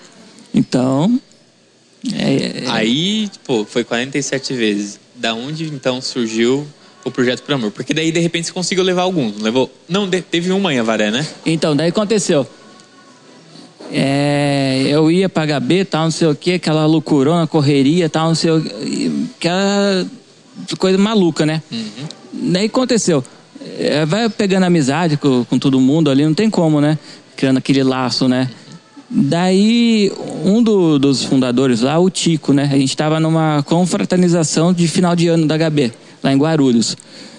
Então. 0.55 1.19
É, 2.15 2.65
é- 2.65 2.71
Aí, 2.71 3.29
pô, 3.45 3.65
foi 3.65 3.85
47 3.85 4.53
vezes. 4.55 5.01
Da 5.15 5.35
onde 5.35 5.65
então 5.65 6.01
surgiu 6.01 6.67
o 7.05 7.11
projeto 7.11 7.43
por 7.43 7.55
amor? 7.55 7.71
Porque 7.71 7.95
daí, 7.95 8.13
de 8.13 8.21
repente, 8.21 8.47
você 8.47 8.53
conseguiu 8.53 8.85
levar 8.85 9.03
alguns. 9.03 9.37
Não 9.37 9.43
levou? 9.45 9.73
Não, 9.89 10.09
teve 10.09 10.53
uma 10.53 10.73
em 10.75 10.79
Avaré, 10.79 11.11
né? 11.11 11.27
Então, 11.45 11.75
daí 11.75 11.89
aconteceu. 11.89 12.47
É, 13.93 14.83
eu 14.89 15.11
ia 15.11 15.29
pra 15.29 15.47
HB, 15.47 15.85
tal, 15.85 16.05
não 16.05 16.11
sei 16.11 16.27
o 16.29 16.35
que, 16.35 16.55
aquela 16.55 16.87
loucurona, 16.87 17.47
correria, 17.47 18.09
tal, 18.09 18.29
não 18.29 18.35
sei 18.35 18.51
o 18.51 18.61
que, 18.61 19.29
aquela 19.39 20.07
coisa 20.79 20.99
maluca, 20.99 21.47
né? 21.47 21.63
Daí 22.33 22.67
aconteceu. 22.67 23.25
É, 23.79 24.05
vai 24.05 24.29
pegando 24.29 24.65
amizade 24.65 25.17
com, 25.17 25.45
com 25.45 25.59
todo 25.59 25.81
mundo 25.81 26.11
ali, 26.11 26.25
não 26.25 26.35
tem 26.35 26.51
como, 26.51 26.81
né? 26.81 26.99
Criando 27.37 27.59
aquele 27.59 27.83
laço, 27.83 28.27
né? 28.27 28.51
Daí, 29.09 30.13
um 30.45 30.63
do- 30.63 30.99
dos 30.99 31.23
fundadores 31.23 31.81
lá, 31.81 31.99
o 31.99 32.11
Tico, 32.11 32.53
né? 32.53 32.69
A 32.73 32.77
gente 32.77 32.97
tava 32.97 33.21
numa 33.21 33.63
confraternização 33.63 34.73
de 34.73 34.89
final 34.89 35.15
de 35.15 35.29
ano 35.29 35.47
da 35.47 35.57
HB, 35.57 35.93
lá 36.23 36.33
em 36.33 36.37
Guarulhos. 36.37 36.97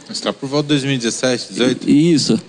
Você 0.07 0.23
tá 0.23 0.31
por 0.31 0.47
volta 0.47 0.67
de 0.67 0.69
2017, 0.75 1.47
18? 1.51 1.89
Isso. 1.89 2.39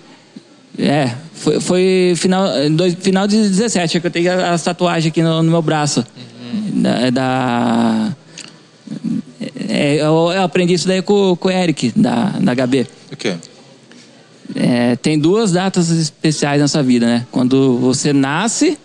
É, 0.79 1.13
foi, 1.35 1.59
foi 1.61 2.13
final, 2.17 2.47
dois, 2.71 2.95
final 2.95 3.27
de 3.27 3.37
17 3.37 3.99
que 4.01 4.07
eu 4.07 4.11
tenho 4.13 4.31
as 4.45 4.63
tatuagens 4.63 5.11
aqui 5.11 5.21
no, 5.23 5.43
no 5.43 5.51
meu 5.51 5.63
braço. 5.63 6.07
Da. 6.75 7.11
da- 7.11 8.17
é, 9.69 9.97
eu, 9.97 10.33
eu 10.33 10.43
aprendi 10.43 10.75
isso 10.75 10.87
daí 10.89 11.03
com, 11.03 11.37
com 11.37 11.49
o 11.49 11.51
Eric, 11.51 11.93
da, 11.97 12.31
da 12.41 12.55
HB. 12.55 12.87
O 13.13 13.17
quê? 13.17 13.35
É, 14.55 14.97
tem 14.97 15.19
duas 15.19 15.53
datas 15.53 15.91
especiais 15.91 16.61
nessa 16.61 16.83
vida, 16.83 17.05
né? 17.07 17.27
Quando 17.31 17.77
você 17.79 18.13
nasce 18.13 18.79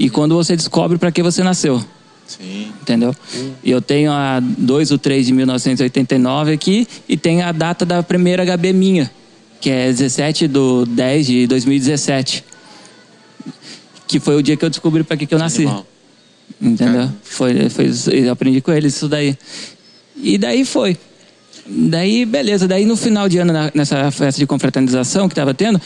e 0.00 0.08
quando 0.10 0.34
você 0.34 0.56
descobre 0.56 0.96
para 0.98 1.12
que 1.12 1.22
você 1.22 1.44
nasceu. 1.44 1.84
Sim. 2.26 2.72
Entendeu? 2.80 3.14
E 3.62 3.70
eu 3.70 3.82
tenho 3.82 4.10
a 4.10 4.40
2 4.40 4.88
do 4.88 4.98
3 4.98 5.26
de 5.26 5.32
1989 5.32 6.52
aqui 6.52 6.88
e 7.08 7.16
tem 7.16 7.42
a 7.42 7.52
data 7.52 7.84
da 7.84 8.02
primeira 8.02 8.44
HB 8.44 8.72
minha, 8.72 9.10
que 9.60 9.68
é 9.68 9.88
17 9.88 10.48
do 10.48 10.86
10 10.86 11.26
de 11.26 11.46
2017. 11.46 12.44
Que 14.08 14.18
foi 14.18 14.36
o 14.36 14.42
dia 14.42 14.56
que 14.56 14.64
eu 14.64 14.70
descobri 14.70 15.04
para 15.04 15.16
que, 15.16 15.26
que 15.26 15.34
eu 15.34 15.38
nasci. 15.38 15.62
Animal. 15.62 15.86
Entendeu? 16.60 17.10
Foi, 17.22 17.68
foi, 17.68 17.90
eu 18.12 18.32
aprendi 18.32 18.60
com 18.60 18.72
eles 18.72 18.94
isso 18.96 19.08
daí. 19.08 19.36
E 20.16 20.38
daí 20.38 20.64
foi. 20.64 20.96
Daí, 21.66 22.24
beleza. 22.24 22.66
Daí 22.66 22.84
no 22.84 22.96
final 22.96 23.28
de 23.28 23.38
ano, 23.38 23.52
na- 23.52 23.70
nessa 23.74 24.10
festa 24.10 24.38
de 24.38 24.46
confraternização 24.46 25.28
que 25.28 25.34
tava 25.34 25.52
tendo, 25.54 25.80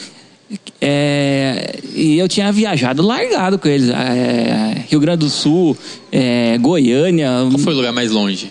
É, 0.80 1.78
e 1.94 2.18
eu 2.18 2.28
tinha 2.28 2.52
viajado 2.52 3.02
largado 3.02 3.58
com 3.58 3.68
eles. 3.68 3.88
É, 3.90 4.84
Rio 4.90 5.00
Grande 5.00 5.18
do 5.18 5.30
Sul, 5.30 5.76
é, 6.12 6.56
Goiânia. 6.58 7.30
Qual 7.50 7.58
foi 7.58 7.72
o 7.72 7.76
lugar 7.76 7.92
mais 7.92 8.10
longe? 8.10 8.50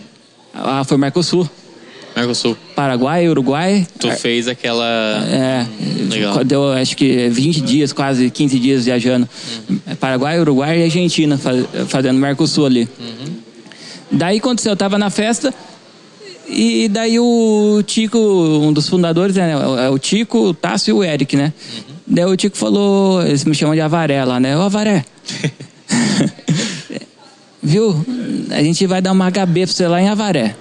Ah, 0.53 0.83
foi 0.83 0.97
Mercosul. 0.97 1.49
Mercosul. 2.15 2.55
Paraguai, 2.75 3.27
Uruguai. 3.27 3.87
Tu 3.99 4.09
fez 4.11 4.47
aquela. 4.47 4.85
É, 5.27 5.65
Legal. 6.09 6.43
deu 6.43 6.71
acho 6.73 6.95
que 6.95 7.27
20 7.29 7.61
dias, 7.61 7.91
quase 7.91 8.29
15 8.29 8.59
dias 8.59 8.85
viajando. 8.85 9.27
Paraguai, 9.99 10.39
Uruguai 10.39 10.79
e 10.79 10.83
Argentina, 10.83 11.37
faz- 11.37 11.65
fazendo 11.87 12.19
Mercosul 12.19 12.65
ali. 12.67 12.87
Daí 14.11 14.37
aconteceu, 14.37 14.73
eu 14.73 14.77
tava 14.77 14.97
na 14.99 15.09
festa 15.09 15.51
e 16.47 16.87
daí 16.89 17.19
o 17.19 17.81
Tico, 17.85 18.17
um 18.17 18.73
dos 18.73 18.89
fundadores, 18.89 19.35
né? 19.35 19.53
É 19.85 19.89
o 19.89 19.97
Tico, 19.97 20.39
o 20.49 20.53
Tássio 20.53 20.91
e 20.91 20.93
o 20.99 21.03
Eric, 21.03 21.35
né? 21.37 21.53
Daí 22.05 22.25
o 22.25 22.35
Tico 22.35 22.57
falou, 22.57 23.21
eles 23.25 23.45
me 23.45 23.55
chamam 23.55 23.73
de 23.75 23.81
Avaré 23.81 24.23
lá, 24.25 24.39
né? 24.39 24.57
Ô 24.57 24.61
Avaré. 24.61 25.05
Viu? 27.61 28.05
A 28.51 28.61
gente 28.61 28.85
vai 28.85 29.01
dar 29.01 29.11
uma 29.13 29.29
HB 29.31 29.65
pra 29.65 29.73
você 29.73 29.87
lá 29.87 30.01
em 30.01 30.09
Avaré. 30.09 30.55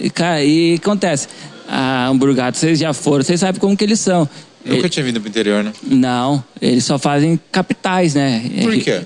E, 0.00 0.10
Cara, 0.10 0.42
e 0.42 0.74
acontece, 0.74 1.28
a 1.68 2.08
hamburgada, 2.08 2.56
vocês 2.56 2.78
já 2.78 2.92
foram, 2.92 3.22
vocês 3.22 3.40
sabem 3.40 3.60
como 3.60 3.76
que 3.76 3.84
eles 3.84 4.00
são. 4.00 4.28
Nunca 4.64 4.86
E- 4.86 4.90
tinha 4.90 5.04
vindo 5.04 5.20
pro 5.20 5.28
interior, 5.28 5.62
né? 5.62 5.72
Não, 5.82 6.42
eles 6.60 6.84
só 6.84 6.98
fazem 6.98 7.38
capitais, 7.52 8.14
né? 8.14 8.42
Por 8.62 8.76
quê? 8.78 9.02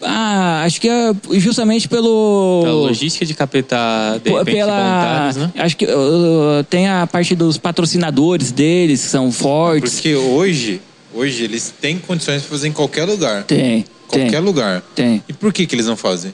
Ah, 0.00 0.62
acho 0.64 0.80
que 0.80 0.88
é 0.88 1.12
justamente 1.32 1.88
pelo. 1.88 2.60
Pela 2.62 2.74
logística 2.74 3.26
de 3.26 3.34
captar, 3.34 4.20
de 4.20 4.30
repente, 4.30 4.54
pela 4.54 4.72
voluntários, 4.72 5.36
né? 5.36 5.52
acho 5.56 5.76
que 5.76 5.86
uh, 5.86 6.64
tem 6.70 6.88
a 6.88 7.06
parte 7.06 7.34
dos 7.34 7.58
patrocinadores 7.58 8.52
deles 8.52 9.02
que 9.02 9.08
são 9.08 9.32
fortes 9.32 9.94
Porque 9.94 10.14
hoje, 10.14 10.80
hoje 11.12 11.42
eles 11.42 11.74
têm 11.80 11.98
condições 11.98 12.42
de 12.42 12.48
fazer 12.48 12.68
em 12.68 12.72
qualquer 12.72 13.04
lugar. 13.04 13.42
tem 13.44 13.84
Qualquer 14.06 14.30
tem 14.30 14.40
lugar. 14.40 14.82
tem 14.94 15.22
E 15.28 15.32
por 15.32 15.52
que 15.52 15.66
que 15.66 15.74
eles 15.74 15.86
não 15.86 15.96
fazem? 15.96 16.32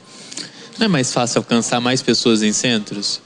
Não 0.77 0.85
é 0.85 0.87
mais 0.87 1.11
fácil 1.11 1.39
alcançar 1.39 1.81
mais 1.81 2.01
pessoas 2.01 2.43
em 2.43 2.53
centros? 2.53 3.19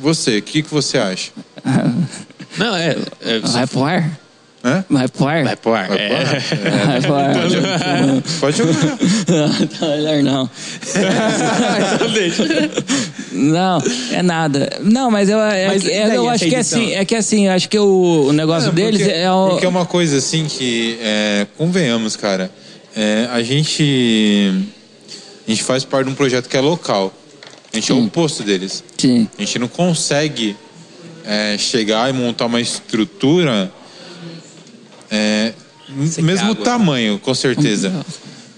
Você, 0.00 0.38
o 0.38 0.42
que 0.42 0.62
que 0.62 0.70
você 0.70 0.98
acha? 0.98 1.30
Não, 2.58 2.76
é. 2.76 2.96
é 3.22 3.38
vai 3.38 3.66
pro 3.66 3.84
ar 3.84 4.21
Hã? 4.64 4.84
vai 4.88 5.08
pro 5.08 5.26
ar 5.26 5.44
vai 5.44 5.56
pro 5.56 5.74
ar. 5.74 5.88
Vai 5.88 5.98
é. 5.98 6.08
pro 7.00 7.14
ar? 7.14 7.32
vai 7.32 8.22
Pode 8.40 8.58
jogar. 8.58 8.98
não, 9.28 9.90
melhor 9.96 10.22
não 10.22 10.50
não 13.32 13.82
é 14.12 14.22
nada 14.22 14.78
não 14.82 15.10
mas 15.10 15.28
eu 15.28 15.40
é, 15.40 15.66
Mas 15.66 15.84
é, 15.86 16.06
daí 16.06 16.16
eu 16.16 16.28
acho 16.28 16.44
que 16.44 16.54
é 16.54 16.58
assim 16.58 16.92
é 16.92 17.04
que 17.04 17.16
assim 17.16 17.46
eu 17.46 17.52
acho 17.52 17.68
que 17.68 17.78
o, 17.78 18.26
o 18.28 18.32
negócio 18.32 18.68
Não, 18.68 18.74
deles 18.74 19.00
porque, 19.00 19.14
é 19.14 19.32
o 19.32 19.48
porque 19.50 19.66
é 19.66 19.68
uma 19.68 19.86
coisa 19.86 20.18
assim 20.18 20.46
que, 20.46 20.98
é, 21.00 21.46
convenhamos, 21.56 22.16
cara, 22.16 22.50
é, 22.94 23.28
a 23.32 23.42
gente 23.42 24.52
a 25.46 25.50
gente 25.50 25.62
faz 25.62 25.84
parte 25.84 26.06
de 26.06 26.12
um 26.12 26.14
projeto 26.14 26.48
que 26.48 26.56
é 26.56 26.60
local. 26.60 27.12
A 27.72 27.76
gente 27.76 27.90
é 27.90 27.94
o 27.94 27.98
Sim. 27.98 28.06
oposto 28.06 28.42
deles. 28.42 28.84
sim 28.96 29.28
A 29.36 29.40
gente 29.40 29.58
não 29.58 29.68
consegue 29.68 30.56
é, 31.24 31.56
chegar 31.58 32.10
e 32.10 32.12
montar 32.12 32.46
uma 32.46 32.60
estrutura 32.60 33.72
é, 35.12 35.52
mesmo 36.22 36.52
água. 36.52 36.64
tamanho, 36.64 37.18
com 37.18 37.34
certeza. 37.34 37.92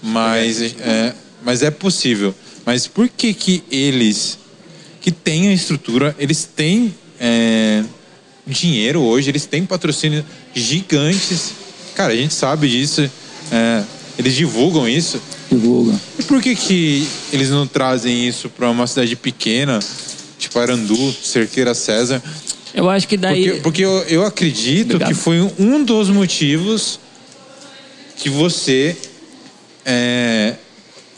Mas 0.01 0.61
é, 0.79 1.13
mas 1.43 1.61
é 1.61 1.69
possível. 1.69 2.33
Mas 2.65 2.87
por 2.87 3.09
que 3.09 3.33
que 3.33 3.63
eles 3.69 4.39
que 5.01 5.11
têm 5.11 5.49
a 5.49 5.53
estrutura, 5.53 6.15
eles 6.17 6.45
têm 6.45 6.95
é, 7.19 7.83
dinheiro 8.47 9.01
hoje, 9.01 9.29
eles 9.29 9.45
têm 9.45 9.65
patrocínios 9.65 10.23
gigantes. 10.53 11.51
Cara, 11.93 12.13
a 12.13 12.15
gente 12.15 12.33
sabe 12.33 12.69
disso. 12.69 13.01
é, 13.51 13.83
eles 14.17 14.33
divulgam 14.33 14.87
isso. 14.87 15.21
divulga 15.51 15.93
E 16.17 16.23
por 16.23 16.41
que 16.41 16.55
que 16.55 17.07
eles 17.31 17.49
não 17.49 17.67
trazem 17.67 18.27
isso 18.27 18.49
para 18.49 18.69
uma 18.69 18.87
cidade 18.87 19.15
pequena, 19.15 19.79
tipo 20.39 20.57
Arandu, 20.57 21.13
Cerqueira 21.21 21.75
César? 21.75 22.23
Eu 22.75 22.89
acho 22.89 23.07
que 23.07 23.17
daí 23.17 23.45
Porque, 23.45 23.61
porque 23.61 23.85
eu, 23.85 23.99
eu 24.03 24.25
acredito 24.25 24.95
Obrigado. 24.95 25.09
que 25.09 25.15
foi 25.15 25.39
um 25.57 25.83
dos 25.83 26.09
motivos 26.09 26.99
que 28.17 28.29
você 28.29 28.95
é, 29.85 30.55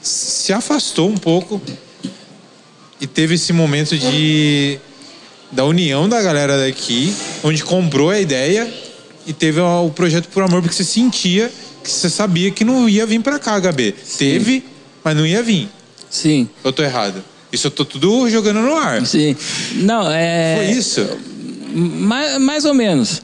se 0.02 0.54
afastou 0.54 1.10
um 1.10 1.18
pouco 1.18 1.62
e 3.00 3.08
teve 3.08 3.36
esse 3.36 3.52
momento 3.54 3.98
de 3.98 4.80
da 5.52 5.64
união 5.64 6.10
da 6.10 6.22
galera 6.22 6.58
daqui, 6.58 7.14
onde 7.44 7.64
comprou 7.64 8.10
a 8.10 8.20
ideia 8.20 8.68
e 9.26 9.34
teve 9.34 9.60
o 9.62 9.90
projeto 9.90 10.28
por 10.30 10.44
amor, 10.44 10.62
porque 10.62 10.76
você 10.76 10.84
sentia 10.84 11.52
que 11.84 11.90
você 11.90 12.10
sabia 12.10 12.52
que 12.52 12.66
não 12.66 12.88
ia 12.90 13.06
vir 13.06 13.22
para 13.22 13.40
cá, 13.40 13.60
HB. 13.60 13.94
Teve, 14.18 14.64
mas 15.04 15.16
não 15.16 15.26
ia 15.26 15.42
vir. 15.42 15.70
sim 16.10 16.50
Eu 16.64 16.74
tô 16.74 16.84
errado. 16.84 17.24
Isso 17.52 17.68
eu 17.68 17.72
tô 17.72 17.86
tudo 17.86 18.30
jogando 18.30 18.60
no 18.62 18.76
ar. 18.76 19.06
Sim. 19.06 19.36
Não, 19.76 20.12
é. 20.12 20.56
Foi 20.58 20.78
isso? 20.78 21.08
Mais, 21.80 22.42
mais 22.42 22.66
ou 22.66 22.74
menos. 22.74 23.22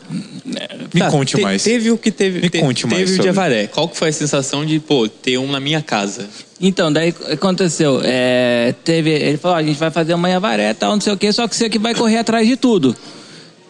Me 0.93 0.99
Tá, 0.99 1.09
conte 1.09 1.35
te- 1.37 1.41
mais. 1.41 1.63
Teve 1.63 1.89
o 1.89 1.97
que 1.97 2.11
teve. 2.11 2.41
Me 2.41 2.49
te- 2.49 2.59
conte 2.59 2.85
mais 2.85 2.97
Teve 2.99 3.11
o 3.11 3.15
sobre. 3.15 3.23
de 3.23 3.29
Avaré. 3.29 3.67
Qual 3.67 3.89
que 3.89 3.97
foi 3.97 4.09
a 4.09 4.13
sensação 4.13 4.63
de, 4.65 4.79
pô, 4.79 5.07
ter 5.07 5.37
um 5.39 5.49
na 5.51 5.59
minha 5.59 5.81
casa? 5.81 6.27
Então, 6.61 6.91
daí 6.93 7.13
aconteceu. 7.31 7.99
é, 8.03 8.75
teve, 8.83 9.09
ele 9.09 9.37
falou: 9.37 9.57
"Ó, 9.57 9.59
a 9.59 9.63
gente 9.63 9.79
vai 9.79 9.89
fazer 9.89 10.13
uma 10.13 10.29
Yavaré 10.29 10.73
tal, 10.73 10.91
não 10.93 11.01
sei 11.01 11.13
o 11.13 11.17
quê, 11.17 11.31
só 11.33 11.47
que 11.47 11.55
você 11.55 11.67
que 11.69 11.79
vai 11.79 11.95
correr 11.95 12.17
atrás 12.17 12.47
de 12.47 12.55
tudo. 12.55 12.95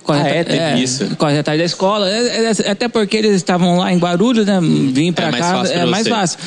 Corre 0.04 0.20
Ah, 0.20 0.28
é? 0.28 0.44
Teve 0.44 0.84
isso? 0.84 1.16
Corre 1.18 1.38
atrás 1.40 1.58
da 1.58 1.64
escola. 1.66 2.10
É, 2.10 2.52
é, 2.52 2.72
até 2.72 2.90
porque 2.90 3.16
eles 3.16 3.36
estavam 3.38 3.78
lá 3.78 3.94
em 3.94 3.98
Guarulhos, 3.98 4.46
né? 4.46 4.60
Vim 4.62 5.14
pra 5.14 5.30
É 5.30 5.32
cá. 5.32 5.64
é 5.72 5.86
mais 5.86 6.04
você. 6.04 6.10
fácil. 6.10 6.40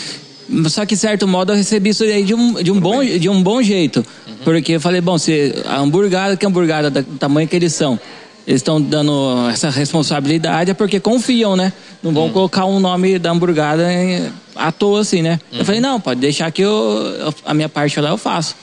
Só 0.68 0.84
que, 0.84 0.94
de 0.94 1.00
certo 1.00 1.26
modo, 1.26 1.52
eu 1.52 1.56
recebi 1.56 1.90
isso 1.90 2.04
aí 2.04 2.22
de 2.22 2.34
um, 2.34 2.62
de 2.62 2.70
um, 2.70 2.78
bom, 2.78 3.02
de 3.02 3.28
um 3.30 3.42
bom 3.42 3.62
jeito. 3.62 4.04
Uhum. 4.28 4.34
Porque 4.44 4.72
eu 4.72 4.80
falei, 4.80 5.00
bom, 5.00 5.16
se 5.18 5.54
a 5.64 5.78
hamburgada, 5.80 6.36
que 6.36 6.44
é 6.44 6.48
hamburgada 6.48 6.90
do 6.90 7.02
tamanho 7.18 7.48
que 7.48 7.56
eles 7.56 7.72
são, 7.74 7.98
eles 8.47 8.60
estão 8.60 8.81
dando 8.81 9.48
essa 9.51 9.70
responsabilidade, 9.70 10.70
é 10.70 10.74
porque 10.74 11.01
confiam, 11.01 11.56
né? 11.56 11.73
Não 12.02 12.10
Uhum. 12.10 12.14
vão 12.14 12.31
colocar 12.31 12.64
um 12.66 12.78
nome 12.78 13.18
da 13.18 13.31
hamburgada 13.32 13.93
em- 13.93 14.31
à 14.55 14.70
toa, 14.70 15.01
assim, 15.01 15.20
né? 15.23 15.40
Eu 15.52 15.64
falei, 15.64 15.81
Uhum. 15.81 15.86
não, 15.89 16.01
pode 16.01 16.20
deixar 16.20 16.51
que 16.52 16.62
eu, 16.62 17.35
a 17.44 17.52
minha 17.52 17.68
parte 17.68 18.01
lá 18.01 18.10
eu 18.10 18.18
faço. 18.18 18.55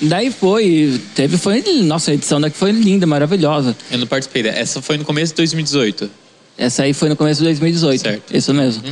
Daí 0.00 0.30
foi, 0.30 1.00
teve, 1.14 1.36
foi, 1.38 1.62
nossa, 1.82 2.10
a 2.10 2.14
edição 2.14 2.40
daqui 2.40 2.56
foi 2.56 2.70
linda, 2.70 3.06
maravilhosa. 3.06 3.76
Eu 3.90 3.98
não 3.98 4.06
participei. 4.06 4.46
Essa 4.46 4.80
foi 4.80 4.96
no 4.96 5.04
começo 5.04 5.32
de 5.32 5.36
2018. 5.38 6.10
Essa 6.56 6.84
aí 6.84 6.92
foi 6.92 7.08
no 7.08 7.16
começo 7.16 7.38
de 7.40 7.44
2018. 7.44 8.00
Certo. 8.00 8.34
Isso 8.34 8.54
mesmo. 8.54 8.82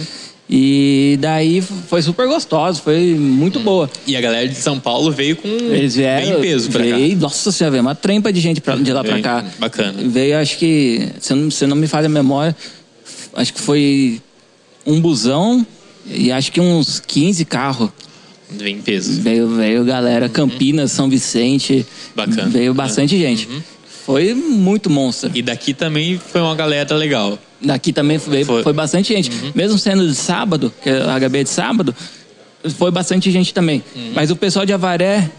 E 0.49 1.17
daí 1.21 1.63
foi 1.63 2.03
super 2.03 2.29
gostoso, 2.29 2.83
foi 2.83 3.15
muito 3.15 3.59
boa. 3.61 3.91
E 4.07 4.15
a 4.15 4.21
galera 4.21 4.47
de 4.47 4.55
São 4.55 4.79
Paulo 4.79 5.11
veio 5.11 5.37
com 5.37 5.49
Eles 5.49 5.95
vieram. 5.97 6.33
bem 6.33 6.41
peso 6.43 6.71
pra 6.71 6.85
cá. 6.87 6.97
veio, 6.97 7.17
Nossa 7.17 7.51
senhora, 7.51 7.71
veio 7.73 7.83
uma 7.83 7.95
trempa 7.95 8.31
de 8.33 8.41
gente 8.41 8.61
pra, 8.61 8.77
de 8.77 8.93
lá 8.93 9.03
pra 9.03 9.15
Bem 9.15 9.23
cá. 9.23 9.45
bacana. 9.59 9.95
Veio, 10.07 10.37
acho 10.39 10.59
que, 10.59 11.09
se 11.19 11.33
não, 11.35 11.51
se 11.51 11.67
não 11.67 11.75
me 11.77 11.87
falha 11.87 12.07
a 12.07 12.11
memória, 12.11 12.55
acho 13.35 13.55
que 13.55 13.61
foi 13.61 14.21
um 14.87 15.01
busão 15.01 15.67
e 16.07 16.31
acho 16.31 16.53
que 16.53 16.61
uns 16.61 17.01
15 17.01 17.45
carros. 17.47 17.89
Bem 18.51 18.83
peso. 18.83 19.23
Veio, 19.23 19.49
veio 19.49 19.83
galera, 19.85 20.29
Campinas, 20.29 20.93
São 20.93 21.09
Vicente. 21.09 21.73
Uhum. 21.77 21.85
Bacana. 22.15 22.43
Uhum. 22.45 22.51
Veio 22.51 22.75
bastante 22.75 23.19
gente. 23.19 23.49
Foi 24.05 24.35
muito 24.35 24.91
monstro. 24.91 25.31
E 25.35 25.41
daqui 25.41 25.73
também 25.73 26.19
foi 26.19 26.43
uma 26.43 26.55
galera 26.55 26.95
legal. 26.95 27.39
Daqui 27.65 27.93
também 27.93 28.19
veio, 28.19 28.45
Foi. 28.47 28.63
foi. 28.63 28.73
bastante 28.73 29.15
gente. 29.15 29.31
Mesmo 29.55 29.79
sendo 29.79 30.07
de 30.07 30.15
sábado, 30.15 30.73
que 30.83 30.91
é 30.91 31.03
a 31.03 31.19
HB 31.19 31.39
é 31.39 31.43
de 31.45 31.51
sábado, 31.51 31.95
foi 32.77 32.91
bastante 32.91 33.31
gente 33.31 33.53
também. 33.55 33.83
Mas 34.15 34.31
o 34.31 34.37
pessoal 34.37 34.67
de 34.67 34.73
Avaré, 34.73 35.31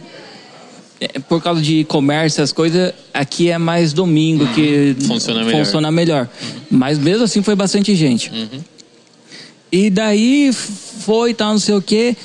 é, 1.00 1.20
por 1.20 1.42
causa 1.42 1.62
de 1.62 1.84
comércio, 1.86 2.44
as 2.44 2.52
coisas, 2.52 2.94
aqui 3.14 3.50
é 3.52 3.58
mais 3.58 3.94
domingo 3.94 4.48
que 4.54 4.96
Funciona 5.06 5.44
melhor. 5.44 5.66
funciona 5.66 5.92
melhor. 5.92 6.30
Mas 6.70 6.98
mesmo 6.98 7.24
assim 7.24 7.42
foi 7.44 7.56
bastante 7.56 7.96
gente. 7.96 8.32
E 9.72 9.90
daí 9.90 10.52
foi 10.54 11.34
tal, 11.34 11.52
não 11.52 11.60
sei 11.60 11.76
o 11.76 11.82
quê. 11.82 12.16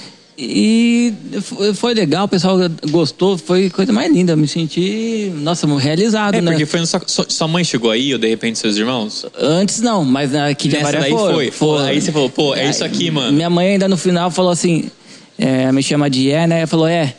E 0.43 1.13
foi- 1.43 1.75
foi 1.75 1.93
legal, 1.93 2.25
o 2.25 2.29
pessoal 2.29 2.57
gostou, 2.91 3.37
foi 3.37 3.69
coisa 3.69 3.93
mais 3.93 4.11
linda. 4.11 4.35
Me 4.35 4.49
senti, 4.49 5.31
nossa, 5.37 5.67
realizado, 5.77 6.35
É, 6.37 6.41
né? 6.41 6.51
porque 6.53 6.65
foi 6.65 6.87
sua, 6.87 7.03
sua- 7.29 7.47
mãe 7.47 7.63
chegou 7.63 7.91
aí, 7.91 8.15
ou 8.15 8.19
de 8.19 8.27
repente 8.27 8.59
seus 8.59 8.79
irmãos? 8.79 9.27
Antes 9.39 9.83
não, 9.83 10.03
mas 10.03 10.35
aqui 10.35 10.69
de 10.69 10.77
Nessa 10.79 10.93
daí 10.99 11.11
foi, 11.11 11.51
foi. 11.51 11.91
Aí 11.91 12.01
você 12.01 12.11
falou, 12.11 12.31
pô, 12.31 12.55
é 12.55 12.71
isso 12.71 12.83
aqui, 12.83 13.11
mano. 13.11 13.33
Minha 13.33 13.51
mãe 13.51 13.73
ainda 13.73 13.87
no 13.87 13.99
final 13.99 14.31
falou 14.31 14.51
assim, 14.51 14.91
é, 15.39 15.71
me 15.73 15.83
chama 15.83 16.09
de 16.09 16.31
é, 16.31 16.47
né? 16.47 16.59
Ela 16.61 16.67
falou, 16.67 16.87
é. 16.89 17.15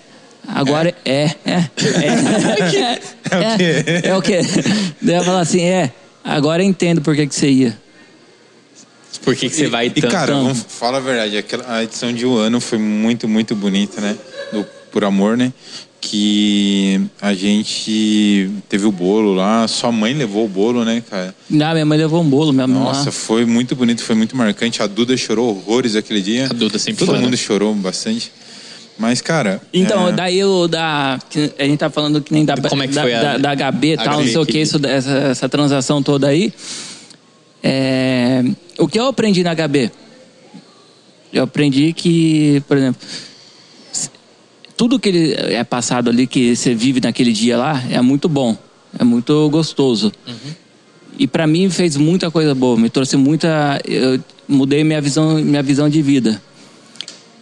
Agora 0.48 0.92
é, 1.06 1.30
é, 1.46 1.64
é. 1.86 3.00
É, 3.30 4.10
é 4.10 4.18
o 4.18 4.22
quê? 4.24 4.40
Daí 5.00 5.16
ela 5.16 5.24
falou 5.26 5.40
assim, 5.42 5.62
é. 5.62 5.92
Agora 6.24 6.64
entendo 6.64 7.02
por 7.02 7.16
que, 7.16 7.28
que 7.28 7.36
você 7.36 7.50
ia. 7.52 7.78
Por 9.24 9.36
que, 9.36 9.50
que 9.50 9.56
você 9.56 9.68
vai 9.68 9.88
E, 9.88 9.90
tanto? 9.92 10.12
cara, 10.12 10.28
tanto. 10.28 10.44
vamos, 10.44 10.66
fala 10.68 10.98
a 10.98 11.02
verdade, 11.02 11.38
aquela, 11.38 11.66
a 11.76 11.84
edição 11.84 12.12
de 12.14 12.26
um 12.26 12.36
ano 12.38 12.60
foi 12.62 12.78
muito, 12.78 13.28
muito 13.28 13.56
bonita, 13.56 14.00
né? 14.02 14.16
Do 14.52 14.66
Por 14.92 15.04
Amor, 15.04 15.38
né? 15.38 15.52
que 16.04 17.00
a 17.22 17.32
gente 17.34 18.50
teve 18.68 18.86
o 18.86 18.92
bolo 18.92 19.36
lá. 19.36 19.68
Sua 19.68 19.92
mãe 19.92 20.14
levou 20.16 20.46
o 20.46 20.48
bolo, 20.50 20.84
né, 20.84 21.04
cara? 21.08 21.34
Não, 21.48 21.72
minha 21.74 21.86
mãe 21.86 21.98
levou 21.98 22.22
um 22.22 22.28
bolo, 22.28 22.52
minha 22.52 22.66
mãe. 22.66 22.80
Nossa, 22.84 23.12
foi 23.12 23.46
muito 23.46 23.76
bonito, 23.76 24.04
foi 24.04 24.16
muito 24.16 24.36
marcante. 24.36 24.82
A 24.82 24.88
Duda 24.88 25.16
chorou 25.16 25.50
horrores 25.50 25.96
aquele 25.96 26.20
dia. 26.20 26.46
A 26.46 26.54
Duda 26.54 26.80
sempre 26.80 27.06
Todo 27.06 27.10
chora. 27.16 27.22
mundo 27.22 27.38
chorou 27.38 27.74
bastante. 27.76 28.32
Mas, 28.98 29.22
cara. 29.22 29.62
Então, 29.72 30.10
é, 30.10 30.12
daí 30.12 30.44
o 30.44 30.68
da. 30.68 31.20
A 31.60 31.64
gente 31.64 31.78
tá 31.78 31.90
falando 31.92 32.20
que 32.20 32.34
nem 32.34 32.46
da, 32.46 32.56
Como 32.58 32.82
é 32.82 32.88
que 32.88 32.94
da, 32.96 33.02
foi 33.04 33.14
a- 33.14 33.38
da, 33.38 33.54
da 33.56 33.72
HB 33.72 33.94
e 33.94 33.98
tal, 33.98 34.20
não 34.22 34.26
sei 34.28 34.38
o 34.38 34.46
que, 34.46 34.54
que- 34.54 34.60
isso, 34.62 34.80
essa, 34.86 35.12
essa 35.12 35.48
transação 35.50 36.02
toda 36.02 36.28
aí. 36.28 36.52
É, 37.64 38.44
o 38.78 38.88
que 38.88 39.00
eu 39.00 39.08
aprendi 39.08 39.44
na 39.44 39.56
HB? 39.56 39.92
Eu 41.32 41.44
aprendi 41.44 41.94
que, 41.94 42.62
por 42.68 42.78
exemplo, 42.78 43.02
tudo 44.76 45.00
que 45.00 45.10
ele 45.10 45.34
é 45.34 45.64
passado 45.64 46.10
ali, 46.10 46.26
que 46.26 46.56
você 46.56 46.74
vive 46.74 47.00
naquele 47.00 47.32
dia 47.32 47.58
lá, 47.58 47.84
é 47.90 48.02
muito 48.02 48.28
bom, 48.28 48.58
é 48.98 49.04
muito 49.04 49.50
gostoso. 49.50 50.12
E 51.18 51.28
pra 51.28 51.46
mim 51.46 51.70
fez 51.70 51.96
muita 51.96 52.32
coisa 52.32 52.56
boa, 52.56 52.78
me 52.78 52.90
trouxe 52.90 53.16
muita. 53.16 53.80
Eu 53.86 54.20
mudei 54.48 54.84
minha 54.84 55.00
visão, 55.00 55.36
minha 55.36 55.62
visão 55.62 55.88
de 55.88 56.02
vida. 56.02 56.42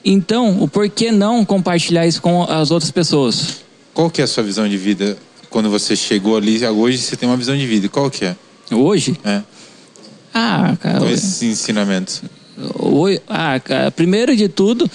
Então, 0.03 0.61
o 0.61 0.67
porquê 0.67 1.11
não 1.11 1.45
compartilhar 1.45 2.05
isso 2.05 2.21
com 2.21 2.43
as 2.43 2.71
outras 2.71 2.91
pessoas? 2.91 3.61
Qual 3.93 4.09
que 4.09 4.21
é 4.21 4.23
a 4.23 4.27
sua 4.27 4.43
visão 4.43 4.67
de 4.67 4.77
vida? 4.77 5.17
Quando 5.49 5.69
você 5.69 5.95
chegou 5.95 6.37
ali, 6.37 6.65
hoje 6.65 6.97
você 6.97 7.15
tem 7.15 7.27
uma 7.27 7.37
visão 7.37 7.57
de 7.57 7.65
vida. 7.65 7.89
Qual 7.89 8.09
que 8.09 8.25
é? 8.25 8.35
Hoje? 8.71 9.17
É. 9.23 9.41
Ah, 10.33 10.75
cara. 10.79 10.99
Com 10.99 11.07
esses 11.09 11.41
ensinamentos. 11.43 12.21
Oi, 12.75 13.21
ah, 13.27 13.59
cara, 13.59 13.89
primeiro 13.89 14.35
de 14.35 14.49
tudo, 14.49 14.89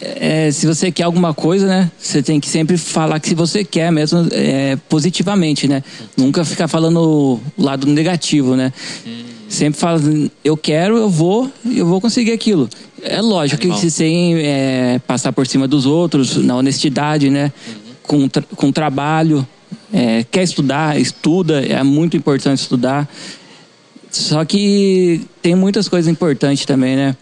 é, 0.00 0.50
se 0.52 0.66
você 0.66 0.92
quer 0.92 1.02
alguma 1.02 1.34
coisa, 1.34 1.66
né? 1.66 1.90
Você 1.98 2.22
tem 2.22 2.38
que 2.38 2.48
sempre 2.48 2.76
falar 2.78 3.18
que 3.18 3.28
se 3.28 3.34
você 3.34 3.64
quer 3.64 3.90
mesmo, 3.90 4.28
é, 4.30 4.76
positivamente, 4.88 5.66
né? 5.66 5.82
Nunca 6.16 6.44
ficar 6.44 6.68
falando 6.68 7.00
o 7.00 7.40
lado 7.62 7.86
negativo, 7.88 8.54
né? 8.54 8.72
Sempre 9.48 9.80
fala, 9.80 10.00
eu 10.44 10.56
quero, 10.56 10.96
eu 10.96 11.08
vou, 11.10 11.50
eu 11.74 11.86
vou 11.86 12.00
conseguir 12.00 12.32
aquilo. 12.32 12.68
É 13.02 13.20
lógico 13.20 13.62
Animal. 13.62 13.80
que 13.80 13.90
sem 13.90 14.36
é, 14.36 15.00
passar 15.06 15.32
por 15.32 15.46
cima 15.46 15.66
dos 15.66 15.86
outros, 15.86 16.36
na 16.36 16.54
honestidade, 16.56 17.30
né? 17.30 17.50
Com, 18.04 18.28
tra- 18.28 18.44
com 18.54 18.70
trabalho. 18.70 19.46
É, 19.92 20.24
quer 20.30 20.42
estudar, 20.42 21.00
estuda, 21.00 21.62
é 21.64 21.82
muito 21.82 22.16
importante 22.16 22.60
estudar. 22.60 23.08
Só 24.10 24.44
que 24.44 25.20
tem 25.42 25.54
muitas 25.54 25.88
coisas 25.88 26.10
importantes 26.10 26.64
também, 26.64 26.96
né? 26.96 27.16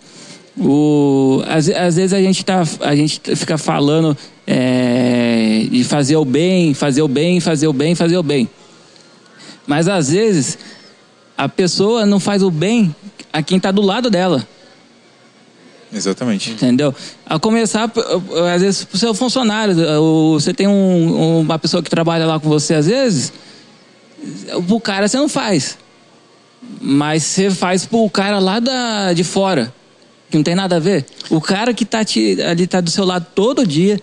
O, 0.59 1.43
às, 1.47 1.69
às 1.69 1.97
vezes 1.97 2.13
a 2.13 2.21
gente, 2.21 2.45
tá, 2.45 2.63
a 2.81 2.97
gente 2.97 3.21
fica 3.37 3.59
falando 3.59 4.17
é, 4.47 5.67
de 5.71 5.85
fazer 5.85 6.17
o 6.17 6.25
bem, 6.25 6.73
fazer 6.73 7.03
o 7.03 7.09
bem, 7.09 7.41
fazer 7.41 7.67
o 7.67 7.73
bem, 7.73 7.95
fazer 7.95 8.17
o 8.17 8.23
bem. 8.23 8.49
Mas 9.67 9.89
às 9.89 10.11
vezes 10.11 10.57
a 11.37 11.49
pessoa 11.49 12.07
não 12.07 12.19
faz 12.19 12.43
o 12.43 12.51
bem 12.51 12.95
a 13.33 13.43
quem 13.43 13.59
está 13.59 13.71
do 13.71 13.83
lado 13.83 14.09
dela. 14.09 14.47
Exatamente. 15.93 16.51
Entendeu? 16.51 16.95
A 17.25 17.39
começar, 17.39 17.91
às 18.55 18.63
vezes, 18.63 18.85
pro 18.85 18.99
seu 18.99 19.15
funcionário. 19.15 19.75
Você 20.35 20.53
tem 20.53 20.67
um- 20.67 21.41
uma 21.41 21.59
pessoa 21.59 21.83
que 21.83 21.89
trabalha 21.91 22.27
lá 22.27 22.41
com 22.41 22.49
você, 22.49 22.75
às 22.75 22.87
vezes, 22.87 23.33
o 24.69 24.81
cara 24.81 25.07
você 25.07 25.17
não 25.17 25.29
faz. 25.29 25.79
Mas 26.81 27.23
você 27.23 27.51
faz 27.51 27.85
pro 27.87 28.09
cara 28.11 28.39
lá 28.39 28.61
da, 28.61 29.13
de 29.13 29.25
fora, 29.25 29.73
que 30.31 30.37
não 30.37 30.45
tem 30.45 30.55
nada 30.55 30.77
a 30.77 30.79
ver. 30.81 31.05
O 31.31 31.41
cara 31.41 31.73
que 31.75 31.85
tá 31.85 32.05
te, 32.05 32.41
ali 32.43 32.67
tá 32.67 32.81
do 32.81 32.91
seu 32.91 33.05
lado 33.05 33.27
todo 33.35 33.67
dia, 33.67 34.01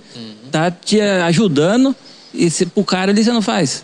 tá 0.52 0.70
te 0.72 1.00
ajudando, 1.02 1.96
e 2.34 2.50
se, 2.50 2.66
pro 2.66 2.84
cara 2.84 3.12
ali 3.12 3.24
você 3.24 3.32
não 3.32 3.42
faz. 3.42 3.84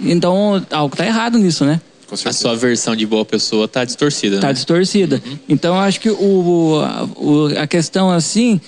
Então, 0.00 0.64
algo 0.70 0.94
tá 0.96 1.06
errado 1.06 1.38
nisso, 1.38 1.64
né? 1.64 1.80
A 2.12 2.32
sua 2.32 2.54
versão 2.54 2.94
de 2.94 3.04
boa 3.06 3.24
pessoa 3.24 3.66
tá 3.66 3.84
distorcida, 3.84 4.38
tá 4.38 4.48
né? 4.48 4.52
distorcida. 4.52 5.20
Então 5.48 5.74
eu 5.74 5.80
acho 5.80 5.98
que 6.00 6.08
o, 6.10 6.80
a, 6.84 7.04
o- 7.20 7.58
a 7.58 7.66
questão 7.66 8.10
assim, 8.12 8.60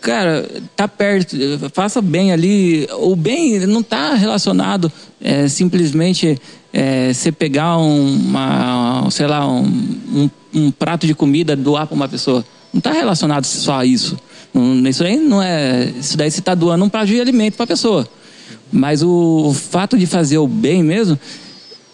cara, 0.00 0.48
tá 0.76 0.86
perto, 0.86 1.36
faça 1.72 2.00
bem 2.00 2.30
ali. 2.30 2.86
O 3.00 3.16
bem 3.16 3.58
não 3.66 3.82
tá 3.82 4.14
relacionado 4.14 4.92
é, 5.20 5.48
simplesmente 5.48 6.38
é, 6.72 7.12
você 7.12 7.32
pegar 7.32 7.78
um, 7.78 8.16
uma, 8.16 9.08
sei 9.10 9.26
lá, 9.26 9.46
um, 9.46 9.62
um, 9.64 10.30
um 10.54 10.70
prato 10.70 11.06
de 11.06 11.14
comida 11.14 11.56
doar 11.56 11.86
para 11.86 11.94
uma 11.94 12.08
pessoa. 12.08 12.44
Não 12.72 12.80
tá 12.80 12.92
relacionado 12.92 13.44
só 13.44 13.80
a 13.80 13.84
isso. 13.84 14.16
Não, 14.54 14.88
isso 14.88 15.02
aí 15.04 15.16
não 15.16 15.42
é. 15.42 15.92
Isso 15.98 16.16
daí 16.16 16.30
você 16.30 16.40
tá 16.40 16.54
doando 16.54 16.84
um 16.84 16.88
prato 16.88 17.06
de 17.06 17.20
alimento 17.20 17.56
para 17.56 17.64
a 17.64 17.68
pessoa. 17.68 18.08
Mas 18.72 19.02
o, 19.02 19.46
o 19.48 19.52
fato 19.52 19.98
de 19.98 20.06
fazer 20.06 20.38
o 20.38 20.46
bem 20.46 20.82
mesmo, 20.82 21.18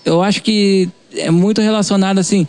eu 0.05 0.23
acho 0.23 0.43
que 0.43 0.89
é 1.15 1.31
muito 1.31 1.61
relacionado 1.61 2.19
assim 2.19 2.47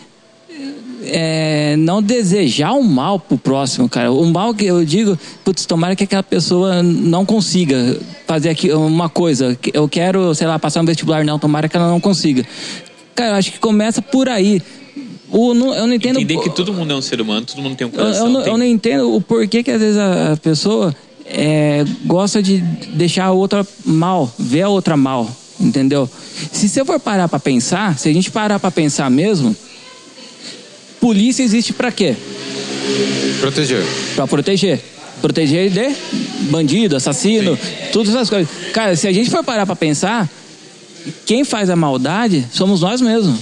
é, 1.09 1.75
não 1.77 2.01
desejar 2.01 2.73
o 2.73 2.83
mal 2.83 3.19
pro 3.19 3.37
próximo, 3.37 3.87
cara. 3.89 4.11
O 4.11 4.25
mal 4.25 4.53
que 4.53 4.65
eu 4.65 4.83
digo, 4.85 5.17
putz, 5.43 5.65
tomara 5.65 5.95
que 5.95 6.03
aquela 6.03 6.23
pessoa 6.23 6.81
não 6.83 7.25
consiga 7.25 7.97
fazer 8.25 8.49
aqui 8.49 8.71
uma 8.71 9.09
coisa. 9.09 9.57
Eu 9.73 9.87
quero, 9.87 10.33
sei 10.35 10.47
lá, 10.47 10.57
passar 10.59 10.81
um 10.81 10.85
vestibular, 10.85 11.23
não, 11.23 11.39
tomara 11.39 11.67
que 11.69 11.75
ela 11.77 11.89
não 11.89 11.99
consiga. 11.99 12.45
Cara, 13.15 13.31
eu 13.31 13.35
acho 13.35 13.51
que 13.51 13.59
começa 13.59 14.01
por 14.01 14.29
aí. 14.29 14.61
O, 15.29 15.53
não- 15.53 15.73
eu 15.73 15.87
não 15.87 15.93
entendo. 15.93 16.19
Entender 16.19 16.41
que 16.41 16.49
todo 16.55 16.73
mundo 16.73 16.93
é 16.93 16.95
um 16.95 17.01
ser 17.01 17.19
humano, 17.19 17.45
todo 17.45 17.61
mundo 17.61 17.75
tem 17.75 17.85
um 17.87 17.89
coração. 17.91 18.27
eu 18.27 18.31
não, 18.31 18.43
tem- 18.43 18.51
eu 18.53 18.57
não 18.57 18.65
entendo 18.65 19.15
o 19.15 19.19
porquê 19.21 19.61
que 19.63 19.71
às 19.71 19.79
vezes 19.81 19.97
a, 19.97 20.33
a 20.33 20.37
pessoa 20.37 20.95
é, 21.25 21.83
gosta 22.05 22.41
de 22.41 22.59
deixar 22.93 23.25
a 23.25 23.31
outra 23.31 23.65
mal, 23.85 24.31
ver 24.39 24.61
a 24.61 24.69
outra 24.69 24.95
mal, 24.95 25.29
entendeu? 25.59 26.09
Se 26.53 26.69
você 26.69 26.85
for 26.85 26.97
parar 26.99 27.27
pra 27.27 27.39
pensar, 27.39 27.97
se 27.97 28.07
a 28.07 28.13
gente 28.13 28.31
parar 28.31 28.57
pra 28.59 28.71
pensar 28.71 29.09
mesmo, 29.11 29.53
polícia 30.99 31.43
existe 31.43 31.73
pra 31.73 31.91
quê? 31.91 32.15
Proteger. 33.39 33.83
Pra 34.15 34.27
proteger. 34.27 34.79
Proteger 35.21 35.69
de 35.71 35.95
bandido, 36.51 36.95
assassino, 36.95 37.57
todas 37.91 38.13
essas 38.13 38.29
coisas. 38.29 38.47
Cara, 38.71 38.95
se 38.95 39.07
a 39.07 39.11
gente 39.11 39.29
for 39.31 39.43
parar 39.43 39.65
pra 39.65 39.75
pensar, 39.75 40.29
quem 41.25 41.43
faz 41.43 41.69
a 41.69 41.75
maldade 41.75 42.45
somos 42.51 42.81
nós 42.81 43.01
mesmos. 43.01 43.39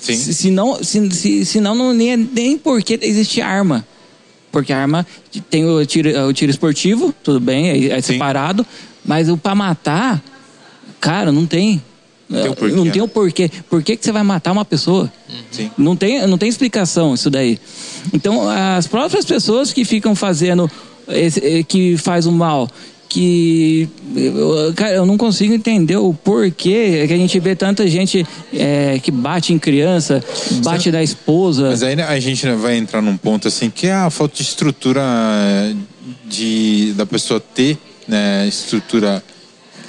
Sim. 0.00 0.16
Se, 0.16 0.34
se 0.34 0.50
não, 0.50 0.82
se, 0.82 1.10
se, 1.10 1.44
senão 1.44 1.74
não 1.74 1.92
nem, 1.92 2.16
nem 2.16 2.56
por 2.56 2.82
que 2.82 2.98
existe 3.02 3.42
arma. 3.42 3.84
Porque 4.50 4.72
a 4.72 4.78
arma 4.78 5.06
tem 5.50 5.66
o 5.66 5.84
tiro, 5.84 6.26
o 6.26 6.32
tiro 6.32 6.50
esportivo, 6.50 7.14
tudo 7.22 7.38
bem, 7.38 7.68
é, 7.68 7.98
é 7.98 8.00
Sim. 8.00 8.14
separado. 8.14 8.66
Mas 9.04 9.28
o 9.28 9.36
pra 9.36 9.54
matar, 9.54 10.22
cara, 11.00 11.30
não 11.30 11.46
tem. 11.46 11.82
Não 12.28 12.42
tem 12.42 12.50
o 12.50 12.54
porquê, 12.54 12.74
Não 12.76 12.82
tem 12.84 13.00
né? 13.00 13.02
o 13.02 13.08
porquê. 13.08 13.50
Por 13.70 13.82
que, 13.82 13.96
que 13.96 14.04
você 14.04 14.12
vai 14.12 14.22
matar 14.22 14.52
uma 14.52 14.64
pessoa? 14.64 15.10
Sim. 15.50 15.70
Não 15.78 15.96
tem, 15.96 16.26
não 16.26 16.36
tem 16.36 16.48
explicação 16.48 17.14
isso 17.14 17.30
daí. 17.30 17.58
Então, 18.12 18.48
as 18.48 18.86
próprias 18.86 19.24
pessoas 19.24 19.72
que 19.72 19.84
ficam 19.84 20.14
fazendo, 20.14 20.70
eh, 21.08 21.62
que 21.66 21.96
faz 21.96 22.26
o 22.26 22.32
mal, 22.32 22.68
que. 23.08 23.88
eu- 24.14 24.72
Cara, 24.76 24.92
eu 24.96 25.06
não 25.06 25.16
consigo 25.16 25.54
entender 25.54 25.96
o 25.96 26.12
porquê 26.12 27.06
que 27.06 27.14
a 27.14 27.16
gente 27.16 27.40
vê 27.40 27.56
tanta 27.56 27.86
gente 27.88 28.26
eh, 28.52 29.00
que 29.02 29.10
bate 29.10 29.54
em 29.54 29.58
criança, 29.58 30.22
bate 30.62 30.90
na 30.90 31.02
esposa. 31.02 31.70
Mas 31.70 31.82
aí 31.82 31.96
né, 31.96 32.02
a 32.04 32.20
gente 32.20 32.46
vai 32.52 32.76
entrar 32.76 33.00
num 33.00 33.16
ponto 33.16 33.48
assim 33.48 33.70
que 33.70 33.86
é 33.86 33.94
a 33.94 34.10
falta 34.10 34.36
de 34.36 34.42
estrutura 34.42 35.00
eh, 35.02 35.74
de, 36.26 36.92
da 36.94 37.06
pessoa 37.06 37.40
ter 37.40 37.78
né, 38.06 38.46
estrutura 38.46 39.22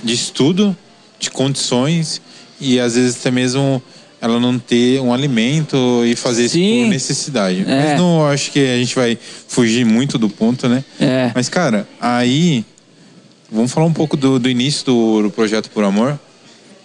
de 0.02 0.14
estudo, 0.14 0.76
de 1.20 1.30
condições 1.30 2.22
e 2.60 2.80
às 2.80 2.96
vezes 2.96 3.16
até 3.20 3.32
mesmo 3.32 3.82
ela 4.22 4.40
não 4.40 4.60
ter 4.60 5.00
um 5.00 5.14
alimento 5.14 6.04
e 6.06 6.16
fazer 6.16 6.46
isso 6.46 6.56
Sim. 6.56 6.84
por 6.84 6.90
necessidade. 6.90 7.64
É. 7.68 7.90
Mas 7.92 7.98
não 8.00 8.26
acho 8.28 8.52
que 8.52 8.60
a 8.60 8.78
gente 8.78 8.94
vai 8.96 9.18
fugir 9.48 9.86
muito 9.86 10.18
do 10.18 10.30
ponto, 10.30 10.68
né? 10.68 10.84
É. 11.00 11.32
Mas 11.34 11.48
cara, 11.48 11.88
aí 12.02 12.66
vamos 13.52 13.72
falar 13.72 13.86
um 13.88 13.94
pouco 13.94 14.18
do, 14.18 14.38
do 14.38 14.50
início 14.50 14.86
do, 14.86 15.22
do 15.24 15.32
projeto 15.32 15.70
Por 15.70 15.84
Amor. 15.84 16.20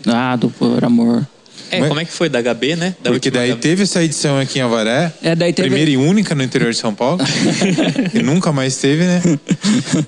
Ah, 0.07 0.37
do 0.37 0.51
por 0.51 0.85
amor. 0.85 1.27
É, 1.71 1.89
como 1.89 1.99
é 1.99 2.05
que 2.05 2.13
foi 2.13 2.29
da 2.29 2.41
HB, 2.43 2.77
né? 2.77 2.95
Da 3.03 3.11
Porque 3.11 3.31
daí 3.31 3.53
HB. 3.53 3.61
teve 3.61 3.83
essa 3.85 4.05
edição 4.05 4.39
aqui 4.39 4.59
em 4.59 4.63
Avaré, 4.63 5.11
É, 5.23 5.35
daí 5.35 5.53
teve- 5.53 5.69
primeira 5.69 5.91
e 5.91 5.97
única 5.97 6.35
no 6.35 6.43
interior 6.43 6.71
de 6.73 6.79
São 6.79 6.95
Paulo, 6.95 7.21
e 8.15 8.19
nunca 8.23 8.53
mais 8.53 8.77
teve, 8.77 9.03
né? 9.05 9.23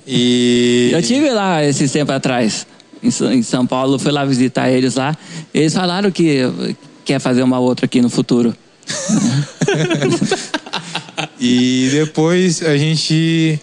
E 0.06 0.90
Eu 0.92 1.02
tive 1.02 1.30
lá 1.30 1.64
esses 1.64 1.90
tempos 1.90 2.14
atrás, 2.14 2.66
em 3.06 3.42
São- 3.42 3.66
Paulo, 3.66 3.98
fui 3.98 4.12
lá 4.12 4.24
visitar 4.24 4.70
eles 4.70 4.94
lá. 4.96 5.16
Eles 5.54 5.72
falaram 5.74 6.10
que 6.10 6.40
quer 7.04 7.18
fazer 7.20 7.42
uma 7.42 7.58
outra 7.58 7.86
aqui 7.86 8.00
no 8.00 8.08
futuro. 8.10 8.54
e 11.40 11.88
depois 11.92 12.62
a 12.62 12.76
gente 12.76 13.58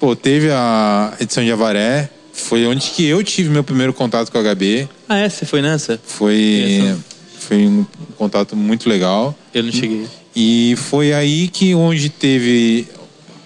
pô, 0.00 0.16
teve 0.16 0.50
a 0.50 1.12
edição 1.20 1.44
de 1.44 1.52
Avaré, 1.52 2.08
foi 2.32 2.66
onde 2.66 2.90
que 2.90 3.04
eu 3.06 3.22
tive 3.22 3.48
meu 3.50 3.62
primeiro 3.64 3.92
contato 3.92 4.30
com 4.32 4.38
a 4.38 4.42
HB, 4.54 4.88
Ah, 5.08 5.18
é? 5.18 5.28
Você 5.28 5.44
foi 5.44 5.60
nessa? 5.62 6.00
foi 6.04 6.94
foi 7.38 7.66
um 7.66 7.84
contato 8.16 8.56
muito 8.56 8.88
legal. 8.88 9.36
Eu 9.52 9.64
não 9.64 9.72
cheguei. 9.72 10.06
E 10.34 10.74
foi 10.76 11.12
aí 11.12 11.48
que 11.48 11.74
onde 11.74 12.08
teve. 12.08 12.86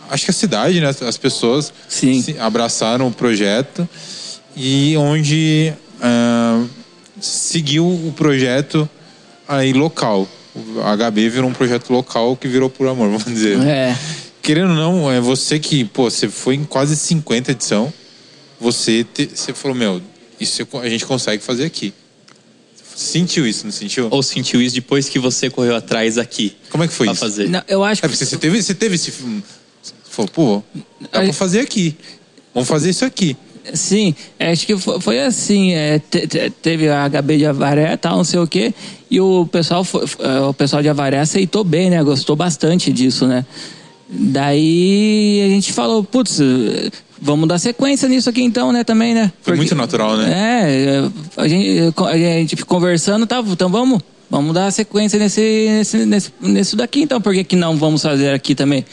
Acho 0.09 0.27
que 0.27 0.31
a 0.31 0.35
cidade, 0.35 0.81
né? 0.81 0.89
As 1.01 1.16
pessoas 1.16 1.73
Sim. 1.89 2.23
se 2.23 2.39
abraçaram 2.39 3.09
o 3.09 3.11
projeto. 3.11 3.89
E 4.57 4.97
onde 4.97 5.73
ah, 6.01 6.65
seguiu 7.20 7.87
o 7.87 8.12
projeto 8.16 8.89
aí 9.47 9.73
local. 9.73 10.27
O 10.55 10.61
HB 10.97 11.28
virou 11.28 11.51
um 11.51 11.53
projeto 11.53 11.91
local 11.93 12.35
que 12.37 12.49
virou 12.49 12.70
por 12.70 12.89
amor, 12.89 13.09
vamos 13.19 13.24
dizer. 13.27 13.59
É. 13.61 13.97
Querendo 14.41 14.70
ou 14.70 14.74
não, 14.77 15.12
é 15.12 15.20
você 15.20 15.59
que, 15.59 15.85
pô, 15.85 16.09
você 16.11 16.28
foi 16.28 16.55
em 16.55 16.65
quase 16.65 16.97
50 16.97 17.51
edição, 17.51 17.93
você, 18.61 19.05
te- 19.05 19.31
você 19.35 19.53
falou, 19.53 19.77
meu, 19.77 20.01
isso 20.41 20.66
a 20.81 20.89
gente 20.89 21.05
consegue 21.05 21.43
fazer 21.43 21.65
aqui. 21.65 21.93
Sentiu 22.95 23.47
isso, 23.47 23.65
não 23.65 23.73
sentiu? 23.73 24.09
Ou 24.11 24.23
sentiu 24.23 24.62
isso 24.62 24.74
depois 24.74 25.07
que 25.09 25.19
você 25.19 25.51
correu 25.51 25.77
atrás 25.77 26.16
aqui? 26.16 26.57
Como 26.70 26.83
é 26.83 26.89
que 26.89 26.95
foi 26.95 27.07
pra 27.09 27.12
isso? 27.12 27.20
fazer? 27.20 27.49
Não, 27.51 27.62
eu 27.69 27.85
acho 27.85 27.99
É 28.01 28.09
que 28.09 28.15
porque 28.15 28.24
você 28.24 28.37
teve, 28.39 28.62
você 28.62 28.74
teve 28.74 28.95
esse. 28.95 29.11
Você 29.11 29.93
falou, 30.09 30.31
pô, 30.31 30.62
dá 31.12 31.20
pra 31.20 31.33
fazer 31.35 31.61
aqui. 31.61 31.95
Vamos 32.55 32.66
fazer 32.69 32.89
isso 32.89 33.05
aqui. 33.05 33.37
Sim, 33.74 34.14
é, 34.38 34.51
acho 34.52 34.66
que 34.66 34.76
fo- 34.76 35.01
foi 35.01 35.20
assim. 35.20 35.72
é, 35.72 35.98
te- 35.98 36.26
te- 36.26 36.51
teve 36.51 36.88
a 36.88 37.09
HB 37.09 37.36
de 37.38 37.47
Avaré 37.47 37.97
tal, 37.97 38.16
não 38.18 38.24
sei 38.24 38.38
o 38.40 38.47
quê, 38.47 38.72
e 39.10 39.20
o 39.20 39.47
pessoal, 39.51 39.82
foi- 39.84 40.05
é, 40.20 40.40
o 40.40 40.55
pessoal 40.55 40.82
de 40.82 40.88
Avaré 40.88 41.18
aceitou 41.18 41.64
bem, 41.64 41.90
né? 41.90 42.02
Gostou 42.02 42.36
bastante 42.36 42.93
disso, 42.93 43.26
né? 43.26 43.44
Daí 44.09 45.43
a 45.47 45.48
gente 45.51 45.72
falou, 45.72 46.02
putz, 46.05 46.38
vamos 47.20 47.48
dar 47.48 47.59
sequência 47.59 48.09
nisso 48.09 48.30
aqui 48.30 48.43
então, 48.43 48.72
né? 48.72 48.84
Também, 48.84 49.14
né? 49.14 49.32
Foi 49.43 49.56
muito 49.56 49.74
natural, 49.74 50.16
né? 50.16 50.30
É, 50.30 51.10
a 51.36 51.48
gente, 51.48 51.93
a 51.98 52.16
gente 52.16 52.56
conversando, 52.64 53.26
tá, 53.26 53.43
então 53.47 53.68
vamos. 53.68 54.01
Vamos 54.28 54.52
dar 54.55 54.72
sequência 54.72 55.20
nesse, 55.20 55.40
nesse, 55.70 56.05
nesse, 56.05 56.32
nisso 56.40 56.74
daqui, 56.76 57.01
então. 57.02 57.20
Por 57.20 57.32
que, 57.32 57.44
que 57.44 57.55
não 57.55 57.76
vamos 57.76 58.02
fazer 58.02 58.30
aqui 58.30 58.56
também? 58.56 58.84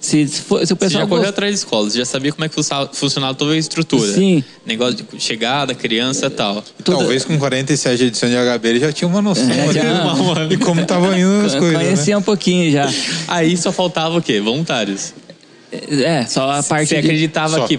Se, 0.00 0.28
se, 0.28 0.40
for- 0.42 0.58
se 0.64 0.72
o 0.72 0.76
Você 0.76 0.76
pessoal 0.76 1.02
já 1.02 1.06
correu 1.08 1.22
gost- 1.22 1.30
atrás 1.30 1.52
de 1.52 1.58
escolas, 1.58 1.94
já 1.94 2.04
sabia 2.04 2.30
como 2.32 2.44
é 2.44 2.48
que 2.48 2.54
funcionava, 2.92 3.34
toda 3.34 3.52
a 3.52 3.56
estrutura. 3.56 4.12
Sim. 4.12 4.44
Negócio 4.64 4.94
de 4.96 5.20
chegada, 5.20 5.74
criança 5.74 6.26
e 6.26 6.30
tal. 6.30 6.62
Tudo- 6.84 6.98
Talvez 6.98 7.24
com 7.24 7.36
47 7.38 8.04
edições 8.04 8.30
de 8.30 8.38
HB 8.38 8.68
ele 8.68 8.80
já 8.80 8.92
tinha 8.92 9.08
uma 9.08 9.20
noção 9.22 9.50
É, 9.50 9.72
já. 9.72 10.46
de 10.48 10.58
como 10.58 10.84
tava 10.84 11.18
indo 11.18 11.46
as 11.46 11.54
coisas. 11.54 11.76
Conhecia 11.82 12.14
Né? 12.14 12.18
um 12.18 12.22
pouquinho 12.22 12.70
já. 12.70 12.88
Aí 13.26 13.56
só 13.56 13.72
faltava 13.72 14.16
o 14.18 14.22
quê? 14.22 14.40
Voluntários. 14.40 15.12
É, 15.72 16.24
só 16.26 16.50
a 16.50 16.62
parte 16.62 16.88
Você 16.88 16.94
de... 16.94 17.00
acreditava 17.00 17.56
Só. 17.58 17.66
que. 17.66 17.78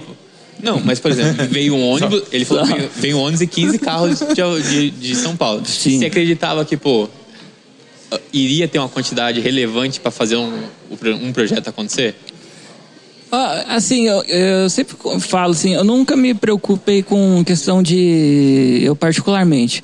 Não, 0.61 0.81
mas 0.84 0.99
por 0.99 1.11
exemplo, 1.11 1.45
veio 1.49 1.76
um 1.76 1.88
ônibus, 1.88 2.23
ele 2.31 2.44
falou 2.44 2.65
que 2.65 2.89
veio 2.99 3.18
um 3.18 3.22
ônibus 3.22 3.41
e 3.41 3.48
15 3.48 3.77
carros 3.80 4.19
de, 4.19 4.61
de, 4.69 4.89
de 4.91 5.15
São 5.15 5.38
Paulo. 5.38 5.61
Sim. 5.65 5.99
Você 5.99 6.06
acreditava 6.07 6.65
que, 6.65 6.76
pô, 6.76 7.07
iria 8.32 8.68
ter 8.68 8.80
uma 8.80 8.90
quantidade 8.90 9.40
relevante 9.40 10.00
para 10.00 10.12
fazer 10.12 10.38
um, 10.38 10.64
um 11.22 11.34
projeto 11.34 11.68
acontecer? 11.68 12.16
Ah, 13.32 13.76
Assim, 13.76 14.08
eu, 14.08 14.24
eu 14.24 14.70
sempre 14.70 14.96
falo 15.20 15.52
assim, 15.52 15.74
eu 15.74 15.84
nunca 15.84 16.16
me 16.16 16.34
preocupei 16.34 17.04
com 17.04 17.44
questão 17.44 17.84
de... 17.84 18.80
Eu 18.82 18.96
particularmente, 18.96 19.84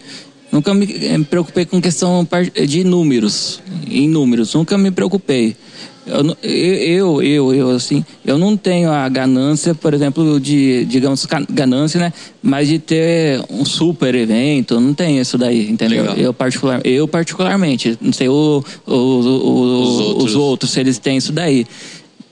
nunca 0.51 0.73
me 0.73 0.85
eh, 0.85 1.19
preocupei 1.29 1.65
com 1.65 1.81
questão 1.81 2.27
de 2.67 2.83
números, 2.83 3.61
em 3.87 4.07
números, 4.07 4.53
nunca 4.53 4.77
me 4.77 4.91
preocupei. 4.91 5.57
Eu, 6.05 6.21
não- 6.23 6.37
eu, 6.43 7.21
eu, 7.23 7.53
eu, 7.53 7.69
assim, 7.71 8.03
eu 8.25 8.37
não 8.37 8.57
tenho 8.57 8.91
a 8.91 9.07
ganância, 9.07 9.73
por 9.73 9.93
exemplo, 9.93 10.37
de, 10.39 10.83
digamos, 10.85 11.25
ganância, 11.49 11.97
né? 11.99 12.11
Mas 12.41 12.67
de 12.67 12.77
ter 12.77 13.41
um 13.49 13.63
super 13.63 14.13
evento, 14.13 14.79
não 14.81 14.93
tenho 14.93 15.21
isso 15.21 15.37
daí, 15.37 15.69
entendeu? 15.69 16.01
Legal. 16.01 16.17
Eu, 16.17 16.33
particular, 16.33 16.81
eu 16.85 17.07
particularmente, 17.07 17.97
não 18.01 18.11
sei 18.11 18.27
o, 18.27 18.63
o- 18.85 18.91
o- 18.93 19.81
Os 19.81 19.99
outros. 19.99 20.23
os 20.31 20.35
outros, 20.35 20.71
se 20.71 20.79
eles 20.81 20.97
têm 20.97 21.15
isso 21.17 21.31
daí. 21.31 21.65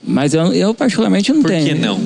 Mas 0.04 0.34
eu, 0.34 0.52
eu 0.52 0.74
particularmente 0.74 1.32
não 1.32 1.40
Por 1.42 1.50
que 1.50 1.56
tenho. 1.64 1.78
não? 1.78 1.98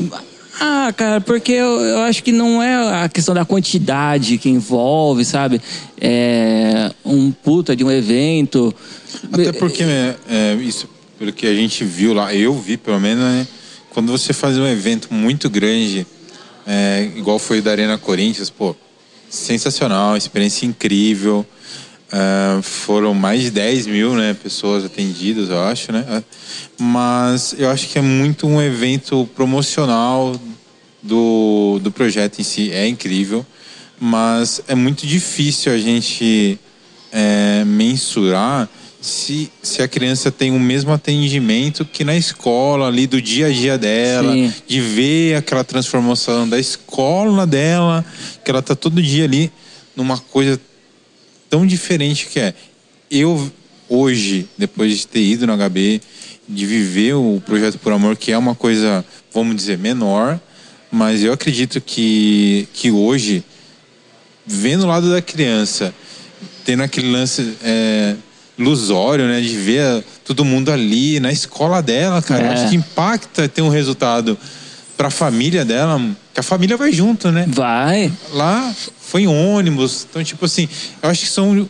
Ah, 0.60 0.92
cara, 0.96 1.20
porque 1.20 1.52
eu, 1.52 1.80
eu 1.80 1.98
acho 2.00 2.22
que 2.22 2.32
não 2.32 2.62
é 2.62 3.02
a 3.04 3.08
questão 3.08 3.34
da 3.34 3.44
quantidade 3.44 4.38
que 4.38 4.48
envolve, 4.48 5.24
sabe? 5.24 5.60
É 6.00 6.90
um 7.04 7.30
puta 7.30 7.74
de 7.74 7.82
um 7.84 7.90
evento. 7.90 8.72
Até 9.32 9.52
porque 9.52 9.82
é, 9.82 10.14
é, 10.30 10.54
isso, 10.54 10.88
pelo 11.18 11.32
que 11.32 11.46
a 11.46 11.54
gente 11.54 11.84
viu 11.84 12.12
lá, 12.12 12.34
eu 12.34 12.54
vi 12.54 12.76
pelo 12.76 13.00
menos, 13.00 13.24
né? 13.24 13.46
Quando 13.90 14.12
você 14.12 14.32
faz 14.32 14.58
um 14.58 14.66
evento 14.66 15.12
muito 15.12 15.48
grande, 15.48 16.06
é, 16.66 17.10
igual 17.16 17.38
foi 17.38 17.60
o 17.60 17.62
da 17.62 17.70
Arena 17.70 17.96
Corinthians, 17.96 18.50
pô, 18.50 18.76
sensacional, 19.28 20.16
experiência 20.16 20.66
incrível. 20.66 21.46
É, 22.12 22.62
foram 22.62 23.14
mais 23.14 23.42
de 23.42 23.50
10 23.50 23.86
mil 23.86 24.14
né, 24.14 24.36
pessoas 24.40 24.84
atendidas, 24.84 25.48
eu 25.48 25.60
acho, 25.64 25.90
né? 25.92 26.22
Mas 26.78 27.54
eu 27.58 27.70
acho 27.70 27.88
que 27.88 27.98
é 27.98 28.02
muito 28.02 28.46
um 28.46 28.60
evento 28.62 29.28
promocional 29.34 30.38
do, 31.02 31.80
do 31.82 31.90
projeto 31.90 32.38
em 32.38 32.44
si. 32.44 32.70
É 32.72 32.86
incrível, 32.86 33.44
mas 33.98 34.60
é 34.68 34.74
muito 34.74 35.06
difícil 35.06 35.72
a 35.72 35.78
gente 35.78 36.60
é, 37.10 37.64
mensurar 37.64 38.68
se, 39.06 39.52
se 39.62 39.80
a 39.82 39.86
criança 39.86 40.32
tem 40.32 40.50
o 40.50 40.58
mesmo 40.58 40.92
atendimento 40.92 41.84
que 41.84 42.02
na 42.02 42.16
escola, 42.16 42.88
ali 42.88 43.06
do 43.06 43.22
dia 43.22 43.46
a 43.46 43.50
dia 43.52 43.78
dela, 43.78 44.32
Sim. 44.32 44.52
de 44.66 44.80
ver 44.80 45.36
aquela 45.36 45.62
transformação 45.62 46.48
da 46.48 46.58
escola 46.58 47.46
dela, 47.46 48.04
que 48.44 48.50
ela 48.50 48.60
tá 48.60 48.74
todo 48.74 49.00
dia 49.00 49.22
ali 49.22 49.52
numa 49.94 50.18
coisa 50.18 50.60
tão 51.48 51.64
diferente 51.64 52.26
que 52.26 52.40
é. 52.40 52.52
Eu, 53.08 53.48
hoje, 53.88 54.48
depois 54.58 54.98
de 54.98 55.06
ter 55.06 55.22
ido 55.22 55.46
no 55.46 55.56
HB, 55.56 56.00
de 56.48 56.66
viver 56.66 57.14
o 57.14 57.40
Projeto 57.46 57.78
Por 57.78 57.92
Amor, 57.92 58.16
que 58.16 58.32
é 58.32 58.38
uma 58.38 58.56
coisa, 58.56 59.04
vamos 59.32 59.54
dizer, 59.54 59.78
menor, 59.78 60.40
mas 60.90 61.22
eu 61.22 61.32
acredito 61.32 61.80
que, 61.80 62.66
que 62.72 62.90
hoje, 62.90 63.44
vendo 64.44 64.82
o 64.82 64.88
lado 64.88 65.08
da 65.12 65.22
criança, 65.22 65.94
tendo 66.64 66.82
aquele 66.82 67.08
lance 67.08 67.54
é, 67.62 68.16
ilusório, 68.58 69.26
né, 69.26 69.40
de 69.40 69.56
ver 69.56 70.04
todo 70.24 70.44
mundo 70.44 70.70
ali 70.72 71.20
na 71.20 71.30
escola 71.32 71.82
dela, 71.82 72.22
cara, 72.22 72.44
eu 72.46 72.50
É. 72.50 72.54
acho 72.54 72.68
que 72.70 72.76
impacta 72.76 73.48
ter 73.48 73.62
um 73.62 73.68
resultado 73.68 74.38
para 74.96 75.08
a 75.08 75.10
família 75.10 75.64
dela, 75.64 76.00
que 76.32 76.40
a 76.40 76.42
família 76.42 76.76
vai 76.76 76.90
junto, 76.92 77.30
né? 77.30 77.44
Vai. 77.48 78.10
lá 78.32 78.74
foi 79.00 79.22
em 79.22 79.26
ônibus. 79.28 80.06
Então, 80.08 80.24
tipo 80.24 80.44
assim, 80.46 80.68
eu 81.02 81.08
acho 81.10 81.22
que 81.22 81.28
são 81.30 81.68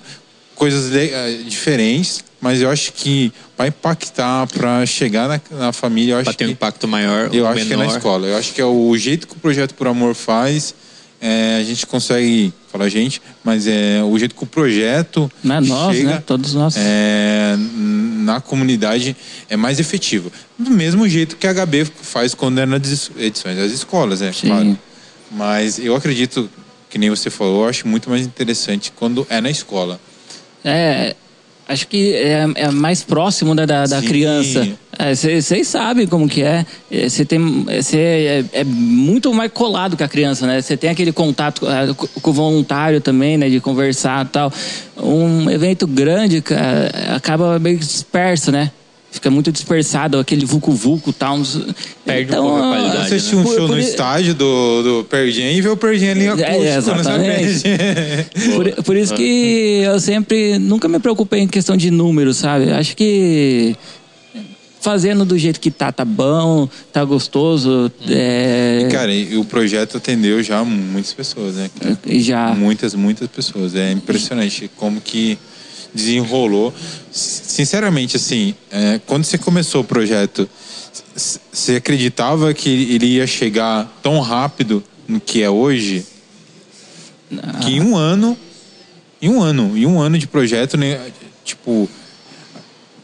coisas 0.54 0.94
eh, 0.94 1.40
diferentes, 1.46 2.24
mas 2.40 2.60
eu 2.62 2.70
acho 2.70 2.92
que 2.92 3.32
vai 3.58 3.68
impactar 3.68 4.46
para 4.46 4.86
chegar 4.86 5.28
na, 5.28 5.40
na 5.58 5.72
família. 5.72 6.12
Eu 6.14 6.16
acho 6.18 6.24
Para 6.26 6.34
ter 6.34 6.44
um 6.44 6.48
que, 6.48 6.52
impacto 6.54 6.86
maior 6.88 7.28
eu 7.34 7.44
ou 7.44 7.50
acho 7.50 7.66
que 7.66 7.72
é 7.72 7.76
na 7.76 7.82
menor. 7.84 7.96
escola. 7.96 8.26
Eu 8.28 8.36
acho 8.38 8.52
que 8.52 8.60
é 8.60 8.64
o 8.64 8.96
jeito 8.96 9.26
que 9.26 9.34
o 9.34 9.36
Projeto 9.36 9.74
Por 9.74 9.86
Amor 9.88 10.14
faz. 10.14 10.74
Eh, 11.26 11.58
a 11.60 11.64
gente 11.64 11.84
consegue, 11.86 12.52
fala 12.70 12.88
gente, 12.88 13.20
mas 13.42 13.66
é 13.66 14.00
o 14.00 14.16
jeito 14.16 14.32
que 14.32 14.44
o 14.44 14.46
projeto 14.46 15.28
é 15.44 15.60
nós, 15.60 15.96
chega, 15.96 16.10
né? 16.10 16.22
Todos 16.24 16.54
nós. 16.54 16.76
é, 16.78 17.56
na 18.22 18.40
comunidade 18.40 19.16
é 19.48 19.56
mais 19.56 19.80
efetivo. 19.80 20.30
Do 20.56 20.70
mesmo 20.70 21.08
jeito 21.08 21.36
que 21.36 21.44
a 21.48 21.52
HB 21.52 21.84
faz 22.00 22.32
quando 22.32 22.60
é 22.60 22.66
nas 22.66 23.10
edições 23.18 23.56
das 23.56 23.72
escolas, 23.72 24.20
né? 24.20 24.32
Sim. 24.32 24.46
Claro. 24.46 24.78
Mas 25.32 25.80
eu 25.80 25.96
acredito, 25.96 26.48
que 26.88 26.96
nem 26.96 27.10
você 27.10 27.28
falou, 27.28 27.64
eu 27.64 27.68
acho 27.70 27.88
muito 27.88 28.08
mais 28.08 28.24
interessante 28.24 28.92
quando 28.94 29.26
é 29.28 29.40
na 29.40 29.50
escola. 29.50 29.98
É, 30.64 31.16
acho 31.68 31.88
que 31.88 32.14
é, 32.14 32.46
é 32.54 32.70
mais 32.70 33.02
próximo 33.02 33.54
da, 33.54 33.64
da 33.64 34.00
Sim. 34.00 34.06
criança. 34.06 34.68
Vocês 35.14 35.68
sabem 35.68 36.06
como 36.06 36.28
que 36.28 36.42
é. 36.42 36.64
Você 36.90 37.24
tem, 37.24 37.64
você 37.64 37.98
é, 38.52 38.60
é 38.60 38.64
muito 38.64 39.32
mais 39.34 39.52
colado 39.52 39.96
com 39.96 40.02
a 40.04 40.08
criança, 40.08 40.46
né? 40.46 40.60
Você 40.62 40.76
tem 40.76 40.88
aquele 40.88 41.12
contato 41.12 41.66
eh, 41.68 41.92
com 42.22 42.30
o 42.30 42.32
voluntário 42.32 43.00
também, 43.00 43.36
né? 43.36 43.50
De 43.50 43.60
conversar 43.60 44.24
e 44.24 44.28
tal. 44.28 44.52
Um 44.96 45.50
evento 45.50 45.86
grande, 45.86 46.42
acaba 47.14 47.58
meio 47.58 47.78
disperso, 47.78 48.50
né? 48.50 48.70
Fica 49.16 49.30
muito 49.30 49.50
dispersado, 49.50 50.18
aquele 50.18 50.44
vulco-vulco 50.44 51.08
e 51.08 51.12
tal. 51.12 51.40
Perde 52.04 52.32
um 52.32 52.36
pouco 52.36 52.56
a 52.56 52.60
qualidade, 52.68 53.08
Você 53.08 53.14
assistiu 53.14 53.38
um 53.38 53.42
por- 53.44 53.54
show 53.56 53.66
por 53.66 53.74
no 53.76 53.80
i- 53.80 53.84
estádio 53.84 54.34
do, 54.34 54.82
do 54.82 55.04
Pergen 55.04 55.56
e 55.56 55.60
vê 55.62 55.68
o 55.70 55.76
Pergen 55.76 56.10
ali 56.10 56.28
acústico, 56.28 56.50
É, 56.52 56.58
né? 56.60 56.76
exatamente. 56.76 57.62
Por, 58.54 58.72
por 58.84 58.96
isso 58.96 59.14
que 59.14 59.80
eu 59.84 59.98
sempre 59.98 60.58
nunca 60.58 60.86
me 60.86 60.98
preocupei 60.98 61.40
em 61.40 61.48
questão 61.48 61.76
de 61.78 61.90
números, 61.90 62.36
sabe? 62.36 62.70
Acho 62.70 62.94
que 62.94 63.74
fazendo 64.80 65.24
do 65.24 65.36
jeito 65.36 65.58
que 65.58 65.70
tá, 65.70 65.90
tá 65.90 66.04
bom, 66.04 66.68
tá 66.92 67.02
gostoso. 67.04 67.90
É, 68.08 68.86
Cara, 68.92 69.12
e 69.12 69.36
o 69.36 69.44
projeto 69.44 69.96
atendeu 69.96 70.42
já 70.42 70.62
muitas 70.62 71.12
pessoas, 71.12 71.54
né? 71.56 71.70
cara? 71.80 71.98
e 72.06 72.20
já. 72.20 72.54
Muitas, 72.54 72.94
muitas 72.94 73.28
pessoas. 73.28 73.74
É 73.74 73.90
impressionante 73.90 74.70
como 74.76 75.00
que 75.00 75.38
desenrolou. 75.94 76.74
Sinceramente, 77.10 78.16
assim, 78.16 78.54
é, 78.70 79.00
quando 79.06 79.24
você 79.24 79.38
começou 79.38 79.80
o 79.80 79.84
projeto, 79.84 80.48
você 81.14 81.76
acreditava 81.76 82.52
que 82.52 82.68
ele 82.68 83.06
ia 83.06 83.26
chegar 83.26 83.98
tão 84.02 84.20
rápido 84.20 84.82
no 85.08 85.20
que 85.20 85.42
é 85.42 85.50
hoje? 85.50 86.04
Que 87.62 87.72
em 87.72 87.80
um 87.80 87.96
ano, 87.96 88.36
em 89.20 89.28
um 89.28 89.42
ano, 89.42 89.76
em 89.76 89.86
um 89.86 90.00
ano 90.00 90.18
de 90.18 90.26
projeto, 90.26 90.76
né, 90.76 91.00
tipo, 91.44 91.88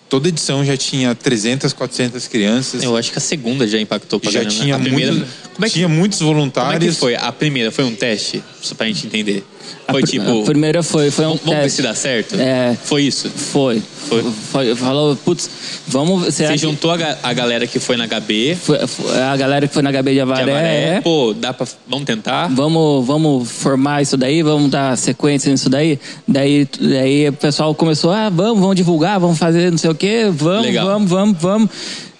toda 0.08 0.28
edição 0.28 0.62
já 0.62 0.76
tinha 0.76 1.14
300, 1.14 1.72
400 1.72 2.28
crianças. 2.28 2.82
Eu 2.82 2.96
acho 2.96 3.10
que 3.10 3.18
a 3.18 3.20
segunda 3.20 3.66
já 3.66 3.80
impactou 3.80 4.20
pra 4.20 4.30
já 4.30 4.40
caramba. 4.40 4.54
tinha, 4.54 4.76
a 4.76 4.78
primeira, 4.78 5.12
muito, 5.12 5.26
é 5.58 5.64
que, 5.64 5.70
tinha 5.70 5.88
muitos 5.88 6.18
como 6.18 6.30
é 6.30 6.34
voluntários. 6.34 6.94
que 6.94 7.00
foi? 7.00 7.16
A 7.16 7.32
primeira 7.32 7.70
foi 7.70 7.84
um 7.84 7.94
teste? 7.94 8.44
Só 8.60 8.74
pra 8.74 8.86
gente 8.86 9.06
entender. 9.06 9.42
Foi 9.90 10.02
tipo. 10.02 10.40
A 10.42 10.44
primeira 10.44 10.82
foi, 10.82 11.10
foi 11.10 11.24
um 11.26 11.28
Vamos 11.30 11.42
vamos 11.42 11.56
ver 11.56 11.62
teste. 11.64 11.76
se 11.76 11.82
dá 11.82 11.94
certo? 11.94 12.34
É. 12.40 12.76
Foi 12.84 13.02
isso. 13.02 13.28
Foi. 13.30 13.82
Foi. 14.08 14.22
Foi- 14.50 14.74
Falou, 14.74 15.14
putz, 15.16 15.48
vamos. 15.88 16.24
Você 16.24 16.46
que- 16.48 16.56
juntou 16.58 16.90
a, 16.90 16.96
a 17.22 17.32
galera 17.32 17.66
que 17.66 17.78
foi 17.78 17.96
na 17.96 18.04
HB, 18.06 18.56
foi- 18.60 18.86
foi 18.86 19.20
a 19.20 19.36
galera 19.36 19.66
que 19.68 19.74
foi 19.74 19.82
na 19.82 19.90
HB 19.90 20.10
de 20.10 20.14
de 20.14 20.20
Avaré. 20.20 20.42
Avaré. 20.52 20.84
é. 20.96 21.00
Pô, 21.00 21.34
dá 21.38 21.52
pra. 21.52 21.66
Vamos 21.88 22.04
tentar? 22.06 22.48
Vamos, 22.48 23.06
vamos 23.06 23.50
formar 23.50 24.02
isso 24.02 24.16
daí, 24.16 24.42
vamos 24.42 24.70
dar 24.70 24.96
sequência 24.96 25.50
nisso 25.50 25.68
daí. 25.68 25.98
Daí, 26.26 26.66
daí 26.80 27.28
o 27.28 27.32
pessoal 27.32 27.74
começou, 27.74 28.10
ah, 28.12 28.28
vamos, 28.30 28.60
vamos 28.60 28.76
divulgar, 28.76 29.18
vamos 29.20 29.38
fazer 29.38 29.70
não 29.70 29.78
sei 29.78 29.90
o 29.90 29.94
quê, 29.94 30.26
vamos, 30.30 30.62
Legal. 30.66 30.86
vamos, 30.86 31.10
vamos, 31.10 31.36
vamos. 31.40 31.70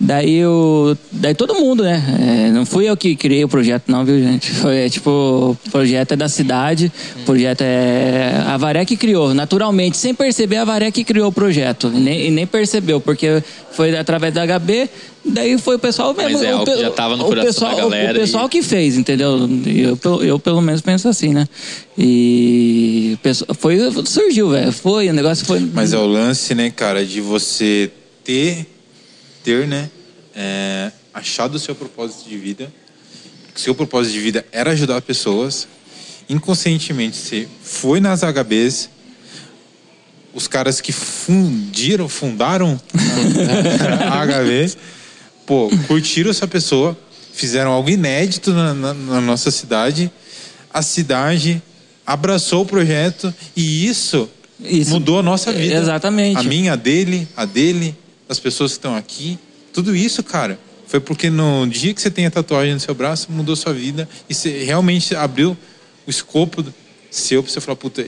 Daí, 0.05 0.45
o, 0.45 0.97
daí 1.13 1.33
todo 1.33 1.55
mundo, 1.55 1.85
né? 1.85 2.03
É, 2.49 2.51
não 2.51 2.67
fui 2.67 2.91
eu 2.91 2.97
que 2.97 3.15
criei 3.15 3.45
o 3.45 3.49
projeto, 3.49 3.85
não, 3.87 4.05
viu, 4.05 4.19
gente? 4.19 4.51
Foi 4.61 4.77
é, 4.87 4.89
tipo, 4.89 5.11
o 5.65 5.71
projeto 5.71 6.11
é 6.13 6.17
da 6.17 6.29
cidade, 6.29 6.91
o 7.21 7.25
projeto 7.25 7.61
é. 7.61 8.43
A 8.49 8.57
Varé 8.57 8.85
que 8.85 8.97
criou, 8.97 9.33
naturalmente, 9.33 9.97
sem 9.97 10.13
perceber, 10.13 10.57
a 10.57 10.65
Varé 10.65 10.91
que 10.91 11.05
criou 11.05 11.29
o 11.29 11.33
projeto. 11.33 11.89
E 11.95 12.01
nem, 12.01 12.27
e 12.27 12.31
nem 12.33 12.45
percebeu, 12.49 13.01
porque 13.01 13.41
foi 13.71 13.97
através 13.97 14.35
da 14.35 14.45
HB, 14.45 14.91
daí 15.25 15.57
foi 15.57 15.77
o 15.77 15.79
pessoal 15.79 16.13
mesmo. 16.15 16.33
Mas 16.33 16.43
é 16.43 16.51
o 16.53 16.59
algo 16.59 16.65
que 16.65 16.73
pe- 16.77 16.81
já 16.83 16.91
tava 16.91 17.17
no 17.17 17.23
o 17.23 17.29
coração 17.29 17.47
pessoal, 17.53 17.77
da 17.77 17.83
galera 17.83 18.19
O 18.19 18.21
pessoal 18.23 18.47
e- 18.47 18.49
que 18.49 18.61
fez, 18.63 18.97
entendeu? 18.97 19.49
Eu, 19.67 19.97
pelo- 19.97 20.25
eu 20.25 20.37
pelo 20.41 20.61
menos 20.61 20.81
penso 20.81 21.07
assim, 21.09 21.33
né? 21.33 21.47
E 21.97 23.17
foi 23.59 23.79
surgiu, 24.05 24.51
velho. 24.51 24.73
Foi, 24.73 25.09
o 25.09 25.13
negócio 25.13 25.47
foi. 25.47 25.61
Mas 25.73 25.93
é 25.93 25.99
o 25.99 26.07
lance, 26.07 26.55
né, 26.57 26.71
cara, 26.71 27.07
de 27.07 27.21
você 27.21 27.89
ter, 28.25 28.67
ter, 29.45 29.67
né, 29.67 29.91
é, 30.35 30.91
achado 31.13 31.55
o 31.57 31.59
seu 31.59 31.75
propósito 31.75 32.29
de 32.29 32.37
vida. 32.37 32.73
Seu 33.55 33.75
propósito 33.75 34.13
de 34.15 34.21
vida 34.21 34.47
era 34.51 34.71
ajudar 34.71 35.01
pessoas. 35.03 35.69
Inconscientemente, 36.29 37.17
você 37.17 37.49
foi 37.63 38.01
nas 38.01 38.23
HBs, 38.23 38.89
os 40.33 40.49
caras 40.49 40.81
que 40.81 40.93
fundiram, 40.93 42.09
fundaram 42.09 42.81
a 44.11 44.25
HB, 44.27 44.75
pô, 45.45 45.71
curtiram 45.87 46.31
essa 46.31 46.47
pessoa, 46.49 46.97
fizeram 47.35 47.71
algo 47.73 47.91
inédito 47.91 48.53
na, 48.53 48.73
na- 48.73 48.95
na 48.95 49.21
nossa 49.21 49.51
cidade. 49.51 50.11
A 50.73 50.81
cidade 50.81 51.63
abraçou 52.07 52.63
o 52.63 52.67
projeto 52.67 53.35
e 53.55 53.87
isso, 53.87 54.27
Isso. 54.59 54.91
mudou 54.91 55.19
a 55.19 55.23
nossa 55.23 55.53
vida. 55.53 55.75
Exatamente. 55.75 56.39
A 56.39 56.43
minha, 56.43 56.73
a 56.73 56.77
dele, 56.77 57.29
a 57.37 57.45
dele, 57.45 57.95
das 58.33 58.41
pessoas 58.41 58.73
que 58.73 58.79
estão 58.79 58.97
aqui. 58.97 59.39
Tudo 59.75 59.95
isso, 59.95 60.23
cara, 60.23 60.59
foi 60.87 61.01
porque 61.01 61.29
no 61.29 61.67
dia 61.67 61.93
que 61.93 62.01
você 62.01 62.11
tem 62.11 62.25
a 62.27 62.31
tatuagem 62.31 62.73
no 62.75 62.81
seu 62.81 62.95
braço, 62.95 63.31
mudou 63.31 63.55
sua 63.55 63.73
vida 63.75 64.09
e 64.29 64.35
você 64.35 64.65
realmente 64.65 65.15
abriu 65.15 65.57
o 66.07 66.11
escopo 66.11 66.65
seu 67.11 67.43
pra 67.43 67.53
você 67.53 67.61
falar, 67.61 67.77
puta, 67.77 68.07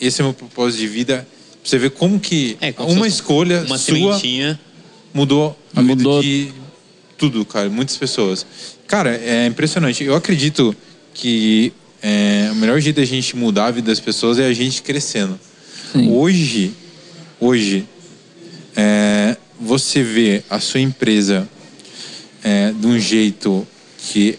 esse 0.00 0.20
é 0.20 0.24
o 0.24 0.28
meu 0.28 0.34
propósito 0.34 0.80
de 0.80 0.86
vida. 0.86 1.26
Pra 1.60 1.70
você 1.70 1.78
ver 1.78 1.90
como 1.90 2.20
que 2.20 2.56
É, 2.60 2.70
como 2.72 2.92
uma 2.92 3.08
escolha 3.08 3.62
Uma 3.66 3.76
sua 3.78 3.94
sementinha. 3.96 4.60
mudou 5.12 5.58
a 5.74 5.82
Mudou. 5.82 6.22
vida 6.22 6.46
de 6.46 6.52
tudo, 7.18 7.44
cara. 7.44 7.68
Muitas 7.68 7.96
pessoas. 7.96 8.46
Cara, 8.86 9.10
é 9.16 9.46
impressionante. 9.46 10.04
Eu 10.04 10.14
acredito 10.14 10.74
que 11.12 11.72
é, 12.00 12.48
o 12.52 12.54
melhor 12.54 12.78
jeito 12.80 12.96
da 12.96 13.04
gente 13.04 13.34
mudar 13.34 13.66
a 13.66 13.70
vida 13.72 13.88
das 13.90 13.98
pessoas 13.98 14.38
é 14.38 14.46
a 14.46 14.52
gente 14.52 14.82
crescendo. 14.82 15.38
Sim. 15.92 16.12
Hoje, 16.12 16.72
hoje, 17.40 17.84
é, 18.76 19.36
você 19.58 20.02
vê 20.02 20.44
a 20.50 20.60
sua 20.60 20.80
empresa 20.80 21.48
é, 22.44 22.72
de 22.72 22.86
um 22.86 22.98
jeito 22.98 23.66
que 23.98 24.38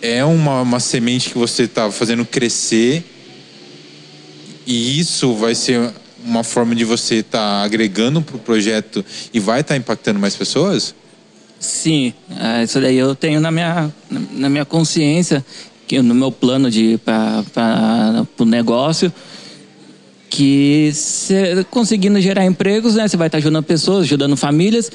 é 0.00 0.24
uma, 0.24 0.62
uma 0.62 0.80
semente 0.80 1.30
que 1.30 1.38
você 1.38 1.64
está 1.64 1.90
fazendo 1.90 2.24
crescer 2.24 3.04
e 4.66 4.98
isso 4.98 5.34
vai 5.34 5.54
ser 5.54 5.92
uma 6.24 6.42
forma 6.42 6.74
de 6.74 6.84
você 6.84 7.16
estar 7.16 7.62
agregando 7.62 8.20
para 8.22 8.36
o 8.36 8.38
projeto 8.38 9.04
e 9.32 9.38
vai 9.38 9.60
estar 9.60 9.76
impactando 9.76 10.18
mais 10.18 10.34
pessoas? 10.34 10.94
Sim, 11.58 12.12
é, 12.38 12.64
isso 12.64 12.80
daí 12.80 12.96
eu 12.96 13.14
tenho 13.14 13.40
na 13.40 13.50
minha, 13.50 13.92
na 14.32 14.48
minha 14.48 14.64
consciência, 14.64 15.44
que 15.86 16.02
no 16.02 16.14
meu 16.14 16.32
plano 16.32 16.70
de 16.70 16.98
para 16.98 17.44
o 18.38 18.44
negócio, 18.44 19.12
que 20.36 20.90
cê, 20.92 21.64
conseguindo 21.70 22.20
gerar 22.20 22.44
empregos, 22.44 22.94
né, 22.94 23.08
você 23.08 23.16
vai 23.16 23.28
estar 23.28 23.38
ajudando 23.38 23.64
pessoas, 23.64 24.02
ajudando 24.02 24.36
famílias. 24.36 24.92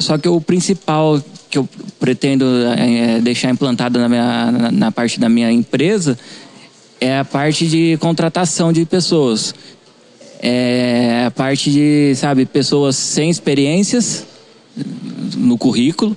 Só 0.00 0.18
que 0.18 0.28
o 0.28 0.40
principal 0.40 1.22
que 1.48 1.56
eu 1.56 1.68
pretendo 2.00 2.44
é, 2.76 3.20
deixar 3.20 3.50
implantado 3.50 4.00
na, 4.00 4.08
minha, 4.08 4.50
na, 4.50 4.72
na 4.72 4.90
parte 4.90 5.20
da 5.20 5.28
minha 5.28 5.52
empresa 5.52 6.18
é 7.00 7.16
a 7.16 7.24
parte 7.24 7.68
de 7.68 7.96
contratação 7.98 8.72
de 8.72 8.84
pessoas. 8.84 9.54
É 10.40 11.26
a 11.26 11.30
parte 11.30 11.70
de, 11.70 12.14
sabe, 12.16 12.44
pessoas 12.44 12.96
sem 12.96 13.30
experiências 13.30 14.26
no 15.36 15.56
currículo. 15.56 16.16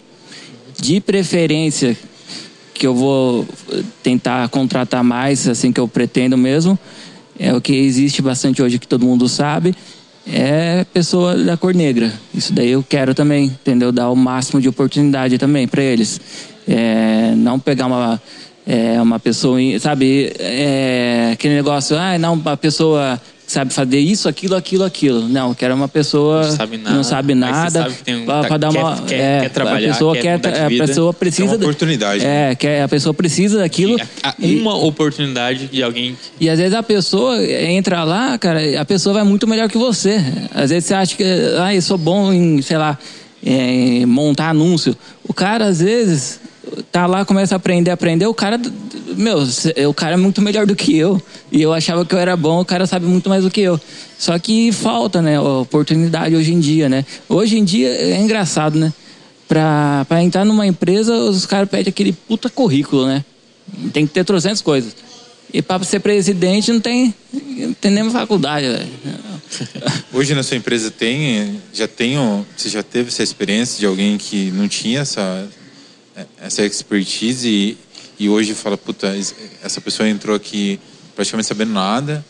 De 0.81 0.99
preferência, 0.99 1.95
que 2.73 2.87
eu 2.87 2.95
vou 2.95 3.47
tentar 4.01 4.49
contratar 4.49 5.03
mais, 5.03 5.47
assim 5.47 5.71
que 5.71 5.79
eu 5.79 5.87
pretendo 5.87 6.35
mesmo, 6.35 6.79
é 7.39 7.53
o 7.53 7.61
que 7.61 7.73
existe 7.73 8.21
bastante 8.21 8.61
hoje 8.61 8.79
que 8.79 8.87
todo 8.87 9.05
mundo 9.05 9.27
sabe, 9.27 9.75
é 10.27 10.85
pessoa 10.93 11.35
da 11.35 11.55
cor 11.55 11.73
negra. 11.73 12.11
Isso 12.33 12.51
daí 12.53 12.71
eu 12.71 12.83
quero 12.87 13.13
também, 13.13 13.45
entendeu? 13.45 13.91
Dar 13.91 14.09
o 14.09 14.15
máximo 14.15 14.59
de 14.59 14.67
oportunidade 14.67 15.37
também 15.37 15.67
para 15.67 15.83
eles. 15.83 16.19
É, 16.67 17.33
não 17.35 17.59
pegar 17.59 17.85
uma, 17.85 18.21
é, 18.65 18.99
uma 19.01 19.19
pessoa, 19.19 19.59
sabe, 19.79 20.33
é, 20.39 21.29
aquele 21.33 21.55
negócio, 21.55 21.95
ah, 21.97 22.17
não, 22.17 22.33
uma 22.33 22.57
pessoa 22.57 23.21
sabe 23.47 23.73
fazer 23.73 23.99
isso, 23.99 24.27
aquilo, 24.27 24.55
aquilo, 24.55 24.83
aquilo. 24.83 25.27
Não, 25.29 25.49
eu 25.49 25.55
quero 25.55 25.75
uma 25.75 25.87
pessoa 25.87 26.43
Não 26.45 26.51
sabe 26.55 26.77
nada, 26.77 26.95
não 26.95 27.03
sabe 27.03 27.35
nada 27.35 27.87
um- 28.09 28.25
pra- 28.25 28.43
tá- 28.43 28.57
dar 28.57 28.71
quer- 28.71 28.79
uma, 28.79 29.01
quer- 29.03 29.15
é, 29.19 29.39
quer 29.41 29.49
trabalhar, 29.49 29.89
a 29.89 29.93
pessoa 29.93 30.13
quer 30.15 30.21
quer, 30.21 30.35
mudar 30.37 30.49
de 30.51 30.59
a 30.59 30.67
vida. 30.69 30.87
pessoa 30.87 31.13
precisa 31.13 31.43
É 31.43 31.51
uma 31.51 31.57
da- 31.57 31.65
oportunidade, 31.65 32.23
né? 32.25 32.51
É, 32.51 32.55
quer, 32.55 32.81
a 32.83 32.87
pessoa 32.87 33.13
precisa 33.13 33.59
daquilo. 33.59 33.97
A- 34.23 34.33
e- 34.39 34.55
Uma 34.59 34.75
oportunidade 34.75 35.67
de 35.67 35.83
alguém. 35.83 36.17
e 36.39 36.49
às 36.49 36.57
vezes 36.59 36.73
a 36.73 36.81
pessoa 36.83 37.37
entra 37.45 38.03
lá, 38.03 38.37
cara, 38.37 38.81
a 38.81 38.85
pessoa 38.85 39.13
vai 39.13 39.23
muito 39.23 39.47
melhor 39.47 39.69
que 39.69 39.77
você. 39.77 40.19
Às 40.53 40.69
vezes 40.71 40.85
você 40.85 40.93
acha 40.93 41.15
que, 41.15 41.23
ah, 41.59 41.73
eu 41.73 41.81
sou 41.81 41.97
bom 41.97 42.33
em, 42.33 42.61
sei 42.61 42.77
lá, 42.77 42.97
em 43.43 44.05
montar 44.05 44.49
anúncio. 44.49 44.95
O 45.27 45.33
cara, 45.33 45.65
às 45.67 45.79
vezes, 45.81 46.39
tá 46.91 47.05
lá, 47.05 47.25
começa 47.25 47.55
a 47.55 47.57
aprender, 47.57 47.91
aprender, 47.91 48.25
o 48.25 48.33
cara, 48.33 48.59
meu, 49.15 49.39
o 49.87 49.93
cara 49.93 50.13
é 50.13 50.17
muito 50.17 50.41
melhor 50.41 50.65
do 50.65 50.75
que 50.75 50.97
eu. 50.97 51.21
E 51.51 51.61
eu 51.61 51.73
achava 51.73 52.05
que 52.05 52.13
eu 52.13 52.19
era 52.19 52.35
bom, 52.35 52.61
o 52.61 52.65
cara 52.65 52.85
sabe 52.85 53.05
muito 53.05 53.29
mais 53.29 53.43
do 53.43 53.51
que 53.51 53.61
eu. 53.61 53.79
Só 54.17 54.37
que 54.39 54.71
falta, 54.71 55.21
né, 55.21 55.39
oportunidade 55.39 56.35
hoje 56.35 56.53
em 56.53 56.59
dia, 56.59 56.89
né? 56.89 57.05
Hoje 57.27 57.57
em 57.57 57.63
dia 57.63 57.89
é 57.89 58.17
engraçado, 58.19 58.77
né? 58.77 58.93
Pra, 59.47 60.05
pra 60.09 60.23
entrar 60.23 60.43
numa 60.43 60.65
empresa, 60.65 61.13
os 61.13 61.45
caras 61.45 61.69
pedem 61.69 61.89
aquele 61.89 62.13
puta 62.13 62.49
currículo, 62.49 63.05
né? 63.05 63.23
Tem 63.93 64.07
que 64.07 64.13
ter 64.13 64.23
300 64.23 64.61
coisas. 64.61 64.95
E 65.53 65.61
para 65.61 65.83
ser 65.83 65.99
presidente 65.99 66.71
não 66.71 66.79
tem, 66.79 67.13
não 67.31 67.73
tem 67.73 67.91
nem 67.91 68.09
faculdade, 68.09 68.67
velho. 68.67 68.89
Hoje 70.11 70.33
na 70.33 70.43
sua 70.43 70.57
empresa 70.57 70.91
tem, 70.91 71.61
já 71.71 71.87
tem, 71.87 72.17
você 72.55 72.69
já 72.69 72.83
teve 72.83 73.09
essa 73.09 73.23
experiência 73.23 73.79
de 73.79 73.85
alguém 73.85 74.17
que 74.17 74.51
não 74.51 74.67
tinha 74.67 75.01
essa, 75.01 75.47
essa 76.41 76.63
expertise 76.63 77.47
e, 77.47 77.77
e 78.19 78.29
hoje 78.29 78.53
fala, 78.53 78.77
puta, 78.77 79.13
essa 79.63 79.81
pessoa 79.81 80.07
entrou 80.07 80.35
aqui 80.35 80.79
praticamente 81.15 81.47
sabendo 81.47 81.73
nada 81.73 82.23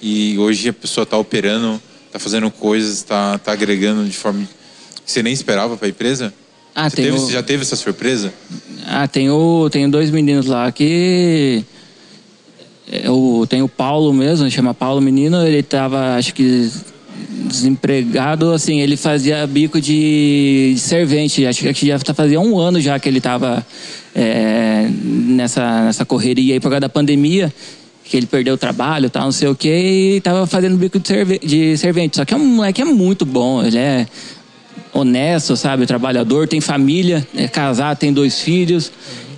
e 0.00 0.38
hoje 0.38 0.68
a 0.68 0.72
pessoa 0.72 1.04
está 1.04 1.16
operando, 1.16 1.80
está 2.06 2.18
fazendo 2.18 2.50
coisas, 2.50 2.98
está 2.98 3.38
tá 3.38 3.52
agregando 3.52 4.04
de 4.04 4.16
forma 4.16 4.46
que 5.04 5.10
você 5.10 5.22
nem 5.22 5.32
esperava 5.32 5.76
para 5.76 5.86
a 5.86 5.90
empresa? 5.90 6.32
Ah, 6.74 6.88
você, 6.88 6.96
teve, 6.96 7.10
o- 7.10 7.18
você 7.20 7.32
já 7.32 7.42
teve 7.42 7.62
essa 7.62 7.76
surpresa? 7.76 8.32
Ah, 8.86 9.06
tem, 9.06 9.30
o, 9.30 9.68
tem 9.70 9.88
dois 9.88 10.10
meninos 10.10 10.46
lá 10.46 10.70
que. 10.72 11.62
é 12.90 13.10
o, 13.10 13.46
tem 13.46 13.62
o 13.62 13.68
Paulo 13.68 14.12
mesmo, 14.12 14.50
chama 14.50 14.72
Paulo 14.74 15.00
Menino, 15.00 15.46
ele 15.46 15.62
tava, 15.62 16.16
acho 16.16 16.32
que 16.34 16.70
desempregado, 17.28 18.52
assim, 18.52 18.80
ele 18.80 18.96
fazia 18.96 19.46
bico 19.46 19.80
de, 19.80 20.72
de 20.74 20.80
servente, 20.80 21.46
acho 21.46 21.72
que 21.74 21.86
já 21.86 21.98
tá- 21.98 22.14
fazia 22.14 22.40
um 22.40 22.58
ano 22.58 22.80
já 22.80 22.98
que 22.98 23.08
ele 23.08 23.20
tava 23.20 23.64
é, 24.14 24.88
nessa, 25.04 25.84
nessa 25.84 26.04
correria 26.04 26.54
aí 26.54 26.60
por 26.60 26.68
causa 26.68 26.80
da 26.80 26.88
pandemia, 26.88 27.52
que 28.04 28.16
ele 28.16 28.26
perdeu 28.26 28.54
o 28.54 28.58
trabalho, 28.58 29.08
tal, 29.08 29.24
não 29.24 29.32
sei 29.32 29.48
o 29.48 29.54
que, 29.54 30.16
e 30.16 30.20
tava 30.20 30.46
fazendo 30.46 30.76
bico 30.76 30.98
de, 30.98 31.08
serve, 31.08 31.38
de 31.38 31.76
servente. 31.76 32.16
Só 32.16 32.24
que 32.24 32.34
é 32.34 32.36
um 32.36 32.44
moleque 32.44 32.82
é 32.82 32.84
muito 32.84 33.24
bom, 33.24 33.62
ele 33.64 33.78
é 33.78 34.06
honesto, 34.92 35.56
sabe, 35.56 35.86
trabalhador, 35.86 36.46
tem 36.46 36.60
família, 36.60 37.26
é 37.34 37.48
casado, 37.48 37.98
tem 37.98 38.12
dois 38.12 38.40
filhos. 38.40 38.92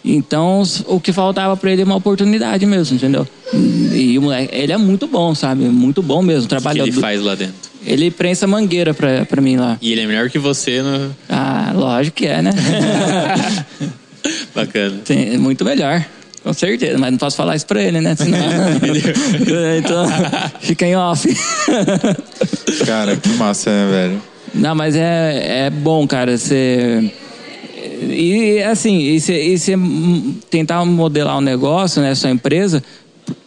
Então, 0.05 0.63
o 0.87 1.01
que 1.01 1.13
faltava 1.13 1.57
para 1.57 1.73
ele 1.73 1.81
é 1.81 1.85
uma 1.85 1.97
oportunidade 1.97 2.67
mesmo, 2.67 2.97
entendeu? 2.97 3.27
E 3.55 4.19
o 4.19 4.23
moleque, 4.23 4.55
ele 4.55 4.73
é 4.73 4.77
muito 4.77 5.07
bom, 5.07 5.35
sabe? 5.35 5.65
Muito 5.65 6.03
bom 6.03 6.21
mesmo. 6.21 6.45
O 6.45 6.49
que 6.49 6.55
ele 6.91 7.01
faz 7.01 7.23
lá 7.23 7.35
dentro? 7.35 7.55
Ele 7.87 8.11
prensa 8.11 8.47
mangueira 8.47 8.95
pra, 8.95 9.25
pra 9.27 9.43
mim 9.43 9.57
lá. 9.57 9.77
E 9.81 9.93
ele 9.93 10.03
é 10.03 10.07
melhor 10.07 10.31
que 10.31 10.39
você 10.39 10.81
no... 10.83 11.15
Ah, 11.29 11.73
lógico 11.75 12.17
que 12.17 12.27
é, 12.27 12.41
né? 12.41 12.53
Bacana. 14.55 14.99
Tem- 15.05 15.37
muito 15.39 15.65
melhor. 15.65 16.05
Com 16.43 16.53
certeza, 16.53 16.99
mas 16.99 17.11
não 17.11 17.19
posso 17.19 17.37
falar 17.37 17.57
isso 17.57 17.67
pra 17.67 17.83
ele, 17.83 18.01
né? 18.01 18.15
Senão... 18.15 18.39
então, 19.79 20.07
fica 20.61 20.87
em 20.87 20.95
off. 20.95 21.27
Cara, 22.87 23.17
que 23.17 23.29
massa, 23.31 23.71
né, 23.71 23.91
velho? 23.91 24.23
Não, 24.55 24.75
mas 24.75 24.95
é, 24.95 25.67
é 25.67 25.71
bom, 25.71 26.07
cara, 26.07 26.37
você. 26.37 27.11
E 28.03 28.63
assim, 28.63 28.99
e 28.99 29.21
você, 29.21 29.75
tentar 30.51 30.85
modelar 30.85 31.39
um 31.39 31.41
negócio, 31.41 32.03
né, 32.03 32.15
sua 32.15 32.31
empresa, 32.31 32.83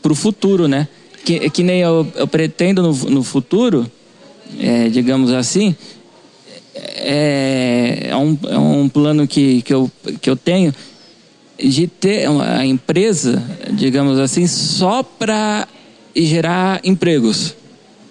para 0.01 0.11
o 0.11 0.15
futuro, 0.15 0.67
né? 0.67 0.87
Que, 1.23 1.49
que 1.49 1.61
nem 1.61 1.81
eu, 1.81 2.07
eu 2.15 2.27
pretendo 2.27 2.81
no, 2.81 2.91
no 3.09 3.23
futuro, 3.23 3.89
é, 4.59 4.89
digamos 4.89 5.31
assim, 5.31 5.75
é, 6.75 8.07
é, 8.09 8.15
um, 8.15 8.37
é 8.47 8.57
um 8.57 8.89
plano 8.89 9.27
que, 9.27 9.61
que, 9.61 9.73
eu, 9.73 9.91
que 10.21 10.29
eu 10.29 10.35
tenho 10.35 10.73
de 11.57 11.87
ter 11.87 12.29
uma 12.29 12.65
empresa, 12.65 13.41
digamos 13.71 14.19
assim, 14.19 14.45
só 14.45 15.01
para 15.01 15.67
gerar 16.15 16.79
empregos. 16.83 17.55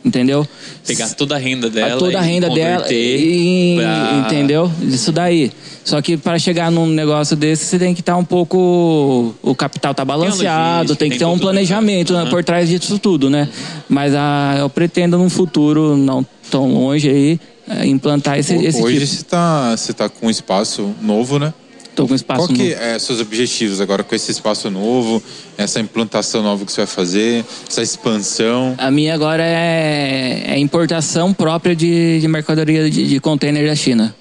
Entendeu? 0.06 0.46
Pegar 0.86 1.08
toda 1.14 1.34
a 1.34 1.38
renda 1.38 1.68
dela. 1.68 1.94
a 1.94 1.98
toda 1.98 2.20
a 2.20 2.22
e 2.24 2.30
renda 2.32 2.48
dela 2.48 2.86
e, 2.92 3.74
pra- 3.76 4.22
entendeu 4.24 4.70
isso 4.82 5.10
daí 5.10 5.50
só 5.84 6.00
que 6.00 6.16
para 6.16 6.38
chegar 6.38 6.70
num 6.70 6.86
negócio 6.86 7.36
desse 7.36 7.64
você 7.64 7.76
tem 7.76 7.92
que 7.92 8.00
estar 8.02 8.16
um 8.16 8.24
pouco 8.24 9.34
o 9.42 9.54
capital 9.54 9.92
tá 9.92 10.04
balanceado 10.04 10.74
logística, 10.74 10.96
tem 10.96 11.10
que 11.10 11.18
tem 11.18 11.26
ter 11.26 11.32
um 11.34 11.36
planejamento 11.38 12.12
né? 12.12 12.20
né, 12.20 12.22
Aham. 12.22 12.30
por 12.30 12.44
trás 12.44 12.68
disso 12.68 13.00
tudo 13.00 13.28
né 13.28 13.48
mas 13.88 14.14
ah, 14.14 14.54
eu 14.60 14.70
pretendo 14.70 15.18
num 15.18 15.28
futuro 15.28 15.96
não 15.96 16.24
tão 16.50 16.72
longe 16.72 17.08
aí 17.08 17.40
eh, 17.68 17.86
implantar 17.86 18.38
esse, 18.38 18.54
esse 18.54 18.80
Hoje 18.80 19.00
tipo 19.00 19.06
você 19.12 19.24
tá, 19.24 19.76
você 19.76 19.92
tá 19.92 20.08
com 20.08 20.28
um 20.28 20.30
espaço 20.30 20.94
novo, 21.02 21.38
né? 21.40 21.52
Tô 21.96 22.06
com 22.06 22.14
espaço 22.14 22.42
Qual 22.46 22.48
que 22.48 22.68
novo. 22.70 22.82
é 22.82 22.98
seus 22.98 23.20
objetivos 23.20 23.80
agora 23.80 24.04
com 24.04 24.14
esse 24.14 24.30
espaço 24.30 24.70
novo, 24.70 25.20
essa 25.58 25.80
implantação 25.80 26.42
nova 26.42 26.64
que 26.64 26.70
você 26.70 26.82
vai 26.82 26.86
fazer, 26.86 27.44
essa 27.68 27.82
expansão? 27.82 28.74
a 28.78 28.90
minha 28.90 29.14
agora 29.14 29.42
é, 29.42 30.44
é 30.48 30.58
importação 30.58 31.32
própria 31.32 31.74
de, 31.74 32.20
de 32.20 32.28
mercadoria 32.28 32.88
de, 32.90 33.08
de 33.08 33.18
container 33.20 33.66
da 33.66 33.74
China 33.74 34.14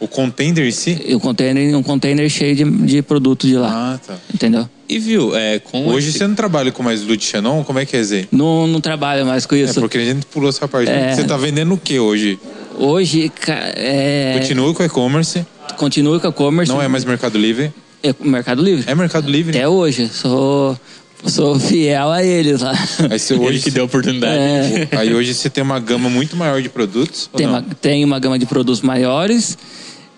O 0.00 0.08
contender 0.08 0.66
em 0.66 0.70
si? 0.70 0.98
o 1.14 1.20
container 1.20 1.76
um 1.76 1.82
container 1.82 2.28
cheio 2.28 2.56
de, 2.56 2.64
de 2.64 3.02
produto 3.02 3.46
de 3.46 3.56
lá 3.56 3.94
Ah, 3.94 3.98
tá. 4.06 4.14
entendeu 4.32 4.68
E 4.88 4.98
viu, 4.98 5.36
é, 5.36 5.58
com 5.58 5.86
Hoje 5.88 6.08
esse- 6.08 6.18
você 6.18 6.26
não 6.26 6.34
trabalha 6.34 6.72
com 6.72 6.82
mais 6.82 7.02
Lute 7.02 7.24
Xenon? 7.26 7.64
Como 7.64 7.78
é 7.78 7.84
que 7.86 7.96
é, 7.96 8.02
Zé? 8.02 8.26
não, 8.32 8.66
não 8.66 8.80
trabalho 8.80 9.24
mais 9.26 9.44
com 9.46 9.54
É 9.54 9.60
isso 9.60 9.80
porque 9.80 9.98
a 9.98 10.04
gente 10.04 10.24
pulou 10.26 10.48
essa 10.48 10.66
parte. 10.68 10.90
É. 10.90 11.14
Você 11.14 11.24
tá 11.24 11.36
vendendo 11.36 11.74
o 11.74 11.78
que 11.78 11.98
hoje? 11.98 12.38
Hoje, 12.78 13.30
é, 13.48 14.36
Continua 14.38 14.74
com 14.74 14.82
o 14.82 14.86
e-commerce, 14.86 15.44
continua 15.76 16.18
com 16.20 16.26
a 16.28 16.32
commerce. 16.32 16.72
não 16.72 16.80
é 16.82 16.88
mais 16.88 17.04
Mercado 17.04 17.38
Livre. 17.38 17.72
É 18.02 18.14
Mercado 18.20 18.62
Livre. 18.62 18.84
É 18.90 18.94
Mercado 18.94 19.30
Livre. 19.30 19.56
Até 19.56 19.68
hoje. 19.68 20.08
Sou, 20.08 20.78
sou 21.24 21.58
fiel 21.58 22.10
a 22.10 22.22
eles 22.22 22.60
lá. 22.60 22.72
Aí, 23.10 23.18
você, 23.18 23.34
Ele 23.34 23.44
hoje, 23.46 23.60
que 23.62 23.70
deu 23.70 23.82
a 23.84 23.86
oportunidade. 23.86 24.34
É, 24.36 24.88
aí 24.96 25.14
hoje 25.14 25.34
você 25.34 25.48
tem 25.50 25.62
uma 25.62 25.78
gama 25.80 26.08
muito 26.08 26.36
maior 26.36 26.60
de 26.62 26.68
produtos? 26.68 27.28
ou 27.32 27.38
tem, 27.38 27.46
não? 27.46 27.54
uma, 27.54 27.62
tem 27.80 28.04
uma 28.04 28.18
gama 28.18 28.38
de 28.38 28.46
produtos 28.46 28.80
maiores. 28.82 29.56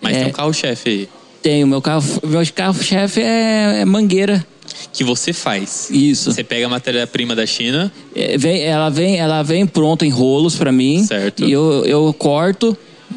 Mas 0.00 0.16
É. 0.16 0.20
tem 0.20 0.28
um 0.28 0.32
carro-chefe 0.32 0.88
aí. 0.90 1.08
Tem 1.42 1.64
o 1.64 1.66
meu 1.66 1.80
carro. 1.80 2.04
Meu 2.26 2.42
carro-chefe 2.54 3.20
é, 3.20 3.80
é 3.80 3.84
mangueira. 3.84 4.44
Que 4.92 5.02
você 5.02 5.32
faz. 5.32 5.88
Isso. 5.90 6.32
Você 6.32 6.44
pega 6.44 6.66
a 6.66 6.68
matéria-prima 6.68 7.34
da 7.34 7.46
China, 7.46 7.90
É, 8.14 8.36
vem, 8.36 8.62
ela, 8.62 8.90
vem, 8.90 9.16
ela 9.16 9.42
vem 9.42 9.66
pronta 9.66 10.04
em 10.04 10.10
rolos 10.10 10.56
para 10.56 10.70
mim. 10.70 11.04
Certo. 11.04 11.44
E 11.44 11.52
eu, 11.52 11.84
eu 11.84 12.12
corto, 12.12 12.76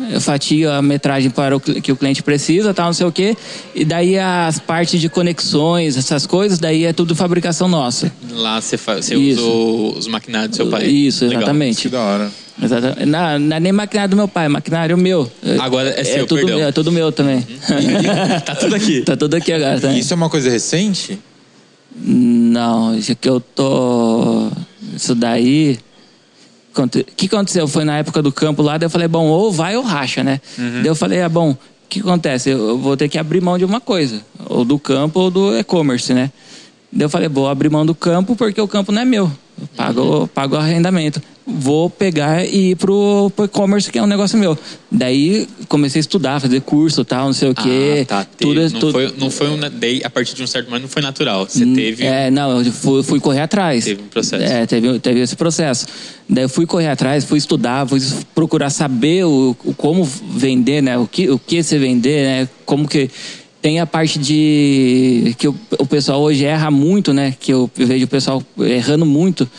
eu 0.10 0.22
fatio 0.22 0.72
a 0.72 0.82
metragem 0.82 1.30
para 1.30 1.56
o 1.56 1.60
que 1.60 1.92
o 1.92 1.96
cliente 1.96 2.24
precisa, 2.24 2.74
tal, 2.74 2.88
não 2.88 2.94
sei 2.94 3.06
o 3.06 3.12
quê. 3.12 3.36
E 3.76 3.84
daí 3.84 4.18
as 4.18 4.60
partes 4.60 5.00
de 5.02 5.10
conexões, 5.10 5.98
essas 5.98 6.26
coisas, 6.26 6.60
daí 6.60 6.86
é 6.86 6.94
tudo 6.94 7.16
fabricação 7.16 7.68
nossa. 7.68 8.12
lá 8.32 8.60
você, 8.62 8.76
Isso. 9.16 9.42
usou 9.42 9.98
os 9.98 10.08
maquinários 10.08 10.52
do 10.52 10.56
seu 10.56 10.68
pai. 10.68 10.86
Isso, 10.86 11.26
Legal. 11.26 11.42
exatamente. 11.42 11.82
Que 11.82 11.90
da 11.90 12.02
hora. 12.02 12.32
Exatamente. 12.62 13.06
Não, 13.06 13.40
não 13.40 13.58
é 13.58 13.60
nem 13.60 13.72
maquinário 13.72 14.12
do 14.12 14.16
meu 14.16 14.28
pai, 14.28 14.46
é 14.46 14.50
maquinário 14.50 14.98
meu. 14.98 15.30
Agora 15.60 15.90
é 15.90 16.04
seu, 16.04 16.26
tudo 16.26 16.40
perdão. 16.40 16.58
meu, 16.58 16.68
é 16.68 16.72
tudo 16.72 16.92
meu 16.92 17.12
também. 17.12 17.46
Tá 18.46 18.56
tudo 18.56 18.76
aqui. 18.76 19.02
tá 19.06 19.18
tudo 19.18 19.36
aqui 19.36 19.52
agora, 19.52 19.80
tá? 19.80 19.94
Isso 19.94 20.14
é 20.14 20.16
uma 20.16 20.30
coisa 20.30 20.50
recente? 20.50 21.20
Não, 21.96 22.96
isso 22.96 23.16
que 23.16 23.28
eu 23.28 23.40
tô. 23.40 24.50
Isso 24.96 25.14
daí. 25.14 25.80
O 26.76 27.16
que 27.16 27.26
aconteceu? 27.26 27.68
Foi 27.68 27.84
na 27.84 27.98
época 27.98 28.22
do 28.22 28.32
campo 28.32 28.62
lá, 28.62 28.78
daí 28.78 28.86
eu 28.86 28.90
falei, 28.90 29.08
bom, 29.08 29.26
ou 29.28 29.52
vai 29.52 29.76
ou 29.76 29.84
racha, 29.84 30.24
né? 30.24 30.40
Daí 30.58 30.88
eu 30.88 30.96
falei, 30.96 31.22
ah, 31.22 31.30
bom, 31.30 31.52
o 31.52 31.58
que 31.90 32.00
acontece? 32.00 32.50
Eu 32.50 32.78
vou 32.78 32.96
ter 32.96 33.10
que 33.10 33.18
abrir 33.18 33.42
mão 33.42 33.58
de 33.58 33.66
uma 33.66 33.82
coisa, 33.82 34.22
ou 34.48 34.64
do 34.64 34.80
campo 34.80 35.20
ou 35.20 35.32
do 35.32 35.58
e-commerce, 35.58 36.14
né? 36.14 36.32
Daí 36.92 37.06
eu 37.06 37.10
falei, 37.10 37.28
vou 37.30 37.48
abrir 37.48 37.70
mão 37.70 37.86
do 37.86 37.96
campo 37.96 38.36
porque 38.36 38.60
o 38.60 38.68
campo 38.68 38.92
não 38.92 39.02
é 39.02 39.06
meu. 39.06 39.32
Eu 39.60 39.68
pago, 39.76 40.28
pago 40.28 40.56
arrendamento. 40.56 41.22
Vou 41.46 41.90
pegar 41.90 42.46
e 42.46 42.72
ir 42.72 42.76
pro, 42.76 43.32
pro 43.36 43.46
e-commerce, 43.46 43.92
que 43.92 43.98
é 43.98 44.04
um 44.04 44.08
negócio 44.08 44.38
meu. 44.38 44.56
Daí 44.92 45.48
comecei 45.68 46.00
a 46.00 46.02
estudar, 46.02 46.40
fazer 46.40 46.62
curso 46.62 47.04
tal, 47.04 47.26
não 47.26 47.34
sei 47.34 47.50
o 47.50 47.56
quê. 47.56 48.02
Ah, 48.04 48.06
tá. 48.06 48.28
Tudo, 48.38 48.62
não, 48.62 48.70
tudo- 48.80 48.92
Foi, 48.92 49.14
não 49.18 49.32
foi 49.32 49.50
um. 49.50 49.60
daí, 49.80 50.02
A 50.04 50.10
partir 50.10 50.36
de 50.36 50.44
um 50.44 50.48
certo 50.48 50.68
momento 50.68 50.84
não 50.84 50.90
foi 50.90 51.02
natural. 51.02 51.48
Você 51.50 51.66
teve. 51.66 52.06
É, 52.06 52.30
não, 52.30 52.62
eu 52.64 52.72
fui, 52.72 53.02
fui 53.02 53.20
correr 53.20 53.42
atrás. 53.42 53.84
Teve 53.86 54.04
um 54.04 54.08
processo. 54.08 54.44
É, 54.54 54.66
teve, 54.68 55.00
teve 55.00 55.20
esse 55.20 55.36
processo. 55.36 55.88
Daí 56.30 56.44
eu 56.44 56.50
fui 56.50 56.68
correr 56.68 56.88
atrás, 56.90 57.24
fui 57.26 57.40
estudar, 57.40 57.88
fui 57.88 58.00
procurar 58.36 58.70
saber 58.70 59.26
o, 59.26 59.56
o 59.66 59.74
como 59.74 60.04
vender, 60.04 60.82
né? 60.84 60.98
O 61.00 61.08
que, 61.08 61.28
o 61.30 61.40
que 61.40 61.64
você 61.64 61.80
vender, 61.80 62.24
né? 62.24 62.50
Como 62.66 62.88
que. 62.88 63.10
Tem 63.64 63.80
a 63.80 63.86
parte 63.86 64.18
de. 64.20 65.36
que 65.38 65.48
o, 65.48 65.56
o 65.80 65.86
pessoal 65.86 66.22
hoje 66.22 66.46
erra 66.46 66.70
muito, 66.72 67.14
né? 67.14 67.36
Que 67.40 67.52
eu 67.54 67.70
vejo 67.76 68.06
o 68.06 68.08
pessoal 68.08 68.44
errando 68.60 69.06
muito. 69.06 69.50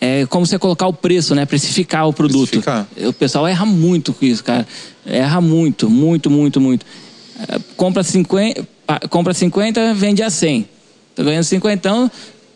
É 0.00 0.26
como 0.26 0.44
você 0.44 0.58
colocar 0.58 0.86
o 0.86 0.92
preço, 0.92 1.34
né? 1.34 1.46
Precificar 1.46 2.06
o 2.06 2.12
produto. 2.12 2.50
Precificar. 2.50 2.86
O 3.08 3.12
pessoal 3.12 3.46
erra 3.46 3.64
muito 3.64 4.12
com 4.12 4.24
isso, 4.26 4.44
cara. 4.44 4.66
Erra 5.06 5.40
muito, 5.40 5.88
muito, 5.88 6.30
muito, 6.30 6.60
muito. 6.60 6.84
É, 7.48 7.58
Compra 7.76 8.02
50, 8.02 8.66
pa- 8.86 9.00
compra 9.08 9.32
50 9.32 9.94
vende 9.94 10.22
a 10.22 10.28
100. 10.30 10.68
Tô 11.14 11.24
ganhando 11.24 11.44
50, 11.44 12.12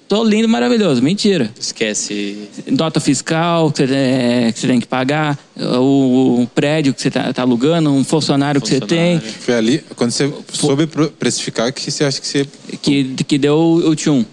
tô 0.06 0.22
lindo, 0.22 0.46
maravilhoso. 0.48 1.00
Mentira. 1.02 1.50
Esquece. 1.58 2.48
Nota 2.70 3.00
fiscal 3.00 3.70
que 3.72 3.86
você, 3.86 3.94
é, 3.94 4.52
que 4.52 4.58
você 4.60 4.66
tem 4.66 4.78
que 4.80 4.86
pagar, 4.86 5.38
o, 5.56 6.42
o 6.42 6.46
prédio 6.54 6.92
que 6.92 7.00
você 7.00 7.10
tá, 7.10 7.32
tá 7.32 7.40
alugando, 7.40 7.90
um 7.90 8.04
funcionário, 8.04 8.60
que 8.60 8.68
você 8.68 8.80
tem, 8.80 9.14
Funcionário. 9.18 9.40
Foi 9.42 9.54
ali, 9.54 9.84
quando 9.96 10.10
você 10.10 10.30
soube 10.52 10.86
precificar, 11.18 11.72
que 11.72 11.90
você 11.90 12.04
acha 12.04 12.20
que 12.20 12.26
você... 12.26 12.46
que, 12.82 13.14
que 13.26 13.38
deu 13.38 13.56
o 13.58 13.96
tchum. 13.96 14.24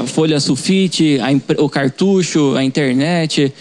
A 0.00 0.06
folha 0.06 0.40
sulfite, 0.40 1.18
a 1.20 1.62
o 1.62 1.68
cartucho, 1.68 2.54
a 2.56 2.64
internet, 2.64 3.52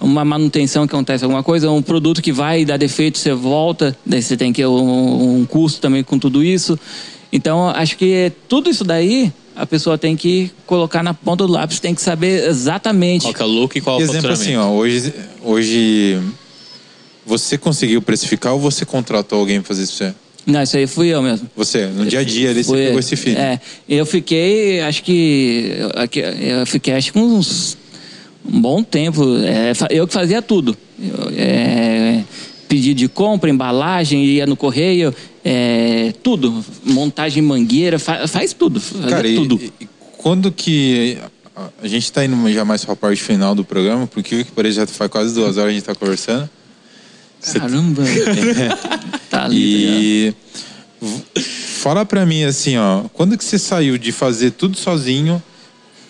uma 0.00 0.24
manutenção 0.24 0.86
que 0.86 0.94
acontece 0.94 1.24
alguma 1.24 1.42
coisa, 1.42 1.68
um 1.72 1.82
produto 1.82 2.22
que 2.22 2.30
vai 2.32 2.64
dar 2.64 2.76
defeito, 2.76 3.18
você 3.18 3.34
volta, 3.34 3.96
daí 4.06 4.22
você 4.22 4.36
tem 4.36 4.52
que 4.52 4.64
um, 4.64 5.40
um 5.40 5.44
custo 5.44 5.80
também 5.80 6.04
com 6.04 6.16
tudo 6.16 6.44
isso. 6.44 6.78
Então, 7.32 7.68
acho 7.70 7.96
que 7.96 8.30
tudo 8.48 8.70
isso 8.70 8.84
daí 8.84 9.32
a 9.56 9.66
pessoa 9.66 9.98
tem 9.98 10.16
que 10.16 10.52
colocar 10.64 11.02
na 11.02 11.12
ponta 11.12 11.44
do 11.44 11.52
lápis, 11.52 11.80
tem 11.80 11.92
que 11.92 12.00
saber 12.00 12.48
exatamente. 12.48 13.22
Qual 13.22 13.34
que 13.34 13.42
é 13.42 13.44
o 13.44 13.48
look 13.48 13.76
e 13.76 13.80
qual 13.80 13.96
é 13.96 13.98
o 13.98 14.02
Exemplo 14.04 14.30
assim, 14.30 14.56
ó, 14.56 14.70
hoje, 14.70 15.12
hoje 15.42 16.20
você 17.26 17.58
conseguiu 17.58 18.00
precificar 18.00 18.52
ou 18.52 18.60
você 18.60 18.86
contratou 18.86 19.40
alguém 19.40 19.60
pra 19.60 19.66
fazer 19.66 19.82
isso 19.82 19.98
pra 19.98 20.06
você? 20.06 20.14
Não, 20.48 20.62
isso 20.62 20.76
aí 20.78 20.86
fui 20.86 21.08
eu 21.08 21.20
mesmo. 21.20 21.48
Você, 21.54 21.86
no 21.86 22.06
dia 22.06 22.20
a 22.20 22.24
dia 22.24 22.50
ali, 22.50 22.64
você 22.64 22.70
Foi- 22.70 22.84
pegou 22.86 22.98
esse 23.00 23.16
filho. 23.16 23.36
É, 23.38 23.60
eu 23.86 24.06
fiquei, 24.06 24.80
acho 24.80 25.02
que. 25.02 25.72
Eu 26.40 26.66
fiquei, 26.66 26.94
acho 26.94 27.12
que 27.12 27.18
uns. 27.18 27.76
Um 28.50 28.60
bom 28.62 28.82
tempo. 28.82 29.22
é, 29.44 29.72
eu 29.90 30.06
que 30.06 30.12
fazia 30.14 30.40
tudo. 30.40 30.74
Eu, 30.98 31.30
é, 31.36 32.24
pedido 32.66 32.96
de 32.98 33.08
compra, 33.08 33.50
embalagem, 33.50 34.24
ia 34.24 34.46
no 34.46 34.56
correio, 34.56 35.14
é, 35.44 36.14
tudo. 36.22 36.64
Montagem 36.82 37.42
em 37.42 37.46
mangueira, 37.46 37.98
fa- 37.98 38.26
faz 38.26 38.54
tudo. 38.54 38.80
Cara, 39.08 39.28
e, 39.28 39.34
tudo. 39.36 39.60
e- 39.80 39.86
quando 40.16 40.50
que... 40.50 41.18
a- 41.54 41.68
A 41.82 41.86
gente 41.88 42.10
tá 42.10 42.24
indo 42.24 42.50
já 42.52 42.64
mais 42.64 42.84
pra 42.84 42.96
parte 42.96 43.22
final 43.22 43.54
do 43.54 43.64
programa, 43.64 44.06
porque 44.06 44.44
que 44.44 44.50
pareça 44.52 44.80
já 44.80 44.86
faz 44.86 45.10
quase 45.10 45.34
duas 45.34 45.58
horas 45.58 45.70
a 45.70 45.74
gente 45.74 45.84
tá 45.84 45.94
conversando. 45.94 46.48
Caramba! 47.52 48.02
tá 49.30 49.44
ali, 49.44 50.32
tá? 50.32 50.34
E 50.34 50.34
fala 51.78 52.04
pra 52.04 52.26
mim 52.26 52.44
assim, 52.44 52.76
ó, 52.76 53.04
quando 53.12 53.36
que 53.38 53.44
você 53.44 53.58
saiu 53.58 53.96
de 53.96 54.10
fazer 54.12 54.50
tudo 54.52 54.76
sozinho 54.76 55.42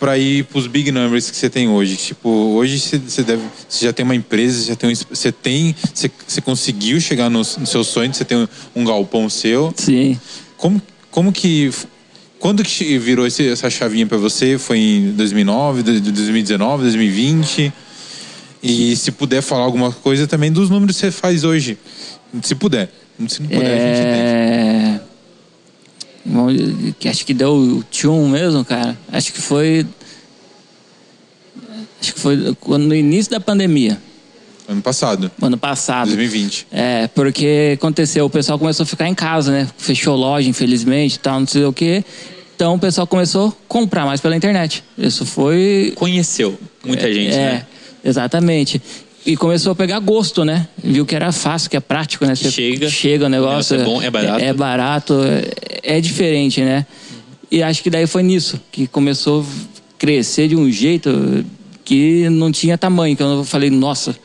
pra 0.00 0.16
ir 0.16 0.44
pros 0.44 0.66
big 0.66 0.90
numbers 0.90 1.30
que 1.30 1.36
você 1.36 1.50
tem 1.50 1.68
hoje? 1.68 1.96
Tipo, 1.96 2.28
hoje 2.28 2.78
você, 2.78 3.22
deve, 3.22 3.42
você 3.68 3.84
já 3.84 3.92
tem 3.92 4.04
uma 4.04 4.14
empresa, 4.14 4.60
você 4.60 4.68
já 4.68 4.76
tem, 4.76 4.90
um 4.90 4.94
você 4.94 5.32
tem, 5.32 5.76
você, 5.94 6.10
você 6.26 6.40
conseguiu 6.40 7.00
chegar 7.00 7.28
no, 7.28 7.38
no 7.38 7.66
seu 7.66 7.84
sonho, 7.84 8.12
você 8.12 8.24
tem 8.24 8.38
um, 8.38 8.48
um 8.76 8.84
galpão 8.84 9.28
seu. 9.28 9.72
Sim. 9.76 10.18
Como 10.56 10.80
como 11.10 11.32
que 11.32 11.70
quando 12.38 12.62
que 12.62 12.98
virou 12.98 13.26
esse, 13.26 13.48
essa 13.48 13.68
chavinha 13.68 14.06
para 14.06 14.18
você? 14.18 14.56
Foi 14.58 14.78
em 14.78 15.10
2009, 15.12 15.82
2019, 15.82 16.82
2020? 16.84 17.72
E 18.62 18.96
se 18.96 19.12
puder 19.12 19.42
falar 19.42 19.64
alguma 19.64 19.92
coisa 19.92 20.26
também 20.26 20.50
dos 20.50 20.68
números 20.68 20.96
que 20.96 21.00
você 21.02 21.10
faz 21.10 21.44
hoje, 21.44 21.78
se 22.42 22.54
puder. 22.54 22.90
Se 23.28 23.40
não 23.40 23.48
puder, 23.48 23.72
a 23.72 23.86
gente 23.86 24.00
entende. 24.00 24.20
É... 24.20 25.00
Bom, 26.24 26.46
que 26.98 27.08
acho 27.08 27.24
que 27.24 27.32
deu 27.32 27.54
o 27.54 27.84
tchum 27.90 28.28
mesmo, 28.28 28.64
cara. 28.64 28.98
Acho 29.10 29.32
que 29.32 29.40
foi. 29.40 29.86
Acho 32.00 32.14
que 32.14 32.20
foi 32.20 32.56
quando, 32.60 32.84
no 32.84 32.94
início 32.94 33.30
da 33.30 33.40
pandemia, 33.40 33.98
Ano 34.68 34.82
passado, 34.82 35.30
ano 35.40 35.56
passado. 35.56 36.08
2020. 36.08 36.66
É, 36.70 37.06
porque 37.14 37.72
aconteceu, 37.74 38.26
o 38.26 38.30
pessoal 38.30 38.58
começou 38.58 38.84
a 38.84 38.86
ficar 38.86 39.08
em 39.08 39.14
casa, 39.14 39.50
né? 39.50 39.66
Fechou 39.78 40.14
loja, 40.14 40.46
infelizmente, 40.46 41.14
e 41.14 41.18
tal, 41.18 41.40
não 41.40 41.46
sei 41.46 41.64
o 41.64 41.72
quê. 41.72 42.04
Então 42.54 42.74
o 42.74 42.78
pessoal 42.78 43.06
começou 43.06 43.48
a 43.48 43.52
comprar 43.66 44.04
mais 44.04 44.20
pela 44.20 44.36
internet. 44.36 44.84
Isso 44.98 45.24
foi. 45.24 45.94
Conheceu 45.96 46.58
muita 46.84 47.10
gente, 47.10 47.34
é, 47.34 47.52
né? 47.52 47.66
Exatamente. 48.04 48.80
E 49.26 49.36
começou 49.36 49.72
a 49.72 49.74
pegar 49.74 49.98
gosto, 49.98 50.44
né? 50.44 50.66
Viu 50.82 51.04
que 51.04 51.14
era 51.14 51.30
fácil, 51.32 51.68
que 51.68 51.76
é 51.76 51.80
prático, 51.80 52.24
né? 52.24 52.34
Você 52.34 52.50
Chega, 52.50 52.88
Chega 52.88 53.26
o 53.26 53.28
negócio. 53.28 53.78
é 53.78 53.84
bom, 53.84 54.00
é 54.00 54.10
barato. 54.10 54.44
É, 54.44 54.52
barato, 54.52 55.14
é, 55.22 55.96
é 55.96 56.00
diferente, 56.00 56.62
né? 56.62 56.86
E 57.50 57.62
acho 57.62 57.82
que 57.82 57.90
daí 57.90 58.06
foi 58.06 58.22
nisso 58.22 58.60
que 58.70 58.86
começou 58.86 59.42
a 59.42 59.44
crescer 59.98 60.48
de 60.48 60.56
um 60.56 60.70
jeito 60.70 61.44
que 61.84 62.28
não 62.30 62.52
tinha 62.52 62.78
tamanho. 62.78 63.16
Que 63.16 63.22
eu 63.22 63.44
falei, 63.44 63.70
nossa, 63.70 64.16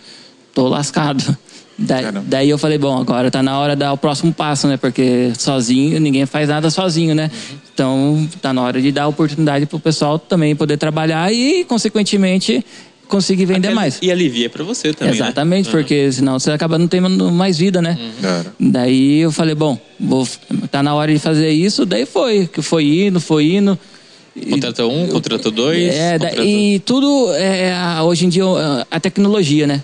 tô 0.53 0.67
lascado. 0.67 1.35
Daí, 1.75 2.05
daí 2.27 2.49
eu 2.51 2.57
falei, 2.59 2.77
bom, 2.77 2.95
agora 2.95 3.31
tá 3.31 3.41
na 3.41 3.57
hora 3.57 3.75
de 3.75 3.79
dar 3.79 3.93
o 3.93 3.97
próximo 3.97 4.31
passo, 4.31 4.67
né? 4.67 4.77
Porque 4.77 5.33
sozinho, 5.35 5.99
ninguém 5.99 6.23
faz 6.27 6.47
nada 6.47 6.69
sozinho, 6.69 7.15
né? 7.15 7.31
Então, 7.73 8.29
tá 8.39 8.53
na 8.53 8.61
hora 8.61 8.79
de 8.79 8.91
dar 8.91 9.07
oportunidade 9.07 9.65
pro 9.65 9.79
pessoal 9.79 10.19
também 10.19 10.55
poder 10.55 10.77
trabalhar 10.77 11.33
e, 11.33 11.65
consequentemente, 11.65 12.63
conseguir 13.14 13.45
vender 13.45 13.68
Até- 13.68 13.76
mais. 13.76 13.99
E 14.02 14.11
alivia 14.11 14.49
pra 14.49 14.64
você 14.64 14.91
também, 14.94 15.14
Exatamente, 15.14 15.65
né? 15.68 15.72
porque 15.72 16.11
senão 16.11 16.40
você 16.40 16.49
acaba 16.52 16.77
não 16.80 16.88
tendo 16.88 17.31
mais 17.31 17.57
vida, 17.57 17.81
né? 17.81 17.98
Cara. 18.22 18.53
Daí 18.60 19.19
eu 19.19 19.31
falei, 19.31 19.53
bom, 19.56 19.77
vou, 19.99 20.27
tá 20.72 20.81
na 20.81 20.94
hora 20.95 21.14
de 21.14 21.19
fazer 21.19 21.49
isso. 21.52 21.85
Daí 21.85 22.06
foi, 22.06 22.48
que 22.48 22.61
foi 22.61 22.84
indo, 23.06 23.19
foi 23.19 23.53
indo. 23.53 23.77
E- 24.35 24.49
Contratou 24.49 24.91
um, 24.91 25.07
contratou 25.10 25.52
dois. 25.52 25.94
é, 25.94 26.18
contratou- 26.18 26.44
e 26.45 26.80
tudo 26.80 27.31
é, 27.35 27.72
a- 27.72 28.03
hoje 28.03 28.26
em 28.26 28.30
dia 28.30 28.44
a- 28.90 28.99
tecnologia, 28.99 29.68
né? 29.68 29.84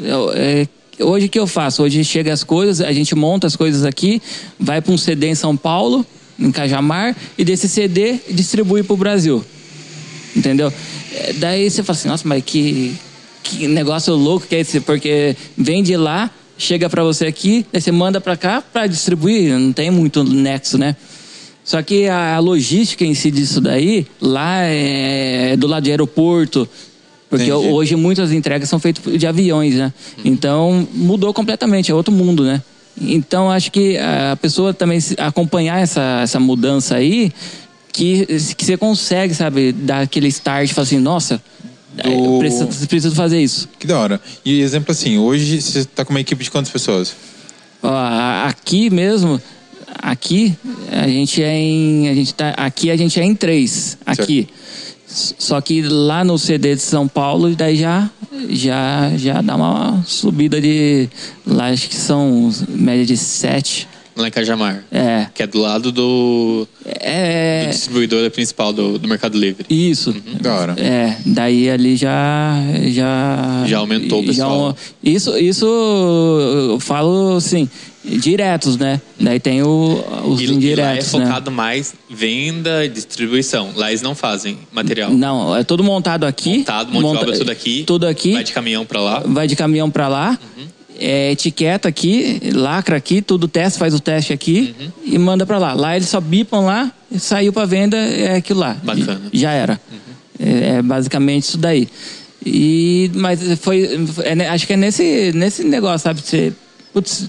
Eu- 0.00 0.30
é, 0.34 0.68
hoje 1.00 1.26
o 1.26 1.28
que 1.28 1.38
eu 1.38 1.46
faço? 1.48 1.82
Hoje 1.82 2.04
chega 2.04 2.32
as 2.32 2.44
coisas, 2.44 2.80
a 2.80 2.92
gente 2.92 3.14
monta 3.16 3.46
as 3.46 3.56
coisas 3.56 3.84
aqui, 3.84 4.22
vai 4.58 4.80
para 4.80 4.92
um 4.92 4.96
CD 4.96 5.26
em 5.26 5.34
São 5.34 5.56
Paulo, 5.56 6.06
em 6.38 6.52
Cajamar, 6.52 7.16
e 7.36 7.44
desse 7.44 7.68
CD 7.68 8.18
distribui 8.30 8.82
para 8.84 8.94
o 8.94 8.96
Brasil. 8.96 9.44
Entendeu? 10.34 10.72
É, 11.14 11.32
Daí 11.34 11.70
você 11.70 11.82
fala 11.82 11.98
assim, 11.98 12.08
nossa, 12.08 12.26
mas 12.26 12.42
que, 12.44 12.94
que 13.42 13.66
negócio 13.66 14.14
louco 14.14 14.46
que 14.46 14.54
é 14.54 14.60
esse? 14.60 14.80
Porque 14.80 15.36
vem 15.56 15.82
de 15.82 15.96
lá, 15.96 16.30
chega 16.56 16.88
para 16.88 17.02
você 17.02 17.26
aqui, 17.26 17.66
aí 17.72 17.80
você 17.80 17.92
manda 17.92 18.20
para 18.20 18.36
cá 18.36 18.62
para 18.62 18.86
distribuir, 18.86 19.58
não 19.58 19.72
tem 19.72 19.90
muito 19.90 20.24
nexo, 20.24 20.78
né? 20.78 20.96
Só 21.64 21.80
que 21.80 22.08
a, 22.08 22.38
logística 22.38 23.04
em 23.04 23.14
si 23.14 23.30
disso 23.30 23.60
daí, 23.60 24.06
lá 24.20 24.62
é, 24.62 25.56
do 25.56 25.66
lado 25.66 25.84
de 25.84 25.90
aeroporto, 25.90 26.68
porque 27.30 27.50
Entendi. 27.50 27.68
hoje 27.68 27.96
muitas 27.96 28.32
entregas 28.32 28.68
são 28.68 28.78
feitas 28.78 29.18
de 29.18 29.26
aviões, 29.26 29.74
né? 29.74 29.92
Então 30.24 30.86
mudou 30.92 31.32
completamente, 31.32 31.90
é 31.90 31.94
outro 31.94 32.12
mundo, 32.12 32.44
né? 32.44 32.60
Então 33.00 33.50
acho 33.50 33.72
que 33.72 33.96
a 33.96 34.36
pessoa 34.36 34.74
também 34.74 34.98
acompanhar 35.16 35.80
essa, 35.80 36.20
essa 36.22 36.38
mudança 36.38 36.96
aí, 36.96 37.32
que, 37.92 38.26
que 38.56 38.64
você 38.64 38.76
consegue, 38.76 39.34
sabe, 39.34 39.72
dar 39.72 40.00
aquele 40.02 40.28
start 40.28 40.70
e 40.70 40.74
falar 40.74 40.84
assim, 40.84 40.98
nossa, 40.98 41.42
Do- 41.94 42.08
eu 42.10 42.38
preciso, 42.38 42.88
preciso 42.88 43.14
fazer 43.14 43.40
isso. 43.42 43.68
Que 43.78 43.86
da 43.86 43.98
hora. 43.98 44.20
E 44.44 44.60
exemplo 44.60 44.92
assim, 44.92 45.18
hoje 45.18 45.60
você 45.60 45.84
tá 45.84 46.04
com 46.04 46.10
uma 46.12 46.20
equipe 46.20 46.42
de 46.42 46.50
quantas 46.50 46.72
pessoas? 46.72 47.14
Ó, 47.82 47.90
aqui 48.48 48.88
mesmo, 48.90 49.40
aqui 49.98 50.54
a 50.90 51.06
gente 51.06 51.42
é 51.42 51.54
em, 51.58 52.08
a 52.08 52.14
gente 52.14 52.32
tá, 52.32 52.50
aqui 52.50 52.90
a 52.90 52.96
gente 52.96 53.20
é 53.20 53.24
em 53.24 53.34
três, 53.34 53.98
aqui. 54.06 54.48
S- 55.06 55.34
Só 55.38 55.60
que 55.60 55.82
lá 55.82 56.24
no 56.24 56.38
CD 56.38 56.74
de 56.74 56.80
São 56.80 57.06
Paulo, 57.06 57.54
daí 57.54 57.76
já 57.76 58.08
já 58.48 59.12
já 59.16 59.42
dá 59.42 59.54
uma 59.56 60.02
subida 60.06 60.58
de 60.60 61.08
lá 61.46 61.66
acho 61.68 61.88
que 61.90 61.96
são 61.96 62.50
média 62.68 63.04
de 63.04 63.16
sete. 63.18 63.86
Lá 64.14 64.28
em 64.28 64.30
Cajamar. 64.30 64.84
É. 64.92 65.26
Que 65.34 65.42
é 65.42 65.46
do 65.46 65.58
lado 65.58 65.90
do, 65.90 66.66
do 66.66 66.68
É 67.00 67.66
distribuidor 67.70 68.30
principal 68.30 68.72
do, 68.72 68.98
do 68.98 69.08
Mercado 69.08 69.38
Livre. 69.38 69.64
isso. 69.70 70.14
Da 70.40 70.54
hora. 70.54 70.74
É, 70.78 71.16
daí 71.24 71.70
ali 71.70 71.96
já 71.96 72.54
já 72.88 73.64
Já 73.66 73.78
aumentou 73.78 74.20
o 74.20 74.22
já 74.22 74.28
pessoal. 74.28 74.70
um- 74.70 74.74
isso 75.02 75.36
isso 75.38 75.64
eu 76.70 76.78
falo 76.80 77.36
assim, 77.36 77.68
diretos, 78.04 78.76
né? 78.76 79.00
Daí 79.18 79.38
tem 79.40 79.62
o, 79.62 80.04
os 80.26 80.40
E, 80.40 80.44
e 80.44 80.46
lá 80.46 80.52
é 80.52 80.56
indiretos, 80.56 81.12
né? 81.14 81.24
focado 81.26 81.50
mais 81.50 81.94
venda 82.10 82.84
e 82.84 82.88
distribuição. 82.88 83.70
Lá 83.74 83.88
eles 83.90 84.02
não 84.02 84.14
fazem 84.14 84.58
material. 84.72 85.10
Não, 85.10 85.56
é 85.56 85.64
tudo 85.64 85.82
montado 85.82 86.24
aqui. 86.24 86.58
Montado, 86.58 86.92
de 86.92 86.98
monta- 87.00 87.20
obra 87.20 87.38
tudo 87.38 87.50
aqui. 87.50 87.84
Tudo 87.86 88.06
aqui. 88.06 88.32
Vai 88.32 88.44
de 88.44 88.52
caminhão 88.52 88.84
pra 88.84 89.00
lá. 89.00 89.22
vai 89.24 89.46
de 89.46 89.56
caminhão 89.56 89.90
pra 89.90 90.08
lá. 90.08 90.38
Uhum. 90.58 90.66
É, 90.98 91.32
etiqueta 91.32 91.88
aqui, 91.88 92.40
lacra 92.54 92.96
aqui, 92.96 93.20
tudo 93.22 93.48
teste, 93.48 93.78
faz 93.78 93.92
o 93.94 93.98
teste 94.00 94.32
aqui 94.32 94.74
Uhum. 94.78 94.90
e 95.04 95.18
manda 95.18 95.44
pra 95.44 95.58
lá. 95.58 95.72
Lá 95.72 95.96
eles 95.96 96.08
só 96.08 96.20
bipam 96.20 96.60
lá, 96.60 96.92
saiu 97.18 97.52
pra 97.52 97.64
venda, 97.64 97.96
é 97.96 98.36
aquilo 98.36 98.60
lá. 98.60 98.76
Bacana. 98.82 99.14
Uhum. 99.14 99.30
E- 99.32 99.38
Já 99.38 99.50
era. 99.52 99.80
É, 100.38 100.76
é 100.76 100.82
basicamente 100.82 101.44
isso 101.44 101.58
daí. 101.58 101.88
E, 102.44 103.10
mas 103.14 103.40
foi, 103.60 104.06
é 104.24 104.34
ne- 104.34 104.46
acho 104.48 104.66
que 104.66 104.72
é 104.72 104.76
nesse, 104.76 105.32
nesse 105.34 105.64
negócio, 105.64 106.00
sabe? 106.04 106.20
Você 106.20 106.52
putz, 106.92 107.28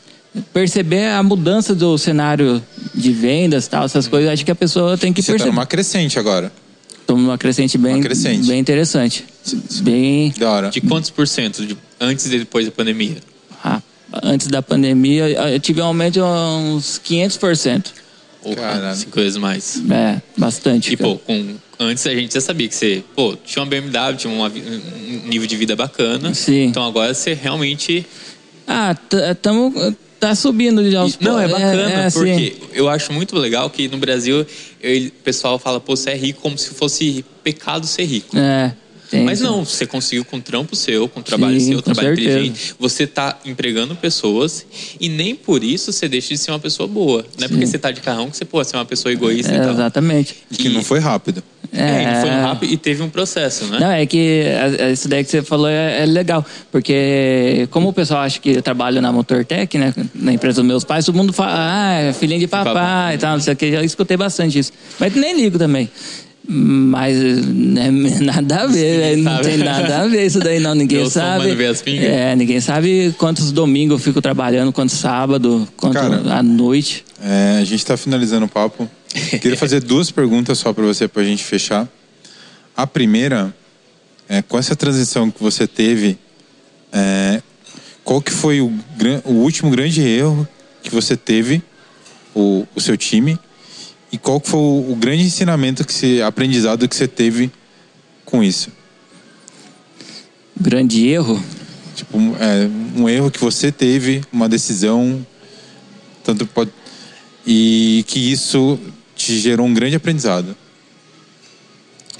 perceber 0.51 1.07
a 1.07 1.21
mudança 1.23 1.73
do 1.75 1.97
cenário 1.97 2.61
de 2.93 3.11
vendas 3.11 3.67
tal, 3.67 3.85
essas 3.85 4.07
coisas, 4.07 4.31
acho 4.31 4.43
que 4.45 4.51
a 4.51 4.55
pessoa 4.55 4.97
tem 4.97 5.11
que 5.13 5.21
Você 5.21 5.27
tá 5.31 5.33
perceber. 5.33 5.51
numa 5.55 5.65
crescente 5.65 6.17
agora. 6.19 6.51
Estamos 6.99 7.23
numa 7.23 7.37
crescente 7.37 7.77
bem, 7.77 7.95
Uma 7.95 8.01
crescente. 8.03 8.47
bem 8.47 8.59
interessante. 8.59 9.25
Bem. 9.81 10.33
Da 10.37 10.51
hora. 10.51 10.69
De 10.69 10.79
quantos 10.81 11.09
por 11.09 11.27
cento? 11.27 11.65
De, 11.65 11.77
antes 11.99 12.25
e 12.25 12.29
depois 12.39 12.65
da 12.65 12.71
pandemia? 12.71 13.17
Antes 14.21 14.47
da 14.47 14.61
pandemia, 14.61 15.27
eu 15.29 15.59
tive 15.59 15.81
um 15.81 15.85
aumento 15.85 16.13
de 16.13 16.21
uns 16.21 16.99
500%. 17.03 17.85
Ou 18.43 18.55
Caralho. 18.55 18.95
cinco 18.95 19.15
vezes 19.19 19.37
mais? 19.37 19.81
É, 19.89 20.21
bastante. 20.37 20.93
E, 20.93 20.97
pô, 20.97 21.15
com, 21.17 21.55
antes 21.79 22.05
a 22.05 22.13
gente 22.13 22.33
já 22.33 22.41
sabia 22.41 22.67
que 22.67 22.75
você, 22.75 23.01
pô, 23.15 23.37
tinha 23.37 23.63
uma 23.63 23.69
BMW, 23.69 24.17
tinha 24.17 24.33
uma 24.33 24.49
um 24.49 25.27
nível 25.29 25.47
de 25.47 25.55
vida 25.55 25.75
bacana. 25.75 26.33
Sim. 26.33 26.65
Então 26.65 26.85
agora 26.85 27.13
você 27.13 27.33
realmente. 27.33 28.05
Ah, 28.67 28.95
estamos. 29.31 29.93
Tá 30.19 30.33
subindo 30.35 30.89
já 30.89 31.01
aos 31.01 31.19
Não, 31.19 31.37
é 31.37 31.47
poucos. 31.49 31.61
bacana, 31.65 31.91
é, 31.91 32.05
assim, 32.05 32.17
porque 32.19 32.53
eu 32.73 32.87
acho 32.87 33.11
muito 33.11 33.35
legal 33.37 33.69
que 33.69 33.89
no 33.89 33.97
Brasil 33.97 34.45
ele- 34.81 35.07
o 35.09 35.11
pessoal 35.23 35.59
fala, 35.59 35.81
pô, 35.81 35.97
você 35.97 36.11
é 36.11 36.15
rico 36.15 36.39
como 36.41 36.57
se 36.57 36.69
fosse 36.69 37.25
pecado 37.43 37.85
ser 37.85 38.05
rico. 38.05 38.37
É, 38.37 38.73
tem 39.13 39.23
Mas 39.23 39.39
não, 39.41 39.63
você 39.63 39.85
conseguiu 39.85 40.25
com 40.25 40.39
trampo 40.39 40.75
seu, 40.75 41.07
com 41.07 41.21
trabalho 41.21 41.59
Sim, 41.59 41.67
seu, 41.67 41.75
com 41.77 41.81
trabalho 41.93 42.07
certeza. 42.15 42.29
inteligente. 42.39 42.75
Você 42.79 43.05
tá 43.07 43.37
empregando 43.45 43.95
pessoas 43.95 44.65
e 44.99 45.07
nem 45.09 45.35
por 45.35 45.63
isso 45.63 45.91
você 45.91 46.07
deixa 46.07 46.29
de 46.29 46.37
ser 46.37 46.51
uma 46.51 46.59
pessoa 46.59 46.87
boa. 46.87 47.25
Não 47.37 47.45
é 47.45 47.47
porque 47.47 47.65
você 47.65 47.77
tá 47.77 47.91
de 47.91 48.01
carrão 48.01 48.29
que 48.29 48.37
você 48.37 48.45
pode 48.45 48.67
ser 48.69 48.75
uma 48.77 48.85
pessoa 48.85 49.11
egoísta 49.11 49.51
É, 49.51 49.57
e 49.57 49.59
tal. 49.59 49.71
exatamente. 49.71 50.35
E 50.51 50.55
que 50.57 50.69
não 50.69 50.83
foi 50.83 50.99
rápido. 50.99 51.43
É, 51.71 52.03
e 52.17 52.21
foi 52.21 52.29
rápido 52.29 52.71
e 52.71 52.77
teve 52.77 53.01
um 53.01 53.09
processo, 53.09 53.65
né? 53.65 53.79
Não, 53.79 53.89
é 53.91 54.05
que 54.05 54.43
a- 54.79 54.85
a- 54.85 54.91
isso 54.91 55.07
daí 55.07 55.23
que 55.23 55.29
você 55.31 55.41
falou 55.41 55.67
é, 55.67 56.03
é 56.03 56.05
legal, 56.05 56.45
porque 56.71 57.67
como 57.71 57.89
o 57.89 57.93
pessoal 57.93 58.21
acha 58.21 58.39
que 58.39 58.49
eu 58.51 58.61
trabalho 58.61 59.01
na 59.01 59.11
Motortec, 59.11 59.75
né, 59.77 59.93
na 60.13 60.33
empresa 60.33 60.61
dos 60.61 60.67
meus 60.67 60.83
pais, 60.83 61.05
todo 61.05 61.15
mundo 61.15 61.33
fala, 61.33 61.51
ah, 61.55 61.93
é 61.99 62.13
filhinho 62.13 62.39
de 62.39 62.47
papai 62.47 62.73
Papai. 62.73 63.15
e 63.15 63.17
tal, 63.17 63.33
não 63.33 63.39
sei 63.39 63.53
o 63.53 63.55
que, 63.55 63.71
já 63.71 63.83
escutei 63.83 64.17
bastante 64.17 64.59
isso. 64.59 64.71
Mas 64.99 65.15
nem 65.15 65.35
ligo 65.35 65.57
também. 65.57 65.89
Mas 66.47 67.17
né, 67.45 67.89
nada 68.19 68.63
a 68.63 68.67
ver, 68.67 68.99
né, 68.99 69.15
não 69.15 69.31
sabe. 69.37 69.47
tem 69.47 69.57
nada 69.59 70.01
a 70.01 70.07
ver 70.07 70.25
isso 70.25 70.39
daí 70.39 70.59
não, 70.59 70.75
ninguém 70.75 70.99
Eu 70.99 71.09
sabe. 71.09 71.45
mano 71.45 71.55
ver 71.55 71.67
as 71.67 71.81
pingas. 71.81 72.05
É, 72.05 72.35
ninguém 72.35 72.59
sabe 72.59 73.15
quantos 73.17 73.51
domingos 73.51 73.99
eu 73.99 74.03
fico 74.03 74.21
trabalhando, 74.21 74.71
quantos 74.73 74.95
sábado, 74.97 75.67
quanto 75.77 75.93
Cara. 75.93 76.35
à 76.35 76.43
noite. 76.43 77.05
É, 77.21 77.59
a 77.61 77.63
gente 77.63 77.85
tá 77.85 77.95
finalizando 77.95 78.45
o 78.45 78.49
papo. 78.49 78.89
Queria 79.41 79.55
fazer 79.57 79.79
duas 79.79 80.11
perguntas 80.11 80.57
só 80.57 80.73
para 80.73 80.83
você, 80.83 81.07
pra 81.07 81.23
gente 81.23 81.43
fechar. 81.43 81.87
A 82.75 82.85
primeira, 82.85 83.55
é, 84.27 84.41
com 84.41 84.57
essa 84.57 84.75
transição 84.75 85.31
que 85.31 85.41
você 85.41 85.65
teve, 85.65 86.17
é, 86.91 87.41
qual 88.03 88.21
que 88.21 88.31
foi 88.31 88.59
o, 88.59 88.73
o 89.23 89.33
último 89.33 89.69
grande 89.71 90.01
erro 90.01 90.47
que 90.81 90.89
você 90.89 91.15
teve, 91.15 91.61
o, 92.35 92.67
o 92.75 92.81
seu 92.81 92.97
time, 92.97 93.39
e 94.13 94.17
qual 94.19 94.39
que 94.39 94.47
foi 94.47 94.59
o, 94.59 94.95
grande 94.95 95.23
ensinamento, 95.23 95.83
que 95.83 95.91
você, 95.91 96.21
aprendizado 96.21 96.87
que 96.87 96.95
você 96.95 97.07
teve 97.07 97.51
com 98.23 98.43
isso? 98.43 98.71
Grande 100.55 101.07
erro. 101.07 101.43
Tipo, 101.95 102.19
um, 102.19 102.35
é, 102.35 102.69
um 102.95 103.09
erro 103.09 103.31
que 103.31 103.39
você 103.39 103.71
teve, 103.71 104.21
uma 104.31 104.47
decisão, 104.47 105.25
tanto 106.23 106.45
pode. 106.45 106.71
E 107.43 108.05
que 108.07 108.31
isso 108.31 108.79
te 109.15 109.39
gerou 109.39 109.65
um 109.65 109.73
grande 109.73 109.95
aprendizado. 109.95 110.55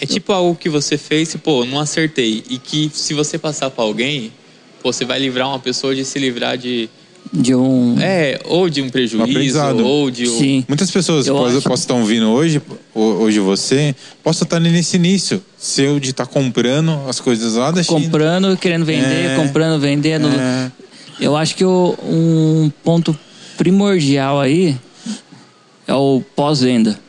É 0.01 0.07
tipo 0.07 0.33
algo 0.33 0.55
que 0.55 0.69
você 0.69 0.97
fez 0.97 1.31
e, 1.35 1.37
pô, 1.37 1.63
não 1.63 1.79
acertei. 1.79 2.43
E 2.49 2.57
que 2.57 2.89
se 2.91 3.13
você 3.13 3.37
passar 3.37 3.69
pra 3.69 3.83
alguém, 3.83 4.33
pô, 4.81 4.91
você 4.91 5.05
vai 5.05 5.19
livrar 5.19 5.47
uma 5.47 5.59
pessoa 5.59 5.93
de 5.93 6.03
se 6.03 6.17
livrar 6.17 6.57
de. 6.57 6.89
De 7.31 7.55
um. 7.55 7.95
É, 7.99 8.39
ou 8.45 8.69
de 8.69 8.81
um 8.81 8.89
prejuízo, 8.89 9.23
aprendizado. 9.23 9.85
ou 9.85 10.11
de 10.11 10.27
um. 10.29 10.37
Sim. 10.37 10.65
Muitas 10.67 10.91
pessoas 10.91 11.25
Eu 11.25 11.35
possam 11.35 11.57
acho- 11.57 11.69
possam 11.69 11.83
estar 11.83 11.93
ouvindo 11.95 12.27
hoje, 12.29 12.61
ho- 12.93 12.99
hoje 13.01 13.39
você, 13.39 13.95
possa 14.23 14.43
estar 14.43 14.59
nesse 14.59 14.97
início, 14.97 15.41
seu 15.57 15.99
de 15.99 16.11
estar 16.11 16.25
comprando 16.27 16.99
as 17.07 17.19
coisas 17.19 17.55
lá 17.55 17.71
da 17.71 17.81
China. 17.81 17.99
comprando, 18.01 18.55
querendo 18.57 18.85
vender, 18.85 19.31
É. 19.31 19.35
comprando, 19.35 19.79
vendendo. 19.79 20.27
É. 20.27 20.71
Eu 21.19 21.35
acho 21.35 21.55
que 21.55 21.63
o- 21.65 21.95
um 22.03 22.71
ponto 22.83 23.17
primordial 23.57 24.39
aí 24.39 24.75
é 25.87 25.93
o 25.93 26.21
pós-venda. 26.35 26.99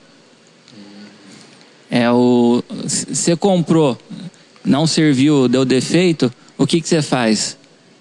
É 1.91 2.11
o. 2.11 2.63
Você 2.87 3.37
comprou, 3.37 3.97
não 4.65 4.87
serviu, 4.87 5.49
deu 5.49 5.65
defeito, 5.65 6.33
o 6.57 6.67
que 6.67 6.81
que 6.81 6.89
você 6.89 7.03
faz? 7.03 7.57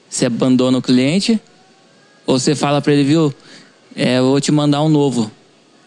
Você 0.10 0.26
abandona 0.26 0.77
o 0.77 0.81
cliente 0.81 1.40
ou 2.26 2.40
você 2.40 2.56
fala 2.56 2.82
para 2.82 2.94
ele, 2.94 3.04
viu? 3.04 3.34
É, 3.95 4.18
eu 4.18 4.24
vou 4.26 4.41
te 4.41 4.52
mandar 4.52 4.82
um 4.84 4.90
novo. 4.90 5.32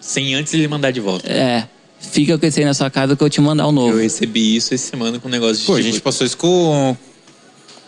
Sem 0.01 0.35
antes 0.35 0.53
ele 0.55 0.69
mandar 0.69 0.91
de 0.93 1.01
volta. 1.01 1.29
É, 1.31 1.67
fica 2.01 2.39
com 2.39 2.47
esse 2.47 2.61
aí 2.61 2.67
na 2.67 2.75
sua 2.75 2.91
casa 2.91 3.17
que 3.17 3.23
eu 3.25 3.31
te 3.31 3.41
mandar 3.41 3.67
um 3.67 3.73
novo. 3.73 3.93
Eu 3.95 4.03
recebi 4.03 4.55
isso 4.57 4.73
essa 4.75 4.91
semana 4.91 5.19
com 5.19 5.29
um 5.29 5.31
negócio 5.31 5.57
de. 5.59 5.65
Pô, 5.65 5.73
a 5.75 5.77
tipo- 5.77 5.91
gente 5.91 6.01
passou 6.01 6.27
isso 6.27 6.37
com 6.37 6.97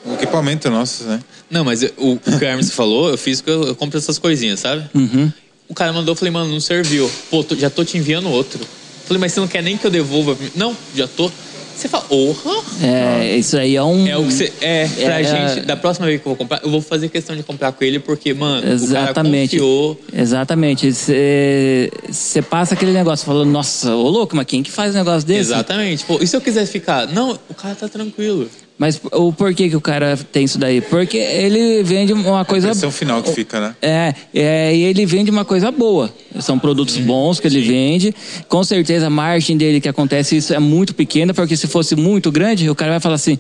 o 0.05 0.15
equipamento 0.15 0.69
nosso, 0.70 1.05
né? 1.05 1.20
Não, 1.51 1.65
mas 1.65 1.83
eu- 1.83 1.93
o, 1.97 2.12
o 2.15 2.19
que 2.19 2.31
o 2.31 2.45
Hermes 2.45 2.70
falou, 2.73 3.09
eu 3.11 3.19
fiz 3.19 3.41
que 3.41 3.51
eu, 3.51 3.65
eu 3.69 3.75
compro 3.77 3.99
essas 3.99 4.19
coisinhas, 4.19 4.61
sabe? 4.61 4.89
Uhum. 4.95 5.31
O 5.69 5.75
cara 5.75 5.93
mandou, 5.93 6.12
eu 6.12 6.16
falei, 6.16 6.33
mano, 6.33 6.51
não 6.51 6.61
serviu. 6.61 7.11
Pô, 7.31 7.45
tô- 7.45 7.55
já 7.55 7.69
tô 7.70 7.85
te 7.85 7.97
enviando 7.99 8.29
outro. 8.31 8.61
Falei, 9.07 9.20
mas 9.20 9.33
você 9.33 9.41
não 9.41 9.49
quer 9.49 9.62
nem 9.62 9.77
que 9.77 9.87
eu 9.87 9.91
devolva? 9.91 10.37
Não, 10.57 10.77
já 10.95 11.07
tô. 11.07 11.31
Você 11.79 11.87
fala, 11.89 12.07
orra? 12.11 12.63
É, 12.83 13.37
isso 13.37 13.57
aí 13.57 13.77
é 13.77 13.83
um. 13.85 14.05
É 14.05 14.17
o 14.17 14.25
que 14.25 14.33
você. 14.33 14.53
É, 14.61 14.89
pra 14.89 15.21
É, 15.21 15.23
gente, 15.23 15.61
é. 15.61 15.63
da 15.63 15.77
próxima 15.77 16.07
vez 16.09 16.21
que 16.21 16.27
eu 16.27 16.31
vou 16.31 16.37
comprar, 16.37 16.61
eu 16.65 16.71
vou 16.71 16.81
fazer 16.81 17.09
questão 17.09 17.37
de 17.37 17.45
comprar 17.45 17.71
com 17.71 17.85
ele, 17.85 18.01
porque, 18.01 18.35
mano, 18.35 18.69
Exatamente. 18.69 19.57
o 19.57 19.61
cara 19.61 19.71
confiou. 19.95 20.01
Exatamente. 20.13 20.93
Você 20.93 22.43
passa 22.43 22.75
aquele 22.75 22.91
negócio 22.93 23.25
falando, 23.25 23.49
nossa, 23.51 23.95
ô 23.95 24.09
louco, 24.09 24.35
mas 24.35 24.47
quem 24.47 24.61
que 24.61 24.73
faz 24.73 24.93
um 24.93 24.99
negócio 24.99 25.27
desse? 25.27 25.53
Exatamente. 25.53 26.05
Pô, 26.05 26.19
e 26.21 26.27
se 26.27 26.37
eu 26.37 26.41
quiser 26.41 26.67
ficar? 26.67 27.07
Não, 27.07 27.39
o 27.49 27.55
cara 27.55 27.77
tá 27.77 27.89
tranquilo. 27.89 28.51
Mas 28.79 29.01
o 29.13 29.33
porquê 29.33 29.69
que 29.69 29.75
o 29.75 29.81
cara 29.81 30.17
tem 30.31 30.45
isso 30.45 30.57
daí? 30.57 30.81
Porque 30.81 31.17
ele 31.17 31.83
vende 31.83 32.13
uma 32.13 32.45
coisa. 32.45 32.71
Esse 32.71 32.85
é 32.85 32.89
o 32.89 32.93
final 32.93 33.21
que 33.23 33.33
fica, 33.33 33.59
né? 33.61 33.75
É, 33.83 34.15
é, 34.33 34.77
e 34.77 34.83
ele 34.85 35.05
vende 35.05 35.31
uma 35.33 35.45
coisa 35.45 35.71
boa. 35.73 36.09
São 36.39 36.59
produtos 36.61 36.97
bons 36.99 37.41
que 37.41 37.49
ele 37.49 37.61
vende. 37.61 38.15
Com 38.49 38.63
certeza 38.63 39.09
a 39.09 39.11
margem 39.11 39.57
dele 39.57 39.81
que 39.81 39.89
acontece 39.89 40.37
isso 40.37 40.55
é 40.55 40.61
muito 40.61 40.95
pequena, 40.95 41.35
porque 41.35 41.57
se 41.57 41.67
fosse 41.67 41.97
muito 41.97 42.31
grande, 42.31 42.71
o 42.71 42.75
cara 42.75 42.93
vai 42.93 43.01
falar 43.01 43.17
assim: 43.17 43.37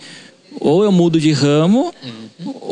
ou 0.60 0.82
eu 0.82 0.90
mudo 0.90 1.20
de 1.20 1.30
ramo, 1.30 1.94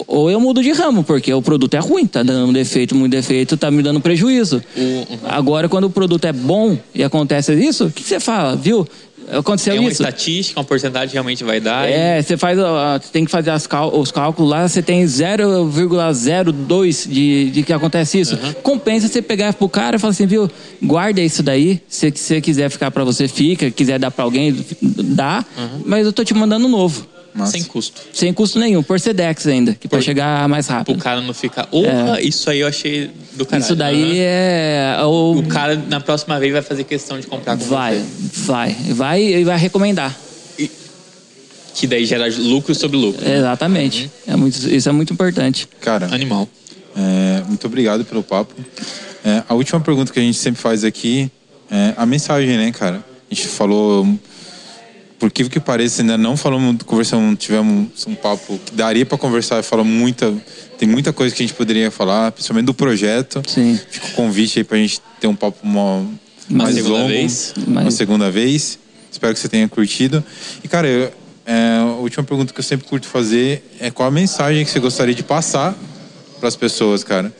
ou 0.09 0.29
eu 0.29 0.41
mudo 0.41 0.61
de 0.61 0.73
ramo, 0.73 1.05
porque 1.05 1.33
o 1.33 1.41
produto 1.41 1.75
é 1.75 1.79
ruim, 1.79 2.05
tá 2.05 2.25
dando 2.25 2.53
defeito, 2.53 2.97
muito 2.97 3.13
defeito, 3.13 3.57
tá 3.57 3.71
me 3.71 3.81
dando 3.83 4.01
prejuízo. 4.01 4.61
O- 4.77 5.07
Agora, 5.29 5.69
quando 5.69 5.85
o 5.85 5.91
produto 5.91 6.25
é 6.25 6.33
bom 6.33 6.77
e 6.93 7.05
acontece 7.05 7.53
isso, 7.55 7.87
o 7.87 7.91
que 7.93 8.03
que 8.03 8.09
você 8.09 8.19
fala? 8.19 8.57
Viu? 8.57 8.87
Aconteceu 9.31 9.75
É 9.75 9.81
uma 9.81 9.91
isso. 9.91 10.03
estatística, 10.03 10.59
uma 10.61 10.65
porcentagem 10.65 11.13
realmente 11.13 11.43
vai 11.43 11.61
dar. 11.61 11.89
e- 11.89 11.93
É, 11.93 12.23
você 12.23 12.37
faz, 12.37 12.59
você 12.59 13.09
tem 13.13 13.25
que 13.25 13.31
fazer 13.31 13.51
cal- 13.69 13.99
os 13.99 14.11
cálculos 14.11 14.51
lá, 14.51 14.69
você 14.69 14.83
tem 14.83 15.05
0,02 15.05 17.07
de, 17.09 17.51
de 17.51 17.63
que 17.63 17.73
acontece 17.73 18.21
isso. 18.21 18.39
Compensa 18.63 19.09
você 19.09 19.23
pegar 19.23 19.53
pro 19.55 19.69
cara 19.69 19.97
e 19.97 19.99
falar 19.99 20.11
assim, 20.13 20.27
viu, 20.27 20.51
guarda 20.83 21.21
isso 21.21 21.43
daí, 21.43 21.81
se 21.89 22.11
você 22.11 22.41
quiser 22.41 22.71
ficar 22.71 22.91
pra 22.91 23.05
você, 23.05 23.29
fica, 23.29 23.71
quiser 23.71 23.99
dar 23.99 24.11
pra 24.11 24.25
alguém, 24.25 24.55
dá, 24.83 25.45
mas 25.85 26.07
eu 26.07 26.13
tô 26.13 26.25
te 26.25 26.35
mandando 26.35 26.67
um 26.67 26.71
novo. 26.71 27.07
Massa. 27.37 27.53
Sem 27.53 27.65
custo. 27.65 28.01
Sem 28.13 28.33
custo 28.33 28.59
nenhum, 28.59 28.83
por 28.83 28.99
Sedex 28.99 29.47
ainda, 29.47 29.75
que 29.75 29.87
pra 29.87 29.99
Por- 29.99 30.05
chegar 30.05 30.49
mais 30.49 30.67
rápido. 30.69 30.99
cara 30.99 31.21
não 31.21 31.35
ficar. 31.35 31.69
Orra, 31.71 32.21
isso 32.21 32.49
aí 32.49 32.61
eu 32.61 32.67
achei 32.69 33.11
do 33.35 33.45
caralho. 33.45 33.63
É. 33.63 33.67
Isso 33.67 33.77
daí 33.77 34.19
é 34.21 34.97
o... 35.05 35.39
O 35.39 35.47
cara, 35.47 35.77
na 35.77 36.01
próxima 36.01 36.41
vez, 36.41 36.53
vai 36.53 36.63
fazer 36.63 36.85
questão 36.85 37.21
de 37.21 37.27
comprar 37.27 37.57
com 37.59 37.65
Vai, 37.67 37.99
você. 37.99 38.41
vai, 38.51 38.77
vai 38.91 39.23
e 39.23 39.45
vai 39.45 39.59
recomendar. 39.59 40.17
Que 41.75 41.87
daí 41.87 42.07
gera 42.07 42.27
lucro 42.39 42.75
sobre 42.75 42.97
lucro. 42.97 43.23
Exatamente. 43.29 44.11
É 44.27 44.35
muito, 44.35 44.57
isso 44.71 44.89
é 44.89 44.93
muito 44.93 45.13
importante. 45.13 45.69
Cara, 45.83 46.07
Animal. 46.07 46.49
é, 46.97 47.43
muito 47.47 47.67
obrigado 47.67 48.03
pelo 48.05 48.23
papo. 48.23 48.55
É, 49.23 49.43
a 49.47 49.53
última 49.55 49.79
pergunta 49.81 50.11
que 50.11 50.19
a 50.19 50.23
gente 50.23 50.39
sempre 50.39 50.59
faz 50.61 50.85
aqui 50.85 51.31
é 51.71 51.93
a 51.99 52.07
mensagem, 52.07 52.57
né, 52.57 52.73
cara? 52.73 53.05
A 53.31 53.35
gente 53.35 53.47
falou, 53.49 54.09
por 55.19 55.31
que 55.31 55.49
que 55.49 55.59
pareça, 55.61 56.03
ainda 56.03 56.19
não 56.19 56.37
falamos, 56.37 56.83
conversamos, 56.85 57.39
tivemos 57.39 58.07
um 58.07 58.15
papo 58.15 58.59
que 58.65 58.73
daria 58.75 59.05
para 59.07 59.17
conversar, 59.17 59.63
falou 59.63 59.85
muita, 59.85 60.33
tem 60.79 60.89
muita 60.89 61.13
coisa 61.13 61.35
que 61.35 61.43
a 61.43 61.47
gente 61.47 61.57
poderia 61.57 61.91
falar, 61.91 62.33
principalmente 62.33 62.67
do 62.67 62.75
projeto. 62.75 63.43
Sim. 63.47 63.79
Fica 63.91 64.09
o 64.09 64.11
convite 64.13 64.59
aí 64.59 64.65
pra 64.65 64.77
gente 64.79 65.01
ter 65.21 65.27
um 65.27 65.35
papo 65.35 65.59
uma, 65.63 66.07
mais 66.51 66.75
segunda 66.75 66.95
longo, 66.99 67.09
vez. 67.09 67.55
uma 67.67 67.83
Mais- 67.83 67.95
segunda 67.95 68.31
vez. 68.31 68.79
Espero 69.11 69.33
que 69.33 69.41
você 69.41 69.49
tenha 69.49 69.67
curtido. 69.69 70.23
E, 70.63 70.69
cara, 70.69 70.87
eu- 70.87 71.11
é, 71.47 71.77
a 71.79 71.85
última 72.01 72.23
pergunta 72.25 72.53
que 72.53 72.59
eu 72.61 72.65
sempre 72.65 72.87
curto 72.87 73.07
fazer 73.07 73.65
é 73.81 73.91
qual 73.91 74.09
a 74.09 74.11
mensagem 74.11 74.65
que 74.65 74.71
você 74.71 74.81
gostaria 74.81 75.15
de 75.15 75.23
passar 75.23 75.75
para 76.41 76.49
as 76.49 76.57
pessoas, 76.57 77.03
cara? 77.05 77.35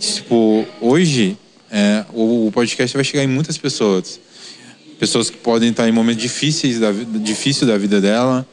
Tipo, 0.00 0.66
hoje 0.80 1.36
é, 1.70 2.04
o, 2.12 2.46
o 2.48 2.52
podcast 2.52 2.96
vai 2.96 3.04
chegar 3.04 3.22
em 3.22 3.26
muitas 3.28 3.56
pessoas. 3.58 4.18
Pessoas 5.00 5.30
que 5.30 5.38
podem 5.38 5.70
estar 5.70 5.88
em 5.88 5.92
momentos 5.92 6.20
difíceis 6.22 6.78
da, 6.78 6.92
difícil 6.92 7.66
da 7.66 7.78
vida 7.78 8.02
dela, 8.02 8.46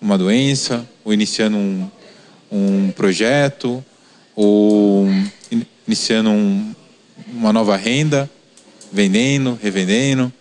uma 0.00 0.18
doença, 0.18 0.84
ou 1.04 1.12
iniciando 1.14 1.56
um, 1.56 1.88
um 2.50 2.90
projeto, 2.90 3.82
ou 4.34 5.06
in- 5.52 5.64
iniciando 5.86 6.30
um- 6.30 6.74
uma 7.32 7.52
nova 7.52 7.76
renda, 7.76 8.28
vendendo, 8.92 9.56
revendendo. 9.62 10.32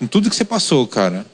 Com 0.00 0.06
tudo 0.08 0.28
que 0.28 0.34
você 0.36 0.44
passou, 0.44 0.86
cara. 0.86 1.24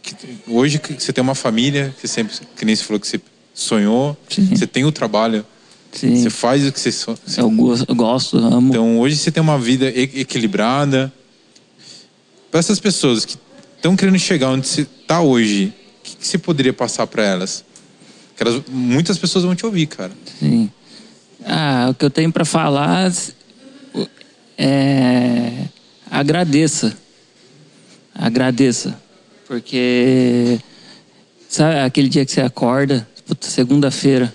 que- 0.00 0.14
hoje 0.46 0.78
que 0.78 0.94
você 0.94 1.12
tem 1.12 1.20
uma 1.20 1.34
família, 1.34 1.92
que 2.00 2.00
você 2.00 2.14
sempre, 2.14 2.34
que 2.56 2.64
nem 2.64 2.74
você 2.74 2.82
falou 2.82 2.98
que 2.98 3.06
você 3.06 3.20
sonhou, 3.52 4.16
Sim. 4.30 4.46
você 4.46 4.66
tem 4.66 4.84
o 4.86 4.90
trabalho, 4.92 5.44
Sim. 5.92 6.16
você 6.22 6.30
faz 6.30 6.66
o 6.66 6.72
que 6.72 6.80
você 6.80 6.90
sonha. 6.90 7.18
Eu 7.36 7.50
gosto, 7.50 7.84
eu 7.86 7.94
gosto, 7.94 8.38
amo. 8.38 8.70
Então 8.70 8.98
hoje 9.00 9.16
você 9.16 9.30
tem 9.30 9.42
uma 9.42 9.58
vida 9.58 9.86
equilibrada. 9.88 11.12
Para 12.50 12.60
essas 12.60 12.80
pessoas 12.80 13.24
que 13.24 13.36
estão 13.76 13.96
querendo 13.96 14.18
chegar 14.18 14.50
onde 14.50 14.66
você 14.66 14.82
está 14.82 15.20
hoje, 15.20 15.72
o 16.00 16.02
que, 16.02 16.16
que 16.16 16.26
você 16.26 16.38
poderia 16.38 16.72
passar 16.72 17.06
para 17.06 17.24
elas? 17.24 17.64
Que 18.36 18.42
elas? 18.42 18.62
Muitas 18.68 19.18
pessoas 19.18 19.44
vão 19.44 19.54
te 19.54 19.66
ouvir, 19.66 19.86
cara. 19.86 20.12
Sim. 20.38 20.70
Ah, 21.44 21.88
o 21.90 21.94
que 21.94 22.04
eu 22.04 22.10
tenho 22.10 22.32
para 22.32 22.44
falar 22.44 23.12
é 24.56 25.66
agradeça. 26.10 26.96
Agradeça. 28.14 29.00
Porque 29.46 30.58
sabe 31.48 31.80
aquele 31.80 32.08
dia 32.08 32.24
que 32.24 32.32
você 32.32 32.40
acorda, 32.40 33.08
segunda-feira. 33.40 34.34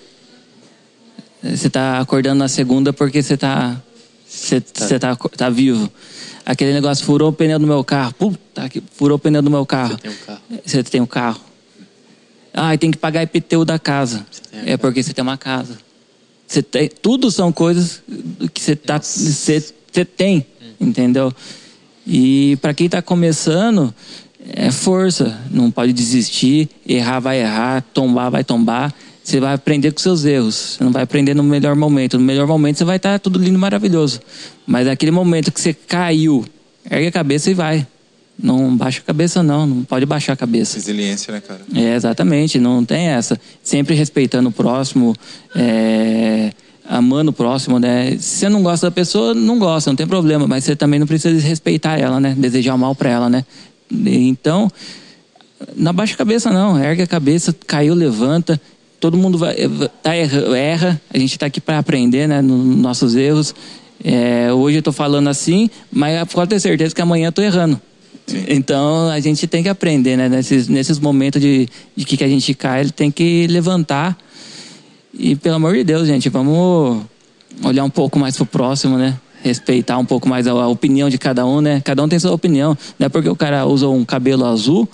Você 1.42 1.68
tá 1.68 2.00
acordando 2.00 2.38
na 2.38 2.48
segunda 2.48 2.92
porque 2.92 3.22
você 3.22 3.36
tá 3.36 3.80
você 4.26 4.62
você 4.72 4.98
tá, 4.98 5.14
tá 5.14 5.50
vivo. 5.50 5.92
Aquele 6.44 6.72
negócio 6.72 7.04
furou 7.04 7.30
o 7.30 7.32
pneu 7.32 7.58
do 7.58 7.66
meu 7.66 7.82
carro. 7.82 8.12
Puta, 8.14 8.68
que 8.68 8.82
furou 8.92 9.16
o 9.16 9.18
pneu 9.18 9.40
do 9.40 9.50
meu 9.50 9.64
carro. 9.64 9.96
Você 9.96 10.02
tem 10.02 10.10
um 10.10 10.16
carro. 10.26 10.40
Você 10.64 10.82
tem 10.82 11.00
um 11.00 11.06
carro. 11.06 11.40
Ah, 12.52 12.74
e 12.74 12.78
tem 12.78 12.90
que 12.90 12.98
pagar 12.98 13.22
IPTU 13.22 13.64
da 13.64 13.78
casa. 13.78 14.26
É 14.52 14.64
casa. 14.64 14.78
porque 14.78 15.02
você 15.02 15.12
tem 15.12 15.22
uma 15.22 15.38
casa. 15.38 15.78
Você 16.46 16.62
tem, 16.62 16.88
tudo 16.88 17.30
são 17.30 17.50
coisas 17.50 18.02
que 18.52 18.60
você 18.60 18.76
tá, 18.76 18.98
você, 18.98 19.64
você 19.90 20.04
tem, 20.04 20.46
entendeu? 20.80 21.32
E 22.06 22.56
para 22.60 22.74
quem 22.74 22.86
está 22.86 23.00
começando, 23.00 23.92
é 24.52 24.70
força. 24.70 25.40
Não 25.50 25.70
pode 25.70 25.92
desistir. 25.92 26.68
Errar 26.86 27.20
vai 27.20 27.40
errar, 27.40 27.82
tombar 27.94 28.30
vai 28.30 28.44
tombar. 28.44 28.94
Você 29.24 29.40
vai 29.40 29.54
aprender 29.54 29.90
com 29.90 29.98
seus 29.98 30.26
erros. 30.26 30.54
Você 30.54 30.84
não 30.84 30.92
vai 30.92 31.02
aprender 31.02 31.32
no 31.32 31.42
melhor 31.42 31.74
momento. 31.74 32.18
No 32.18 32.24
melhor 32.24 32.46
momento 32.46 32.76
você 32.76 32.84
vai 32.84 32.96
estar 32.96 33.18
tudo 33.18 33.38
lindo 33.38 33.56
e 33.56 33.58
maravilhoso. 33.58 34.20
Mas 34.66 34.86
naquele 34.86 35.10
momento 35.10 35.50
que 35.50 35.58
você 35.58 35.72
caiu, 35.72 36.44
ergue 36.90 37.06
a 37.06 37.12
cabeça 37.12 37.50
e 37.50 37.54
vai. 37.54 37.86
Não 38.38 38.76
baixa 38.76 39.00
a 39.00 39.02
cabeça, 39.02 39.42
não. 39.42 39.64
Não 39.64 39.82
pode 39.82 40.04
baixar 40.04 40.34
a 40.34 40.36
cabeça. 40.36 40.76
Resiliência, 40.76 41.32
né, 41.32 41.40
cara? 41.40 41.62
É, 41.74 41.94
exatamente, 41.94 42.58
não 42.58 42.84
tem 42.84 43.08
essa. 43.08 43.40
Sempre 43.62 43.94
respeitando 43.94 44.50
o 44.50 44.52
próximo, 44.52 45.16
é, 45.56 46.52
amando 46.86 47.30
o 47.30 47.34
próximo, 47.34 47.78
né? 47.78 48.10
Se 48.18 48.40
você 48.40 48.48
não 48.50 48.62
gosta 48.62 48.88
da 48.88 48.90
pessoa, 48.90 49.32
não 49.32 49.58
gosta, 49.58 49.88
não 49.88 49.96
tem 49.96 50.06
problema, 50.06 50.46
mas 50.46 50.64
você 50.64 50.76
também 50.76 51.00
não 51.00 51.06
precisa 51.06 51.40
respeitar 51.40 51.98
ela, 51.98 52.20
né? 52.20 52.34
Desejar 52.36 52.74
o 52.74 52.78
mal 52.78 52.94
pra 52.94 53.08
ela, 53.08 53.30
né? 53.30 53.42
Então, 53.90 54.70
não 55.74 55.94
baixa 55.94 56.12
a 56.12 56.18
cabeça, 56.18 56.50
não. 56.50 56.78
Ergue 56.78 57.02
a 57.02 57.06
cabeça, 57.06 57.56
caiu, 57.66 57.94
levanta. 57.94 58.60
Todo 59.04 59.18
mundo 59.18 59.36
vai, 59.36 59.54
tá, 60.02 60.16
erra. 60.16 60.98
A 61.12 61.18
gente 61.18 61.38
tá 61.38 61.44
aqui 61.44 61.60
para 61.60 61.78
aprender, 61.78 62.26
né? 62.26 62.40
Nos 62.40 62.78
nossos 62.78 63.14
erros. 63.14 63.54
É, 64.02 64.50
hoje 64.50 64.78
eu 64.78 64.82
tô 64.82 64.92
falando 64.92 65.28
assim, 65.28 65.68
mas 65.92 66.26
pode 66.32 66.48
ter 66.48 66.58
certeza 66.58 66.94
que 66.94 67.02
amanhã 67.02 67.28
eu 67.28 67.32
tô 67.32 67.42
errando. 67.42 67.78
Sim. 68.26 68.46
Então 68.48 69.10
a 69.10 69.20
gente 69.20 69.46
tem 69.46 69.62
que 69.62 69.68
aprender, 69.68 70.16
né? 70.16 70.26
Nesses, 70.30 70.68
nesses 70.68 70.98
momentos 70.98 71.38
de, 71.38 71.68
de 71.94 72.04
que, 72.06 72.16
que 72.16 72.24
a 72.24 72.28
gente 72.28 72.54
cai, 72.54 72.80
ele 72.80 72.92
tem 72.92 73.10
que 73.10 73.46
levantar. 73.46 74.16
E 75.12 75.36
pelo 75.36 75.56
amor 75.56 75.74
de 75.74 75.84
Deus, 75.84 76.06
gente, 76.08 76.30
vamos 76.30 77.02
olhar 77.62 77.84
um 77.84 77.90
pouco 77.90 78.18
mais 78.18 78.34
pro 78.34 78.46
próximo, 78.46 78.96
né? 78.96 79.18
Respeitar 79.42 79.98
um 79.98 80.06
pouco 80.06 80.26
mais 80.26 80.46
a, 80.46 80.52
a 80.52 80.68
opinião 80.68 81.10
de 81.10 81.18
cada 81.18 81.44
um, 81.44 81.60
né? 81.60 81.82
Cada 81.84 82.02
um 82.02 82.08
tem 82.08 82.18
sua 82.18 82.32
opinião. 82.32 82.74
Não 82.98 83.04
é 83.04 83.10
porque 83.10 83.28
o 83.28 83.36
cara 83.36 83.66
usa 83.66 83.86
um 83.86 84.02
cabelo 84.02 84.46
azul, 84.46 84.88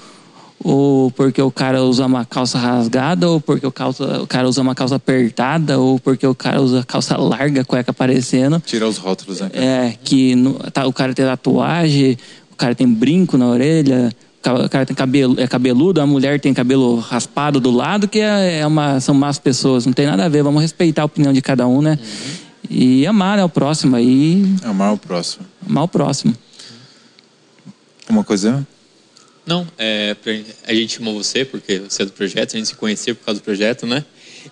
ou 0.63 1.11
porque 1.11 1.41
o 1.41 1.51
cara 1.51 1.83
usa 1.83 2.05
uma 2.05 2.25
calça 2.25 2.59
rasgada, 2.59 3.29
ou 3.29 3.41
porque 3.41 3.67
o, 3.67 3.73
calça, 3.73 4.21
o 4.23 4.27
cara 4.27 4.47
usa 4.49 4.61
uma 4.61 4.75
calça 4.75 4.97
apertada, 4.97 5.79
ou 5.79 5.99
porque 5.99 6.27
o 6.27 6.35
cara 6.35 6.61
usa 6.61 6.85
calça 6.85 7.17
larga, 7.17 7.65
cueca 7.65 7.91
aparecendo. 7.91 8.61
Tirar 8.61 8.87
os 8.89 8.99
rótulos, 8.99 9.41
né? 9.41 9.49
cara? 9.49 9.65
É, 9.65 9.95
que 10.05 10.35
no- 10.35 10.55
tá, 10.71 10.87
o 10.87 10.93
cara 10.93 11.15
tem 11.15 11.25
tatuagem, 11.25 12.19
o 12.53 12.57
cara 12.57 12.75
tem 12.75 12.87
brinco 12.87 13.39
na 13.39 13.47
orelha, 13.49 14.11
o 14.39 14.43
ca- 14.43 14.55
o 14.67 14.69
cara 14.69 14.85
tem 14.85 14.95
cabelo, 14.95 15.35
é 15.41 15.47
cabeludo, 15.47 16.01
a 16.01 16.07
mulher 16.07 16.39
tem 16.39 16.53
cabelo 16.53 16.99
raspado 16.99 17.59
do 17.59 17.71
lado, 17.71 18.07
que 18.07 18.19
é, 18.21 18.59
é 18.61 18.67
uma, 18.67 19.01
são 19.01 19.15
más 19.15 19.39
pessoas, 19.39 19.87
não 19.87 19.93
tem 19.95 20.05
nada 20.07 20.27
a 20.27 20.29
ver, 20.29 20.43
vamos 20.43 20.61
respeitar 20.61 21.03
a 21.03 21.07
opinião 21.07 21.33
de 21.33 21.41
cada 21.41 21.67
um, 21.67 21.81
né? 21.81 21.99
E 22.69 23.07
amar 23.07 23.39
né, 23.39 23.45
o 23.45 23.49
próximo 23.49 23.97
aí, 23.97 24.45
Amar 24.63 24.93
o 24.93 24.99
próximo. 24.99 25.47
amar 25.69 25.85
o 25.85 25.89
próximo. 25.89 26.35
Uma 28.09 28.23
coisa? 28.23 28.67
Não, 29.51 29.67
é, 29.77 30.15
a 30.65 30.73
gente 30.73 30.99
chamou 30.99 31.13
você 31.13 31.45
porque 31.45 31.81
você 31.81 32.03
é 32.03 32.07
do 32.07 32.13
projeto, 32.13 32.55
a 32.55 32.57
gente 32.57 32.69
se 32.69 32.77
conheceu 32.77 33.17
por 33.17 33.25
causa 33.25 33.41
do 33.41 33.43
projeto, 33.43 33.85
né? 33.85 34.05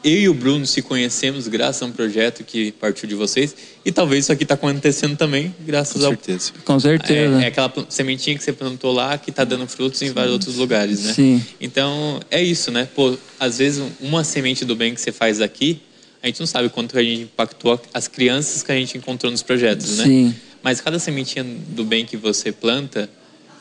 Eu 0.02 0.12
e 0.12 0.28
o 0.28 0.34
Bruno 0.34 0.66
se 0.66 0.82
conhecemos 0.82 1.46
graças 1.46 1.80
a 1.82 1.86
um 1.86 1.92
projeto 1.92 2.42
que 2.42 2.72
partiu 2.72 3.08
de 3.08 3.14
vocês. 3.14 3.54
E 3.84 3.92
talvez 3.92 4.24
isso 4.24 4.32
aqui 4.32 4.42
está 4.42 4.54
acontecendo 4.54 5.16
também 5.16 5.54
graças 5.60 6.02
Com 6.02 6.06
ao. 6.08 6.10
certeza. 6.10 6.52
Com 6.64 6.80
certeza. 6.80 7.40
É, 7.40 7.44
é 7.44 7.46
aquela 7.46 7.72
sementinha 7.88 8.36
que 8.36 8.42
você 8.42 8.52
plantou 8.52 8.92
lá 8.92 9.16
que 9.16 9.30
está 9.30 9.44
dando 9.44 9.68
frutos 9.68 10.02
em 10.02 10.10
vários 10.10 10.32
outros 10.32 10.56
lugares, 10.56 11.04
né? 11.04 11.12
Sim. 11.14 11.44
Então, 11.60 12.18
é 12.28 12.42
isso, 12.42 12.72
né? 12.72 12.88
Pô, 12.92 13.16
às 13.38 13.58
vezes 13.58 13.80
uma 14.00 14.24
semente 14.24 14.64
do 14.64 14.74
bem 14.74 14.92
que 14.96 15.00
você 15.00 15.12
faz 15.12 15.40
aqui, 15.40 15.80
a 16.20 16.26
gente 16.26 16.40
não 16.40 16.46
sabe 16.48 16.68
quanto 16.70 16.98
a 16.98 17.02
gente 17.04 17.22
impactou 17.22 17.80
as 17.94 18.08
crianças 18.08 18.64
que 18.64 18.72
a 18.72 18.74
gente 18.74 18.98
encontrou 18.98 19.30
nos 19.30 19.44
projetos, 19.44 19.98
né? 19.98 20.04
Sim. 20.04 20.34
Mas 20.60 20.80
cada 20.80 20.98
sementinha 20.98 21.44
do 21.68 21.84
bem 21.84 22.04
que 22.04 22.16
você 22.16 22.50
planta, 22.50 23.08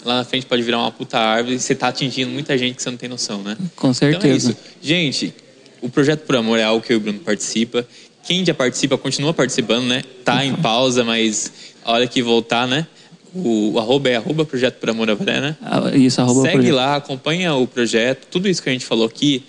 lá 0.08 0.16
na 0.18 0.24
frente 0.24 0.46
pode 0.46 0.64
virar 0.64 0.80
uma 0.80 0.92
puta 0.92 1.20
árvore 1.20 1.56
e 1.56 1.60
você 1.60 1.76
tá 1.76 1.90
atingindo 1.90 2.32
muita 2.32 2.58
gente 2.58 2.76
que 2.76 2.82
você 2.82 2.90
não 2.90 2.98
tem 2.98 3.10
noção, 3.10 3.44
né? 3.44 3.58
Com 3.76 3.92
Então 3.92 3.92
é 3.92 3.94
certeza. 3.94 4.58
Gente, 4.82 5.34
o 5.82 5.90
Projeto 5.90 6.22
Por 6.22 6.36
Amor 6.38 6.58
é 6.58 6.64
algo 6.64 6.84
que 6.84 6.92
eu 6.94 6.96
e 6.96 6.98
o 6.98 7.02
Bruno 7.02 7.20
participa. 7.20 7.86
Quem 8.24 8.44
já 8.46 8.54
participa, 8.54 8.98
continua 8.98 9.34
participando, 9.34 9.86
né? 9.86 10.04
Tá 10.24 10.44
em 10.46 10.56
pausa, 10.56 11.04
mas 11.04 11.52
a 11.84 11.92
hora 11.92 12.08
que 12.08 12.22
voltar, 12.24 12.68
né? 12.68 12.88
O, 13.36 13.74
o 13.74 13.80
arroba 13.80 14.10
é 14.10 14.16
arroba 14.16 14.46
Projeto 14.46 14.76
Por 14.80 14.90
Amor 14.90 15.10
Avaré, 15.10 15.40
né? 15.42 15.58
Ah, 15.62 15.92
Isso, 15.96 16.20
arroba 16.22 16.42
Segue 16.42 16.54
projeto. 16.56 16.76
lá, 16.76 16.96
acompanha 16.96 17.54
o 17.56 17.68
projeto. 17.68 18.28
Tudo 18.32 18.48
isso 18.48 18.64
que 18.64 18.70
a 18.70 18.72
gente 18.72 18.86
falou 18.86 19.06
aqui 19.06 19.44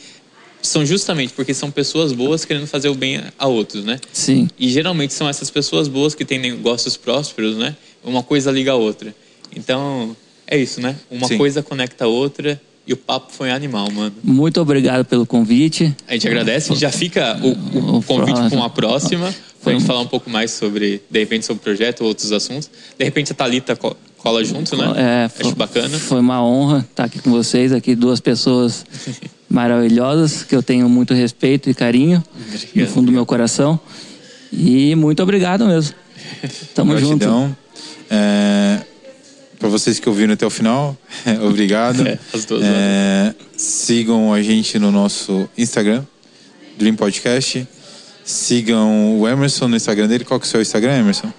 são 0.60 0.84
justamente 0.84 1.32
porque 1.32 1.54
são 1.54 1.70
pessoas 1.70 2.12
boas 2.12 2.44
querendo 2.44 2.66
fazer 2.66 2.88
o 2.88 2.94
bem 2.94 3.22
a 3.38 3.46
outros, 3.46 3.84
né? 3.84 3.98
Sim. 4.12 4.48
E 4.58 4.68
geralmente 4.68 5.14
são 5.14 5.28
essas 5.28 5.50
pessoas 5.50 5.86
boas 5.86 6.14
que 6.16 6.24
têm 6.24 6.38
negócios 6.38 6.96
prósperos, 6.96 7.56
né? 7.56 7.76
Uma 8.02 8.22
coisa 8.24 8.50
liga 8.50 8.72
a 8.72 8.74
outra. 8.74 9.14
Então, 9.56 10.16
é 10.48 10.56
isso, 10.58 10.80
né? 10.80 10.96
Uma 11.10 11.28
Sim. 11.28 11.38
coisa 11.38 11.62
conecta 11.62 12.04
a 12.04 12.08
outra 12.08 12.60
e 12.86 12.92
o 12.92 12.96
papo 12.96 13.30
foi 13.32 13.50
animal, 13.50 13.90
mano. 13.92 14.14
Muito 14.24 14.60
obrigado 14.60 15.04
pelo 15.04 15.26
convite. 15.26 15.94
A 16.08 16.14
gente 16.14 16.26
agradece, 16.26 16.74
já 16.74 16.90
fica 16.90 17.38
o, 17.42 17.48
o 17.78 17.98
O 17.98 18.02
convite 18.02 18.36
para 18.48 18.56
uma 18.56 18.70
próxima, 18.70 19.26
pra 19.32 19.34
Foi 19.60 19.72
gente 19.74 19.84
falar 19.86 20.00
um 20.00 20.06
pouco 20.06 20.30
mais 20.30 20.50
sobre, 20.52 21.02
de 21.10 21.18
repente, 21.18 21.44
sobre 21.44 21.60
o 21.60 21.62
projeto 21.64 22.00
ou 22.00 22.08
outros 22.08 22.32
assuntos. 22.32 22.70
De 22.98 23.04
repente 23.04 23.32
a 23.32 23.34
Thalita 23.34 23.76
co- 23.76 23.94
cola 24.16 24.42
junto, 24.42 24.74
né? 24.76 24.84
É, 24.96 25.24
Acho 25.26 25.34
foi, 25.50 25.54
bacana. 25.54 25.98
Foi 25.98 26.18
uma 26.20 26.42
honra 26.42 26.78
estar 26.90 27.04
aqui 27.04 27.18
com 27.20 27.30
vocês, 27.30 27.72
aqui 27.72 27.94
duas 27.94 28.20
pessoas 28.20 28.86
maravilhosas 29.50 30.42
que 30.42 30.54
eu 30.56 30.62
tenho 30.62 30.88
muito 30.88 31.12
respeito 31.14 31.68
e 31.68 31.74
carinho 31.74 32.22
no 32.74 32.86
fundo 32.86 33.06
do 33.06 33.12
meu 33.12 33.26
coração. 33.26 33.78
E 34.52 34.94
muito 34.94 35.22
obrigado 35.22 35.66
mesmo. 35.66 35.94
Tamo 36.74 36.96
junto. 36.96 37.18
Gratidão. 37.18 37.56
É, 38.10 38.78
para 39.58 39.68
vocês 39.68 39.98
que 39.98 40.08
ouviram 40.08 40.34
até 40.34 40.46
o 40.46 40.50
final, 40.50 40.96
obrigado. 41.46 42.06
É, 42.06 42.18
as 42.32 42.44
duas 42.44 42.62
É, 42.64 43.34
sigam 43.56 44.32
a 44.32 44.42
gente 44.42 44.78
no 44.78 44.90
nosso 44.92 45.48
Instagram, 45.58 46.04
Dream 46.78 46.94
Podcast. 46.94 47.66
Sigam 48.24 49.18
o 49.18 49.26
Emerson 49.26 49.68
no 49.68 49.76
Instagram 49.76 50.06
dele. 50.06 50.24
Qual 50.24 50.38
que 50.38 50.44
é 50.44 50.48
o 50.48 50.50
seu 50.50 50.60
Instagram, 50.62 50.98
Emerson? 50.98 51.32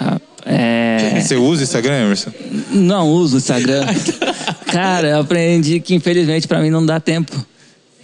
Ah, 0.00 0.18
É, 0.46 1.20
Você 1.20 1.36
usa 1.36 1.60
o 1.60 1.64
Instagram, 1.64 2.04
Emerson? 2.04 2.32
não 2.70 3.08
uso 3.10 3.34
o 3.36 3.38
Instagram. 3.38 3.84
Cara, 4.66 5.08
eu 5.10 5.20
aprendi 5.20 5.78
que 5.80 5.94
infelizmente 5.94 6.48
pra 6.48 6.58
mim 6.60 6.70
não 6.70 6.84
dá 6.84 6.98
tempo. 6.98 7.46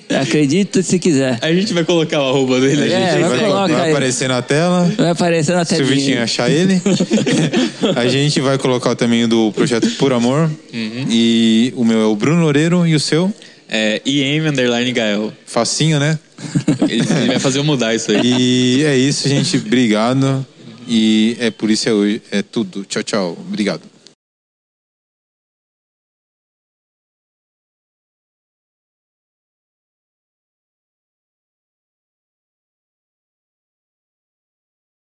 Acredita 0.09 0.83
se 0.83 0.99
quiser. 0.99 1.39
A 1.43 1.53
gente 1.53 1.73
vai 1.75 1.85
colocar 1.85 2.21
o 2.23 2.29
arroba 2.29 2.61
dele. 2.61 2.81
A 2.81 2.85
aí. 2.85 2.91
gente 2.91 3.01
É, 3.03 3.19
vai, 3.21 3.29
vai 3.29 3.39
colocar 3.41 3.67
vai 3.69 3.81
aí. 3.83 3.91
aparecer 3.91 4.29
na 4.29 4.43
tela. 4.43 4.93
Vai 4.97 5.11
aparecer 5.11 5.55
na 5.55 5.65
Se 5.65 5.83
o. 5.83 5.87
Vitinho 5.87 6.23
achar 6.23 6.51
ele. 6.51 6.81
a 7.95 8.09
gente 8.09 8.41
vai 8.41 8.57
colocar 8.59 8.95
também 8.95 9.25
o 9.25 9.29
do 9.29 9.53
Projeto 9.53 9.89
Por 9.93 10.13
Amor. 10.13 10.51
Uhum. 10.73 11.07
E 11.11 11.73
o 11.77 11.85
meu 11.85 12.01
é 12.01 12.07
o 12.07 12.17
Bruno 12.17 12.41
Loureiro 12.43 12.87
e 12.87 12.95
o 12.95 13.01
seu? 13.01 13.33
É, 13.69 14.01
IM 14.05 14.41
Underline 14.47 14.93
Gael. 14.93 15.33
Facinho, 15.45 16.01
né? 16.01 16.19
Ele, 16.89 17.03
ele 17.03 17.27
vai 17.27 17.39
fazer 17.39 17.59
eu 17.59 17.65
mudar 17.65 17.95
isso 17.95 18.11
aí. 18.11 18.21
E 18.25 18.85
é 18.85 18.97
isso, 18.97 19.29
gente. 19.29 19.59
Obrigado. 19.59 20.47
E 20.89 21.37
é 21.39 21.51
por 21.51 21.71
isso 21.71 21.87
é 21.89 21.93
hoje. 21.93 22.23
É 22.31 22.41
tudo. 22.41 22.85
Tchau, 22.89 23.03
tchau. 23.03 23.39
Obrigado. 23.47 23.83